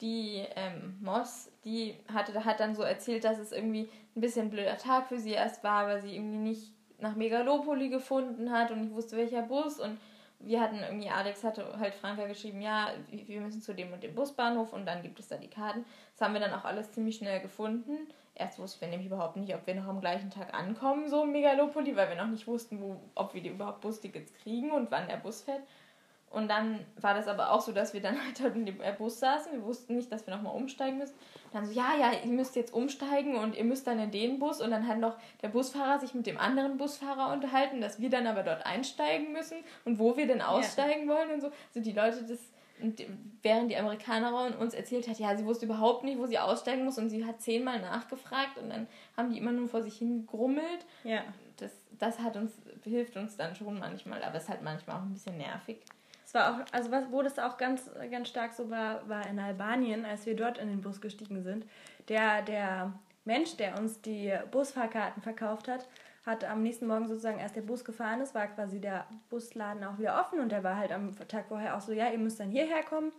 die 0.00 0.44
ähm, 0.56 0.98
Moss, 1.00 1.50
die 1.64 1.96
hatte, 2.12 2.44
hat 2.44 2.60
dann 2.60 2.74
so 2.74 2.82
erzählt, 2.82 3.24
dass 3.24 3.38
es 3.38 3.52
irgendwie 3.52 3.88
ein 4.16 4.20
bisschen 4.20 4.46
ein 4.46 4.50
blöder 4.50 4.76
Tag 4.76 5.08
für 5.08 5.18
sie 5.18 5.32
erst 5.32 5.64
war, 5.64 5.86
weil 5.86 6.02
sie 6.02 6.14
irgendwie 6.14 6.38
nicht 6.38 6.72
nach 6.98 7.16
Megalopoli 7.16 7.88
gefunden 7.88 8.50
hat 8.50 8.70
und 8.70 8.80
nicht 8.80 8.94
wusste, 8.94 9.16
welcher 9.16 9.42
Bus. 9.42 9.80
Und 9.80 9.98
wir 10.40 10.60
hatten 10.60 10.78
irgendwie, 10.78 11.10
Alex 11.10 11.44
hatte 11.44 11.78
halt 11.78 11.94
Franka 11.94 12.26
geschrieben, 12.26 12.60
ja, 12.60 12.90
wir 13.10 13.40
müssen 13.40 13.62
zu 13.62 13.74
dem 13.74 13.92
und 13.92 14.02
dem 14.02 14.14
Busbahnhof 14.14 14.72
und 14.72 14.86
dann 14.86 15.02
gibt 15.02 15.20
es 15.20 15.28
da 15.28 15.36
die 15.36 15.48
Karten. 15.48 15.84
Das 16.12 16.20
haben 16.20 16.34
wir 16.34 16.40
dann 16.40 16.52
auch 16.52 16.64
alles 16.64 16.92
ziemlich 16.92 17.16
schnell 17.16 17.40
gefunden. 17.40 18.08
Erst 18.36 18.58
wussten 18.58 18.80
wir 18.80 18.88
nämlich 18.88 19.06
überhaupt 19.06 19.36
nicht, 19.36 19.54
ob 19.54 19.66
wir 19.66 19.74
noch 19.76 19.86
am 19.86 20.00
gleichen 20.00 20.30
Tag 20.30 20.54
ankommen, 20.54 21.08
so 21.08 21.22
im 21.22 21.32
Megalopoli, 21.32 21.94
weil 21.94 22.08
wir 22.08 22.16
noch 22.16 22.26
nicht 22.26 22.46
wussten, 22.48 22.80
wo, 22.80 23.00
ob 23.14 23.32
wir 23.32 23.42
die 23.42 23.50
überhaupt 23.50 23.80
Bustickets 23.80 24.32
kriegen 24.42 24.72
und 24.72 24.90
wann 24.90 25.06
der 25.06 25.18
Bus 25.18 25.42
fährt. 25.42 25.62
Und 26.34 26.48
dann 26.48 26.84
war 27.00 27.14
das 27.14 27.28
aber 27.28 27.52
auch 27.52 27.60
so, 27.60 27.70
dass 27.70 27.94
wir 27.94 28.00
dann 28.00 28.18
halt 28.24 28.40
dort 28.40 28.56
in 28.56 28.66
dem 28.66 28.78
Bus 28.98 29.20
saßen. 29.20 29.52
Wir 29.52 29.62
wussten 29.62 29.94
nicht, 29.94 30.10
dass 30.10 30.26
wir 30.26 30.34
nochmal 30.34 30.56
umsteigen 30.56 30.98
müssen. 30.98 31.14
Und 31.14 31.54
dann 31.54 31.64
so, 31.64 31.72
ja, 31.72 31.94
ja, 31.98 32.10
ihr 32.24 32.32
müsst 32.32 32.56
jetzt 32.56 32.74
umsteigen 32.74 33.36
und 33.36 33.54
ihr 33.54 33.62
müsst 33.62 33.86
dann 33.86 34.00
in 34.00 34.10
den 34.10 34.40
Bus. 34.40 34.60
Und 34.60 34.72
dann 34.72 34.88
hat 34.88 34.98
noch 34.98 35.16
der 35.42 35.48
Busfahrer 35.48 36.00
sich 36.00 36.12
mit 36.12 36.26
dem 36.26 36.36
anderen 36.36 36.76
Busfahrer 36.76 37.32
unterhalten, 37.32 37.80
dass 37.80 38.00
wir 38.00 38.10
dann 38.10 38.26
aber 38.26 38.42
dort 38.42 38.66
einsteigen 38.66 39.32
müssen 39.32 39.58
und 39.84 40.00
wo 40.00 40.16
wir 40.16 40.26
denn 40.26 40.42
aussteigen 40.42 41.08
ja. 41.08 41.14
wollen 41.14 41.30
und 41.30 41.40
so. 41.40 41.52
Also 41.68 41.80
die 41.88 41.92
Leute, 41.92 42.24
das 42.24 42.40
während 43.42 43.70
die 43.70 43.76
Amerikanerin 43.76 44.54
uns 44.54 44.74
erzählt 44.74 45.08
hat, 45.08 45.18
ja, 45.18 45.36
sie 45.36 45.44
wusste 45.44 45.66
überhaupt 45.66 46.04
nicht, 46.04 46.18
wo 46.18 46.26
sie 46.26 46.38
aussteigen 46.38 46.84
muss 46.84 46.98
und 46.98 47.10
sie 47.10 47.24
hat 47.24 47.40
zehnmal 47.40 47.80
nachgefragt 47.80 48.58
und 48.58 48.70
dann 48.70 48.86
haben 49.16 49.30
die 49.30 49.38
immer 49.38 49.52
nur 49.52 49.68
vor 49.68 49.82
sich 49.82 49.96
hingegrummelt. 49.98 50.86
Ja. 51.04 51.22
Das, 51.56 51.72
das 51.98 52.18
hat 52.18 52.36
uns, 52.36 52.52
hilft 52.82 53.16
uns 53.16 53.36
dann 53.36 53.54
schon 53.54 53.78
manchmal, 53.78 54.22
aber 54.22 54.36
es 54.36 54.44
ist 54.44 54.48
halt 54.48 54.62
manchmal 54.62 54.96
auch 54.96 55.02
ein 55.02 55.12
bisschen 55.12 55.38
nervig. 55.38 55.78
Es 56.26 56.34
war 56.34 56.50
auch, 56.54 56.72
also 56.72 56.90
was, 56.90 57.04
wo 57.10 57.22
das 57.22 57.38
auch 57.38 57.56
ganz, 57.56 57.90
ganz 58.10 58.28
stark 58.28 58.52
so 58.54 58.70
war, 58.70 59.08
war 59.08 59.26
in 59.26 59.38
Albanien, 59.38 60.04
als 60.04 60.26
wir 60.26 60.34
dort 60.34 60.58
in 60.58 60.68
den 60.68 60.80
Bus 60.80 61.00
gestiegen 61.00 61.42
sind. 61.42 61.64
Der, 62.08 62.42
der 62.42 62.92
Mensch, 63.24 63.56
der 63.56 63.78
uns 63.78 64.00
die 64.00 64.32
Busfahrkarten 64.50 65.22
verkauft 65.22 65.68
hat, 65.68 65.86
hat 66.24 66.44
am 66.44 66.62
nächsten 66.62 66.86
Morgen 66.86 67.06
sozusagen, 67.06 67.40
als 67.40 67.52
der 67.52 67.60
Bus 67.60 67.84
gefahren 67.84 68.20
ist, 68.20 68.34
war 68.34 68.46
quasi 68.46 68.80
der 68.80 69.06
Busladen 69.28 69.84
auch 69.84 69.98
wieder 69.98 70.20
offen 70.20 70.40
und 70.40 70.50
der 70.50 70.64
war 70.64 70.76
halt 70.76 70.90
am 70.90 71.12
Tag 71.28 71.46
vorher 71.48 71.76
auch 71.76 71.80
so, 71.80 71.92
ja, 71.92 72.10
ihr 72.10 72.18
müsst 72.18 72.40
dann 72.40 72.50
hierher 72.50 72.82
kommen. 72.82 73.12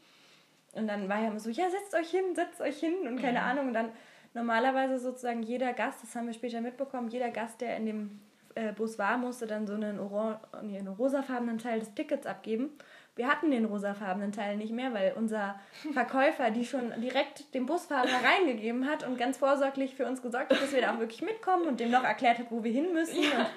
Und 0.73 0.87
dann 0.87 1.07
war 1.07 1.19
er 1.19 1.27
immer 1.27 1.39
so, 1.39 1.49
ja, 1.49 1.69
setzt 1.69 1.93
euch 1.93 2.09
hin, 2.09 2.35
setzt 2.35 2.59
euch 2.61 2.79
hin 2.79 3.07
und 3.07 3.21
keine 3.21 3.39
mhm. 3.39 3.45
Ahnung. 3.45 3.67
Und 3.67 3.73
dann 3.73 3.91
normalerweise 4.33 4.99
sozusagen 4.99 5.43
jeder 5.43 5.73
Gast, 5.73 6.03
das 6.03 6.15
haben 6.15 6.27
wir 6.27 6.33
später 6.33 6.61
mitbekommen, 6.61 7.07
jeder 7.09 7.29
Gast, 7.29 7.61
der 7.61 7.77
in 7.77 7.85
dem 7.85 8.19
äh, 8.55 8.73
Bus 8.73 8.97
war, 8.97 9.17
musste 9.17 9.47
dann 9.47 9.67
so 9.67 9.73
einen, 9.73 9.99
Oran 9.99 10.37
nee, 10.63 10.77
einen 10.77 10.87
rosafarbenen 10.87 11.59
Teil 11.59 11.79
des 11.79 11.93
Tickets 11.93 12.25
abgeben. 12.25 12.71
Wir 13.15 13.27
hatten 13.27 13.49
den 13.49 13.65
rosafarbenen 13.65 14.33
Teil 14.33 14.57
nicht 14.57 14.73
mehr, 14.73 14.93
weil 14.93 15.13
unser 15.15 15.59
Verkäufer 15.93 16.51
die 16.51 16.65
schon 16.65 16.91
direkt 16.99 17.53
dem 17.53 17.65
Busfahrer 17.65 18.09
reingegeben 18.23 18.87
hat 18.87 19.07
und 19.07 19.17
ganz 19.17 19.37
vorsorglich 19.37 19.95
für 19.95 20.05
uns 20.05 20.21
gesorgt 20.21 20.51
hat, 20.51 20.61
dass 20.61 20.73
wir 20.73 20.81
da 20.81 20.93
auch 20.93 20.99
wirklich 20.99 21.21
mitkommen 21.21 21.67
und 21.67 21.79
dem 21.79 21.91
noch 21.91 22.03
erklärt 22.03 22.39
hat, 22.39 22.47
wo 22.49 22.63
wir 22.63 22.71
hin 22.71 22.93
müssen. 22.93 23.23
Ja. 23.23 23.39
Und 23.39 23.47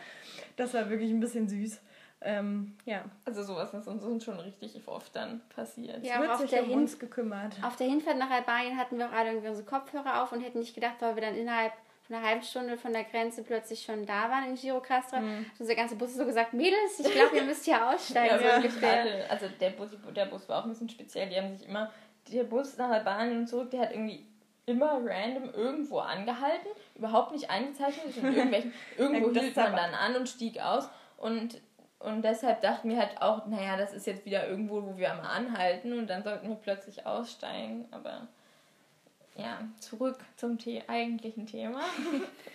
das 0.56 0.74
war 0.74 0.88
wirklich 0.90 1.10
ein 1.10 1.20
bisschen 1.20 1.48
süß. 1.48 1.80
Ähm, 2.20 2.76
ja. 2.84 3.04
Also 3.24 3.42
sowas 3.42 3.72
ist 3.74 3.86
uns 3.86 4.24
schon 4.24 4.40
richtig 4.40 4.80
oft 4.86 5.14
dann 5.14 5.40
passiert. 5.54 6.04
Ja, 6.04 6.14
es 6.14 6.20
wird 6.20 6.38
sich 6.38 6.44
auf 6.44 6.50
der 6.50 6.64
um 6.64 6.82
uns 6.82 6.98
gekümmert. 6.98 7.56
Auf 7.62 7.76
der 7.76 7.88
Hinfahrt 7.88 8.18
nach 8.18 8.30
Albanien 8.30 8.76
hatten 8.76 8.98
wir 8.98 9.08
auch 9.08 9.12
alle 9.12 9.30
irgendwie 9.30 9.48
unsere 9.48 9.66
Kopfhörer 9.66 10.22
auf 10.22 10.32
und 10.32 10.40
hätten 10.40 10.58
nicht 10.58 10.74
gedacht, 10.74 10.96
weil 11.00 11.14
wir 11.14 11.22
dann 11.22 11.36
innerhalb 11.36 11.72
einer 12.08 12.22
halben 12.22 12.42
Stunde 12.42 12.78
von 12.78 12.92
der 12.92 13.04
Grenze 13.04 13.42
plötzlich 13.42 13.82
schon 13.82 14.06
da 14.06 14.30
waren 14.30 14.48
in 14.48 14.54
Girocastra. 14.54 15.20
Mhm. 15.20 15.46
Unser 15.58 15.74
ganzer 15.74 15.96
Bus 15.96 16.14
so 16.14 16.24
gesagt, 16.24 16.54
Mädels, 16.54 16.98
ich 16.98 17.12
glaube, 17.12 17.36
ihr 17.36 17.44
müsst 17.44 17.64
hier 17.64 17.88
aussteigen. 17.88 18.42
ja, 18.44 18.60
so 18.60 18.68
also 19.28 19.48
der 19.60 19.70
Bus, 19.70 19.90
der 20.14 20.26
Bus 20.26 20.48
war 20.48 20.60
auch 20.60 20.64
ein 20.64 20.70
bisschen 20.70 20.88
speziell. 20.88 21.28
Die 21.28 21.36
haben 21.36 21.56
sich 21.56 21.68
immer, 21.68 21.92
der 22.32 22.44
Bus 22.44 22.76
nach 22.76 22.90
Albanien 22.90 23.38
und 23.38 23.46
zurück, 23.46 23.70
der 23.70 23.80
hat 23.80 23.92
irgendwie 23.92 24.26
immer 24.66 25.00
random 25.04 25.50
irgendwo 25.54 25.98
angehalten, 25.98 26.68
überhaupt 26.94 27.32
nicht 27.32 27.50
eingezeichnet. 27.50 28.16
Irgendwelchen, 28.16 28.72
irgendwo 28.96 29.30
hielt 29.30 29.56
man 29.56 29.76
dann 29.76 29.94
an 29.94 30.16
und 30.16 30.28
stieg 30.28 30.60
aus. 30.60 30.88
Und 31.16 31.60
und 32.00 32.22
deshalb 32.22 32.60
dachten 32.60 32.90
wir 32.90 32.98
halt 32.98 33.20
auch, 33.20 33.46
naja, 33.46 33.76
das 33.76 33.92
ist 33.92 34.06
jetzt 34.06 34.24
wieder 34.24 34.46
irgendwo, 34.48 34.84
wo 34.84 34.96
wir 34.96 35.08
mal 35.14 35.28
anhalten 35.28 35.92
und 35.98 36.06
dann 36.06 36.22
sollten 36.22 36.48
wir 36.48 36.54
plötzlich 36.54 37.06
aussteigen. 37.06 37.88
Aber 37.90 38.28
ja, 39.38 39.60
zurück 39.80 40.18
zum 40.36 40.58
The 40.58 40.82
eigentlichen 40.86 41.46
Thema. 41.46 41.80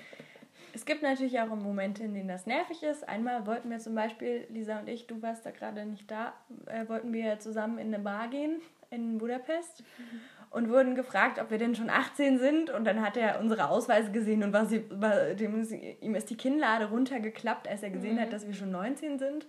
es 0.74 0.86
gibt 0.86 1.02
natürlich 1.02 1.40
auch 1.40 1.48
Momente, 1.48 2.04
in 2.04 2.14
denen 2.14 2.28
das 2.28 2.46
nervig 2.46 2.84
ist. 2.84 3.08
Einmal 3.08 3.48
wollten 3.48 3.72
wir 3.72 3.80
zum 3.80 3.96
Beispiel, 3.96 4.46
Lisa 4.50 4.80
und 4.80 4.88
ich, 4.88 5.08
du 5.08 5.22
warst 5.22 5.46
da 5.46 5.52
gerade 5.52 5.86
nicht 5.86 6.12
da, 6.12 6.34
äh, 6.68 6.88
wollten 6.88 7.12
wir 7.14 7.40
zusammen 7.40 7.80
in 7.80 7.94
eine 7.94 8.04
Bar 8.04 8.28
gehen 8.28 8.62
in 8.92 9.18
Budapest. 9.18 9.84
Mhm 9.98 10.22
und 10.54 10.70
wurden 10.70 10.94
gefragt, 10.94 11.40
ob 11.40 11.50
wir 11.50 11.58
denn 11.58 11.74
schon 11.74 11.90
18 11.90 12.38
sind. 12.38 12.70
Und 12.70 12.86
dann 12.86 13.02
hat 13.02 13.18
er 13.18 13.40
unsere 13.40 13.70
Ausweise 13.70 14.12
gesehen 14.12 14.44
und 14.44 14.54
war 14.54 14.68
sie, 14.68 14.86
war, 14.92 15.34
dem, 15.34 15.68
ihm 16.00 16.16
ist 16.16 16.30
die 16.30 16.38
Kinnlade 16.38 16.86
runtergeklappt, 16.86 17.68
als 17.68 17.82
er 17.82 17.90
gesehen 17.90 18.16
mhm. 18.16 18.20
hat, 18.20 18.34
dass 18.34 18.46
wir 18.46 18.54
schon 18.54 18.72
19 18.72 19.18
sind. 19.18 19.48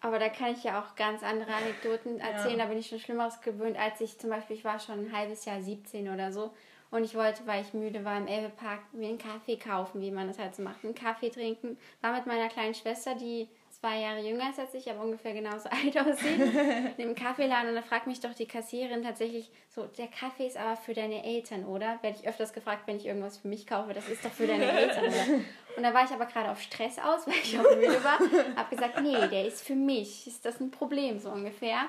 Aber 0.00 0.18
da 0.18 0.28
kann 0.28 0.52
ich 0.52 0.64
ja 0.64 0.80
auch 0.80 0.96
ganz 0.96 1.22
andere 1.22 1.52
Anekdoten 1.52 2.20
erzählen. 2.20 2.58
Ja. 2.58 2.64
Da 2.64 2.70
bin 2.70 2.78
ich 2.78 2.88
schon 2.88 2.98
Schlimmeres 2.98 3.40
gewöhnt, 3.42 3.78
als 3.78 4.00
ich 4.00 4.18
zum 4.18 4.30
Beispiel, 4.30 4.56
ich 4.56 4.64
war 4.64 4.78
schon 4.78 5.06
ein 5.06 5.12
halbes 5.12 5.44
Jahr 5.44 5.60
17 5.60 6.08
oder 6.12 6.32
so. 6.32 6.52
Und 6.90 7.04
ich 7.04 7.14
wollte, 7.14 7.46
weil 7.46 7.62
ich 7.62 7.74
müde 7.74 8.04
war, 8.04 8.16
im 8.16 8.26
Elbepark 8.26 8.80
mir 8.92 9.08
einen 9.08 9.18
Kaffee 9.18 9.56
kaufen, 9.56 10.00
wie 10.00 10.10
man 10.10 10.26
das 10.26 10.38
halt 10.38 10.56
so 10.56 10.62
macht. 10.62 10.84
Einen 10.84 10.94
Kaffee 10.94 11.30
trinken. 11.30 11.78
War 12.00 12.12
mit 12.14 12.26
meiner 12.26 12.48
kleinen 12.48 12.74
Schwester, 12.74 13.14
die 13.14 13.48
zwei 13.80 14.00
Jahre 14.00 14.20
jünger 14.20 14.50
ist 14.50 14.58
als 14.58 14.74
ich, 14.74 14.90
aber 14.90 15.02
ungefähr 15.02 15.32
genauso 15.32 15.68
alt 15.70 15.98
aussieht, 15.98 16.40
in 16.96 17.08
dem 17.08 17.14
Kaffeeladen. 17.14 17.70
Und 17.70 17.74
da 17.74 17.82
fragt 17.82 18.06
mich 18.06 18.20
doch 18.20 18.34
die 18.34 18.46
Kassiererin 18.46 19.02
tatsächlich 19.02 19.50
so, 19.68 19.84
der 19.84 20.08
Kaffee 20.08 20.46
ist 20.46 20.56
aber 20.56 20.76
für 20.76 20.94
deine 20.94 21.24
Eltern, 21.24 21.64
oder? 21.64 21.98
Werde 22.02 22.18
ich 22.20 22.28
öfters 22.28 22.52
gefragt, 22.52 22.82
wenn 22.86 22.96
ich 22.96 23.06
irgendwas 23.06 23.38
für 23.38 23.48
mich 23.48 23.66
kaufe, 23.66 23.94
das 23.94 24.08
ist 24.08 24.24
doch 24.24 24.32
für 24.32 24.46
deine 24.46 24.70
Eltern, 24.70 25.04
oder? 25.04 25.44
Und 25.76 25.82
da 25.84 25.94
war 25.94 26.04
ich 26.04 26.10
aber 26.10 26.26
gerade 26.26 26.50
auf 26.50 26.60
Stress 26.60 26.98
aus, 26.98 27.26
weil 27.26 27.34
ich 27.42 27.58
auch 27.58 27.76
müde 27.76 28.02
war. 28.02 28.18
Hab 28.56 28.70
gesagt, 28.70 29.00
nee, 29.00 29.28
der 29.28 29.46
ist 29.46 29.64
für 29.64 29.76
mich. 29.76 30.26
Ist 30.26 30.44
das 30.44 30.60
ein 30.60 30.72
Problem, 30.72 31.20
so 31.20 31.30
ungefähr? 31.30 31.82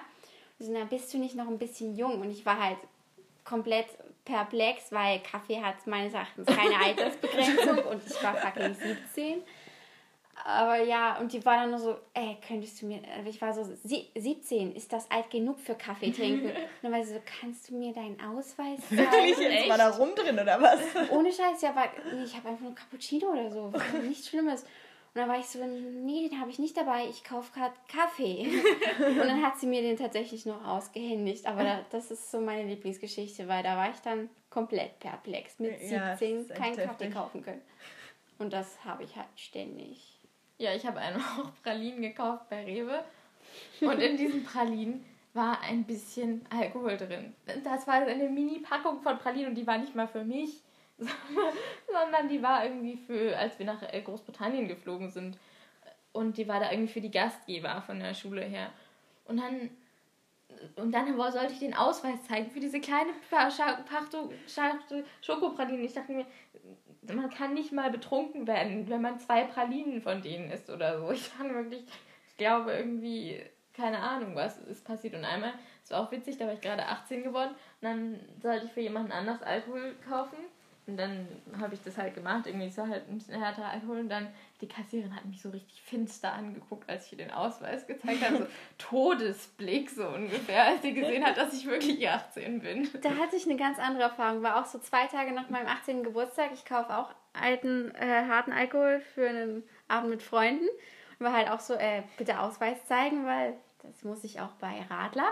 Und 0.60 0.68
so, 0.68 0.72
na, 0.72 0.86
bist 0.86 1.12
du 1.14 1.18
nicht 1.18 1.36
noch 1.36 1.48
ein 1.48 1.58
bisschen 1.58 1.98
jung? 1.98 2.22
Und 2.22 2.30
ich 2.30 2.46
war 2.46 2.64
halt 2.64 2.78
komplett 3.44 3.88
perplex, 4.24 4.92
weil 4.92 5.20
Kaffee 5.20 5.62
hat 5.62 5.88
meines 5.88 6.14
Erachtens 6.14 6.46
keine 6.46 6.76
Altersbegrenzung 6.80 7.80
und 7.80 8.02
ich 8.06 8.24
war 8.24 8.36
fucking 8.36 8.76
17. 8.76 9.42
Aber 10.44 10.82
ja, 10.82 11.18
und 11.20 11.34
die 11.34 11.44
war 11.46 11.58
dann 11.58 11.70
nur 11.70 11.80
so, 11.80 11.98
ey, 12.14 12.38
könntest 12.46 12.82
du 12.82 12.88
mir, 12.88 13.02
also 13.16 13.30
ich 13.30 13.42
war 13.42 13.54
so, 13.54 13.64
17, 13.84 14.76
ist 14.76 14.92
das 14.92 15.10
alt 15.12 15.30
genug 15.30 15.60
für 15.60 15.76
Kaffee 15.76 16.12
trinken? 16.12 16.48
Und 16.50 16.56
dann 16.82 16.92
war 16.92 17.04
sie 17.04 17.14
so, 17.14 17.22
kannst 17.39 17.70
du 17.70 17.76
mir 17.76 17.94
deinen 17.94 18.20
Ausweis 18.22 18.80
zeigen? 18.89 19.12
Wirklich, 19.12 19.38
jetzt 19.38 19.70
war 19.70 19.78
da 19.78 19.89
rum 19.89 20.10
drin 20.16 20.39
oder 20.39 20.62
was? 20.62 20.80
Ohne 21.12 21.32
Scheiß, 21.32 21.62
ja, 21.62 21.76
war, 21.76 21.89
ich 22.24 22.36
habe 22.36 22.50
einfach 22.50 22.64
nur 22.64 22.76
Cappuccino 22.76 23.32
oder 23.32 23.52
so, 23.52 23.72
nichts 24.08 24.30
Schlimmes. 24.30 24.64
Und 24.64 25.20
dann 25.20 25.30
war 25.30 25.38
ich 25.38 25.46
so, 25.46 25.60
nee, 25.60 26.30
den 26.30 26.39
habe 26.39 26.50
ich 26.50 26.58
nicht 26.58 26.78
dabei, 26.78 27.06
ich 27.10 27.24
kaufe 27.24 27.52
gerade 27.54 27.74
Kaffee. 27.92 28.48
und 28.98 29.18
dann 29.18 29.44
hat 29.44 29.60
sie 29.60 29.68
mir 29.68 29.82
den 29.82 29.98
tatsächlich 29.98 30.46
noch 30.46 30.66
ausgehändigt. 30.66 31.46
Aber 31.46 31.64
da, 31.64 31.86
das 31.89 32.12
ist 32.12 32.32
so 32.32 32.39
meine 32.39 32.64
Lieblingsgeschichte, 32.64 33.48
weil 33.50 33.62
da 33.62 33.76
war 33.76 33.89
ich 33.89 34.00
dann 34.00 34.30
komplett 34.50 35.00
perplex. 35.00 35.60
Mit 35.60 35.82
17 35.82 36.48
ja, 36.48 36.56
keinen 36.56 36.78
Kaffee 36.78 37.10
kaufen 37.10 37.44
können. 37.44 37.62
Und 38.39 38.54
das 38.54 38.84
habe 38.86 39.04
ich 39.04 39.16
halt 39.18 39.28
ständig. 39.36 40.11
Ja, 40.62 40.76
ich 40.76 40.86
habe 40.86 41.01
auch 41.39 41.51
Pralinen 41.64 42.03
gekauft 42.03 42.47
bei 42.49 42.64
Rewe. 42.64 43.03
Und 43.82 43.99
in 43.99 44.16
diesen 44.16 44.43
Pralinen 44.43 45.03
war 45.34 45.59
ein 45.62 45.84
bisschen 45.84 46.45
Alkohol 46.51 46.97
drin. 46.97 47.34
Das 47.64 47.88
war 47.88 47.95
eine 47.95 48.30
Mini-Packung 48.30 49.01
von 49.01 49.18
Pralinen 49.18 49.49
und 49.49 49.55
die 49.55 49.66
war 49.66 49.80
nicht 49.80 49.95
mal 49.95 50.07
für 50.07 50.24
mich, 50.24 50.62
sondern 50.97 52.30
die 52.30 52.43
war 52.43 52.64
irgendwie 52.64 52.95
für, 52.95 53.36
als 53.36 53.57
wir 53.57 53.66
nach 53.66 53.82
äh, 53.91 54.01
Großbritannien 54.01 54.68
geflogen 54.68 55.09
sind. 55.09 55.39
Und 56.12 56.38
die 56.38 56.47
war 56.47 56.59
da 56.59 56.72
irgendwie 56.72 56.93
für 56.93 57.01
die 57.01 57.09
Gastgeber 57.09 57.82
von 57.82 57.99
der 57.99 58.14
Schule 58.14 58.43
her. 58.43 58.70
Und 59.26 59.38
dann 59.38 59.72
und 60.76 60.91
dann 60.91 61.18
sollte 61.18 61.53
ich 61.53 61.59
den 61.59 61.74
Ausweis 61.74 62.22
zeigen 62.28 62.51
für 62.51 62.59
diese 62.59 62.80
kleine 62.80 63.12
Schachtel 64.47 65.05
Schokopralinen. 65.22 65.86
Ich 65.86 65.93
dachte 65.93 66.12
mir, 66.12 66.26
man 67.02 67.30
kann 67.30 67.54
nicht 67.54 67.72
mal 67.72 67.91
betrunken 67.91 68.47
werden, 68.47 68.89
wenn 68.89 69.02
man 69.02 69.20
zwei 69.20 69.43
Pralinen 69.43 70.02
von 70.02 70.22
denen 70.22 70.52
isst 70.52 70.70
oder 70.70 70.99
so. 70.99 71.12
Ich 71.12 71.30
fand 71.30 71.54
wirklich, 71.54 71.84
ich 72.28 72.38
glaube 72.38 72.72
irgendwie, 72.72 73.41
keine 73.74 73.99
Ahnung, 73.99 74.36
was 74.36 74.60
ist 74.60 74.86
passiert. 74.86 75.16
Und 75.16 75.26
einmal, 75.26 75.54
es 75.84 75.91
war 75.91 76.02
auch 76.02 76.12
witzig, 76.12 76.38
da 76.38 76.45
war 76.45 76.54
ich 76.54 76.62
gerade 76.62 76.86
18 76.86 77.24
geworden 77.24 77.52
und 77.52 77.82
dann 77.82 78.20
sollte 78.41 78.66
ich 78.66 78.72
für 78.72 78.82
jemanden 78.82 79.12
anders 79.12 79.41
Alkohol 79.41 79.95
kaufen. 80.08 80.38
Und 80.88 80.97
dann 80.97 81.27
habe 81.59 81.75
ich 81.75 81.82
das 81.84 81.97
halt 81.97 82.15
gemacht, 82.15 82.47
irgendwie 82.47 82.69
so 82.69 82.88
halt 82.88 83.07
ein 83.07 83.17
bisschen 83.17 83.39
härter 83.39 83.65
Alkohol. 83.65 83.99
Und 83.99 84.09
dann, 84.09 84.27
die 84.61 84.67
Kassiererin 84.67 85.15
hat 85.15 85.25
mich 85.25 85.41
so 85.41 85.49
richtig 85.51 85.82
finster 85.82 86.34
angeguckt, 86.34 86.89
als 86.89 87.05
ich 87.05 87.13
ihr 87.13 87.17
den 87.19 87.32
Ausweis 87.32 87.86
gezeigt 87.86 88.25
habe. 88.25 88.38
So 88.38 88.47
Todesblick 88.77 89.89
so 89.89 90.07
ungefähr, 90.07 90.65
als 90.65 90.82
sie 90.82 90.93
gesehen 90.93 91.23
hat, 91.23 91.38
dass 91.38 91.53
ich 91.53 91.67
wirklich 91.67 92.07
18 92.09 92.61
bin. 92.61 92.89
Da 93.01 93.11
hatte 93.11 93.36
ich 93.36 93.45
eine 93.45 93.57
ganz 93.57 93.77
andere 93.77 94.03
Erfahrung. 94.03 94.41
War 94.41 94.59
auch 94.59 94.65
so 94.65 94.79
zwei 94.79 95.05
Tage 95.07 95.34
nach 95.34 95.49
meinem 95.49 95.67
18. 95.67 96.03
Geburtstag. 96.03 96.49
Ich 96.53 96.65
kaufe 96.65 96.97
auch 96.97 97.13
alten, 97.34 97.93
äh, 97.95 98.25
harten 98.27 98.51
Alkohol 98.51 99.01
für 99.13 99.29
einen 99.29 99.63
Abend 99.88 100.09
mit 100.09 100.23
Freunden. 100.23 100.67
Und 101.19 101.25
war 101.25 101.34
halt 101.34 101.51
auch 101.51 101.59
so, 101.59 101.75
äh, 101.75 102.01
bitte 102.17 102.39
Ausweis 102.39 102.84
zeigen, 102.88 103.25
weil 103.25 103.53
das 103.84 104.03
muss 104.03 104.23
ich 104.23 104.41
auch 104.41 104.53
bei 104.59 104.82
Radler. 104.89 105.32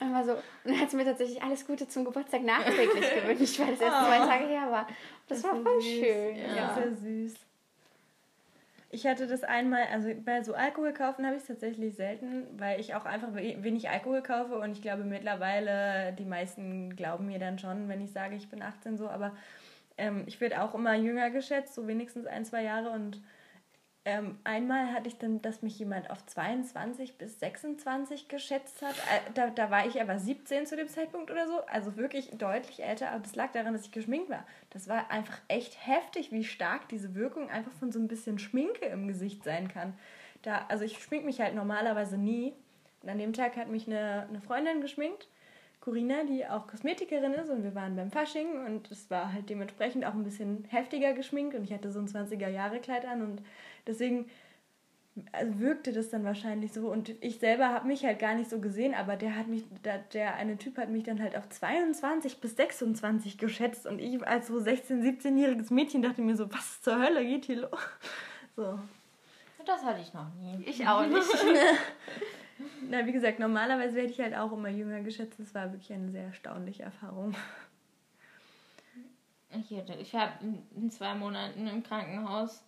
Und 0.00 0.12
war 0.12 0.24
so, 0.24 0.32
und 0.32 0.42
dann 0.64 0.80
hat 0.80 0.90
sie 0.90 0.96
mir 0.96 1.04
tatsächlich 1.04 1.42
alles 1.42 1.66
Gute 1.66 1.88
zum 1.88 2.04
Geburtstag 2.04 2.42
nachträglich 2.42 3.14
gewünscht, 3.14 3.58
weil 3.58 3.72
das 3.72 3.80
erst 3.80 3.96
oh. 4.00 4.06
zwei 4.06 4.18
Tage 4.18 4.46
her 4.46 4.70
war. 4.70 4.86
Das, 5.28 5.42
das 5.42 5.50
war 5.50 5.62
voll 5.62 5.80
süß. 5.80 5.90
schön. 5.90 6.36
Ja, 6.36 6.56
ja. 6.56 6.74
sehr 6.74 6.94
süß. 6.94 7.34
Ich 8.90 9.06
hatte 9.06 9.26
das 9.26 9.44
einmal, 9.44 9.82
also 9.92 10.08
bei 10.24 10.42
so 10.42 10.54
Alkohol 10.54 10.94
kaufen 10.94 11.26
habe 11.26 11.36
ich 11.36 11.42
es 11.42 11.48
tatsächlich 11.48 11.94
selten, 11.94 12.46
weil 12.58 12.80
ich 12.80 12.94
auch 12.94 13.04
einfach 13.04 13.34
wenig 13.34 13.90
Alkohol 13.90 14.22
kaufe 14.22 14.58
und 14.58 14.72
ich 14.72 14.80
glaube 14.80 15.04
mittlerweile, 15.04 16.14
die 16.14 16.24
meisten 16.24 16.96
glauben 16.96 17.26
mir 17.26 17.38
dann 17.38 17.58
schon, 17.58 17.88
wenn 17.88 18.00
ich 18.00 18.12
sage, 18.12 18.34
ich 18.34 18.48
bin 18.48 18.62
18 18.62 18.96
so, 18.96 19.10
aber 19.10 19.36
ähm, 19.98 20.22
ich 20.26 20.40
werde 20.40 20.62
auch 20.62 20.74
immer 20.74 20.94
jünger 20.94 21.28
geschätzt, 21.28 21.74
so 21.74 21.86
wenigstens 21.86 22.26
ein, 22.26 22.46
zwei 22.46 22.62
Jahre 22.62 22.88
und 22.90 23.20
ähm, 24.08 24.38
einmal 24.42 24.94
hatte 24.94 25.06
ich 25.08 25.18
dann, 25.18 25.42
dass 25.42 25.60
mich 25.60 25.78
jemand 25.78 26.08
auf 26.10 26.24
22 26.24 27.18
bis 27.18 27.38
26 27.40 28.28
geschätzt 28.28 28.80
hat. 28.80 28.94
Äh, 28.96 29.32
da, 29.34 29.50
da 29.50 29.70
war 29.70 29.86
ich 29.86 30.00
aber 30.00 30.18
17 30.18 30.64
zu 30.64 30.76
dem 30.76 30.88
Zeitpunkt 30.88 31.30
oder 31.30 31.46
so. 31.46 31.60
Also 31.66 31.98
wirklich 31.98 32.30
deutlich 32.30 32.82
älter. 32.82 33.10
Aber 33.10 33.22
es 33.26 33.36
lag 33.36 33.52
daran, 33.52 33.74
dass 33.74 33.84
ich 33.84 33.92
geschminkt 33.92 34.30
war. 34.30 34.46
Das 34.70 34.88
war 34.88 35.10
einfach 35.10 35.38
echt 35.48 35.86
heftig, 35.86 36.32
wie 36.32 36.42
stark 36.42 36.88
diese 36.88 37.14
Wirkung 37.14 37.50
einfach 37.50 37.72
von 37.72 37.92
so 37.92 37.98
ein 37.98 38.08
bisschen 38.08 38.38
Schminke 38.38 38.86
im 38.86 39.08
Gesicht 39.08 39.44
sein 39.44 39.68
kann. 39.68 39.92
Da, 40.40 40.64
also 40.70 40.84
ich 40.84 40.96
schmink 41.02 41.26
mich 41.26 41.42
halt 41.42 41.54
normalerweise 41.54 42.16
nie. 42.16 42.54
Und 43.02 43.10
an 43.10 43.18
dem 43.18 43.34
Tag 43.34 43.56
hat 43.56 43.68
mich 43.68 43.86
eine, 43.86 44.26
eine 44.30 44.40
Freundin 44.40 44.80
geschminkt. 44.80 45.28
Corinna, 45.80 46.24
die 46.24 46.46
auch 46.46 46.66
Kosmetikerin 46.66 47.32
ist 47.34 47.50
und 47.50 47.62
wir 47.62 47.74
waren 47.74 47.96
beim 47.96 48.10
Fasching 48.10 48.66
und 48.66 48.90
es 48.90 49.10
war 49.10 49.32
halt 49.32 49.48
dementsprechend 49.48 50.04
auch 50.04 50.12
ein 50.12 50.24
bisschen 50.24 50.64
heftiger 50.68 51.12
geschminkt 51.12 51.54
und 51.54 51.64
ich 51.64 51.72
hatte 51.72 51.90
so 51.90 52.00
ein 52.00 52.08
20er 52.08 52.48
Jahre 52.48 52.80
Kleid 52.80 53.06
an 53.06 53.22
und 53.22 53.42
Deswegen 53.88 54.30
also 55.32 55.58
wirkte 55.58 55.92
das 55.92 56.10
dann 56.10 56.24
wahrscheinlich 56.24 56.72
so. 56.72 56.92
Und 56.92 57.12
ich 57.20 57.40
selber 57.40 57.68
habe 57.68 57.88
mich 57.88 58.04
halt 58.04 58.20
gar 58.20 58.34
nicht 58.34 58.48
so 58.48 58.60
gesehen, 58.60 58.94
aber 58.94 59.16
der 59.16 59.34
hat 59.34 59.48
mich, 59.48 59.64
der, 59.84 59.98
der 59.98 60.36
eine 60.36 60.56
Typ 60.58 60.78
hat 60.78 60.90
mich 60.90 61.02
dann 61.02 61.20
halt 61.20 61.36
auf 61.36 61.48
22 61.48 62.40
bis 62.40 62.56
26 62.56 63.38
geschätzt. 63.38 63.86
Und 63.86 63.98
ich 63.98 64.24
als 64.24 64.46
so 64.46 64.58
16-, 64.58 65.02
17-jähriges 65.02 65.72
Mädchen 65.72 66.02
dachte 66.02 66.22
mir 66.22 66.36
so, 66.36 66.52
was 66.52 66.80
zur 66.82 67.00
Hölle 67.02 67.24
geht 67.24 67.46
hier 67.46 67.62
los? 67.62 67.70
So. 68.56 68.76
Das 69.64 69.84
hatte 69.84 70.00
ich 70.00 70.12
noch 70.12 70.34
nie. 70.34 70.64
Ich 70.64 70.84
auch 70.88 71.06
nicht. 71.06 71.22
Na, 72.88 73.06
wie 73.06 73.12
gesagt, 73.12 73.38
normalerweise 73.38 73.94
werde 73.94 74.10
ich 74.10 74.20
halt 74.20 74.34
auch 74.34 74.52
immer 74.52 74.68
jünger 74.68 75.00
geschätzt. 75.00 75.38
Das 75.38 75.54
war 75.54 75.70
wirklich 75.72 75.92
eine 75.92 76.10
sehr 76.10 76.24
erstaunliche 76.24 76.82
Erfahrung. 76.82 77.34
Ich, 79.50 79.70
ich 79.72 80.14
habe 80.14 80.32
in 80.74 80.90
zwei 80.90 81.14
Monaten 81.14 81.66
im 81.66 81.82
Krankenhaus, 81.82 82.62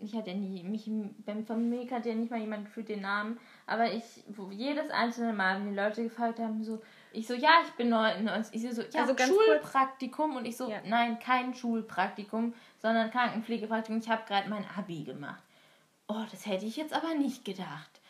ich 0.00 0.14
hatte 0.14 0.34
nie, 0.34 0.62
mich, 0.62 0.88
beim 1.24 1.44
Familie 1.44 1.86
kannte 1.86 2.10
ja 2.10 2.14
nicht 2.14 2.30
mal 2.30 2.40
jemand 2.40 2.66
gefühlt 2.66 2.88
den 2.88 3.00
Namen, 3.00 3.38
aber 3.66 3.92
ich, 3.92 4.04
wo 4.28 4.50
jedes 4.50 4.90
einzelne 4.90 5.32
Mal, 5.32 5.58
wenn 5.58 5.70
die 5.70 5.76
Leute 5.76 6.04
gefragt 6.04 6.38
haben, 6.38 6.62
so, 6.62 6.80
ich 7.12 7.26
so, 7.26 7.34
ja, 7.34 7.50
ich 7.66 7.72
bin 7.72 7.88
neu, 7.88 8.10
ich 8.52 8.62
so, 8.70 8.82
ja, 8.82 9.02
also 9.02 9.16
Schulpraktikum 9.16 10.36
und 10.36 10.44
ich 10.44 10.56
so, 10.56 10.70
ja. 10.70 10.80
nein, 10.86 11.18
kein 11.18 11.54
Schulpraktikum, 11.54 12.54
sondern 12.78 13.10
Krankenpflegepraktikum, 13.10 14.00
ich 14.00 14.08
habe 14.08 14.22
gerade 14.26 14.48
mein 14.48 14.64
Abi 14.76 15.02
gemacht. 15.02 15.42
Oh, 16.06 16.24
das 16.30 16.46
hätte 16.46 16.64
ich 16.64 16.76
jetzt 16.76 16.94
aber 16.94 17.14
nicht 17.14 17.44
gedacht. 17.44 18.00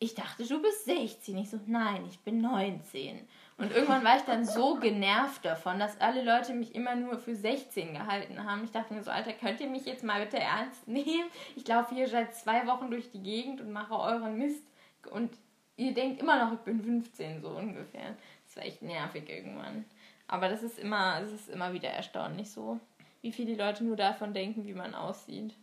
Ich 0.00 0.14
dachte, 0.14 0.46
du 0.46 0.60
bist 0.60 0.86
16. 0.86 1.38
Ich 1.38 1.50
so, 1.50 1.60
nein, 1.66 2.04
ich 2.08 2.18
bin 2.20 2.40
19. 2.40 3.20
Und 3.56 3.70
irgendwann 3.70 4.02
war 4.04 4.16
ich 4.16 4.22
dann 4.22 4.44
so 4.44 4.74
genervt 4.76 5.44
davon, 5.44 5.78
dass 5.78 6.00
alle 6.00 6.24
Leute 6.24 6.54
mich 6.54 6.74
immer 6.74 6.96
nur 6.96 7.18
für 7.18 7.36
16 7.36 7.94
gehalten 7.94 8.44
haben. 8.44 8.64
Ich 8.64 8.72
dachte 8.72 8.92
mir 8.92 9.02
so, 9.02 9.12
Alter, 9.12 9.32
könnt 9.32 9.60
ihr 9.60 9.68
mich 9.68 9.86
jetzt 9.86 10.02
mal 10.02 10.24
bitte 10.24 10.38
ernst 10.38 10.88
nehmen? 10.88 11.30
Ich 11.54 11.66
laufe 11.68 11.94
hier 11.94 12.08
seit 12.08 12.34
zwei 12.34 12.66
Wochen 12.66 12.90
durch 12.90 13.12
die 13.12 13.22
Gegend 13.22 13.60
und 13.60 13.70
mache 13.70 13.94
euren 13.94 14.38
Mist. 14.38 14.64
Und 15.10 15.30
ihr 15.76 15.94
denkt 15.94 16.20
immer 16.20 16.44
noch, 16.44 16.52
ich 16.52 16.60
bin 16.60 16.82
15, 16.82 17.40
so 17.40 17.50
ungefähr. 17.50 18.16
Das 18.46 18.56
war 18.56 18.64
echt 18.64 18.82
nervig 18.82 19.28
irgendwann. 19.28 19.84
Aber 20.26 20.48
das 20.48 20.62
ist 20.62 20.78
immer, 20.78 21.20
es 21.22 21.30
ist 21.30 21.48
immer 21.48 21.72
wieder 21.72 21.90
erstaunlich 21.90 22.50
so, 22.50 22.80
wie 23.22 23.32
viele 23.32 23.54
Leute 23.54 23.84
nur 23.84 23.96
davon 23.96 24.34
denken, 24.34 24.66
wie 24.66 24.74
man 24.74 24.94
aussieht. 24.94 25.54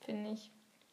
Finde 0.00 0.30
ich. 0.30 0.50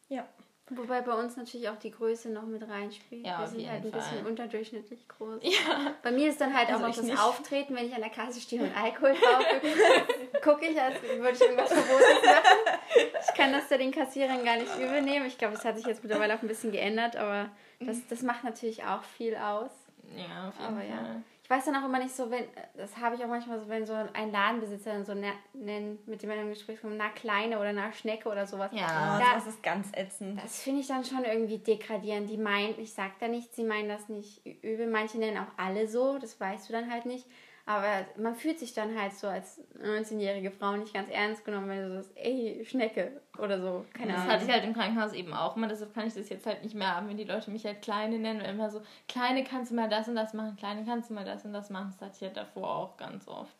Ja. 0.08 0.28
Wobei 0.70 1.00
bei 1.00 1.12
uns 1.12 1.36
natürlich 1.36 1.68
auch 1.68 1.78
die 1.78 1.90
Größe 1.90 2.30
noch 2.30 2.44
mit 2.44 2.66
reinspielt. 2.68 3.26
Ja, 3.26 3.40
Wir 3.40 3.46
sind 3.48 3.68
halt 3.68 3.84
ein 3.84 3.90
Fall. 3.90 4.00
bisschen 4.00 4.26
unterdurchschnittlich 4.26 5.06
groß. 5.08 5.40
Ja. 5.42 5.94
Bei 6.02 6.12
mir 6.12 6.28
ist 6.28 6.40
dann 6.40 6.54
halt 6.56 6.68
also 6.68 6.84
auch 6.84 6.88
noch 6.88 6.96
das 6.96 7.04
nicht. 7.04 7.20
Auftreten, 7.20 7.74
wenn 7.74 7.86
ich 7.86 7.94
an 7.94 8.00
der 8.00 8.10
Kasse 8.10 8.40
stehe 8.40 8.62
und 8.62 8.76
Alkohol 8.76 9.14
kaufe, 9.14 10.40
gucke 10.42 10.66
ich, 10.66 10.80
als 10.80 11.02
würde 11.02 11.32
ich 11.32 11.40
irgendwas 11.40 11.72
Verbotenes 11.72 12.22
machen. 12.24 12.80
Ich 13.28 13.34
kann 13.34 13.52
das 13.52 13.68
da 13.68 13.76
den 13.78 13.90
Kassierern 13.90 14.44
gar 14.44 14.56
nicht 14.56 14.74
übernehmen. 14.76 15.26
Ich 15.26 15.38
glaube, 15.38 15.54
es 15.54 15.64
hat 15.64 15.76
sich 15.76 15.86
jetzt 15.86 16.02
mittlerweile 16.02 16.34
auch 16.34 16.42
ein 16.42 16.48
bisschen 16.48 16.72
geändert, 16.72 17.16
aber 17.16 17.50
das, 17.80 18.06
das 18.08 18.22
macht 18.22 18.44
natürlich 18.44 18.84
auch 18.84 19.02
viel 19.02 19.34
aus. 19.36 19.70
Ja, 20.16 20.48
auf 20.48 20.54
jeden 20.54 20.66
aber 20.66 20.76
Fall. 20.76 20.88
Ja 20.88 21.22
ich 21.50 21.56
weiß 21.56 21.64
dann 21.64 21.74
auch 21.74 21.84
immer 21.84 21.98
nicht 21.98 22.14
so, 22.14 22.30
wenn, 22.30 22.44
das 22.76 22.96
habe 22.96 23.16
ich 23.16 23.24
auch 23.24 23.28
manchmal 23.28 23.58
so, 23.58 23.68
wenn 23.68 23.84
so 23.84 23.92
ein 23.92 24.30
Ladenbesitzer 24.30 24.92
dann 24.92 25.04
so 25.04 25.14
nennt, 25.14 26.06
mit 26.06 26.22
dem 26.22 26.28
man 26.28 26.38
im 26.38 26.50
Gespräch 26.50 26.80
kommt, 26.80 26.96
na 26.96 27.08
Kleine 27.08 27.58
oder 27.58 27.72
na 27.72 27.92
Schnecke 27.92 28.28
oder 28.28 28.46
sowas. 28.46 28.70
Ja, 28.72 29.18
da, 29.18 29.34
das 29.34 29.48
ist 29.48 29.60
ganz 29.60 29.88
ätzend. 29.92 30.40
Das 30.40 30.62
finde 30.62 30.80
ich 30.80 30.86
dann 30.86 31.04
schon 31.04 31.24
irgendwie 31.24 31.58
degradierend. 31.58 32.30
Die 32.30 32.36
meinen, 32.36 32.78
ich 32.78 32.92
sag 32.92 33.18
da 33.18 33.26
nichts, 33.26 33.56
sie 33.56 33.64
meinen 33.64 33.88
das 33.88 34.08
nicht 34.08 34.46
übel. 34.62 34.86
Manche 34.86 35.18
nennen 35.18 35.38
auch 35.38 35.50
alle 35.56 35.88
so, 35.88 36.20
das 36.20 36.38
weißt 36.38 36.68
du 36.68 36.72
dann 36.72 36.88
halt 36.88 37.06
nicht. 37.06 37.26
Aber 37.66 38.06
man 38.16 38.34
fühlt 38.34 38.58
sich 38.58 38.72
dann 38.72 38.98
halt 38.98 39.14
so 39.14 39.28
als 39.28 39.60
19-jährige 39.80 40.50
Frau 40.50 40.72
nicht 40.76 40.94
ganz 40.94 41.08
ernst 41.10 41.44
genommen, 41.44 41.68
wenn 41.68 41.88
du 41.88 41.94
sagst, 41.94 42.10
ey, 42.16 42.64
Schnecke 42.68 43.20
oder 43.38 43.60
so. 43.60 43.84
Keine 43.92 44.12
das 44.12 44.22
Ahnung. 44.22 44.32
hatte 44.32 44.44
ich 44.44 44.50
halt 44.50 44.64
im 44.64 44.74
Krankenhaus 44.74 45.12
eben 45.12 45.32
auch 45.32 45.56
immer, 45.56 45.68
deshalb 45.68 45.94
kann 45.94 46.06
ich 46.06 46.14
das 46.14 46.28
jetzt 46.30 46.46
halt 46.46 46.62
nicht 46.62 46.74
mehr 46.74 46.96
haben, 46.96 47.08
wenn 47.08 47.16
die 47.16 47.24
Leute 47.24 47.50
mich 47.50 47.64
halt 47.64 47.82
Kleine 47.82 48.18
nennen. 48.18 48.40
Immer 48.40 48.70
so, 48.70 48.82
Kleine 49.08 49.44
kannst 49.44 49.70
du 49.70 49.76
mal 49.76 49.88
das 49.88 50.08
und 50.08 50.16
das 50.16 50.34
machen, 50.34 50.56
Kleine 50.56 50.84
kannst 50.84 51.10
du 51.10 51.14
mal 51.14 51.24
das 51.24 51.44
und 51.44 51.52
das 51.52 51.70
machen. 51.70 51.92
Das 51.92 52.08
hatte 52.08 52.16
ich 52.16 52.22
halt 52.22 52.36
davor 52.36 52.74
auch 52.74 52.96
ganz 52.96 53.28
oft. 53.28 53.54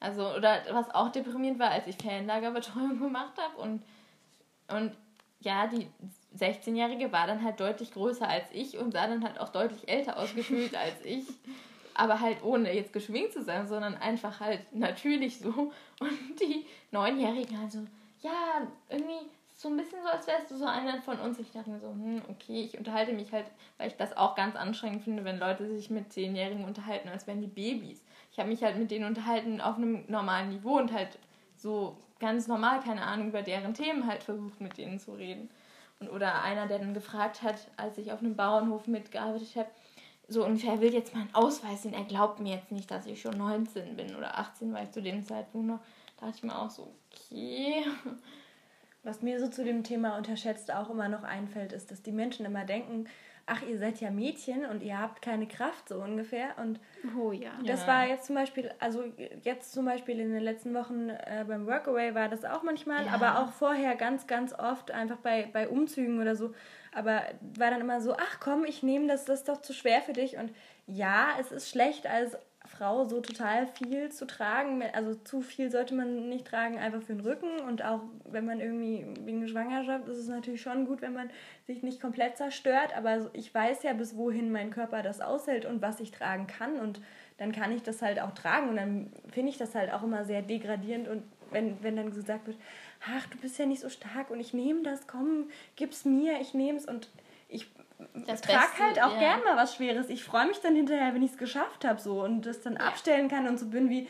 Also, 0.00 0.34
oder 0.34 0.60
was 0.70 0.94
auch 0.94 1.10
deprimierend 1.10 1.58
war, 1.58 1.70
als 1.70 1.86
ich 1.86 1.96
Ferienlagerbetreuung 1.96 2.98
gemacht 3.00 3.34
habe 3.36 3.60
und, 3.60 3.82
und 4.68 4.92
ja, 5.40 5.66
die 5.66 5.86
16-Jährige 6.38 7.12
war 7.12 7.26
dann 7.26 7.44
halt 7.44 7.60
deutlich 7.60 7.92
größer 7.92 8.26
als 8.26 8.46
ich 8.52 8.78
und 8.78 8.92
sah 8.92 9.06
dann 9.06 9.22
halt 9.22 9.38
auch 9.38 9.50
deutlich 9.50 9.88
älter 9.88 10.18
ausgefühlt 10.18 10.74
als 10.74 11.04
ich 11.04 11.26
aber 11.94 12.20
halt 12.20 12.42
ohne 12.42 12.72
jetzt 12.74 12.92
geschwingt 12.92 13.32
zu 13.32 13.42
sein, 13.42 13.66
sondern 13.66 13.96
einfach 13.96 14.40
halt 14.40 14.60
natürlich 14.72 15.38
so. 15.38 15.72
Und 16.00 16.40
die 16.40 16.66
Neunjährigen 16.90 17.58
also, 17.62 17.80
ja, 18.20 18.66
irgendwie 18.88 19.28
so 19.56 19.68
ein 19.68 19.76
bisschen 19.76 20.02
so, 20.02 20.08
als 20.08 20.26
wärst 20.26 20.50
du 20.50 20.56
so 20.56 20.66
einer 20.66 21.00
von 21.02 21.18
uns. 21.20 21.38
Ich 21.38 21.52
dachte 21.52 21.70
mir 21.70 21.78
so, 21.78 21.88
hm, 21.88 22.22
okay, 22.28 22.64
ich 22.64 22.76
unterhalte 22.76 23.12
mich 23.12 23.32
halt, 23.32 23.46
weil 23.78 23.88
ich 23.88 23.96
das 23.96 24.16
auch 24.16 24.34
ganz 24.34 24.56
anstrengend 24.56 25.02
finde, 25.04 25.24
wenn 25.24 25.38
Leute 25.38 25.66
sich 25.68 25.90
mit 25.90 26.12
Zehnjährigen 26.12 26.64
unterhalten, 26.64 27.08
als 27.08 27.26
wären 27.26 27.40
die 27.40 27.46
Babys. 27.46 28.02
Ich 28.32 28.38
habe 28.38 28.48
mich 28.48 28.62
halt 28.62 28.76
mit 28.76 28.90
denen 28.90 29.06
unterhalten 29.06 29.60
auf 29.60 29.76
einem 29.76 30.04
normalen 30.08 30.50
Niveau 30.50 30.76
und 30.76 30.92
halt 30.92 31.18
so 31.56 31.96
ganz 32.18 32.48
normal, 32.48 32.80
keine 32.80 33.02
Ahnung, 33.02 33.28
über 33.28 33.42
deren 33.42 33.74
Themen 33.74 34.06
halt 34.06 34.22
versucht, 34.22 34.60
mit 34.60 34.76
denen 34.76 34.98
zu 34.98 35.12
reden. 35.12 35.48
Und, 36.00 36.10
oder 36.10 36.42
einer, 36.42 36.66
der 36.66 36.80
dann 36.80 36.94
gefragt 36.94 37.42
hat, 37.42 37.68
als 37.76 37.96
ich 37.98 38.12
auf 38.12 38.18
einem 38.18 38.34
Bauernhof 38.34 38.86
mitgearbeitet 38.88 39.54
habe, 39.56 39.68
so 40.28 40.44
ungefähr, 40.44 40.80
will 40.80 40.92
jetzt 40.92 41.14
meinen 41.14 41.34
Ausweis 41.34 41.82
sehen. 41.82 41.94
Er 41.94 42.04
glaubt 42.04 42.40
mir 42.40 42.56
jetzt 42.56 42.72
nicht, 42.72 42.90
dass 42.90 43.06
ich 43.06 43.20
schon 43.20 43.36
19 43.36 43.96
bin 43.96 44.14
oder 44.16 44.38
18, 44.38 44.72
weil 44.72 44.84
ich 44.84 44.92
zu 44.92 45.02
dem 45.02 45.24
Zeitpunkt 45.24 45.66
noch, 45.66 45.80
dachte 46.18 46.34
ich 46.36 46.42
mir 46.42 46.58
auch 46.58 46.70
so, 46.70 46.94
okay. 47.12 47.84
Was 49.02 49.20
mir 49.20 49.38
so 49.38 49.48
zu 49.48 49.64
dem 49.64 49.84
Thema 49.84 50.16
unterschätzt 50.16 50.72
auch 50.72 50.88
immer 50.88 51.08
noch 51.08 51.24
einfällt, 51.24 51.72
ist, 51.72 51.90
dass 51.90 52.02
die 52.02 52.12
Menschen 52.12 52.46
immer 52.46 52.64
denken, 52.64 53.06
ach, 53.46 53.62
ihr 53.62 53.78
seid 53.78 54.00
ja 54.00 54.10
Mädchen 54.10 54.64
und 54.64 54.82
ihr 54.82 54.98
habt 54.98 55.22
keine 55.22 55.46
Kraft, 55.46 55.88
so 55.88 55.96
ungefähr. 55.96 56.58
Und 56.58 56.80
oh 57.18 57.32
ja. 57.32 57.52
Das 57.64 57.82
ja. 57.82 57.86
war 57.86 58.06
jetzt 58.06 58.26
zum 58.26 58.34
Beispiel, 58.34 58.70
also 58.78 59.04
jetzt 59.42 59.72
zum 59.72 59.84
Beispiel 59.84 60.20
in 60.20 60.32
den 60.32 60.42
letzten 60.42 60.74
Wochen 60.74 61.10
äh, 61.10 61.44
beim 61.46 61.66
Workaway 61.66 62.14
war 62.14 62.28
das 62.28 62.44
auch 62.44 62.62
manchmal, 62.62 63.06
ja. 63.06 63.12
aber 63.12 63.40
auch 63.40 63.52
vorher 63.52 63.96
ganz, 63.96 64.26
ganz 64.26 64.52
oft 64.52 64.90
einfach 64.90 65.18
bei, 65.18 65.48
bei 65.52 65.68
Umzügen 65.68 66.20
oder 66.20 66.36
so 66.36 66.52
aber 66.94 67.22
war 67.56 67.70
dann 67.70 67.80
immer 67.80 68.00
so, 68.00 68.14
ach 68.14 68.40
komm, 68.40 68.64
ich 68.64 68.82
nehme 68.82 69.08
das, 69.08 69.24
das 69.24 69.40
ist 69.40 69.48
doch 69.48 69.60
zu 69.60 69.72
schwer 69.72 70.00
für 70.00 70.12
dich. 70.12 70.36
Und 70.36 70.52
ja, 70.86 71.28
es 71.40 71.50
ist 71.52 71.68
schlecht 71.68 72.06
als 72.06 72.36
Frau 72.76 73.04
so 73.04 73.20
total 73.20 73.66
viel 73.66 74.10
zu 74.10 74.26
tragen. 74.26 74.82
Also 74.92 75.14
zu 75.14 75.40
viel 75.40 75.70
sollte 75.70 75.94
man 75.94 76.28
nicht 76.28 76.46
tragen, 76.46 76.78
einfach 76.78 77.02
für 77.02 77.14
den 77.14 77.24
Rücken. 77.24 77.60
Und 77.66 77.84
auch 77.84 78.00
wenn 78.30 78.44
man 78.44 78.60
irgendwie 78.60 79.06
wegen 79.24 79.46
Schwangerschaft, 79.48 80.08
ist 80.08 80.18
es 80.18 80.28
natürlich 80.28 80.62
schon 80.62 80.86
gut, 80.86 81.02
wenn 81.02 81.12
man 81.12 81.30
sich 81.66 81.82
nicht 81.82 82.00
komplett 82.00 82.36
zerstört. 82.36 82.96
Aber 82.96 83.30
ich 83.32 83.54
weiß 83.54 83.82
ja, 83.82 83.92
bis 83.92 84.16
wohin 84.16 84.52
mein 84.52 84.70
Körper 84.70 85.02
das 85.02 85.20
aushält 85.20 85.64
und 85.64 85.82
was 85.82 86.00
ich 86.00 86.10
tragen 86.10 86.46
kann. 86.46 86.80
Und 86.80 87.00
dann 87.38 87.52
kann 87.52 87.72
ich 87.72 87.82
das 87.82 88.02
halt 88.02 88.20
auch 88.20 88.32
tragen. 88.32 88.68
Und 88.68 88.76
dann 88.76 89.12
finde 89.30 89.50
ich 89.50 89.58
das 89.58 89.74
halt 89.74 89.92
auch 89.92 90.02
immer 90.02 90.24
sehr 90.24 90.42
degradierend. 90.42 91.08
Und 91.08 91.22
wenn, 91.50 91.82
wenn 91.82 91.96
dann 91.96 92.12
gesagt 92.12 92.46
wird, 92.46 92.56
ach, 93.06 93.26
du 93.28 93.38
bist 93.38 93.58
ja 93.58 93.66
nicht 93.66 93.80
so 93.80 93.88
stark 93.88 94.30
und 94.30 94.40
ich 94.40 94.54
nehme 94.54 94.82
das, 94.82 95.06
komm, 95.06 95.48
gib's 95.76 96.04
mir, 96.04 96.40
ich 96.40 96.54
nehme 96.54 96.78
es 96.78 96.86
und 96.86 97.08
ich 98.14 98.40
trage 98.40 98.78
halt 98.80 99.02
auch 99.02 99.14
ja. 99.14 99.18
gern 99.18 99.44
mal 99.44 99.56
was 99.56 99.76
Schweres. 99.76 100.08
Ich 100.08 100.24
freue 100.24 100.46
mich 100.46 100.60
dann 100.60 100.74
hinterher, 100.74 101.14
wenn 101.14 101.22
ich 101.22 101.32
es 101.32 101.38
geschafft 101.38 101.84
habe 101.84 102.00
so 102.00 102.22
und 102.22 102.46
das 102.46 102.60
dann 102.60 102.74
ja. 102.74 102.80
abstellen 102.80 103.28
kann 103.28 103.46
und 103.48 103.58
so 103.58 103.66
bin 103.66 103.90
wie, 103.90 104.08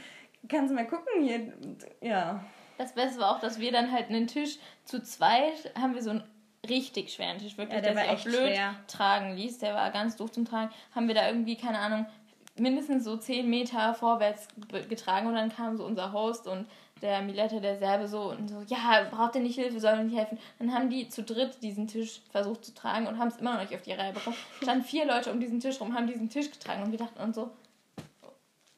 kannst 0.49 0.71
du 0.71 0.75
mal 0.75 0.87
gucken 0.87 1.23
hier, 1.23 1.53
ja. 2.01 2.45
Das 2.79 2.95
Beste 2.95 3.21
war 3.21 3.37
auch, 3.37 3.41
dass 3.41 3.61
wir 3.61 3.71
dann 3.71 3.93
halt 3.93 4.09
einen 4.09 4.27
Tisch 4.27 4.59
zu 4.85 5.03
zweit 5.03 5.73
haben 5.79 5.95
wir 5.95 6.03
so 6.03 6.11
einen 6.11 6.25
richtig 6.69 7.13
schweren 7.13 7.39
Tisch, 7.39 7.57
wirklich, 7.57 7.77
ja, 7.77 7.83
der, 7.83 7.95
der 7.95 8.03
sich 8.03 8.13
auch 8.13 8.25
blöd 8.25 8.55
schwer. 8.55 8.75
tragen 8.89 9.37
ließ. 9.37 9.59
Der 9.59 9.75
war 9.75 9.91
ganz 9.91 10.17
doof 10.17 10.33
zum 10.33 10.45
Tragen. 10.45 10.71
Haben 10.95 11.09
wir 11.09 11.15
da 11.15 11.29
irgendwie, 11.29 11.57
keine 11.57 11.79
Ahnung, 11.79 12.07
mindestens 12.57 13.05
so 13.05 13.17
10 13.17 13.49
Meter 13.49 13.95
vorwärts 13.95 14.49
getragen 14.89 15.27
und 15.27 15.35
dann 15.35 15.55
kam 15.55 15.77
so 15.77 15.85
unser 15.85 16.13
Host 16.13 16.47
und 16.47 16.67
der 17.03 17.23
Miletta, 17.23 17.61
der 17.61 17.79
Serbe, 17.79 18.09
so 18.09 18.31
und 18.31 18.49
so, 18.49 18.63
ja, 18.67 19.07
braucht 19.11 19.35
ihr 19.35 19.43
nicht 19.43 19.57
Hilfe, 19.57 19.81
soll 19.81 19.99
ihr 19.99 20.05
nicht 20.05 20.17
helfen? 20.17 20.39
Dann 20.59 20.73
haben 20.73 20.91
die 20.91 21.09
zu 21.09 21.23
dritt 21.23 21.63
diesen 21.63 21.87
Tisch 21.87 22.21
versucht 22.31 22.65
zu 22.65 22.75
tragen 22.75 23.07
und 23.07 23.19
haben 23.19 23.29
es 23.29 23.37
immer 23.37 23.55
noch 23.55 23.61
nicht 23.61 23.75
auf 23.75 23.83
die 23.83 23.93
Reihe 23.93 24.13
bekommen. 24.13 24.37
Standen 24.63 24.85
vier 24.85 25.07
Leute 25.07 25.31
um 25.31 25.41
diesen 25.41 25.61
Tisch 25.61 25.81
rum, 25.81 25.95
haben 25.95 26.07
diesen 26.07 26.31
Tisch 26.31 26.51
getragen 26.51 26.83
und 26.83 26.93
wir 26.93 26.99
dachten 26.99 27.21
uns 27.21 27.37
so, 27.37 27.51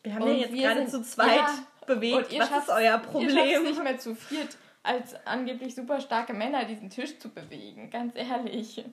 wir 0.02 0.14
haben 0.14 0.24
den 0.24 0.38
jetzt 0.38 0.54
gerade 0.54 0.86
zu 0.86 1.02
zweit 1.02 1.36
ja, 1.36 1.58
bewegt. 1.86 2.38
Was 2.38 2.48
schafft, 2.48 2.68
ist 2.68 2.74
euer 2.74 2.98
Problem? 2.98 3.36
Ihr 3.36 3.60
nicht 3.60 3.82
mehr 3.82 3.98
zu 3.98 4.14
viert 4.14 4.56
als 4.86 5.14
angeblich 5.26 5.74
super 5.74 6.00
starke 6.00 6.32
Männer 6.32 6.64
diesen 6.64 6.90
Tisch 6.90 7.18
zu 7.18 7.28
bewegen, 7.28 7.90
ganz 7.90 8.14
ehrlich. 8.14 8.84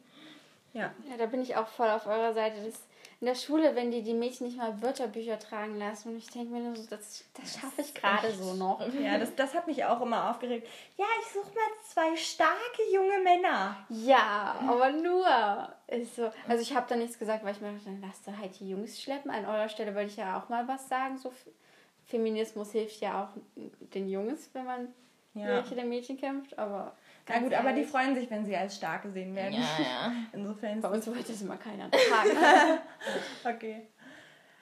Ja. 0.74 0.92
Ja, 1.08 1.18
da 1.18 1.28
bin 1.28 1.42
ich 1.42 1.56
auch 1.56 1.68
voll 1.68 1.90
auf 1.90 2.08
eurer 2.08 2.34
Seite. 2.34 2.64
Das 2.66 2.82
in 3.20 3.28
der 3.28 3.36
Schule, 3.36 3.76
wenn 3.76 3.92
die 3.92 4.02
die 4.02 4.14
Mädchen 4.14 4.48
nicht 4.48 4.58
mal 4.58 4.82
Wörterbücher 4.82 5.40
tragen 5.40 5.78
lassen. 5.78 6.10
Und 6.10 6.18
ich 6.18 6.28
denke 6.30 6.54
mir 6.54 6.62
nur 6.62 6.76
so, 6.76 6.88
das, 6.90 7.24
das 7.34 7.54
schaffe 7.60 7.82
ich 7.82 7.94
gerade 7.94 8.32
so 8.32 8.54
noch. 8.54 8.82
Ja, 9.00 9.18
das, 9.18 9.36
das 9.36 9.54
hat 9.54 9.68
mich 9.68 9.84
auch 9.86 10.02
immer 10.02 10.30
aufgeregt. 10.30 10.68
Ja, 10.98 11.06
ich 11.22 11.32
suche 11.32 11.54
mal 11.54 11.64
zwei 11.84 12.16
starke 12.16 12.82
junge 12.94 13.20
Männer. 13.24 13.78
Ja, 13.90 14.56
aber 14.68 14.92
nur. 14.92 15.26
Ist 15.88 16.16
so. 16.16 16.32
Also 16.48 16.62
ich 16.62 16.76
habe 16.76 16.88
da 16.90 16.96
nichts 16.96 17.18
gesagt, 17.18 17.44
weil 17.44 17.54
ich 17.54 17.62
mir 17.62 17.72
dachte, 17.72 17.86
dann 17.86 18.02
lasst 18.02 18.28
ihr 18.28 18.38
halt 18.38 18.60
die 18.60 18.70
Jungs 18.70 19.02
schleppen. 19.02 19.32
An 19.32 19.46
eurer 19.46 19.70
Stelle 19.70 19.94
würde 19.94 20.08
ich 20.08 20.18
ja 20.18 20.40
auch 20.40 20.50
mal 20.50 20.68
was 20.68 20.90
sagen. 20.90 21.18
So 21.18 21.32
Feminismus 22.06 22.72
hilft 22.72 23.02
ja 23.02 23.24
auch 23.24 23.30
den 23.94 24.10
Jungs, 24.10 24.50
wenn 24.54 24.66
man 24.66 24.88
ja. 25.34 25.62
Mädchen 25.62 25.78
der 25.78 25.86
Mädchen 25.86 26.18
kämpft, 26.18 26.58
aber 26.58 26.96
Na 27.30 27.40
gut, 27.40 27.54
aber 27.54 27.72
die 27.74 27.84
freuen 27.86 28.16
sich, 28.16 28.30
wenn 28.30 28.46
sie 28.46 28.56
als 28.56 28.76
stark 28.76 29.04
gesehen 29.04 29.36
werden. 29.36 29.54
Ja, 29.54 29.62
ja. 29.80 30.12
Insofern. 30.34 30.82
Bei 30.82 30.90
uns 30.90 31.08
wollte 31.08 31.32
es 31.32 31.42
immer 31.42 31.58
keiner 31.58 31.90
tragen. 31.92 32.80
okay. 33.46 33.88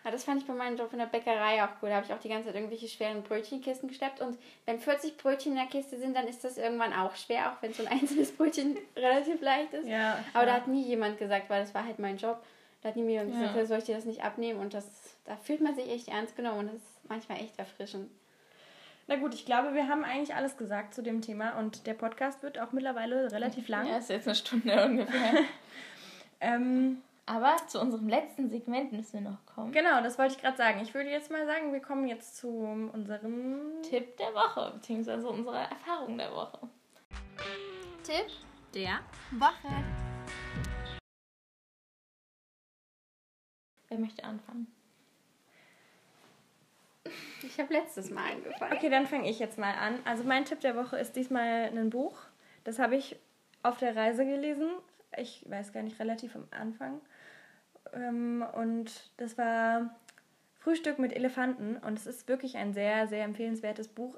Ja, 0.03 0.09
das 0.09 0.24
fand 0.24 0.41
ich 0.41 0.47
bei 0.47 0.53
meinem 0.53 0.78
Job 0.78 0.91
in 0.93 0.99
der 0.99 1.05
Bäckerei 1.05 1.64
auch 1.64 1.70
cool. 1.82 1.89
Da 1.89 1.95
habe 1.97 2.05
ich 2.07 2.14
auch 2.14 2.20
die 2.20 2.30
ganze 2.30 2.47
Zeit 2.47 2.55
irgendwelche 2.55 2.88
schweren 2.88 3.22
Brötchenkisten 3.22 3.88
geschleppt. 3.88 4.20
Und 4.20 4.38
wenn 4.66 4.80
40 4.80 5.18
Brötchen 5.18 5.51
in 5.51 5.57
der 5.59 5.68
Kiste 5.68 5.99
sind, 5.99 6.16
dann 6.16 6.28
ist 6.28 6.43
das 6.43 6.57
irgendwann 6.57 6.91
auch 6.93 7.16
schwer, 7.16 7.51
auch 7.51 7.62
wenn 7.62 7.72
so 7.74 7.86
ein 7.86 7.91
einzelnes 7.99 8.32
Brötchen 8.38 8.78
relativ 8.95 9.41
leicht 9.41 9.74
ist. 9.74 9.88
Ja, 9.88 10.18
Aber 10.34 10.47
da 10.47 10.53
hat 10.53 10.68
nie 10.68 10.84
jemand 10.84 11.20
gesagt, 11.20 11.49
weil 11.51 11.62
das 11.62 11.76
war 11.76 11.86
halt 11.86 11.99
mein 11.99 12.18
Job. 12.18 12.43
Da 12.82 12.89
hat 12.89 12.95
nie 12.95 13.07
jemand 13.12 13.32
gesagt, 13.32 13.55
"Ja, 13.55 13.66
soll 13.68 13.78
ich 13.78 13.84
dir 13.84 13.95
das 13.95 14.05
nicht 14.05 14.24
abnehmen? 14.24 14.59
Und 14.59 14.74
das, 14.74 14.88
da 15.26 15.36
fühlt 15.38 15.62
man 15.62 15.76
sich 15.76 15.88
echt 15.88 16.07
ernst 16.07 16.36
genommen 16.36 16.59
und 16.62 16.68
das 16.68 16.76
ist 16.78 16.99
manchmal 17.07 17.39
echt 17.39 17.59
erfrischend. 17.59 18.09
Na 19.08 19.16
gut, 19.18 19.34
ich 19.34 19.45
glaube, 19.45 19.74
wir 19.74 19.88
haben 19.88 20.04
eigentlich 20.04 20.36
alles 20.36 20.58
gesagt 20.58 20.93
zu 20.93 21.02
dem 21.04 21.22
Thema 21.22 21.58
und 21.60 21.86
der 21.88 21.93
Podcast 21.95 22.43
wird 22.43 22.60
auch 22.60 22.72
mittlerweile 22.72 23.32
relativ 23.32 23.68
lang. 23.68 23.88
Ja, 23.88 23.97
ist 23.97 24.10
jetzt 24.10 24.28
eine 24.28 24.36
Stunde 24.36 24.86
ungefähr. 24.86 25.34
Ähm, 26.43 27.04
Aber 27.28 27.56
zu 27.68 27.80
unserem 27.80 28.10
letzten 28.10 28.49
Segment 28.49 28.91
müssen 28.93 29.14
wir 29.24 29.30
noch 29.30 29.45
kommen. 29.45 29.72
genau, 29.72 30.02
das 30.02 30.18
wollte 30.18 30.34
ich 30.34 30.41
gerade 30.41 30.58
sagen. 30.58 30.82
Ich 30.82 30.91
würde 30.95 31.12
jetzt 31.12 31.30
mal 31.30 31.45
sagen, 31.45 31.72
wir 31.72 31.80
kommen 31.82 32.08
jetzt 32.08 32.38
zu 32.38 32.47
unserem 32.47 33.60
Tipp 33.84 34.18
der 34.18 34.34
Woche, 34.34 34.72
beziehungsweise 34.74 35.30
unsere 35.30 35.60
Erfahrung 35.60 36.18
der 36.18 36.32
Woche. 36.32 36.68
Tipp 38.02 38.26
der 38.74 39.02
Woche. 39.34 39.84
Wer 43.89 43.99
möchte 43.99 44.24
anfangen? 44.24 44.66
Ich 47.43 47.59
habe 47.59 47.73
letztes 47.73 48.09
Mal 48.09 48.31
angefangen. 48.31 48.73
Okay, 48.73 48.89
dann 48.89 49.07
fange 49.07 49.29
ich 49.29 49.39
jetzt 49.39 49.57
mal 49.57 49.73
an. 49.73 49.99
Also 50.05 50.23
mein 50.23 50.45
Tipp 50.45 50.59
der 50.59 50.75
Woche 50.75 50.97
ist 50.97 51.15
diesmal 51.15 51.69
ein 51.69 51.89
Buch. 51.89 52.17
Das 52.63 52.79
habe 52.79 52.95
ich 52.95 53.17
auf 53.63 53.77
der 53.77 53.95
Reise 53.95 54.25
gelesen. 54.25 54.69
Ich 55.17 55.45
weiß 55.49 55.73
gar 55.73 55.83
nicht, 55.83 55.99
relativ 55.99 56.35
am 56.35 56.47
Anfang. 56.51 57.01
Ähm, 57.93 58.45
Und 58.53 59.11
das 59.17 59.37
war 59.37 59.95
Frühstück 60.59 60.99
mit 60.99 61.13
Elefanten. 61.13 61.77
Und 61.77 61.97
es 61.97 62.05
ist 62.07 62.27
wirklich 62.27 62.57
ein 62.57 62.73
sehr, 62.73 63.07
sehr 63.07 63.23
empfehlenswertes 63.23 63.87
Buch. 63.87 64.17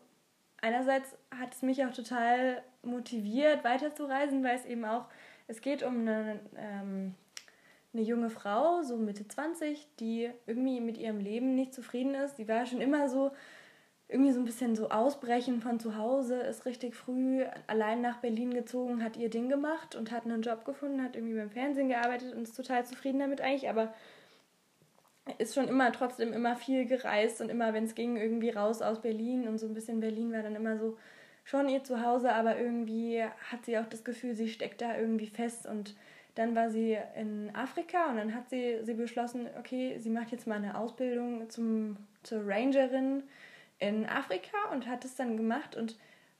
Einerseits 0.61 1.15
hat 1.37 1.53
es 1.53 1.61
mich 1.61 1.83
auch 1.85 1.93
total 1.93 2.61
motiviert, 2.83 3.63
weiterzureisen, 3.63 4.43
weil 4.43 4.55
es 4.55 4.65
eben 4.65 4.85
auch, 4.85 5.05
es 5.47 5.61
geht 5.61 5.83
um 5.83 6.01
eine, 6.01 6.39
ähm, 6.55 7.15
eine 7.93 8.01
junge 8.01 8.29
Frau, 8.29 8.81
so 8.81 8.97
Mitte 8.97 9.27
20, 9.27 9.87
die 9.99 10.29
irgendwie 10.47 10.81
mit 10.81 10.97
ihrem 10.97 11.19
Leben 11.19 11.55
nicht 11.55 11.73
zufrieden 11.73 12.15
ist. 12.15 12.35
Die 12.37 12.47
war 12.47 12.65
schon 12.65 12.81
immer 12.81 13.07
so, 13.07 13.31
irgendwie 14.07 14.31
so 14.31 14.39
ein 14.39 14.45
bisschen 14.45 14.75
so 14.75 14.89
ausbrechen 14.89 15.61
von 15.61 15.79
zu 15.79 15.97
Hause, 15.97 16.35
ist 16.41 16.65
richtig 16.65 16.95
früh 16.95 17.43
allein 17.67 18.01
nach 18.01 18.17
Berlin 18.17 18.53
gezogen, 18.53 19.03
hat 19.03 19.17
ihr 19.17 19.29
Ding 19.29 19.49
gemacht 19.49 19.95
und 19.95 20.11
hat 20.11 20.25
einen 20.25 20.41
Job 20.41 20.65
gefunden, 20.65 21.03
hat 21.03 21.15
irgendwie 21.15 21.35
beim 21.35 21.49
Fernsehen 21.49 21.89
gearbeitet 21.89 22.35
und 22.35 22.43
ist 22.43 22.55
total 22.55 22.85
zufrieden 22.85 23.19
damit 23.19 23.41
eigentlich, 23.41 23.69
aber 23.69 23.93
ist 25.37 25.55
schon 25.55 25.67
immer 25.67 25.91
trotzdem 25.91 26.33
immer 26.33 26.55
viel 26.55 26.85
gereist 26.85 27.41
und 27.41 27.49
immer, 27.49 27.73
wenn 27.73 27.85
es 27.85 27.95
ging, 27.95 28.17
irgendwie 28.17 28.49
raus 28.49 28.81
aus 28.81 29.01
Berlin 29.01 29.47
und 29.47 29.57
so 29.57 29.67
ein 29.67 29.73
bisschen 29.73 30.01
Berlin 30.01 30.33
war 30.33 30.43
dann 30.43 30.55
immer 30.55 30.77
so 30.77 30.97
schon 31.45 31.69
ihr 31.69 31.83
Zuhause, 31.83 32.33
aber 32.33 32.57
irgendwie 32.57 33.23
hat 33.23 33.65
sie 33.65 33.77
auch 33.77 33.87
das 33.87 34.03
Gefühl, 34.03 34.35
sie 34.35 34.49
steckt 34.49 34.81
da 34.81 34.97
irgendwie 34.97 35.27
fest 35.27 35.65
und 35.65 35.95
dann 36.35 36.55
war 36.55 36.69
sie 36.69 36.97
in 37.15 37.55
Afrika 37.55 38.09
und 38.09 38.17
dann 38.17 38.33
hat 38.33 38.49
sie, 38.49 38.79
sie 38.83 38.93
beschlossen, 38.93 39.47
okay, 39.59 39.97
sie 39.99 40.09
macht 40.09 40.31
jetzt 40.31 40.47
mal 40.47 40.55
eine 40.55 40.77
Ausbildung 40.77 41.49
zum, 41.49 41.97
zur 42.23 42.47
Rangerin 42.47 43.23
in 43.79 44.05
Afrika 44.07 44.57
und 44.71 44.87
hat 44.87 45.05
es 45.05 45.15
dann 45.15 45.37
gemacht 45.37 45.75
und 45.75 45.97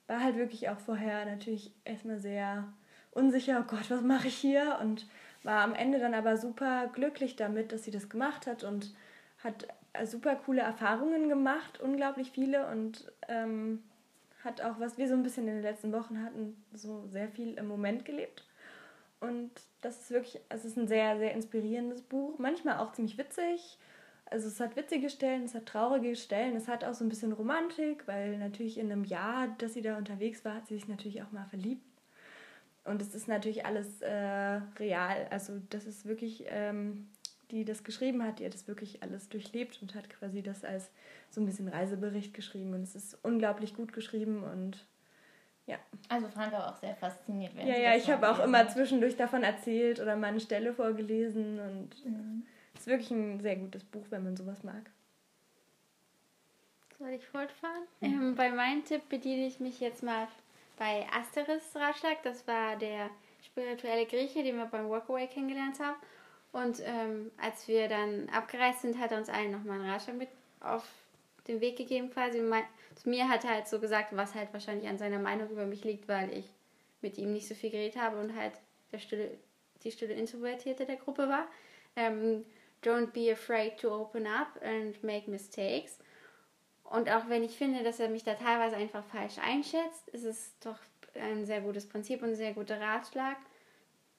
war 0.08 0.24
halt 0.24 0.36
wirklich 0.36 0.70
auch 0.70 0.80
vorher 0.80 1.26
natürlich 1.26 1.72
erstmal 1.86 2.20
sehr 2.20 2.68
unsicher, 3.12 3.60
oh 3.62 3.70
Gott, 3.70 3.89
was 3.89 4.02
mache 4.02 4.28
ich 4.28 4.36
hier? 4.36 4.80
Und 4.82 5.08
war 5.44 5.62
am 5.62 5.76
Ende 5.76 6.00
dann 6.00 6.14
aber 6.14 6.38
super 6.38 6.89
glücklich 6.94 7.36
damit, 7.36 7.72
dass 7.72 7.84
sie 7.84 7.91
das 7.91 8.10
gemacht 8.10 8.48
hat 8.48 8.64
und 8.64 8.96
hat 9.44 9.68
äh, 9.94 10.06
super 10.06 10.36
coole 10.36 10.62
Erfahrungen 10.62 11.30
gemacht, 11.30 11.80
unglaublich 11.82 12.32
viele 12.32 12.68
und 12.68 13.12
ähm, 13.28 13.84
hat 14.44 14.62
auch, 14.62 14.80
was 14.80 14.98
wir 14.98 15.08
so 15.08 15.14
ein 15.14 15.24
bisschen 15.24 15.48
in 15.48 15.56
den 15.56 15.64
letzten 15.64 15.91
Wochen 15.94 16.24
hatten, 16.24 16.56
so 16.74 17.06
sehr 17.08 17.30
viel 17.30 17.54
im 17.56 17.68
Moment 17.68 18.06
gelebt. 18.06 18.46
Und 19.24 19.51
das 19.80 20.01
ist 20.01 20.11
wirklich, 20.11 20.41
es 20.49 20.65
ist 20.65 20.78
ein 20.78 20.88
sehr, 20.88 21.17
sehr 21.17 21.34
inspirierendes 21.34 22.01
Buch. 22.01 22.38
Manchmal 22.39 22.80
auch 22.80 22.91
ziemlich 22.91 23.17
witzig. 23.17 23.78
Also 24.26 24.47
es 24.47 24.59
hat 24.59 24.76
witzige 24.76 25.09
Stellen, 25.09 25.45
es 25.45 25.55
hat 25.55 25.65
traurige 25.65 26.15
Stellen, 26.15 26.57
es 26.57 26.67
hat 26.67 26.84
auch 26.84 26.93
so 26.93 27.05
ein 27.05 27.09
bisschen 27.09 27.32
Romantik, 27.32 28.05
weil 28.05 28.38
natürlich 28.38 28.78
in 28.78 28.91
einem 28.91 29.05
Jahr, 29.05 29.47
dass 29.59 29.76
sie 29.76 29.82
da 29.82 29.97
unterwegs 29.97 30.43
war, 30.43 30.55
hat 30.55 30.67
sie 30.67 30.76
sich 30.76 30.89
natürlich 30.89 31.21
auch 31.21 31.32
mal 31.32 31.45
verliebt. 31.45 31.86
Und 32.84 33.01
es 33.01 33.15
ist 33.15 33.30
natürlich 33.30 33.65
alles 33.65 34.01
äh, 34.01 34.59
real. 34.80 35.28
Also 35.30 35.53
das 35.69 35.86
ist 35.86 36.05
wirklich, 36.05 36.43
ähm, 36.47 37.07
die 37.49 37.63
das 37.63 37.86
geschrieben 37.86 38.24
hat, 38.24 38.39
die 38.39 38.45
hat 38.45 38.53
das 38.53 38.67
wirklich 38.67 39.03
alles 39.03 39.30
durchlebt 39.30 39.82
und 39.82 39.95
hat 39.95 40.09
quasi 40.09 40.41
das 40.41 40.65
als 40.65 40.89
so 41.30 41.39
ein 41.39 41.45
bisschen 41.45 41.69
Reisebericht 41.69 42.34
geschrieben. 42.34 42.74
Und 42.74 42.84
es 42.84 42.95
ist 42.95 43.17
unglaublich 43.24 43.74
gut 43.74 43.93
geschrieben 43.93 44.43
und 44.43 44.86
ja. 45.66 45.78
Also 46.09 46.28
Frank 46.28 46.51
war 46.51 46.70
auch 46.70 46.78
sehr 46.78 46.95
fasziniert. 46.95 47.55
während 47.55 47.70
Ja, 47.70 47.78
ja, 47.78 47.95
ich 47.95 48.09
habe 48.09 48.30
auch 48.30 48.39
immer 48.39 48.68
zwischendurch 48.68 49.16
davon 49.16 49.43
erzählt 49.43 49.99
oder 49.99 50.16
mal 50.16 50.28
eine 50.28 50.39
Stelle 50.39 50.74
vorgelesen 50.74 51.59
und 51.59 52.05
Mhm. 52.05 52.45
es 52.74 52.82
ist 52.82 52.88
wirklich 52.88 53.11
ein 53.11 53.39
sehr 53.39 53.55
gutes 53.55 53.84
Buch, 53.84 54.05
wenn 54.09 54.24
man 54.24 54.36
sowas 54.36 54.64
mag. 54.64 54.89
Soll 56.99 57.09
ich 57.09 57.26
fortfahren? 57.26 57.84
Ähm, 58.01 58.36
bei 58.36 58.49
meinem 58.51 58.86
Tipp 58.86 59.09
bediene 59.09 59.47
ich 59.47 59.59
mich 59.59 59.80
jetzt 59.80 60.03
mal 60.03 60.28
bei 60.78 61.05
Asteris 61.14 61.76
Ratschlag. 61.76 62.22
Das 62.24 62.47
war 62.47 62.78
der 62.78 63.09
spirituelle 63.45 64.05
Grieche, 64.05 64.43
den 64.43 64.57
wir 64.57 64.66
beim 64.66 64.88
Workaway 64.89 65.28
kennengelernt 65.28 65.80
haben. 65.80 65.97
Und 66.51 66.82
ähm, 66.86 67.32
als 67.41 67.68
wir 67.68 67.89
dann 67.89 68.30
abgereist 68.30 68.82
sind, 68.84 68.99
hat 68.99 69.11
er 69.11 69.18
uns 69.18 69.30
allen 69.30 69.51
nochmal 69.51 69.80
einen 69.80 69.89
Ratschlag 69.89 70.16
mit 70.18 70.30
auf 70.61 70.88
den 71.47 71.59
Weg 71.61 71.78
gegeben 71.78 72.09
quasi. 72.11 72.39
Und 72.39 72.49
mein, 72.49 72.64
zu 72.96 73.10
mir 73.10 73.30
hat 73.30 73.44
er 73.44 73.52
halt 73.52 73.68
so 73.68 73.80
gesagt, 73.80 74.16
was 74.16 74.36
halt 74.36 74.54
wahrscheinlich 74.54 74.88
an 74.88 74.98
seiner 74.98 75.20
Meinung 75.20 75.50
über 75.50 75.66
mich 75.66 75.84
liegt, 75.84 76.08
weil 76.08 76.32
ich 76.32 76.50
mit 77.02 77.18
ihm 77.18 77.34
nicht 77.34 77.48
so 77.48 77.56
viel 77.56 77.70
geredet 77.70 78.00
habe 78.00 78.20
und 78.20 78.36
halt 78.36 78.54
der 78.91 79.00
stille, 79.00 79.38
die 79.84 79.91
stille 79.91 80.14
Introvertierte 80.14 80.86
der 80.86 80.96
Gruppe 80.96 81.28
war. 81.28 81.48
Ähm, 81.96 82.46
don't 82.84 83.08
be 83.08 83.32
afraid 83.32 83.78
to 83.80 83.94
open 83.94 84.26
up 84.26 84.60
and 84.64 85.02
make 85.04 85.30
mistakes. 85.30 86.00
Und 86.84 87.10
auch 87.10 87.28
wenn 87.30 87.44
ich 87.44 87.58
finde, 87.58 87.84
dass 87.84 88.00
er 88.00 88.10
mich 88.10 88.24
da 88.24 88.36
teilweise 88.36 88.76
einfach 88.76 89.04
falsch 89.04 89.38
einschätzt, 89.39 90.10
ist 90.10 90.26
es 90.26 90.58
doch 90.60 90.78
ein 91.16 91.46
sehr 91.46 91.62
gutes 91.62 91.88
Prinzip 91.88 92.22
und 92.22 92.30
ein 92.30 92.36
sehr 92.36 92.54
guter 92.54 92.80
Ratschlag, 92.80 93.38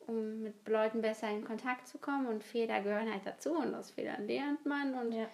um 0.06 0.42
mit 0.42 0.68
Leuten 0.68 1.00
besser 1.00 1.28
in 1.30 1.44
Kontakt 1.44 1.86
zu 1.86 1.98
kommen. 1.98 2.26
Und 2.26 2.42
Fehler 2.42 2.80
gehören 2.80 3.12
halt 3.12 3.26
dazu 3.26 3.52
und 3.56 3.74
aus 3.74 3.90
Fehlern 3.90 4.26
lernt 4.26 4.64
man. 4.66 4.94
Und 4.94 5.12
Ja. 5.12 5.28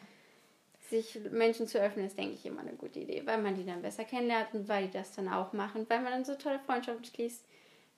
Sich 0.91 1.19
Menschen 1.31 1.67
zu 1.67 1.79
öffnen, 1.81 2.07
ist, 2.07 2.19
denke 2.19 2.35
ich, 2.35 2.45
immer 2.45 2.61
eine 2.61 2.73
gute 2.75 2.99
Idee, 3.01 3.23
weil 3.25 3.41
man 3.41 3.55
die 3.55 3.65
dann 3.65 3.81
besser 3.83 4.05
kennenlernt 4.05 4.49
und 4.53 4.69
weil 4.69 4.87
die 4.87 4.93
das 4.93 5.13
dann 5.15 5.29
auch 5.29 5.53
machen, 5.53 5.87
weil 5.89 6.01
man 6.01 6.13
dann 6.13 6.25
so 6.25 6.35
tolle 6.35 6.59
Freundschaften 6.61 7.05
schließt, 7.05 7.45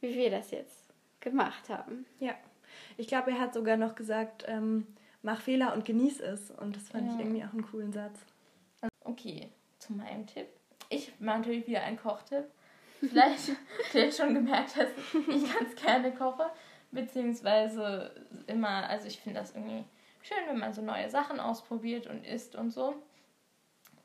wie 0.01 0.15
wir 0.15 0.31
das 0.31 0.51
jetzt 0.51 0.93
gemacht 1.21 1.69
haben. 1.69 2.07
Ja. 2.21 2.35
Ich 2.97 3.07
glaube, 3.09 3.31
er 3.33 3.41
hat 3.41 3.55
sogar 3.55 3.77
noch 3.77 3.95
gesagt, 3.95 4.45
ähm, 4.47 4.87
mach 5.23 5.41
Fehler 5.41 5.73
und 5.75 5.85
genieß 5.85 6.21
es. 6.21 6.51
Und 6.51 6.77
das 6.77 6.89
fand 6.89 7.07
Ja. 7.09 7.15
ich 7.15 7.21
irgendwie 7.21 7.45
auch 7.45 7.53
einen 7.53 7.67
coolen 7.67 7.93
Satz. 7.93 8.19
Okay, 9.05 9.49
zu 9.79 9.93
meinem 9.93 10.27
Tipp. 10.27 10.47
Ich 10.89 11.13
mache 11.21 11.39
natürlich 11.39 11.67
wieder 11.67 11.83
einen 11.83 11.97
Kochtipp. 11.99 12.45
Vielleicht 13.01 13.49
habt 13.85 13.95
ihr 13.95 14.13
schon 14.13 14.35
gemerkt, 14.35 14.77
dass 14.77 14.89
ich 15.29 15.53
ganz 15.59 15.75
gerne 15.77 16.13
koche. 16.13 16.47
Beziehungsweise 16.91 18.13
immer, 18.47 18.89
also 18.89 19.07
ich 19.07 19.19
finde 19.21 19.41
das 19.41 19.55
irgendwie 19.55 19.85
schön, 20.23 20.47
wenn 20.47 20.59
man 20.59 20.73
so 20.73 20.83
neue 20.83 21.11
Sachen 21.11 21.41
ausprobiert 21.41 22.07
und 22.07 22.25
isst 22.25 22.55
und 22.55 22.71
so. 22.71 22.95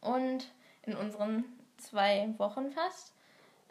Und 0.01 0.47
in 0.83 0.95
unseren 0.95 1.45
zwei 1.77 2.33
Wochen 2.37 2.71
fast 2.71 3.13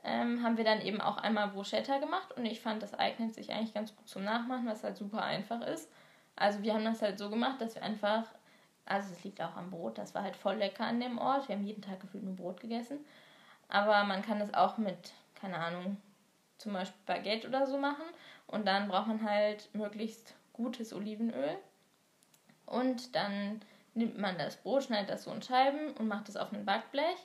ähm, 0.05 0.43
haben 0.43 0.57
wir 0.57 0.65
dann 0.65 0.81
eben 0.81 1.01
auch 1.01 1.17
einmal 1.17 1.49
Bruschetta 1.49 1.99
gemacht 1.99 2.33
und 2.37 2.47
ich 2.47 2.61
fand, 2.61 2.83
das 2.83 2.95
eignet 2.95 3.35
sich 3.35 3.53
eigentlich 3.53 3.75
ganz 3.75 3.95
gut 3.97 4.09
zum 4.09 4.25
Nachmachen, 4.25 4.67
was 4.67 4.85
halt 4.85 4.97
super 4.97 5.23
einfach 5.23 5.61
ist. 5.63 5.91
Also 6.37 6.63
wir 6.63 6.75
haben 6.75 6.85
das 6.85 7.03
halt 7.03 7.19
so 7.19 7.31
gemacht, 7.31 7.61
dass 7.61 7.75
wir 7.75 7.83
einfach, 7.83 8.25
also 8.85 9.13
es 9.13 9.25
liegt 9.25 9.41
auch 9.41 9.57
am 9.57 9.71
Brot, 9.71 9.99
das 9.99 10.15
war 10.15 10.23
halt 10.23 10.37
voll 10.37 10.57
lecker 10.57 10.85
an 10.85 11.01
dem 11.01 11.19
Ort. 11.19 11.49
Wir 11.49 11.57
haben 11.57 11.67
jeden 11.67 11.83
Tag 11.83 12.01
gefühlt 12.01 12.25
nur 12.25 12.37
Brot 12.37 12.61
gegessen. 12.61 12.99
Aber 13.69 14.05
man 14.05 14.23
kann 14.23 14.39
das 14.39 14.55
auch 14.55 14.79
mit, 14.79 15.13
keine 15.35 15.59
Ahnung, 15.59 15.97
zum 16.59 16.75
Beispiel 16.75 17.01
Baguette 17.07 17.49
oder 17.49 17.67
so 17.67 17.79
machen. 17.79 18.05
Und 18.47 18.67
dann 18.67 18.89
braucht 18.89 19.09
man 19.09 19.23
halt 19.29 19.69
möglichst 19.75 20.35
gutes 20.53 20.93
Olivenöl. 20.93 21.57
Und 22.67 23.15
dann 23.15 23.61
nimmt 23.95 24.19
man 24.19 24.37
das 24.37 24.57
Brot, 24.57 24.85
schneidet 24.85 25.11
das 25.11 25.25
so 25.25 25.33
in 25.33 25.43
Scheiben 25.43 25.93
und 25.93 26.09
macht 26.09 26.29
es 26.29 26.37
auf 26.37 26.53
ein 26.53 26.65
Backblech 26.65 27.17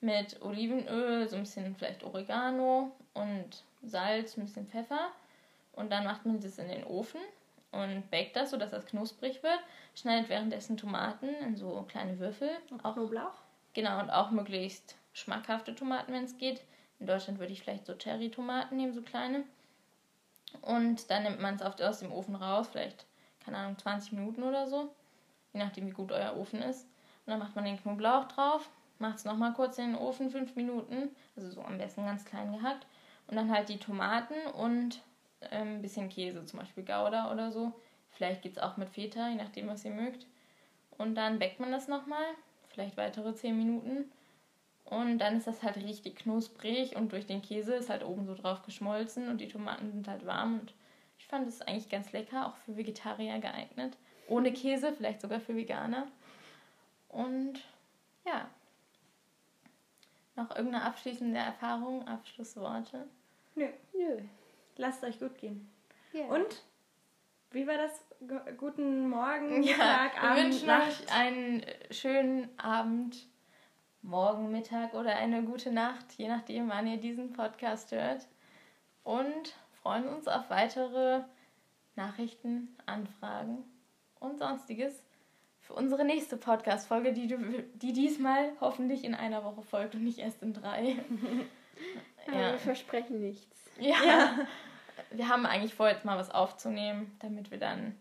mit 0.00 0.42
Olivenöl, 0.42 1.28
so 1.28 1.36
ein 1.36 1.42
bisschen 1.42 1.74
vielleicht 1.76 2.02
Oregano 2.02 2.92
und 3.14 3.64
Salz, 3.82 4.36
ein 4.36 4.44
bisschen 4.44 4.66
Pfeffer. 4.66 5.10
Und 5.72 5.90
dann 5.90 6.04
macht 6.04 6.24
man 6.26 6.40
das 6.40 6.58
in 6.58 6.68
den 6.68 6.84
Ofen 6.84 7.20
und 7.70 8.10
backt 8.10 8.36
das, 8.36 8.50
sodass 8.50 8.70
das 8.70 8.86
knusprig 8.86 9.42
wird. 9.42 9.60
Schneidet 9.94 10.28
währenddessen 10.28 10.76
Tomaten 10.76 11.28
in 11.28 11.56
so 11.56 11.84
kleine 11.88 12.18
Würfel. 12.18 12.50
Auch, 12.82 12.94
Knoblauch? 12.94 13.34
genau, 13.74 14.00
und 14.00 14.10
auch 14.10 14.30
möglichst 14.30 14.96
schmackhafte 15.12 15.74
Tomaten, 15.74 16.12
wenn 16.12 16.24
es 16.24 16.38
geht. 16.38 16.62
In 16.98 17.06
Deutschland 17.06 17.38
würde 17.38 17.52
ich 17.52 17.62
vielleicht 17.62 17.86
so 17.86 17.94
Cherry-Tomaten 17.94 18.76
nehmen, 18.76 18.94
so 18.94 19.02
kleine. 19.02 19.44
Und 20.62 21.10
dann 21.10 21.24
nimmt 21.24 21.40
man 21.40 21.56
es 21.56 21.62
aus 21.62 21.98
dem 21.98 22.12
Ofen 22.12 22.36
raus, 22.36 22.68
vielleicht, 22.72 23.04
keine 23.46 23.58
Ahnung, 23.58 23.78
20 23.78 24.12
Minuten 24.12 24.42
oder 24.42 24.66
so. 24.66 24.92
Je 25.52 25.60
nachdem, 25.60 25.86
wie 25.86 25.92
gut 25.92 26.12
euer 26.12 26.36
Ofen 26.36 26.60
ist. 26.60 26.82
Und 27.24 27.30
dann 27.30 27.38
macht 27.38 27.54
man 27.54 27.64
den 27.64 27.80
Knoblauch 27.80 28.26
drauf, 28.26 28.68
macht 28.98 29.18
es 29.18 29.24
nochmal 29.24 29.54
kurz 29.54 29.78
in 29.78 29.92
den 29.92 29.96
Ofen, 29.96 30.30
5 30.30 30.56
Minuten. 30.56 31.14
Also 31.36 31.50
so 31.50 31.62
am 31.62 31.78
besten 31.78 32.04
ganz 32.04 32.24
klein 32.24 32.52
gehackt. 32.52 32.86
Und 33.28 33.36
dann 33.36 33.50
halt 33.50 33.68
die 33.68 33.78
Tomaten 33.78 34.34
und 34.52 35.00
ähm, 35.50 35.76
ein 35.76 35.82
bisschen 35.82 36.08
Käse, 36.08 36.44
zum 36.44 36.58
Beispiel 36.58 36.84
Gouda 36.84 37.32
oder 37.32 37.50
so. 37.50 37.72
Vielleicht 38.10 38.42
gibt 38.42 38.56
es 38.56 38.62
auch 38.62 38.76
mit 38.76 38.88
Feta, 38.88 39.28
je 39.28 39.36
nachdem, 39.36 39.68
was 39.68 39.84
ihr 39.84 39.90
mögt. 39.92 40.26
Und 40.98 41.14
dann 41.14 41.38
backt 41.38 41.60
man 41.60 41.70
das 41.70 41.88
nochmal, 41.88 42.24
vielleicht 42.68 42.96
weitere 42.96 43.34
10 43.34 43.56
Minuten. 43.56 44.10
Und 44.84 45.18
dann 45.18 45.36
ist 45.36 45.46
das 45.46 45.62
halt 45.62 45.76
richtig 45.76 46.16
knusprig 46.16 46.94
und 46.94 47.10
durch 47.12 47.26
den 47.26 47.42
Käse 47.42 47.74
ist 47.74 47.90
halt 47.90 48.04
oben 48.04 48.24
so 48.24 48.34
drauf 48.34 48.62
geschmolzen 48.62 49.28
und 49.28 49.40
die 49.40 49.48
Tomaten 49.48 49.90
sind 49.90 50.06
halt 50.06 50.24
warm. 50.26 50.60
Und 50.60 50.74
ich 51.26 51.30
fand 51.30 51.48
es 51.48 51.60
eigentlich 51.62 51.88
ganz 51.88 52.12
lecker, 52.12 52.46
auch 52.46 52.54
für 52.58 52.76
Vegetarier 52.76 53.40
geeignet. 53.40 53.96
Ohne 54.28 54.52
Käse, 54.52 54.92
vielleicht 54.92 55.20
sogar 55.20 55.40
für 55.40 55.56
Veganer. 55.56 56.06
Und 57.08 57.54
ja. 58.24 58.48
Noch 60.36 60.54
irgendeine 60.54 60.84
abschließende 60.84 61.36
Erfahrung, 61.36 62.06
Abschlussworte? 62.06 63.08
Nö. 63.56 63.66
Nö. 63.92 64.18
Lasst 64.76 65.02
euch 65.02 65.18
gut 65.18 65.36
gehen. 65.36 65.68
Yeah. 66.14 66.32
Und 66.32 66.62
wie 67.50 67.66
war 67.66 67.76
das? 67.76 68.04
G 68.20 68.34
guten 68.56 69.10
Morgen, 69.10 69.64
ja, 69.64 69.76
Tag, 69.76 70.14
wir 70.14 70.30
Abend, 70.30 70.44
wünschen 70.44 70.66
Nacht. 70.68 70.88
euch 70.88 71.12
einen 71.12 71.66
schönen 71.90 72.56
Abend, 72.56 73.26
Morgen, 74.00 74.52
Mittag 74.52 74.94
oder 74.94 75.16
eine 75.16 75.42
gute 75.42 75.72
Nacht, 75.72 76.12
je 76.16 76.28
nachdem, 76.28 76.68
wann 76.68 76.86
ihr 76.86 76.98
diesen 76.98 77.32
Podcast 77.32 77.90
hört. 77.90 78.28
Und 79.02 79.56
freuen 79.86 80.08
uns 80.08 80.26
auf 80.26 80.50
weitere 80.50 81.20
Nachrichten, 81.94 82.76
Anfragen 82.86 83.62
und 84.18 84.36
sonstiges 84.36 85.04
für 85.60 85.74
unsere 85.74 86.04
nächste 86.04 86.36
Podcast-Folge, 86.36 87.12
die, 87.12 87.28
die 87.74 87.92
diesmal 87.92 88.50
hoffentlich 88.60 89.04
in 89.04 89.14
einer 89.14 89.44
Woche 89.44 89.62
folgt 89.62 89.94
und 89.94 90.02
nicht 90.02 90.18
erst 90.18 90.42
in 90.42 90.54
drei. 90.54 90.96
ja. 92.26 92.32
Wir 92.32 92.58
versprechen 92.58 93.20
nichts. 93.20 93.56
Ja. 93.78 93.94
ja. 94.04 94.38
Wir 95.12 95.28
haben 95.28 95.46
eigentlich 95.46 95.76
vor, 95.76 95.88
jetzt 95.88 96.04
mal 96.04 96.18
was 96.18 96.32
aufzunehmen, 96.32 97.16
damit 97.20 97.52
wir 97.52 97.58
dann 97.58 97.94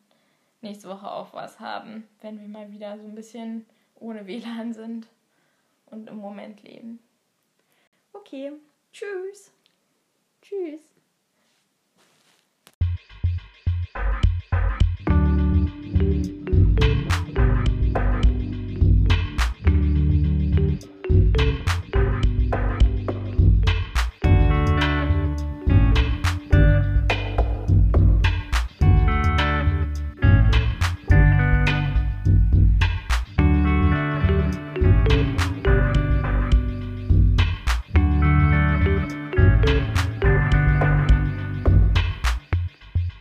nächste 0.61 0.89
Woche 0.89 1.11
auch 1.11 1.35
was 1.35 1.59
haben, 1.59 2.07
wenn 2.21 2.41
wir 2.41 2.47
mal 2.47 2.71
wieder 2.71 2.97
so 2.97 3.05
ein 3.05 3.13
bisschen 3.13 3.67
ohne 3.93 4.25
WLAN 4.25 4.73
sind 4.73 5.07
und 5.85 6.09
im 6.09 6.17
Moment 6.17 6.63
leben. 6.63 6.97
Okay. 8.11 8.53
Tschüss. 8.91 9.51
Tschüss. 10.41 10.94